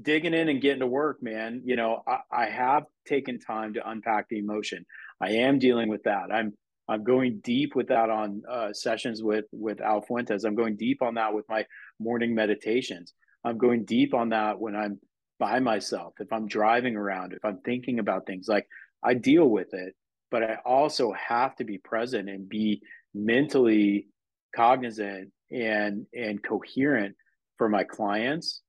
digging 0.02 0.34
in 0.34 0.50
and 0.50 0.62
getting 0.62 0.82
to 0.82 0.88
work, 0.88 1.24
man, 1.24 1.62
you 1.66 1.76
know, 1.76 2.04
I, 2.08 2.20
I 2.32 2.46
have 2.48 2.84
taken 3.08 3.40
time 3.40 3.74
to 3.76 3.90
unpack 3.90 4.30
the 4.30 4.40
emotion. 4.40 4.86
I 5.22 5.32
am 5.32 5.60
dealing 5.60 5.90
with 5.90 6.04
that. 6.04 6.32
I'm, 6.32 6.54
I'm 6.88 7.04
going 7.04 7.40
deep 7.44 7.76
with 7.76 7.88
that 7.88 8.10
on 8.10 8.44
uh, 8.48 8.72
sessions 8.72 9.24
with 9.24 9.46
with 9.52 9.82
Al 9.82 10.02
Fuentes. 10.04 10.44
I'm 10.44 10.54
going 10.54 10.76
deep 10.76 11.02
on 11.02 11.16
that 11.16 11.34
with 11.34 11.46
my 11.50 11.66
morning 12.00 12.36
meditations. 12.36 13.14
I'm 13.44 13.58
going 13.58 13.86
deep 13.86 14.14
on 14.14 14.30
that 14.30 14.60
when 14.60 14.76
I'm 14.76 15.00
by 15.40 15.60
myself, 15.60 16.14
if 16.20 16.32
I'm 16.32 16.48
driving 16.48 16.96
around, 16.96 17.34
if 17.34 17.44
I'm 17.44 17.60
thinking 17.60 18.00
about 18.00 18.26
things. 18.26 18.48
Like 18.48 18.68
I 19.04 19.14
deal 19.14 19.46
with 19.46 19.74
it, 19.74 19.94
but 20.32 20.44
I 20.44 20.58
also 20.66 21.14
have 21.14 21.56
to 21.58 21.64
be 21.64 21.78
present 21.78 22.30
and 22.30 22.48
be 22.48 22.82
mentally 23.14 24.08
cognizant 24.56 25.32
and 25.52 26.06
and 26.14 26.44
coherent 26.44 27.16
for 27.58 27.70
my 27.70 27.84
clients, 27.84 28.62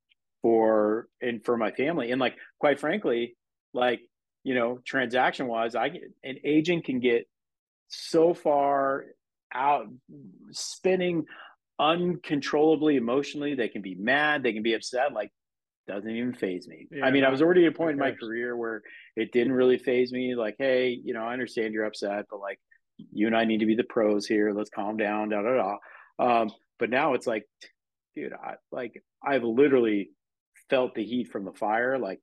for 0.43 1.09
and 1.21 1.45
for 1.45 1.57
my 1.57 1.71
family, 1.73 2.11
and 2.11 2.21
like 2.21 2.37
quite 2.59 2.81
frankly, 2.81 3.37
like 3.73 4.01
you 4.45 4.55
know, 4.55 4.79
transaction 4.85 5.49
wise, 5.49 5.75
I 5.75 5.89
get 5.89 6.03
an 6.23 6.37
agent 6.45 6.85
can 6.85 7.01
get 7.01 7.27
so 7.89 8.35
far 8.35 9.05
out 9.53 9.87
spinning 10.51 11.25
uncontrollably 11.79 12.97
emotionally 12.97 13.55
they 13.55 13.69
can 13.69 13.83
be 13.83 13.95
mad 13.95 14.43
they 14.43 14.53
can 14.53 14.63
be 14.63 14.73
upset 14.73 15.13
like 15.13 15.31
doesn't 15.87 16.11
even 16.11 16.35
phase 16.35 16.67
me. 16.67 16.87
Yeah, 16.91 17.05
i 17.05 17.11
mean 17.11 17.25
i 17.25 17.31
was 17.31 17.43
already 17.43 17.65
at 17.65 17.73
a 17.73 17.77
point 17.77 17.93
in 17.93 17.99
my 17.99 18.13
career 18.13 18.57
where 18.57 18.83
it 19.15 19.33
didn't 19.33 19.53
really 19.53 19.79
phase 19.79 20.13
me 20.13 20.35
like 20.35 20.57
hey 20.59 20.99
you 21.03 21.15
know 21.15 21.25
i 21.25 21.33
understand 21.33 21.75
you're 21.75 21.85
upset 21.85 22.27
but 22.31 22.41
like 22.41 22.59
you 23.13 23.27
and 23.27 23.37
i 23.37 23.45
need 23.45 23.61
to 23.61 23.67
be 23.67 23.75
the 23.75 23.85
pros 23.85 24.27
here. 24.27 24.53
Let's 24.53 24.71
calm 24.71 24.97
down 24.97 25.29
da 25.31 25.43
da 25.43 25.55
da. 25.57 25.77
Um, 26.19 26.51
but 26.79 26.91
now 26.91 27.15
it's 27.15 27.27
like 27.27 27.45
dude 28.15 28.33
i 28.33 28.55
like 28.73 29.03
i've 29.23 29.45
literally 29.45 30.11
felt 30.71 30.95
the 30.95 31.05
heat 31.05 31.31
from 31.31 31.45
the 31.45 31.53
fire 31.53 31.99
like 31.99 32.21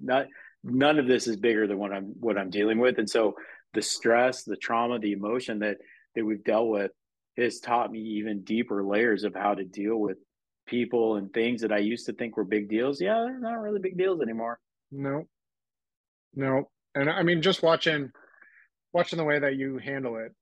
not 0.00 0.26
none 0.64 0.98
of 0.98 1.06
this 1.06 1.26
is 1.26 1.36
bigger 1.36 1.66
than 1.66 1.78
what 1.78 1.92
i'm 1.92 2.14
what 2.20 2.38
i'm 2.38 2.50
dealing 2.50 2.78
with. 2.78 2.98
And 2.98 3.08
so 3.08 3.34
the 3.74 3.82
stress, 3.82 4.44
the 4.44 4.56
trauma, 4.56 4.98
the 4.98 5.12
emotion 5.12 5.60
that 5.60 5.78
that 6.14 6.24
we've 6.24 6.44
dealt 6.44 6.68
with 6.68 6.90
has 7.36 7.60
taught 7.60 7.90
me 7.90 8.00
even 8.00 8.42
deeper 8.42 8.84
layers 8.84 9.24
of 9.24 9.34
how 9.34 9.54
to 9.54 9.64
deal 9.64 9.96
with 9.96 10.18
people 10.66 11.16
and 11.16 11.32
things 11.32 11.60
that 11.62 11.72
I 11.72 11.78
used 11.78 12.06
to 12.06 12.12
think 12.12 12.36
were 12.36 12.44
big 12.44 12.68
deals. 12.68 13.00
Yeah, 13.00 13.24
they're 13.24 13.38
not 13.38 13.60
really 13.60 13.80
big 13.80 13.98
deals 13.98 14.20
anymore. 14.20 14.58
No. 14.90 15.26
No. 16.34 16.70
And 16.94 17.10
I 17.10 17.22
mean 17.22 17.42
just 17.42 17.62
watching 17.62 18.10
watching 18.92 19.16
the 19.16 19.24
way 19.24 19.38
that 19.38 19.56
you 19.56 19.78
handle 19.78 20.16
it, 20.16 20.32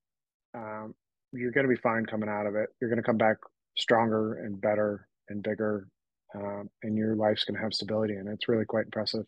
um, 0.54 0.94
you're 1.32 1.52
gonna 1.52 1.68
be 1.68 1.76
fine 1.76 2.06
coming 2.06 2.28
out 2.28 2.46
of 2.46 2.56
it. 2.56 2.68
You're 2.80 2.90
gonna 2.90 3.02
come 3.02 3.16
back 3.16 3.36
stronger 3.76 4.34
and 4.34 4.60
better 4.60 5.08
and 5.28 5.42
bigger. 5.42 5.88
Um, 6.34 6.70
and 6.82 6.96
your 6.96 7.16
life's 7.16 7.44
gonna 7.44 7.60
have 7.60 7.74
stability 7.74 8.14
and 8.14 8.28
it's 8.28 8.48
really 8.48 8.64
quite 8.64 8.86
impressive. 8.86 9.26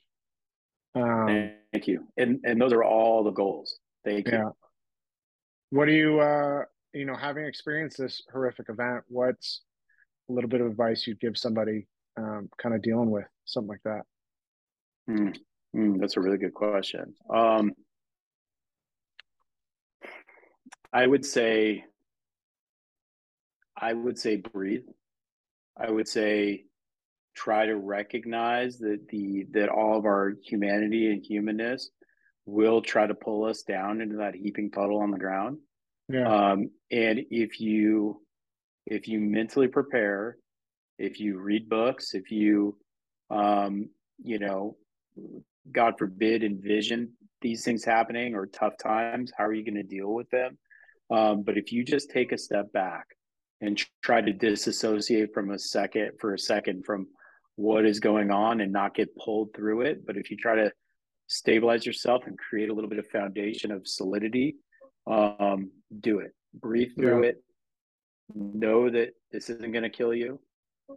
Um, 0.94 1.52
Thank 1.72 1.86
you. 1.86 2.06
And 2.16 2.40
and 2.44 2.60
those 2.60 2.72
are 2.72 2.84
all 2.84 3.24
the 3.24 3.30
goals. 3.30 3.78
Thank 4.04 4.28
you. 4.28 4.52
What 5.70 5.86
do 5.86 5.92
you, 5.92 6.20
uh, 6.20 6.64
you 6.92 7.06
know, 7.06 7.16
having 7.16 7.46
experienced 7.46 7.96
this 7.96 8.20
horrific 8.30 8.68
event, 8.68 9.04
what's 9.08 9.62
a 10.28 10.32
little 10.32 10.50
bit 10.50 10.60
of 10.60 10.66
advice 10.66 11.06
you'd 11.06 11.20
give 11.20 11.36
somebody 11.36 11.86
um, 12.16 12.48
kind 12.60 12.74
of 12.74 12.82
dealing 12.82 13.10
with 13.10 13.26
something 13.44 13.68
like 13.68 13.82
that? 13.84 14.02
Mm, 15.08 15.36
mm, 15.74 16.00
that's 16.00 16.16
a 16.16 16.20
really 16.20 16.38
good 16.38 16.54
question. 16.54 17.14
Um, 17.32 17.72
I 20.92 21.06
would 21.06 21.24
say, 21.24 21.84
I 23.76 23.92
would 23.92 24.18
say 24.18 24.36
breathe. 24.36 24.84
I 25.76 25.90
would 25.90 26.06
say 26.06 26.66
try 27.34 27.66
to 27.66 27.76
recognize 27.76 28.78
that 28.78 29.08
the 29.08 29.46
that 29.52 29.70
all 29.70 29.98
of 29.98 30.04
our 30.04 30.34
humanity 30.44 31.10
and 31.10 31.24
humanness 31.24 31.90
will 32.44 32.82
try 32.82 33.06
to 33.06 33.14
pull 33.14 33.44
us 33.44 33.62
down 33.62 34.00
into 34.00 34.16
that 34.16 34.34
heaping 34.34 34.70
puddle 34.70 35.00
on 35.00 35.10
the 35.10 35.18
ground. 35.18 35.58
Yeah. 36.08 36.28
Um, 36.28 36.70
and 36.90 37.20
if 37.30 37.60
you 37.60 38.21
if 38.86 39.08
you 39.08 39.20
mentally 39.20 39.68
prepare, 39.68 40.36
if 40.98 41.20
you 41.20 41.38
read 41.38 41.68
books, 41.68 42.14
if 42.14 42.30
you 42.30 42.76
um, 43.30 43.88
you 44.22 44.38
know, 44.38 44.76
God 45.70 45.94
forbid, 45.98 46.44
envision 46.44 47.12
these 47.40 47.64
things 47.64 47.84
happening 47.84 48.34
or 48.34 48.46
tough 48.46 48.74
times, 48.76 49.32
how 49.36 49.44
are 49.44 49.54
you 49.54 49.64
going 49.64 49.74
to 49.74 49.82
deal 49.82 50.12
with 50.12 50.28
them? 50.30 50.58
Um, 51.10 51.42
but 51.42 51.56
if 51.56 51.72
you 51.72 51.84
just 51.84 52.10
take 52.10 52.32
a 52.32 52.38
step 52.38 52.72
back 52.72 53.06
and 53.60 53.80
try 54.02 54.20
to 54.20 54.32
disassociate 54.32 55.32
from 55.32 55.50
a 55.50 55.58
second 55.58 56.12
for 56.20 56.34
a 56.34 56.38
second 56.38 56.84
from 56.84 57.06
what 57.56 57.84
is 57.84 58.00
going 58.00 58.30
on 58.30 58.60
and 58.60 58.72
not 58.72 58.94
get 58.94 59.16
pulled 59.16 59.54
through 59.54 59.82
it, 59.82 60.06
but 60.06 60.16
if 60.16 60.30
you 60.30 60.36
try 60.36 60.56
to 60.56 60.72
stabilize 61.26 61.86
yourself 61.86 62.24
and 62.26 62.38
create 62.38 62.68
a 62.68 62.74
little 62.74 62.90
bit 62.90 62.98
of 62.98 63.06
foundation 63.08 63.70
of 63.70 63.86
solidity 63.86 64.56
um, 65.10 65.70
do 66.00 66.18
it 66.18 66.32
breathe 66.54 66.90
through 66.96 67.22
yeah. 67.22 67.30
it 67.30 67.42
know 68.34 68.90
that 68.90 69.10
this 69.30 69.50
isn't 69.50 69.72
going 69.72 69.82
to 69.82 69.90
kill 69.90 70.14
you 70.14 70.38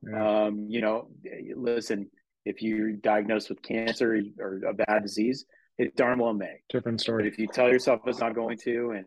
yeah. 0.09 0.45
um, 0.45 0.65
you 0.69 0.81
know 0.81 1.07
listen 1.55 2.09
if 2.45 2.61
you're 2.61 2.91
diagnosed 2.91 3.49
with 3.49 3.61
cancer 3.61 4.21
or 4.39 4.61
a 4.67 4.73
bad 4.73 5.01
disease 5.01 5.45
it 5.77 5.95
darn 5.95 6.19
well 6.19 6.33
may 6.33 6.61
different 6.69 6.99
story 7.01 7.23
but 7.23 7.27
if 7.27 7.39
you 7.39 7.47
tell 7.47 7.69
yourself 7.69 8.01
it's 8.05 8.19
not 8.19 8.35
going 8.35 8.57
to 8.57 8.91
and 8.91 9.05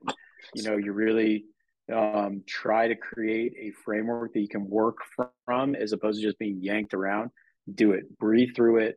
you 0.54 0.62
know 0.62 0.76
you 0.76 0.92
really 0.92 1.44
um, 1.92 2.42
try 2.46 2.86
to 2.86 2.94
create 2.94 3.54
a 3.58 3.70
framework 3.82 4.32
that 4.34 4.40
you 4.40 4.48
can 4.48 4.68
work 4.68 4.98
from 5.46 5.74
as 5.74 5.92
opposed 5.92 6.20
to 6.20 6.26
just 6.26 6.38
being 6.38 6.58
yanked 6.60 6.92
around 6.92 7.30
do 7.74 7.92
it 7.92 8.18
breathe 8.18 8.54
through 8.54 8.78
it 8.78 8.96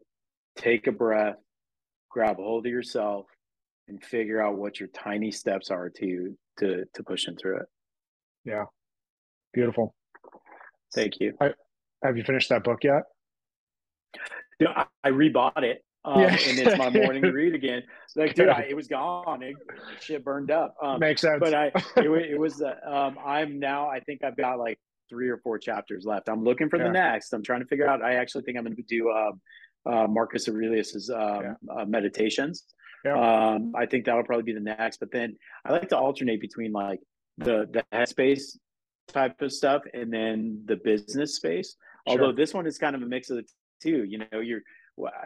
take 0.57 0.87
a 0.87 0.91
breath 0.91 1.37
grab 2.09 2.39
a 2.39 2.43
hold 2.43 2.65
of 2.65 2.71
yourself 2.71 3.25
and 3.87 4.03
figure 4.03 4.41
out 4.41 4.57
what 4.57 4.79
your 4.79 4.89
tiny 4.89 5.31
steps 5.31 5.69
are 5.69 5.89
to 5.89 6.35
to 6.59 6.85
to 6.93 7.03
pushing 7.03 7.35
through 7.35 7.57
it. 7.57 7.65
Yeah. 8.45 8.65
Beautiful. 9.53 9.93
Thank 10.93 11.19
you. 11.19 11.33
I, 11.39 11.51
have 12.03 12.17
you 12.17 12.23
finished 12.23 12.49
that 12.49 12.63
book 12.63 12.83
yet? 12.83 13.03
You 14.59 14.67
know, 14.67 14.73
I, 14.75 14.85
I 15.03 15.11
rebought 15.11 15.63
it. 15.63 15.83
Um, 16.03 16.19
yeah. 16.19 16.29
and 16.29 16.59
it's 16.59 16.77
my 16.77 16.89
morning 16.89 17.21
read 17.33 17.53
again. 17.53 17.83
Like, 18.15 18.33
dude, 18.33 18.49
I, 18.49 18.61
it 18.69 18.75
was 18.75 18.87
gone. 18.87 19.43
It, 19.43 19.55
shit 19.99 20.23
burned 20.23 20.49
up. 20.49 20.75
Um, 20.81 20.99
Makes 20.99 21.21
sense. 21.21 21.39
But 21.39 21.53
I, 21.53 21.65
it, 21.97 22.31
it 22.31 22.39
was. 22.39 22.61
Uh, 22.61 22.75
um, 22.89 23.17
I'm 23.23 23.59
now. 23.59 23.87
I 23.87 23.99
think 23.99 24.23
I've 24.23 24.35
got 24.35 24.57
like 24.57 24.79
three 25.09 25.29
or 25.29 25.37
four 25.37 25.59
chapters 25.59 26.03
left. 26.05 26.27
I'm 26.27 26.43
looking 26.43 26.69
for 26.69 26.77
yeah. 26.77 26.85
the 26.85 26.91
next. 26.91 27.33
I'm 27.33 27.43
trying 27.43 27.61
to 27.61 27.67
figure 27.67 27.87
out. 27.87 28.01
I 28.01 28.15
actually 28.15 28.43
think 28.43 28.57
I'm 28.57 28.63
going 28.63 28.75
to 28.75 28.81
do 28.83 29.11
um, 29.11 29.41
uh, 29.85 30.07
Marcus 30.07 30.49
Aurelius's 30.49 31.11
um, 31.11 31.41
yeah. 31.43 31.53
uh, 31.71 31.85
meditations. 31.85 32.63
Yeah. 33.05 33.19
Um, 33.19 33.73
I 33.75 33.85
think 33.85 34.05
that'll 34.05 34.23
probably 34.23 34.43
be 34.43 34.53
the 34.53 34.59
next. 34.59 34.97
But 34.99 35.11
then 35.11 35.35
I 35.65 35.71
like 35.71 35.89
to 35.89 35.97
alternate 35.97 36.41
between 36.41 36.71
like 36.71 36.99
the 37.37 37.67
the 37.71 37.83
headspace 37.93 38.57
type 39.11 39.41
of 39.41 39.51
stuff 39.51 39.83
and 39.93 40.11
then 40.11 40.63
the 40.65 40.75
business 40.75 41.35
space. 41.35 41.75
Sure. 42.07 42.19
Although 42.19 42.31
this 42.33 42.53
one 42.53 42.65
is 42.65 42.77
kind 42.77 42.95
of 42.95 43.01
a 43.01 43.05
mix 43.05 43.29
of 43.29 43.37
the 43.37 43.45
two. 43.81 44.03
You 44.03 44.19
know, 44.19 44.39
you're 44.39 44.61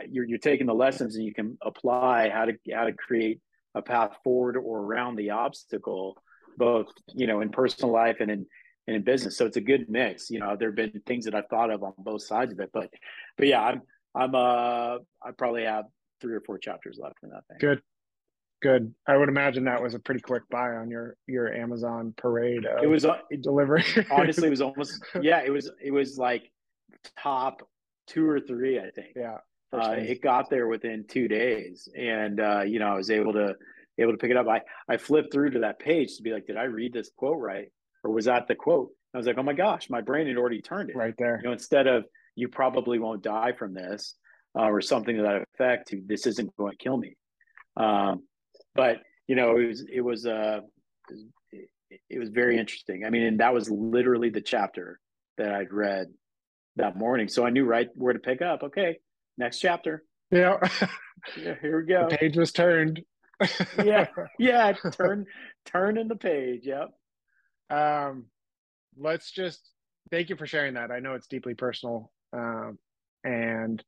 you're 0.10 0.26
you're 0.26 0.38
taking 0.38 0.68
the 0.68 0.74
lessons 0.74 1.16
and 1.16 1.26
you 1.26 1.34
can 1.34 1.58
apply 1.62 2.30
how 2.30 2.46
to 2.46 2.54
how 2.74 2.86
to 2.86 2.94
create 2.94 3.40
a 3.74 3.82
path 3.82 4.18
forward 4.24 4.58
or 4.58 4.80
around 4.80 5.16
the 5.16 5.32
obstacle, 5.32 6.18
both 6.58 6.88
you 7.14 7.28
know 7.28 7.42
in 7.42 7.50
personal 7.50 7.92
life 7.92 8.18
and 8.20 8.32
in 8.32 8.46
and 8.88 8.96
in 8.96 9.04
business. 9.04 9.38
So 9.38 9.46
it's 9.46 9.58
a 9.58 9.62
good 9.62 9.90
mix. 9.90 10.30
You 10.30 10.40
know, 10.40 10.56
there 10.58 10.70
have 10.70 10.76
been 10.76 11.02
things 11.06 11.26
that 11.26 11.36
I've 11.36 11.48
thought 11.48 11.72
of 11.72 11.84
on 11.84 11.94
both 11.98 12.24
sides 12.24 12.52
of 12.52 12.60
it, 12.60 12.70
but 12.74 12.90
but 13.38 13.48
yeah, 13.48 13.62
I'm 13.62 13.82
I'm 14.14 14.36
uh 14.36 14.98
I 15.24 15.32
probably 15.38 15.64
have 15.64 15.86
three 16.22 16.36
or 16.36 16.42
four 16.42 16.58
chapters 16.58 16.98
left 17.02 17.18
in 17.24 17.30
that 17.30 17.44
thing. 17.48 17.58
Good. 17.60 17.82
Good. 18.66 18.96
I 19.08 19.16
would 19.16 19.30
imagine 19.30 19.66
that 19.66 19.84
was 19.84 19.94
a 19.94 20.00
pretty 20.00 20.22
quick 20.22 20.42
buy 20.50 20.72
on 20.72 20.90
your 20.90 21.18
your 21.28 21.54
Amazon 21.54 22.16
parade. 22.18 22.66
it 22.82 22.88
was 22.88 23.06
uh, 23.06 23.20
delivery. 23.42 23.86
honestly, 24.10 24.48
it 24.48 24.50
was 24.50 24.62
almost 24.62 25.04
yeah. 25.22 25.44
It 25.46 25.52
was 25.52 25.70
it 25.80 25.92
was 25.92 26.18
like 26.18 26.52
top 27.16 27.62
two 28.08 28.28
or 28.28 28.40
three, 28.40 28.80
I 28.80 28.90
think. 28.90 29.10
Yeah. 29.16 29.38
Uh, 29.72 29.92
it 29.92 30.20
got 30.20 30.50
there 30.50 30.68
within 30.68 31.06
two 31.08 31.28
days, 31.28 31.88
and 31.96 32.40
uh, 32.40 32.64
you 32.66 32.80
know 32.80 32.88
I 32.88 32.96
was 32.96 33.12
able 33.12 33.34
to 33.34 33.54
able 34.00 34.14
to 34.14 34.18
pick 34.18 34.32
it 34.32 34.38
up. 34.38 34.48
I 34.48 34.62
I 34.90 34.98
flipped 34.98 35.32
through 35.32 35.52
to 35.52 35.60
that 35.60 35.78
page 35.78 36.18
to 36.18 36.24
be 36.24 36.32
like, 36.32 36.48
did 36.48 36.58
I 36.58 36.64
read 36.64 36.92
this 36.92 37.12
quote 37.16 37.40
right, 37.40 37.68
or 38.04 38.10
was 38.10 38.26
that 38.26 38.48
the 38.48 38.56
quote? 38.56 38.90
I 39.14 39.18
was 39.18 39.28
like, 39.28 39.38
oh 39.38 39.44
my 39.44 39.54
gosh, 39.54 39.92
my 39.92 40.02
brain 40.02 40.26
had 40.26 40.38
already 40.38 40.62
turned 40.62 40.90
it 40.90 40.96
right 40.96 41.14
there. 41.20 41.38
You 41.38 41.44
know, 41.44 41.54
instead 41.54 41.86
of 41.86 42.06
you 42.34 42.48
probably 42.48 42.98
won't 42.98 43.22
die 43.22 43.52
from 43.52 43.76
this 43.76 44.16
uh, 44.58 44.64
or 44.64 44.82
something 44.82 45.18
to 45.18 45.22
that 45.22 45.44
effect 45.54 45.94
this 46.08 46.26
isn't 46.26 46.56
going 46.58 46.72
to 46.72 46.78
kill 46.78 46.98
me 46.98 47.16
um, 47.78 48.24
but 48.76 48.98
you 49.28 49.36
know 49.36 49.58
it 49.58 49.68
was 49.68 49.86
it 49.92 50.02
was 50.02 50.26
uh 50.26 50.60
it, 51.52 51.70
it 52.10 52.20
was 52.20 52.30
very 52.30 52.58
interesting. 52.58 53.06
I 53.06 53.10
mean 53.10 53.24
and 53.24 53.40
that 53.40 53.54
was 53.54 53.70
literally 53.70 54.30
the 54.30 54.42
chapter 54.42 55.00
that 55.38 55.52
i'd 55.52 55.74
read 55.74 56.08
that 56.76 56.98
morning. 56.98 57.28
So 57.28 57.46
i 57.46 57.50
knew 57.50 57.66
right 57.66 57.90
where 57.96 58.14
to 58.14 58.20
pick 58.20 58.42
up. 58.42 58.64
Okay 58.64 59.00
next 59.38 59.60
chapter. 59.60 60.04
Yeah, 60.32 60.58
yeah 61.38 61.56
here 61.62 61.82
we 61.82 61.88
go. 61.88 62.08
The 62.10 62.18
page 62.18 62.38
was 62.38 62.52
turned. 62.52 63.02
Yeah 63.84 64.08
yeah 64.40 64.74
turn 64.92 65.26
turn 65.66 65.98
in 65.98 66.08
the 66.08 66.16
page 66.16 66.62
yep. 66.66 66.90
Um, 67.70 68.26
let's 68.98 69.32
just 69.32 69.62
thank 70.12 70.30
you 70.30 70.36
for 70.36 70.48
sharing 70.48 70.76
that. 70.76 70.92
I 70.92 71.00
know 71.00 71.14
it's 71.14 71.28
deeply 71.28 71.54
personal, 71.54 72.12
um, 72.34 72.78
and 73.24 73.84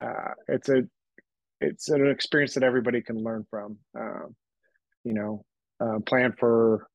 uh, 0.00 0.32
it's 0.48 0.68
a 0.68 0.82
it's 1.64 1.88
an 1.88 2.08
experience 2.08 2.54
that 2.54 2.62
everybody 2.62 3.00
can 3.02 3.22
learn 3.22 3.46
from. 3.50 3.78
Um, 3.98 4.34
you 5.04 5.14
know, 5.14 5.44
uh, 5.80 6.00
plan 6.00 6.34
for. 6.38 6.86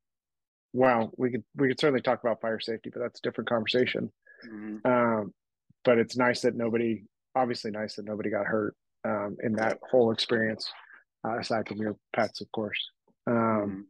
Well, 0.73 1.11
we 1.17 1.31
could 1.31 1.43
we 1.55 1.67
could 1.67 1.79
certainly 1.79 2.01
talk 2.01 2.21
about 2.21 2.41
fire 2.41 2.59
safety, 2.59 2.89
but 2.93 3.01
that's 3.01 3.19
a 3.19 3.23
different 3.23 3.49
conversation. 3.49 4.11
Mm-hmm. 4.47 4.87
Um, 4.89 5.33
but 5.83 5.97
it's 5.97 6.17
nice 6.17 6.41
that 6.41 6.55
nobody, 6.55 7.03
obviously, 7.35 7.71
nice 7.71 7.95
that 7.95 8.05
nobody 8.05 8.29
got 8.29 8.45
hurt 8.45 8.75
um, 9.05 9.37
in 9.43 9.53
that 9.53 9.79
whole 9.89 10.11
experience, 10.11 10.69
uh, 11.25 11.39
aside 11.39 11.67
from 11.67 11.77
your 11.77 11.95
pets, 12.15 12.41
of 12.41 12.51
course. 12.51 12.79
Um, 13.25 13.35
mm-hmm. 13.35 13.81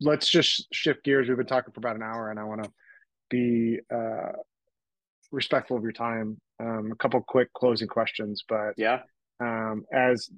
Let's 0.00 0.28
just 0.28 0.66
shift 0.72 1.04
gears. 1.04 1.28
We've 1.28 1.36
been 1.36 1.46
talking 1.46 1.72
for 1.72 1.80
about 1.80 1.96
an 1.96 2.02
hour, 2.02 2.30
and 2.30 2.40
I 2.40 2.44
want 2.44 2.64
to 2.64 2.70
be 3.30 3.78
uh, 3.94 4.32
respectful 5.30 5.76
of 5.76 5.82
your 5.82 5.92
time. 5.92 6.38
Um, 6.60 6.90
a 6.92 6.96
couple 6.96 7.20
quick 7.20 7.52
closing 7.52 7.88
questions, 7.88 8.44
but 8.48 8.74
yeah, 8.76 9.00
um, 9.40 9.84
as 9.92 10.30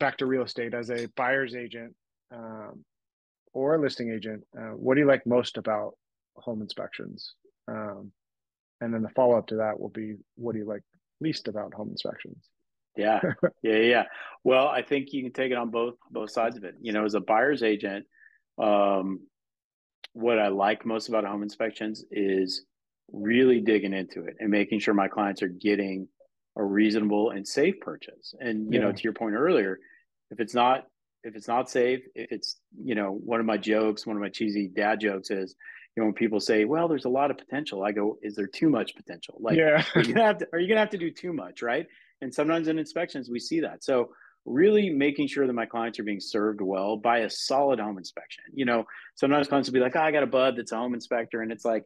back 0.00 0.18
to 0.18 0.26
real 0.26 0.42
estate 0.42 0.74
as 0.74 0.90
a 0.90 1.06
buyer's 1.16 1.54
agent 1.54 1.94
um, 2.34 2.84
or 3.52 3.74
a 3.74 3.80
listing 3.80 4.10
agent, 4.10 4.42
uh, 4.56 4.72
what 4.74 4.94
do 4.94 5.00
you 5.00 5.06
like 5.06 5.26
most 5.26 5.56
about 5.56 5.94
home 6.36 6.62
inspections? 6.62 7.34
Um, 7.68 8.12
and 8.80 8.92
then 8.92 9.02
the 9.02 9.10
follow 9.10 9.38
up 9.38 9.46
to 9.48 9.56
that 9.56 9.78
will 9.78 9.90
be, 9.90 10.16
what 10.34 10.52
do 10.52 10.58
you 10.58 10.64
like 10.64 10.82
least 11.20 11.48
about 11.48 11.74
home 11.74 11.90
inspections? 11.90 12.36
Yeah, 12.94 13.20
yeah, 13.62 13.76
yeah. 13.76 14.02
Well, 14.44 14.68
I 14.68 14.82
think 14.82 15.14
you 15.14 15.22
can 15.22 15.32
take 15.32 15.50
it 15.50 15.56
on 15.56 15.70
both 15.70 15.94
both 16.10 16.30
sides 16.30 16.58
of 16.58 16.64
it. 16.64 16.74
You 16.82 16.92
know, 16.92 17.06
as 17.06 17.14
a 17.14 17.20
buyer's 17.20 17.62
agent, 17.62 18.04
um, 18.58 19.20
what 20.12 20.38
I 20.38 20.48
like 20.48 20.84
most 20.84 21.08
about 21.08 21.24
home 21.24 21.42
inspections 21.42 22.04
is 22.10 22.66
really 23.10 23.62
digging 23.62 23.94
into 23.94 24.24
it 24.24 24.36
and 24.40 24.50
making 24.50 24.80
sure 24.80 24.92
my 24.92 25.08
clients 25.08 25.42
are 25.42 25.48
getting 25.48 26.06
a 26.56 26.64
reasonable 26.64 27.30
and 27.30 27.46
safe 27.46 27.80
purchase. 27.80 28.34
And 28.40 28.72
you 28.72 28.80
yeah. 28.80 28.86
know, 28.86 28.92
to 28.92 29.02
your 29.02 29.12
point 29.12 29.34
earlier, 29.34 29.78
if 30.30 30.40
it's 30.40 30.54
not 30.54 30.86
if 31.24 31.36
it's 31.36 31.46
not 31.46 31.70
safe, 31.70 32.00
if 32.14 32.32
it's 32.32 32.60
you 32.82 32.94
know, 32.94 33.12
one 33.12 33.40
of 33.40 33.46
my 33.46 33.56
jokes, 33.56 34.06
one 34.06 34.16
of 34.16 34.22
my 34.22 34.28
cheesy 34.28 34.68
dad 34.68 35.00
jokes 35.00 35.30
is, 35.30 35.54
you 35.94 36.02
know, 36.02 36.06
when 36.06 36.14
people 36.14 36.40
say, 36.40 36.64
"Well, 36.64 36.88
there's 36.88 37.04
a 37.04 37.10
lot 37.10 37.30
of 37.30 37.38
potential," 37.38 37.84
I 37.84 37.92
go, 37.92 38.18
"Is 38.22 38.34
there 38.34 38.46
too 38.46 38.68
much 38.68 38.96
potential? 38.96 39.36
Like, 39.40 39.56
yeah. 39.56 39.84
are 39.94 40.02
you 40.02 40.14
gonna 40.14 40.26
have 40.26 40.38
to 40.38 40.48
are 40.52 40.58
you 40.58 40.68
gonna 40.68 40.80
have 40.80 40.90
to 40.90 40.98
do 40.98 41.10
too 41.10 41.32
much, 41.32 41.62
right?" 41.62 41.86
And 42.20 42.34
sometimes 42.34 42.68
in 42.68 42.78
inspections 42.78 43.30
we 43.30 43.40
see 43.40 43.60
that. 43.60 43.84
So 43.84 44.10
really 44.44 44.90
making 44.90 45.28
sure 45.28 45.46
that 45.46 45.52
my 45.52 45.66
clients 45.66 45.98
are 45.98 46.04
being 46.04 46.20
served 46.20 46.60
well 46.60 46.96
by 46.96 47.18
a 47.18 47.30
solid 47.30 47.78
home 47.78 47.98
inspection. 47.98 48.44
You 48.54 48.64
know, 48.64 48.84
sometimes 49.14 49.48
clients 49.48 49.68
will 49.68 49.74
be 49.74 49.80
like, 49.80 49.96
oh, 49.96 50.00
I 50.00 50.10
got 50.10 50.22
a 50.22 50.26
bud 50.26 50.56
that's 50.56 50.72
a 50.72 50.76
home 50.76 50.94
inspector. 50.94 51.42
And 51.42 51.52
it's 51.52 51.64
like, 51.64 51.84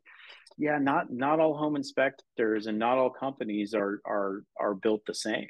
yeah, 0.58 0.78
not 0.78 1.12
not 1.12 1.40
all 1.40 1.56
home 1.56 1.76
inspectors 1.76 2.66
and 2.66 2.78
not 2.78 2.98
all 2.98 3.10
companies 3.10 3.74
are 3.74 4.00
are 4.06 4.42
are 4.58 4.74
built 4.74 5.02
the 5.06 5.14
same. 5.14 5.48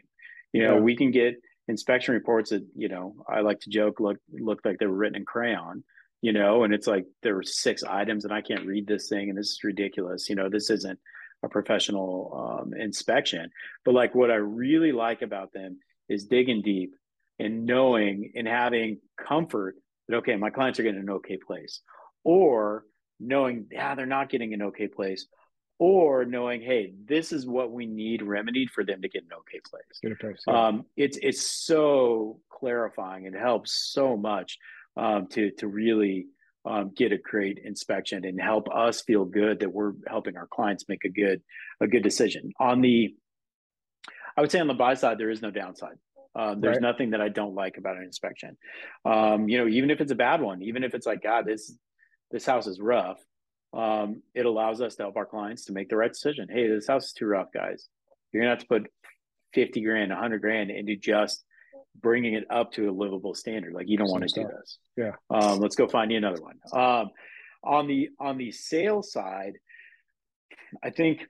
You 0.52 0.62
know, 0.62 0.74
yeah. 0.74 0.80
we 0.80 0.96
can 0.96 1.10
get 1.10 1.36
inspection 1.68 2.14
reports 2.14 2.50
that, 2.50 2.66
you 2.74 2.88
know, 2.88 3.14
I 3.28 3.40
like 3.40 3.60
to 3.60 3.70
joke 3.70 4.00
look 4.00 4.18
look 4.32 4.60
like 4.64 4.78
they 4.78 4.86
were 4.86 4.96
written 4.96 5.16
in 5.16 5.24
crayon, 5.24 5.84
you 6.22 6.32
know, 6.32 6.64
and 6.64 6.72
it's 6.72 6.86
like 6.86 7.06
there 7.22 7.34
were 7.34 7.42
six 7.42 7.82
items 7.82 8.24
and 8.24 8.32
I 8.32 8.40
can't 8.40 8.66
read 8.66 8.86
this 8.86 9.08
thing 9.08 9.28
and 9.28 9.38
this 9.38 9.50
is 9.50 9.64
ridiculous. 9.64 10.28
You 10.28 10.36
know, 10.36 10.48
this 10.48 10.70
isn't 10.70 10.98
a 11.42 11.48
professional 11.48 12.60
um, 12.62 12.74
inspection. 12.74 13.50
But 13.84 13.94
like 13.94 14.14
what 14.14 14.30
I 14.30 14.36
really 14.36 14.92
like 14.92 15.22
about 15.22 15.52
them 15.52 15.78
is 16.08 16.26
digging 16.26 16.62
deep 16.62 16.94
and 17.38 17.66
knowing 17.66 18.32
and 18.34 18.48
having 18.48 18.98
comfort 19.18 19.76
that 20.08 20.16
okay, 20.16 20.36
my 20.36 20.50
clients 20.50 20.78
are 20.78 20.84
getting 20.84 21.00
an 21.00 21.10
okay 21.10 21.36
place, 21.36 21.80
or 22.24 22.84
knowing 23.20 23.66
yeah 23.70 23.94
they're 23.94 24.06
not 24.06 24.28
getting 24.28 24.54
an 24.54 24.62
okay 24.62 24.88
place, 24.88 25.26
or 25.78 26.24
knowing 26.24 26.62
hey 26.62 26.92
this 27.04 27.32
is 27.32 27.46
what 27.46 27.70
we 27.70 27.86
need 27.86 28.22
remedied 28.22 28.70
for 28.70 28.84
them 28.84 29.02
to 29.02 29.08
get 29.08 29.24
an 29.24 29.30
okay 29.38 29.60
place. 29.68 30.00
yeah. 30.46 30.66
um, 30.68 30.84
it's 30.96 31.18
it's 31.22 31.42
so 31.42 32.40
clarifying. 32.50 33.26
It 33.26 33.34
helps 33.34 33.90
so 33.92 34.16
much 34.16 34.58
um, 34.96 35.26
to 35.28 35.50
to 35.58 35.68
really 35.68 36.26
um, 36.64 36.92
get 36.96 37.12
a 37.12 37.18
great 37.18 37.58
inspection 37.64 38.24
and 38.24 38.40
help 38.40 38.68
us 38.74 39.02
feel 39.02 39.24
good 39.24 39.60
that 39.60 39.72
we're 39.72 39.92
helping 40.08 40.36
our 40.36 40.48
clients 40.48 40.84
make 40.88 41.04
a 41.04 41.08
good 41.08 41.42
a 41.80 41.86
good 41.86 42.02
decision 42.02 42.52
on 42.58 42.80
the 42.80 43.14
I 44.36 44.42
would 44.42 44.50
say 44.50 44.60
on 44.60 44.66
the 44.66 44.74
buy 44.74 44.94
side, 44.94 45.18
there 45.18 45.30
is 45.30 45.40
no 45.40 45.50
downside. 45.50 45.96
Uh, 46.34 46.54
there's 46.58 46.74
right. 46.74 46.82
nothing 46.82 47.10
that 47.10 47.22
I 47.22 47.30
don't 47.30 47.54
like 47.54 47.78
about 47.78 47.96
an 47.96 48.02
inspection. 48.02 48.58
Um, 49.06 49.48
you 49.48 49.56
know, 49.56 49.66
even 49.66 49.90
if 49.90 50.02
it's 50.02 50.12
a 50.12 50.16
bad 50.16 50.42
one, 50.42 50.60
even 50.62 50.84
if 50.84 50.94
it's 50.94 51.06
like, 51.06 51.22
God, 51.22 51.46
this 51.46 51.74
this 52.30 52.46
house 52.46 52.66
is 52.66 52.80
rough, 52.80 53.18
um, 53.72 54.22
it 54.34 54.46
allows 54.46 54.80
us 54.80 54.96
to 54.96 55.02
help 55.04 55.16
our 55.16 55.26
clients 55.26 55.66
to 55.66 55.72
make 55.72 55.88
the 55.88 55.96
right 55.96 56.12
decision. 56.12 56.48
Hey, 56.50 56.68
this 56.68 56.86
house 56.86 57.06
is 57.06 57.12
too 57.12 57.26
rough, 57.26 57.48
guys. 57.52 57.88
You're 58.32 58.42
gonna 58.42 58.50
have 58.50 58.60
to 58.60 58.66
put 58.66 58.90
fifty 59.52 59.82
grand, 59.82 60.12
hundred 60.12 60.40
grand 60.40 60.70
into 60.70 60.96
just 60.96 61.44
bringing 62.00 62.34
it 62.34 62.44
up 62.50 62.72
to 62.72 62.88
a 62.88 62.92
livable 62.92 63.34
standard. 63.34 63.72
Like 63.72 63.88
you 63.88 63.96
don't 63.96 64.10
want 64.10 64.28
to 64.28 64.40
do 64.42 64.46
this. 64.46 64.78
Yeah. 64.96 65.12
Um, 65.30 65.60
let's 65.60 65.76
go 65.76 65.88
find 65.88 66.10
you 66.10 66.18
another 66.18 66.42
one. 66.42 66.58
Um, 66.72 67.10
on 67.64 67.86
the 67.86 68.10
on 68.20 68.38
the 68.38 68.52
sales 68.52 69.12
side, 69.12 69.54
I 70.82 70.90
think 70.90 71.26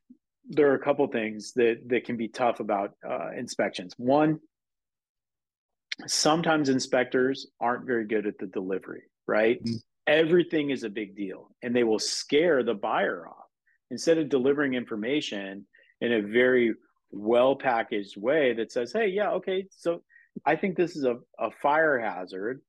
there 0.48 0.70
are 0.70 0.74
a 0.74 0.82
couple 0.82 1.06
things 1.08 1.52
that 1.54 1.80
that 1.88 2.04
can 2.04 2.16
be 2.16 2.28
tough 2.28 2.60
about 2.60 2.92
uh, 3.08 3.30
inspections. 3.36 3.94
One, 3.96 4.40
sometimes 6.06 6.68
inspectors 6.68 7.46
aren't 7.60 7.86
very 7.86 8.06
good 8.06 8.26
at 8.26 8.38
the 8.38 8.46
delivery, 8.46 9.02
right? 9.26 9.62
Mm-hmm. 9.62 9.76
Everything 10.06 10.70
is 10.70 10.84
a 10.84 10.90
big 10.90 11.16
deal, 11.16 11.50
and 11.62 11.74
they 11.74 11.84
will 11.84 11.98
scare 11.98 12.62
the 12.62 12.74
buyer 12.74 13.26
off 13.28 13.46
instead 13.90 14.18
of 14.18 14.28
delivering 14.28 14.74
information 14.74 15.66
in 16.00 16.12
a 16.12 16.22
very 16.22 16.74
well 17.10 17.56
packaged 17.56 18.16
way 18.16 18.54
that 18.54 18.70
says, 18.70 18.92
"Hey, 18.92 19.08
yeah, 19.08 19.30
okay, 19.32 19.66
so 19.70 20.02
I 20.44 20.56
think 20.56 20.76
this 20.76 20.96
is 20.96 21.04
a, 21.04 21.16
a 21.38 21.50
fire 21.62 21.98
hazard, 21.98 22.60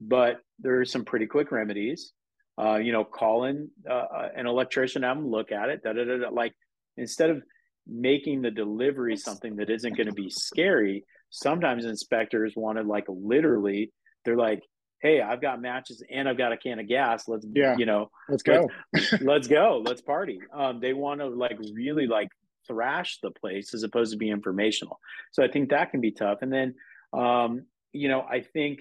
but 0.00 0.40
there 0.58 0.80
are 0.80 0.84
some 0.84 1.04
pretty 1.04 1.26
quick 1.26 1.50
remedies. 1.50 2.12
Uh, 2.56 2.76
you 2.76 2.92
know, 2.92 3.04
call 3.04 3.44
in 3.44 3.68
uh, 3.88 3.92
uh 3.92 4.28
an 4.36 4.46
electrician, 4.46 5.02
have 5.02 5.16
them 5.16 5.30
look 5.30 5.50
at 5.50 5.70
it. 5.70 5.82
Da, 5.82 5.92
da, 5.92 6.04
da, 6.04 6.18
da. 6.18 6.28
Like 6.28 6.52
instead 6.96 7.30
of 7.30 7.42
making 7.86 8.42
the 8.42 8.50
delivery 8.50 9.16
something 9.16 9.56
that 9.56 9.70
isn't 9.70 9.96
going 9.96 10.06
to 10.06 10.12
be 10.12 10.30
scary, 10.30 11.04
sometimes 11.30 11.84
inspectors 11.84 12.54
want 12.56 12.78
to 12.78 12.84
like 12.84 13.04
literally, 13.08 13.92
they're 14.24 14.36
like, 14.36 14.62
hey, 15.04 15.20
I've 15.20 15.42
got 15.42 15.60
matches 15.60 16.02
and 16.10 16.26
I've 16.26 16.38
got 16.38 16.52
a 16.52 16.56
can 16.56 16.78
of 16.78 16.88
gas. 16.88 17.28
Let's, 17.28 17.46
yeah, 17.54 17.76
you 17.76 17.84
know, 17.84 18.10
let's 18.30 18.42
go. 18.42 18.70
Let's, 18.94 19.12
let's 19.20 19.48
go. 19.48 19.82
Let's 19.84 20.00
party. 20.00 20.40
Um, 20.52 20.80
they 20.80 20.94
want 20.94 21.20
to 21.20 21.26
like 21.26 21.58
really 21.74 22.06
like 22.06 22.28
thrash 22.66 23.18
the 23.22 23.30
place 23.30 23.74
as 23.74 23.82
opposed 23.82 24.12
to 24.12 24.18
be 24.18 24.30
informational. 24.30 24.98
So 25.30 25.44
I 25.44 25.48
think 25.48 25.68
that 25.70 25.90
can 25.90 26.00
be 26.00 26.10
tough. 26.10 26.38
And 26.40 26.50
then, 26.50 26.74
um, 27.12 27.66
you 27.92 28.08
know, 28.08 28.22
I 28.22 28.40
think 28.40 28.80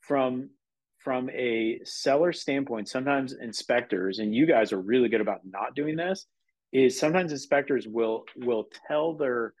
from 0.00 0.50
from 0.98 1.28
a 1.30 1.80
seller 1.82 2.32
standpoint, 2.32 2.88
sometimes 2.88 3.32
inspectors 3.32 4.20
and 4.20 4.32
you 4.32 4.46
guys 4.46 4.72
are 4.72 4.80
really 4.80 5.08
good 5.08 5.20
about 5.20 5.40
not 5.44 5.74
doing 5.74 5.96
this 5.96 6.26
is 6.72 6.96
sometimes 6.96 7.32
inspectors 7.32 7.88
will 7.88 8.22
will 8.36 8.68
tell 8.86 9.14
their 9.14 9.54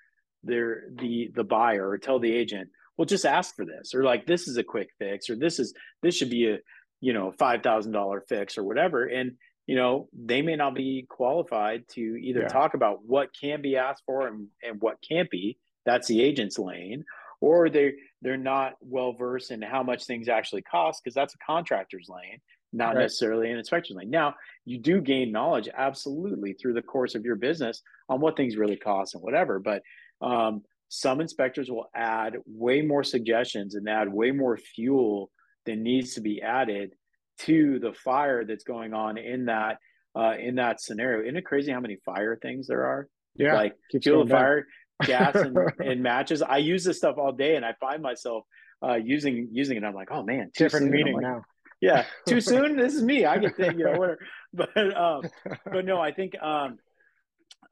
their 0.44 0.84
the 0.94 1.32
the 1.34 1.42
buyer 1.42 1.88
or 1.88 1.98
tell 1.98 2.20
the 2.20 2.32
agent 2.32 2.68
well 3.00 3.06
just 3.06 3.24
ask 3.24 3.56
for 3.56 3.64
this 3.64 3.94
or 3.94 4.04
like 4.04 4.26
this 4.26 4.46
is 4.46 4.58
a 4.58 4.62
quick 4.62 4.90
fix 4.98 5.30
or 5.30 5.34
this 5.34 5.58
is 5.58 5.72
this 6.02 6.14
should 6.14 6.28
be 6.28 6.50
a 6.50 6.58
you 7.00 7.14
know 7.14 7.32
$5000 7.40 8.20
fix 8.28 8.58
or 8.58 8.62
whatever 8.62 9.06
and 9.06 9.36
you 9.66 9.74
know 9.74 10.10
they 10.12 10.42
may 10.42 10.54
not 10.54 10.74
be 10.74 11.06
qualified 11.08 11.84
to 11.92 12.02
either 12.02 12.42
yeah. 12.42 12.48
talk 12.48 12.74
about 12.74 12.98
what 13.02 13.30
can 13.40 13.62
be 13.62 13.78
asked 13.78 14.02
for 14.04 14.26
and, 14.26 14.48
and 14.62 14.82
what 14.82 14.98
can't 15.08 15.30
be 15.30 15.56
that's 15.86 16.08
the 16.08 16.22
agent's 16.22 16.58
lane 16.58 17.02
or 17.40 17.70
they 17.70 17.94
they're 18.20 18.36
not 18.36 18.74
well 18.82 19.14
versed 19.14 19.50
in 19.50 19.62
how 19.62 19.82
much 19.82 20.04
things 20.04 20.28
actually 20.28 20.60
cost 20.60 21.00
because 21.02 21.14
that's 21.14 21.34
a 21.34 21.38
contractor's 21.38 22.10
lane 22.10 22.38
not 22.72 22.94
right. 22.94 23.02
necessarily 23.02 23.50
an 23.50 23.58
inspection 23.58 23.96
lane. 23.96 24.10
Now, 24.10 24.36
you 24.64 24.78
do 24.78 25.00
gain 25.00 25.32
knowledge 25.32 25.68
absolutely 25.76 26.52
through 26.52 26.74
the 26.74 26.82
course 26.82 27.16
of 27.16 27.24
your 27.24 27.34
business 27.34 27.82
on 28.08 28.20
what 28.20 28.36
things 28.36 28.56
really 28.56 28.76
cost 28.76 29.14
and 29.14 29.24
whatever. 29.24 29.58
But 29.58 29.82
um, 30.20 30.62
some 30.90 31.20
inspectors 31.20 31.70
will 31.70 31.88
add 31.94 32.36
way 32.46 32.82
more 32.82 33.02
suggestions 33.02 33.74
and 33.74 33.88
add 33.88 34.12
way 34.12 34.30
more 34.32 34.58
fuel 34.58 35.30
than 35.64 35.82
needs 35.82 36.14
to 36.14 36.20
be 36.20 36.42
added 36.42 36.92
to 37.38 37.78
the 37.78 37.92
fire 37.92 38.44
that's 38.44 38.64
going 38.64 38.92
on 38.92 39.16
in 39.16 39.46
that 39.46 39.78
uh, 40.14 40.34
in 40.38 40.56
that 40.56 40.80
scenario. 40.80 41.22
Isn't 41.22 41.36
it 41.36 41.46
crazy 41.46 41.72
how 41.72 41.80
many 41.80 41.96
fire 42.04 42.36
things 42.36 42.66
there 42.66 42.84
are? 42.84 43.08
Yeah, 43.36 43.54
like 43.54 43.76
fuel 44.02 44.26
fire, 44.26 44.66
gas, 45.04 45.36
and, 45.36 45.56
and, 45.78 46.02
matches. 46.02 46.42
I 46.42 46.58
use 46.58 46.84
this 46.84 46.98
stuff 46.98 47.16
all 47.16 47.32
day, 47.32 47.56
and 47.56 47.64
I 47.64 47.74
find 47.80 48.02
myself 48.02 48.44
uh, 48.86 48.96
using 48.96 49.48
using 49.52 49.78
it. 49.78 49.84
I'm 49.84 49.94
like, 49.94 50.10
oh 50.10 50.22
man, 50.22 50.50
different 50.54 50.90
meeting 50.90 51.14
like, 51.14 51.22
now 51.22 51.42
yeah, 51.80 52.04
too 52.28 52.40
soon. 52.40 52.76
this 52.76 52.94
is 52.94 53.02
me. 53.02 53.24
I 53.24 53.38
get 53.38 53.56
to, 53.56 53.74
you 53.74 53.84
know, 53.84 53.98
whatever. 53.98 54.18
But 54.52 54.96
um, 54.96 55.22
but 55.64 55.84
no, 55.84 56.00
I 56.00 56.10
think 56.10 56.34
um, 56.42 56.78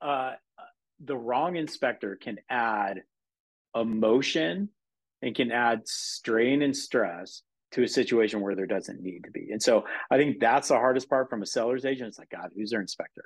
uh, 0.00 0.34
the 1.00 1.16
wrong 1.16 1.56
inspector 1.56 2.16
can 2.16 2.38
add 2.48 3.02
emotion 3.74 4.68
and 5.22 5.34
can 5.34 5.50
add 5.50 5.86
strain 5.86 6.62
and 6.62 6.76
stress 6.76 7.42
to 7.72 7.82
a 7.82 7.88
situation 7.88 8.40
where 8.40 8.54
there 8.54 8.66
doesn't 8.66 9.02
need 9.02 9.24
to 9.24 9.30
be. 9.30 9.48
And 9.50 9.62
so 9.62 9.84
I 10.10 10.16
think 10.16 10.40
that's 10.40 10.68
the 10.68 10.74
hardest 10.74 11.08
part 11.08 11.28
from 11.28 11.42
a 11.42 11.46
seller's 11.46 11.84
agent. 11.84 12.08
It's 12.08 12.18
like, 12.18 12.30
God, 12.30 12.50
who's 12.56 12.70
their 12.70 12.80
inspector? 12.80 13.24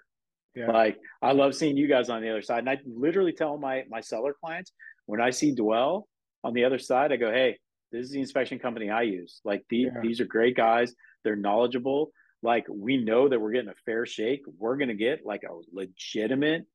Yeah. 0.54 0.70
Like 0.70 0.98
I 1.22 1.32
love 1.32 1.54
seeing 1.54 1.76
you 1.76 1.86
guys 1.86 2.10
on 2.10 2.22
the 2.22 2.30
other 2.30 2.42
side. 2.42 2.58
And 2.58 2.70
I 2.70 2.78
literally 2.84 3.32
tell 3.32 3.56
my 3.56 3.84
my 3.88 4.00
seller 4.00 4.34
clients 4.38 4.72
when 5.06 5.20
I 5.20 5.30
see 5.30 5.54
Dwell 5.54 6.08
on 6.44 6.52
the 6.52 6.64
other 6.64 6.78
side, 6.78 7.12
I 7.12 7.16
go, 7.16 7.30
Hey, 7.30 7.58
this 7.90 8.06
is 8.06 8.10
the 8.10 8.20
inspection 8.20 8.58
company 8.58 8.90
I 8.90 9.02
use. 9.02 9.40
Like 9.44 9.64
these, 9.70 9.88
yeah. 9.94 10.00
these 10.02 10.20
are 10.20 10.24
great 10.24 10.56
guys. 10.56 10.94
They're 11.24 11.36
knowledgeable. 11.36 12.10
Like 12.42 12.66
we 12.68 13.02
know 13.02 13.28
that 13.28 13.40
we're 13.40 13.52
getting 13.52 13.70
a 13.70 13.84
fair 13.86 14.04
shake. 14.04 14.42
We're 14.58 14.76
gonna 14.76 14.94
get 14.94 15.24
like 15.24 15.42
a 15.44 15.54
legitimate 15.72 16.66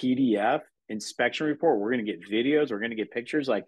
PDF 0.00 0.60
inspection 0.88 1.46
report. 1.46 1.78
We're 1.78 1.90
gonna 1.90 2.02
get 2.02 2.28
videos, 2.28 2.70
we're 2.70 2.80
gonna 2.80 2.94
get 2.94 3.10
pictures. 3.10 3.48
Like 3.48 3.64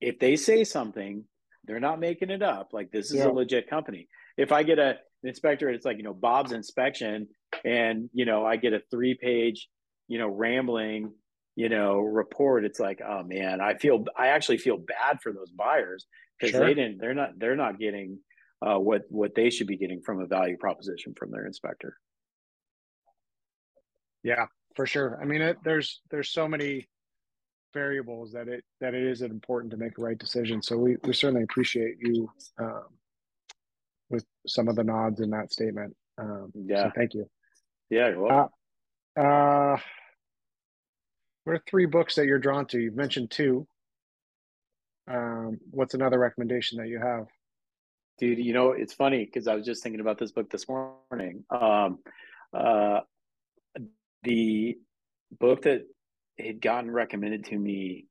if 0.00 0.18
they 0.18 0.36
say 0.36 0.64
something 0.64 1.24
they're 1.66 1.80
not 1.80 2.00
making 2.00 2.30
it 2.30 2.42
up. 2.42 2.70
Like 2.72 2.90
this 2.90 3.10
is 3.10 3.16
yeah. 3.16 3.28
a 3.28 3.32
legit 3.32 3.68
company. 3.68 4.08
If 4.36 4.52
I 4.52 4.62
get 4.62 4.78
a, 4.78 4.90
an 4.90 4.96
inspector, 5.24 5.68
it's 5.68 5.84
like, 5.84 5.96
you 5.96 6.02
know, 6.02 6.14
Bob's 6.14 6.52
inspection 6.52 7.28
and, 7.64 8.08
you 8.12 8.24
know, 8.24 8.44
I 8.44 8.56
get 8.56 8.72
a 8.72 8.80
three 8.90 9.14
page, 9.20 9.68
you 10.08 10.18
know, 10.18 10.28
rambling, 10.28 11.12
you 11.56 11.68
know, 11.68 11.98
report. 11.98 12.64
It's 12.64 12.80
like, 12.80 13.00
oh 13.06 13.22
man, 13.24 13.60
I 13.60 13.74
feel, 13.74 14.04
I 14.16 14.28
actually 14.28 14.58
feel 14.58 14.78
bad 14.78 15.20
for 15.22 15.32
those 15.32 15.50
buyers 15.50 16.06
because 16.38 16.52
sure. 16.52 16.66
they 16.66 16.74
didn't, 16.74 16.98
they're 16.98 17.14
not, 17.14 17.30
they're 17.38 17.56
not 17.56 17.78
getting 17.78 18.18
uh, 18.64 18.78
what, 18.78 19.02
what 19.08 19.34
they 19.34 19.50
should 19.50 19.66
be 19.66 19.76
getting 19.76 20.02
from 20.02 20.20
a 20.20 20.26
value 20.26 20.56
proposition 20.56 21.14
from 21.14 21.30
their 21.30 21.46
inspector. 21.46 21.96
Yeah, 24.22 24.46
for 24.76 24.86
sure. 24.86 25.18
I 25.20 25.24
mean, 25.24 25.42
it, 25.42 25.56
there's, 25.64 26.00
there's 26.10 26.30
so 26.30 26.46
many, 26.46 26.86
variables 27.76 28.32
that 28.32 28.48
it 28.48 28.64
that 28.80 28.94
it 28.94 29.02
is 29.02 29.20
important 29.20 29.70
to 29.70 29.76
make 29.76 29.98
a 29.98 30.00
right 30.00 30.18
decision. 30.18 30.62
So 30.62 30.78
we, 30.78 30.96
we 31.04 31.12
certainly 31.12 31.42
appreciate 31.42 31.96
you 32.00 32.30
um, 32.58 32.86
with 34.08 34.24
some 34.46 34.68
of 34.68 34.76
the 34.76 34.84
nods 34.84 35.20
in 35.20 35.28
that 35.30 35.52
statement. 35.52 35.94
Um, 36.16 36.50
yeah. 36.54 36.84
So 36.84 36.92
thank 36.96 37.12
you. 37.12 37.28
Yeah. 37.90 38.16
Well. 38.16 38.50
Uh, 39.16 39.20
uh, 39.20 39.76
what 41.44 41.52
are 41.52 41.62
three 41.68 41.86
books 41.86 42.14
that 42.14 42.24
you're 42.26 42.38
drawn 42.38 42.66
to? 42.66 42.80
You've 42.80 42.96
mentioned 42.96 43.30
two. 43.30 43.66
Um, 45.06 45.58
what's 45.70 45.94
another 45.94 46.18
recommendation 46.18 46.78
that 46.78 46.88
you 46.88 46.98
have? 46.98 47.26
Dude, 48.18 48.38
you 48.38 48.54
know, 48.54 48.72
it's 48.72 48.94
funny 48.94 49.24
because 49.26 49.46
I 49.46 49.54
was 49.54 49.66
just 49.66 49.82
thinking 49.82 50.00
about 50.00 50.18
this 50.18 50.32
book 50.32 50.50
this 50.50 50.66
morning. 50.66 51.44
Um, 51.50 51.98
uh, 52.54 53.00
the 54.26 54.76
book 55.38 55.62
that 55.62 55.82
had 56.38 56.60
gotten 56.60 56.90
recommended 56.90 57.46
to 57.46 57.58
me 57.58 58.06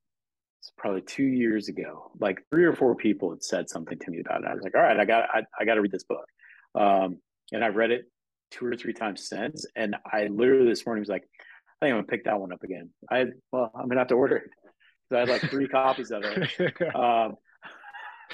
probably 0.78 1.02
two 1.02 1.24
years 1.24 1.68
ago. 1.70 2.12
Like 2.20 2.42
three 2.50 2.66
or 2.66 2.74
four 2.74 2.96
people 2.96 3.30
had 3.30 3.44
said 3.44 3.70
something 3.70 4.00
to 4.00 4.12
me 4.12 4.22
about 4.22 4.42
it. 4.42 4.48
I 4.48 4.54
was 4.54 4.64
like, 4.64 4.76
all 4.76 4.82
right, 4.82 5.00
I 5.00 5.06
got 5.06 5.30
I, 5.32 5.44
I 5.60 5.66
got 5.66 5.76
to 5.76 5.82
read 5.82 5.92
this 5.92 6.06
book. 6.06 6.26
Um, 6.74 7.18
and 7.52 7.64
I've 7.64 7.76
read 7.76 7.92
it 7.92 8.06
two 8.52 8.66
or 8.66 8.76
three 8.76 8.94
times 8.94 9.28
since. 9.28 9.66
And 9.76 9.96
I 10.12 10.28
literally 10.28 10.68
this 10.68 10.86
morning 10.86 11.02
was 11.02 11.10
like, 11.10 11.24
I 11.24 11.86
think 11.86 11.92
I'm 11.94 11.98
gonna 11.98 12.08
pick 12.08 12.26
that 12.26 12.40
one 12.40 12.52
up 12.52 12.64
again. 12.64 12.90
I 13.12 13.26
well, 13.52 13.72
I'm 13.76 13.88
gonna 13.88 14.02
have 14.02 14.08
to 14.08 14.16
order 14.16 14.38
it. 14.38 14.50
So 15.10 15.18
I 15.18 15.20
had 15.20 15.30
like 15.30 15.42
three 15.50 15.68
copies 15.68 16.12
of 16.12 16.24
it. 16.24 16.74
Um, 16.96 17.36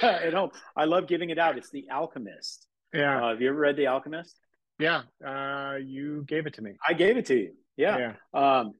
you 0.23 0.31
know, 0.31 0.51
I 0.75 0.85
love 0.85 1.07
giving 1.07 1.31
it 1.31 1.37
out. 1.37 1.57
It's 1.57 1.69
The 1.69 1.87
Alchemist. 1.91 2.65
Yeah. 2.93 3.17
Uh, 3.17 3.29
have 3.31 3.41
you 3.41 3.49
ever 3.49 3.59
read 3.59 3.75
The 3.75 3.87
Alchemist? 3.87 4.39
Yeah. 4.79 5.01
Uh, 5.25 5.75
you 5.83 6.23
gave 6.27 6.47
it 6.47 6.53
to 6.55 6.61
me. 6.61 6.73
I 6.87 6.93
gave 6.93 7.17
it 7.17 7.25
to 7.27 7.35
you. 7.35 7.51
Yeah. 7.77 8.13
yeah. 8.33 8.59
Um, 8.59 8.73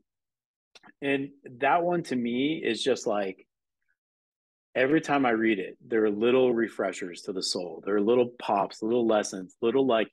and 1.02 1.30
that 1.60 1.84
one 1.84 2.04
to 2.04 2.16
me 2.16 2.62
is 2.64 2.84
just 2.84 3.08
like 3.08 3.46
every 4.76 5.02
time 5.02 5.26
I 5.26 5.32
read 5.32 5.60
it, 5.60 5.78
there 5.86 6.04
are 6.06 6.10
little 6.10 6.54
refreshers 6.54 7.22
to 7.24 7.34
the 7.34 7.44
soul. 7.44 7.84
There 7.86 7.96
are 7.96 8.02
little 8.02 8.32
pops, 8.40 8.82
little 8.82 9.06
lessons, 9.06 9.56
little 9.62 9.86
like 9.86 10.10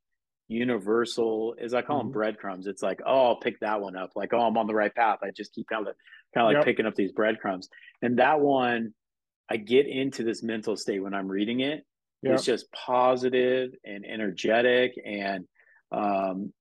universal, 0.49 1.55
as 1.61 1.75
I 1.75 1.83
call 1.83 1.99
mm-hmm. 1.99 2.09
them, 2.09 2.13
breadcrumbs. 2.13 2.67
It's 2.67 2.83
like, 2.83 3.01
oh, 3.07 3.29
I'll 3.29 3.41
pick 3.41 3.61
that 3.61 3.81
one 3.81 3.97
up. 3.97 4.13
Like, 4.17 4.33
oh, 4.33 4.41
I'm 4.41 4.57
on 4.57 4.67
the 4.67 4.75
right 4.75 4.95
path. 4.95 5.19
I 5.23 5.31
just 5.31 5.55
keep 5.55 5.69
kind 5.69 5.87
of 5.87 5.95
kind 6.35 6.47
of 6.47 6.49
like 6.49 6.57
yep. 6.57 6.65
picking 6.65 6.87
up 6.87 6.95
these 6.95 7.13
breadcrumbs. 7.13 7.69
And 8.03 8.19
that 8.19 8.41
one, 8.41 8.95
I 9.51 9.57
get 9.57 9.87
into 9.87 10.25
this 10.25 10.43
mental 10.43 10.77
state 10.77 11.01
when 11.01 11.15
I'm 11.15 11.29
reading 11.29 11.61
it. 11.61 11.85
Yep. 12.23 12.35
It's 12.35 12.45
just 12.45 12.71
positive 12.73 13.71
and 13.85 14.05
energetic 14.05 14.95
and 15.05 15.47
um, 15.93 16.53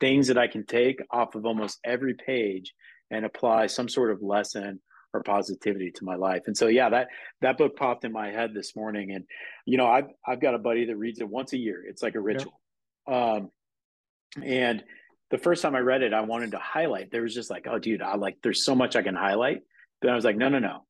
things 0.00 0.28
that 0.28 0.38
I 0.38 0.48
can 0.48 0.66
take 0.66 1.00
off 1.10 1.34
of 1.34 1.46
almost 1.46 1.78
every 1.84 2.14
page 2.14 2.74
and 3.10 3.24
apply 3.24 3.66
some 3.66 3.88
sort 3.88 4.10
of 4.10 4.22
lesson 4.22 4.80
or 5.12 5.22
positivity 5.22 5.90
to 5.92 6.04
my 6.04 6.14
life. 6.14 6.42
And 6.46 6.56
so 6.56 6.68
yeah, 6.68 6.88
that 6.90 7.08
that 7.40 7.58
book 7.58 7.76
popped 7.76 8.04
in 8.04 8.12
my 8.12 8.30
head 8.30 8.54
this 8.54 8.76
morning. 8.76 9.12
And 9.12 9.24
you 9.66 9.76
know, 9.76 9.86
I've 9.86 10.08
I've 10.26 10.40
got 10.40 10.54
a 10.54 10.58
buddy 10.58 10.86
that 10.86 10.96
reads 10.96 11.20
it 11.20 11.28
once 11.28 11.52
a 11.52 11.58
year. 11.58 11.82
It's 11.86 12.02
like 12.02 12.14
a 12.14 12.20
ritual. 12.20 12.60
Yeah. 13.08 13.34
Um 13.34 13.50
and 14.42 14.84
the 15.30 15.38
first 15.38 15.62
time 15.62 15.74
I 15.74 15.80
read 15.80 16.02
it, 16.02 16.12
I 16.12 16.20
wanted 16.22 16.52
to 16.52 16.58
highlight. 16.58 17.10
There 17.10 17.22
was 17.22 17.34
just 17.34 17.50
like, 17.50 17.66
oh 17.68 17.78
dude, 17.78 18.02
I 18.02 18.16
like 18.16 18.38
there's 18.42 18.64
so 18.64 18.74
much 18.74 18.96
I 18.96 19.02
can 19.02 19.16
highlight. 19.16 19.62
But 20.00 20.10
I 20.10 20.14
was 20.14 20.24
like, 20.24 20.36
no, 20.36 20.48
no, 20.48 20.58
no. 20.58 20.84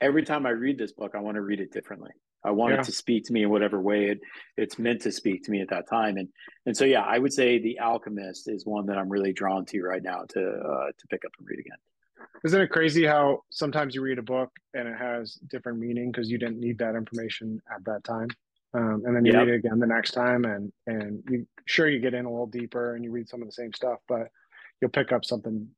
Every 0.00 0.24
time 0.24 0.46
I 0.46 0.50
read 0.50 0.78
this 0.78 0.92
book, 0.92 1.12
I 1.14 1.20
want 1.20 1.36
to 1.36 1.42
read 1.42 1.60
it 1.60 1.72
differently. 1.72 2.12
I 2.44 2.50
want 2.50 2.72
yeah. 2.72 2.80
it 2.80 2.84
to 2.84 2.92
speak 2.92 3.24
to 3.26 3.32
me 3.32 3.42
in 3.42 3.50
whatever 3.50 3.80
way 3.80 4.10
it, 4.10 4.20
it's 4.56 4.78
meant 4.78 5.02
to 5.02 5.12
speak 5.12 5.44
to 5.44 5.50
me 5.50 5.60
at 5.60 5.68
that 5.70 5.88
time. 5.88 6.16
And 6.16 6.28
and 6.66 6.76
so 6.76 6.84
yeah, 6.84 7.02
I 7.02 7.18
would 7.18 7.32
say 7.32 7.58
The 7.58 7.78
Alchemist 7.80 8.48
is 8.48 8.64
one 8.64 8.86
that 8.86 8.98
I'm 8.98 9.08
really 9.08 9.32
drawn 9.32 9.64
to 9.66 9.82
right 9.82 10.02
now 10.02 10.24
to 10.30 10.40
uh, 10.40 10.86
to 10.96 11.06
pick 11.08 11.24
up 11.24 11.32
and 11.38 11.48
read 11.48 11.58
again. 11.58 11.78
Isn't 12.44 12.60
it 12.60 12.70
crazy 12.70 13.04
how 13.04 13.40
sometimes 13.50 13.94
you 13.94 14.02
read 14.02 14.18
a 14.18 14.22
book 14.22 14.50
and 14.74 14.86
it 14.86 14.96
has 14.96 15.34
different 15.48 15.78
meaning 15.78 16.12
because 16.12 16.30
you 16.30 16.38
didn't 16.38 16.60
need 16.60 16.78
that 16.78 16.94
information 16.94 17.60
at 17.74 17.84
that 17.84 18.04
time, 18.04 18.28
um, 18.74 19.02
and 19.04 19.16
then 19.16 19.24
you 19.24 19.32
yep. 19.32 19.46
read 19.46 19.54
it 19.54 19.56
again 19.56 19.78
the 19.78 19.86
next 19.86 20.12
time, 20.12 20.44
and 20.44 20.72
and 20.86 21.22
you 21.28 21.46
sure 21.66 21.88
you 21.88 21.98
get 21.98 22.14
in 22.14 22.24
a 22.24 22.30
little 22.30 22.46
deeper 22.46 22.94
and 22.94 23.04
you 23.04 23.10
read 23.10 23.28
some 23.28 23.42
of 23.42 23.48
the 23.48 23.52
same 23.52 23.72
stuff, 23.72 23.98
but 24.06 24.28
you'll 24.80 24.90
pick 24.90 25.12
up 25.12 25.24
something 25.24 25.68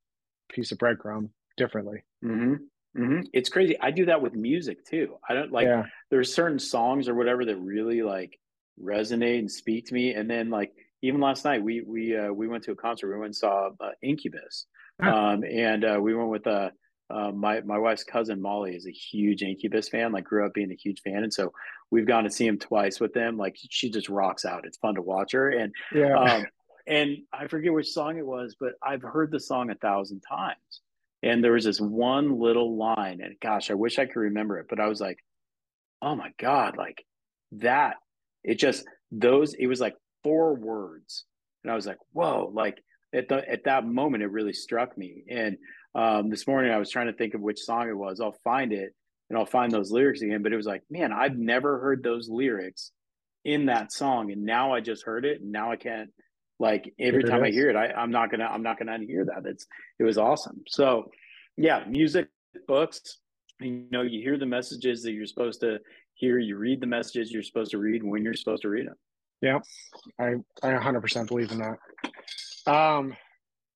piece 0.50 0.72
of 0.72 0.78
breadcrumb 0.78 1.30
differently. 1.56 2.02
Mm-hmm. 2.24 2.54
Mm-hmm. 2.96 3.20
It's 3.32 3.48
crazy. 3.48 3.78
I 3.80 3.90
do 3.90 4.06
that 4.06 4.20
with 4.20 4.34
music 4.34 4.84
too. 4.84 5.16
I 5.28 5.34
don't 5.34 5.52
like. 5.52 5.66
Yeah. 5.66 5.84
There's 6.10 6.34
certain 6.34 6.58
songs 6.58 7.08
or 7.08 7.14
whatever 7.14 7.44
that 7.44 7.56
really 7.56 8.02
like 8.02 8.38
resonate 8.82 9.38
and 9.38 9.50
speak 9.50 9.86
to 9.86 9.94
me. 9.94 10.14
And 10.14 10.28
then 10.28 10.50
like 10.50 10.72
even 11.02 11.20
last 11.20 11.44
night, 11.44 11.62
we 11.62 11.82
we 11.82 12.16
uh, 12.16 12.32
we 12.32 12.48
went 12.48 12.64
to 12.64 12.72
a 12.72 12.76
concert. 12.76 13.08
We 13.08 13.14
went 13.14 13.26
and 13.26 13.36
saw 13.36 13.70
uh, 13.80 13.90
Incubus, 14.02 14.66
um, 15.00 15.44
and 15.44 15.84
uh, 15.84 15.98
we 16.00 16.14
went 16.14 16.30
with 16.30 16.46
uh, 16.46 16.70
uh, 17.08 17.30
my 17.32 17.60
my 17.60 17.78
wife's 17.78 18.04
cousin 18.04 18.40
Molly 18.40 18.74
is 18.74 18.86
a 18.86 18.92
huge 18.92 19.42
Incubus 19.42 19.88
fan. 19.88 20.12
Like 20.12 20.24
grew 20.24 20.44
up 20.44 20.54
being 20.54 20.72
a 20.72 20.76
huge 20.76 21.00
fan, 21.02 21.22
and 21.22 21.32
so 21.32 21.52
we've 21.90 22.06
gone 22.06 22.24
to 22.24 22.30
see 22.30 22.46
him 22.46 22.58
twice 22.58 23.00
with 23.00 23.14
them. 23.14 23.36
Like 23.36 23.56
she 23.70 23.90
just 23.90 24.08
rocks 24.08 24.44
out. 24.44 24.66
It's 24.66 24.78
fun 24.78 24.96
to 24.96 25.02
watch 25.02 25.32
her. 25.32 25.50
And 25.50 25.72
yeah. 25.94 26.18
Um, 26.18 26.46
and 26.86 27.18
I 27.32 27.46
forget 27.46 27.72
which 27.72 27.88
song 27.88 28.18
it 28.18 28.26
was, 28.26 28.56
but 28.58 28.72
I've 28.82 29.02
heard 29.02 29.30
the 29.30 29.40
song 29.40 29.70
a 29.70 29.74
thousand 29.74 30.20
times. 30.20 30.80
And 31.22 31.44
there 31.44 31.52
was 31.52 31.64
this 31.64 31.80
one 31.80 32.38
little 32.40 32.76
line, 32.78 33.20
and 33.22 33.38
gosh, 33.40 33.70
I 33.70 33.74
wish 33.74 33.98
I 33.98 34.06
could 34.06 34.20
remember 34.20 34.58
it, 34.58 34.66
but 34.68 34.80
I 34.80 34.88
was 34.88 35.00
like, 35.00 35.18
oh 36.00 36.14
my 36.14 36.30
God, 36.38 36.76
like 36.76 37.04
that. 37.52 37.96
It 38.42 38.54
just, 38.54 38.84
those, 39.12 39.52
it 39.54 39.66
was 39.66 39.80
like 39.80 39.96
four 40.22 40.54
words. 40.54 41.24
And 41.62 41.70
I 41.70 41.74
was 41.74 41.86
like, 41.86 41.98
whoa, 42.12 42.50
like 42.54 42.82
at 43.12 43.28
the 43.28 43.48
at 43.48 43.64
that 43.64 43.86
moment 43.86 44.22
it 44.22 44.30
really 44.30 44.52
struck 44.52 44.96
me. 44.96 45.24
And 45.28 45.58
um, 45.94 46.30
this 46.30 46.46
morning 46.46 46.72
I 46.72 46.78
was 46.78 46.90
trying 46.90 47.08
to 47.08 47.12
think 47.12 47.34
of 47.34 47.40
which 47.40 47.60
song 47.60 47.88
it 47.88 47.96
was. 47.96 48.20
I'll 48.20 48.36
find 48.44 48.72
it 48.72 48.94
and 49.28 49.38
I'll 49.38 49.46
find 49.46 49.72
those 49.72 49.90
lyrics 49.90 50.22
again. 50.22 50.42
But 50.42 50.52
it 50.52 50.56
was 50.56 50.66
like, 50.66 50.82
man, 50.90 51.12
I've 51.12 51.36
never 51.36 51.80
heard 51.80 52.02
those 52.02 52.28
lyrics 52.28 52.92
in 53.44 53.66
that 53.66 53.92
song. 53.92 54.30
And 54.30 54.44
now 54.44 54.72
I 54.74 54.80
just 54.80 55.04
heard 55.04 55.24
it. 55.24 55.40
And 55.40 55.52
now 55.52 55.72
I 55.72 55.76
can't 55.76 56.10
like 56.60 56.92
every 57.00 57.24
time 57.24 57.42
I 57.42 57.50
hear 57.50 57.70
it, 57.70 57.76
I, 57.76 57.86
I'm 57.86 58.10
not 58.10 58.30
gonna 58.30 58.44
I'm 58.44 58.62
not 58.62 58.78
gonna 58.78 58.92
unhear 58.92 59.24
that. 59.26 59.46
It's 59.46 59.66
it 59.98 60.04
was 60.04 60.18
awesome. 60.18 60.62
So 60.68 61.10
yeah, 61.56 61.84
music, 61.88 62.28
books. 62.68 63.18
You 63.60 63.86
know, 63.90 64.02
you 64.02 64.20
hear 64.20 64.38
the 64.38 64.46
messages 64.46 65.02
that 65.02 65.12
you're 65.12 65.26
supposed 65.26 65.60
to 65.60 65.78
hear. 66.14 66.38
You 66.38 66.58
read 66.58 66.80
the 66.80 66.86
messages 66.86 67.32
you're 67.32 67.42
supposed 67.42 67.70
to 67.72 67.78
read 67.78 68.02
when 68.02 68.22
you're 68.22 68.34
supposed 68.34 68.62
to 68.62 68.68
read 68.68 68.86
them. 68.86 68.94
Yeah, 69.40 69.58
I 70.18 70.34
I 70.62 70.72
100% 70.72 71.28
believe 71.28 71.50
in 71.50 71.58
that. 71.58 72.70
Um, 72.70 73.16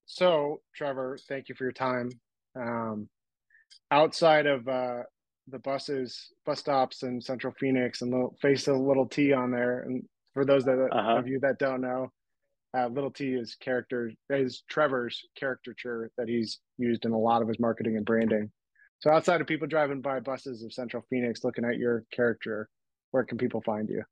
so 0.05 0.61
Trevor, 0.77 1.19
thank 1.27 1.49
you 1.49 1.55
for 1.55 1.65
your 1.65 1.73
time. 1.73 2.11
Um, 2.55 3.09
outside 3.91 4.47
of 4.47 4.69
uh, 4.69 5.05
the 5.49 5.59
buses, 5.59 6.33
bus 6.45 6.61
stops 6.61 7.03
in 7.03 7.21
Central 7.21 7.55
Phoenix, 7.59 8.03
and 8.03 8.13
the 8.13 8.29
face 8.43 8.69
a 8.69 8.75
little 8.75 9.07
T 9.07 9.33
on 9.33 9.51
there, 9.51 9.81
and 9.81 10.03
for 10.35 10.45
those 10.45 10.65
that 10.65 10.79
uh-huh. 10.93 11.17
of 11.17 11.29
you 11.29 11.41
that 11.41 11.59
don't 11.59 11.81
know, 11.81 12.11
uh, 12.77 12.89
little 12.89 13.11
T 13.11 13.35
is 13.35 13.57
character 13.61 14.11
is 14.31 14.63
Trevor's 14.69 15.21
caricature 15.39 16.11
that 16.19 16.29
he's 16.29 16.61
used 16.77 17.05
in 17.05 17.13
a 17.13 17.19
lot 17.19 17.43
of 17.43 17.49
his 17.49 17.61
marketing 17.61 17.97
and 17.97 18.05
branding. 18.05 18.51
So 18.99 19.11
outside 19.11 19.41
of 19.41 19.47
people 19.47 19.67
driving 19.67 20.01
by 20.01 20.21
buses 20.21 20.63
of 20.63 20.73
Central 20.73 21.05
Phoenix 21.11 21.45
looking 21.45 21.65
at 21.65 21.77
your 21.77 22.05
character, 22.13 22.69
where 23.11 23.25
can 23.25 23.39
people 23.39 23.61
find 23.61 23.89
you? 23.89 24.03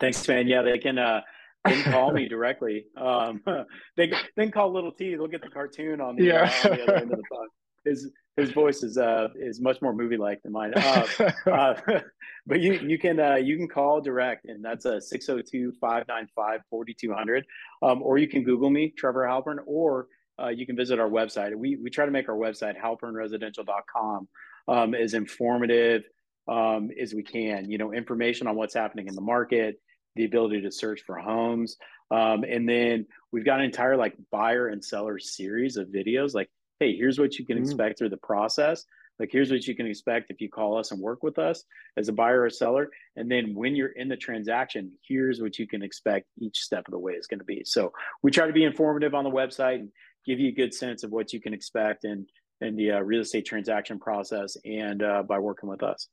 Thanks, 0.00 0.26
man. 0.26 0.46
Yeah, 0.46 0.62
they 0.62 0.78
can 0.78 0.98
uh 0.98 1.20
they 1.64 1.82
can 1.82 1.92
call 1.92 2.12
me 2.12 2.28
directly. 2.30 2.86
Um 2.96 3.42
they 3.96 4.06
they 4.36 4.44
can 4.44 4.50
call 4.52 4.72
little 4.72 4.92
T, 4.92 5.14
they'll 5.14 5.26
get 5.26 5.42
the 5.42 5.48
cartoon 5.48 6.00
on 6.00 6.16
the, 6.16 6.24
yeah. 6.24 6.52
uh, 6.64 6.70
on 6.70 6.76
the 6.76 6.82
other 6.82 6.94
end 6.96 7.12
of 7.12 7.18
the 7.18 7.24
phone. 7.30 7.48
His 7.84 8.10
his 8.36 8.50
voice 8.50 8.82
is 8.82 8.98
uh 8.98 9.28
is 9.36 9.60
much 9.60 9.80
more 9.82 9.92
movie 9.92 10.16
like 10.16 10.42
than 10.42 10.50
mine. 10.52 10.72
Uh, 10.74 11.06
uh, 11.50 11.74
but 12.46 12.60
you 12.60 12.72
you 12.74 12.98
can 12.98 13.20
uh, 13.20 13.36
you 13.36 13.56
can 13.56 13.68
call 13.68 14.00
direct, 14.00 14.46
and 14.46 14.64
that's 14.64 14.86
a 14.86 14.96
602-595-4200. 14.96 17.42
Um, 17.82 18.02
or 18.02 18.18
you 18.18 18.28
can 18.28 18.42
Google 18.42 18.70
me, 18.70 18.92
Trevor 18.96 19.24
Halpern, 19.24 19.58
or 19.66 20.08
uh, 20.42 20.48
you 20.48 20.66
can 20.66 20.76
visit 20.76 20.98
our 20.98 21.10
website. 21.10 21.54
We 21.54 21.76
we 21.76 21.90
try 21.90 22.06
to 22.06 22.12
make 22.12 22.28
our 22.28 22.36
website 22.36 22.74
halpernresidential.com 22.80 24.28
um, 24.68 24.94
as 24.94 25.14
informative 25.14 26.02
um, 26.48 26.90
as 27.00 27.14
we 27.14 27.22
can. 27.22 27.70
You 27.70 27.78
know, 27.78 27.92
information 27.92 28.46
on 28.46 28.56
what's 28.56 28.74
happening 28.74 29.08
in 29.08 29.14
the 29.14 29.20
market, 29.20 29.80
the 30.16 30.24
ability 30.24 30.62
to 30.62 30.72
search 30.72 31.02
for 31.06 31.18
homes, 31.18 31.76
um, 32.10 32.44
and 32.44 32.68
then 32.68 33.06
we've 33.30 33.44
got 33.44 33.60
an 33.60 33.66
entire 33.66 33.96
like 33.96 34.16
buyer 34.30 34.68
and 34.68 34.84
seller 34.84 35.18
series 35.18 35.76
of 35.76 35.88
videos. 35.88 36.34
Like, 36.34 36.50
hey, 36.82 36.96
here's 36.96 37.18
what 37.18 37.38
you 37.38 37.46
can 37.46 37.58
mm. 37.58 37.62
expect 37.62 37.98
through 37.98 38.08
the 38.08 38.16
process. 38.16 38.84
Like, 39.20 39.30
here's 39.30 39.52
what 39.52 39.66
you 39.68 39.76
can 39.76 39.86
expect 39.86 40.30
if 40.30 40.40
you 40.40 40.48
call 40.48 40.76
us 40.76 40.90
and 40.90 41.00
work 41.00 41.22
with 41.22 41.38
us 41.38 41.64
as 41.96 42.08
a 42.08 42.12
buyer 42.12 42.42
or 42.42 42.50
seller. 42.50 42.88
And 43.14 43.30
then 43.30 43.54
when 43.54 43.76
you're 43.76 43.90
in 43.90 44.08
the 44.08 44.16
transaction, 44.16 44.90
here's 45.06 45.40
what 45.40 45.58
you 45.58 45.68
can 45.68 45.82
expect 45.82 46.26
each 46.40 46.58
step 46.58 46.88
of 46.88 46.92
the 46.92 46.98
way 46.98 47.12
is 47.12 47.28
going 47.28 47.38
to 47.38 47.44
be. 47.44 47.62
So 47.64 47.92
we 48.22 48.32
try 48.32 48.46
to 48.46 48.52
be 48.52 48.64
informative 48.64 49.14
on 49.14 49.22
the 49.22 49.30
website 49.30 49.76
and 49.76 49.90
give 50.26 50.40
you 50.40 50.48
a 50.48 50.52
good 50.52 50.74
sense 50.74 51.04
of 51.04 51.12
what 51.12 51.32
you 51.32 51.40
can 51.40 51.54
expect 51.54 52.04
in 52.04 52.26
in 52.60 52.76
the 52.76 52.92
uh, 52.92 53.00
real 53.00 53.22
estate 53.22 53.44
transaction 53.44 53.98
process 53.98 54.56
and 54.64 55.02
uh, 55.02 55.22
by 55.24 55.36
working 55.38 55.68
with 55.68 55.82
us. 55.82 56.08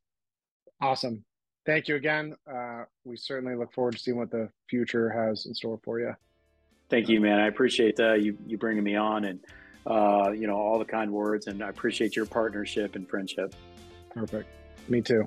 Awesome. 0.81 1.23
Thank 1.65 1.87
you 1.87 1.95
again. 1.95 2.35
Uh, 2.51 2.85
we 3.03 3.17
certainly 3.17 3.55
look 3.55 3.71
forward 3.71 3.93
to 3.93 3.99
seeing 3.99 4.17
what 4.17 4.31
the 4.31 4.49
future 4.67 5.09
has 5.11 5.45
in 5.45 5.53
store 5.53 5.79
for 5.83 5.99
you. 5.99 6.13
Thank 6.89 7.07
you, 7.07 7.21
man. 7.21 7.39
I 7.39 7.47
appreciate 7.47 7.99
uh, 7.99 8.13
you 8.13 8.37
you 8.47 8.57
bringing 8.57 8.83
me 8.83 8.95
on 8.95 9.25
and 9.25 9.39
uh, 9.90 10.32
you 10.32 10.48
know 10.48 10.56
all 10.56 10.80
the 10.80 10.86
kind 10.86 11.11
words, 11.11 11.48
and 11.48 11.64
I 11.64 11.70
appreciate 11.70 12.16
your 12.16 12.26
partnership 12.26 12.95
and 12.95 13.10
friendship. 13.10 13.56
Perfect. 14.14 14.49
Me 14.88 15.02
too. 15.02 15.26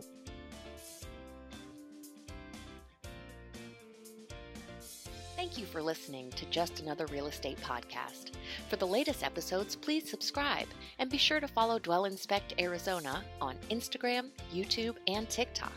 Thank 5.37 5.59
you 5.59 5.67
for 5.67 5.83
listening 5.83 6.31
to 6.31 6.47
Just 6.47 6.81
Another 6.81 7.05
Real 7.07 7.27
Estate 7.27 7.59
Podcast. 7.61 8.31
For 8.71 8.77
the 8.77 8.87
latest 8.87 9.23
episodes, 9.23 9.77
please 9.77 10.09
subscribe 10.09 10.67
and 10.99 11.11
be 11.11 11.19
sure 11.19 11.41
to 11.41 11.49
follow 11.49 11.79
Dwell 11.79 12.05
Inspect 12.05 12.55
Arizona 12.61 13.23
on 13.41 13.57
Instagram, 13.71 14.31
YouTube, 14.55 14.97
and 15.09 15.29
TikTok. 15.29 15.73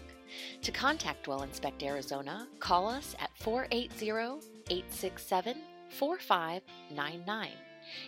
To 0.62 0.72
contact 0.72 1.24
Dwell 1.24 1.44
Inspect 1.44 1.84
Arizona, 1.84 2.48
call 2.60 2.88
us 2.88 3.16
at 3.20 3.32
480 3.40 4.12
867 4.70 5.58
4599. 5.90 7.50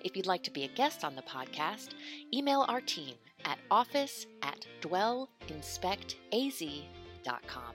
If 0.03 0.15
you'd 0.15 0.27
like 0.27 0.43
to 0.43 0.51
be 0.51 0.63
a 0.63 0.69
guest 0.69 1.03
on 1.03 1.15
the 1.15 1.23
podcast, 1.23 1.89
email 2.33 2.65
our 2.67 2.81
team 2.81 3.15
at 3.45 3.57
office 3.71 4.25
at 4.41 4.65
dwellinspectaz.com. 4.81 7.73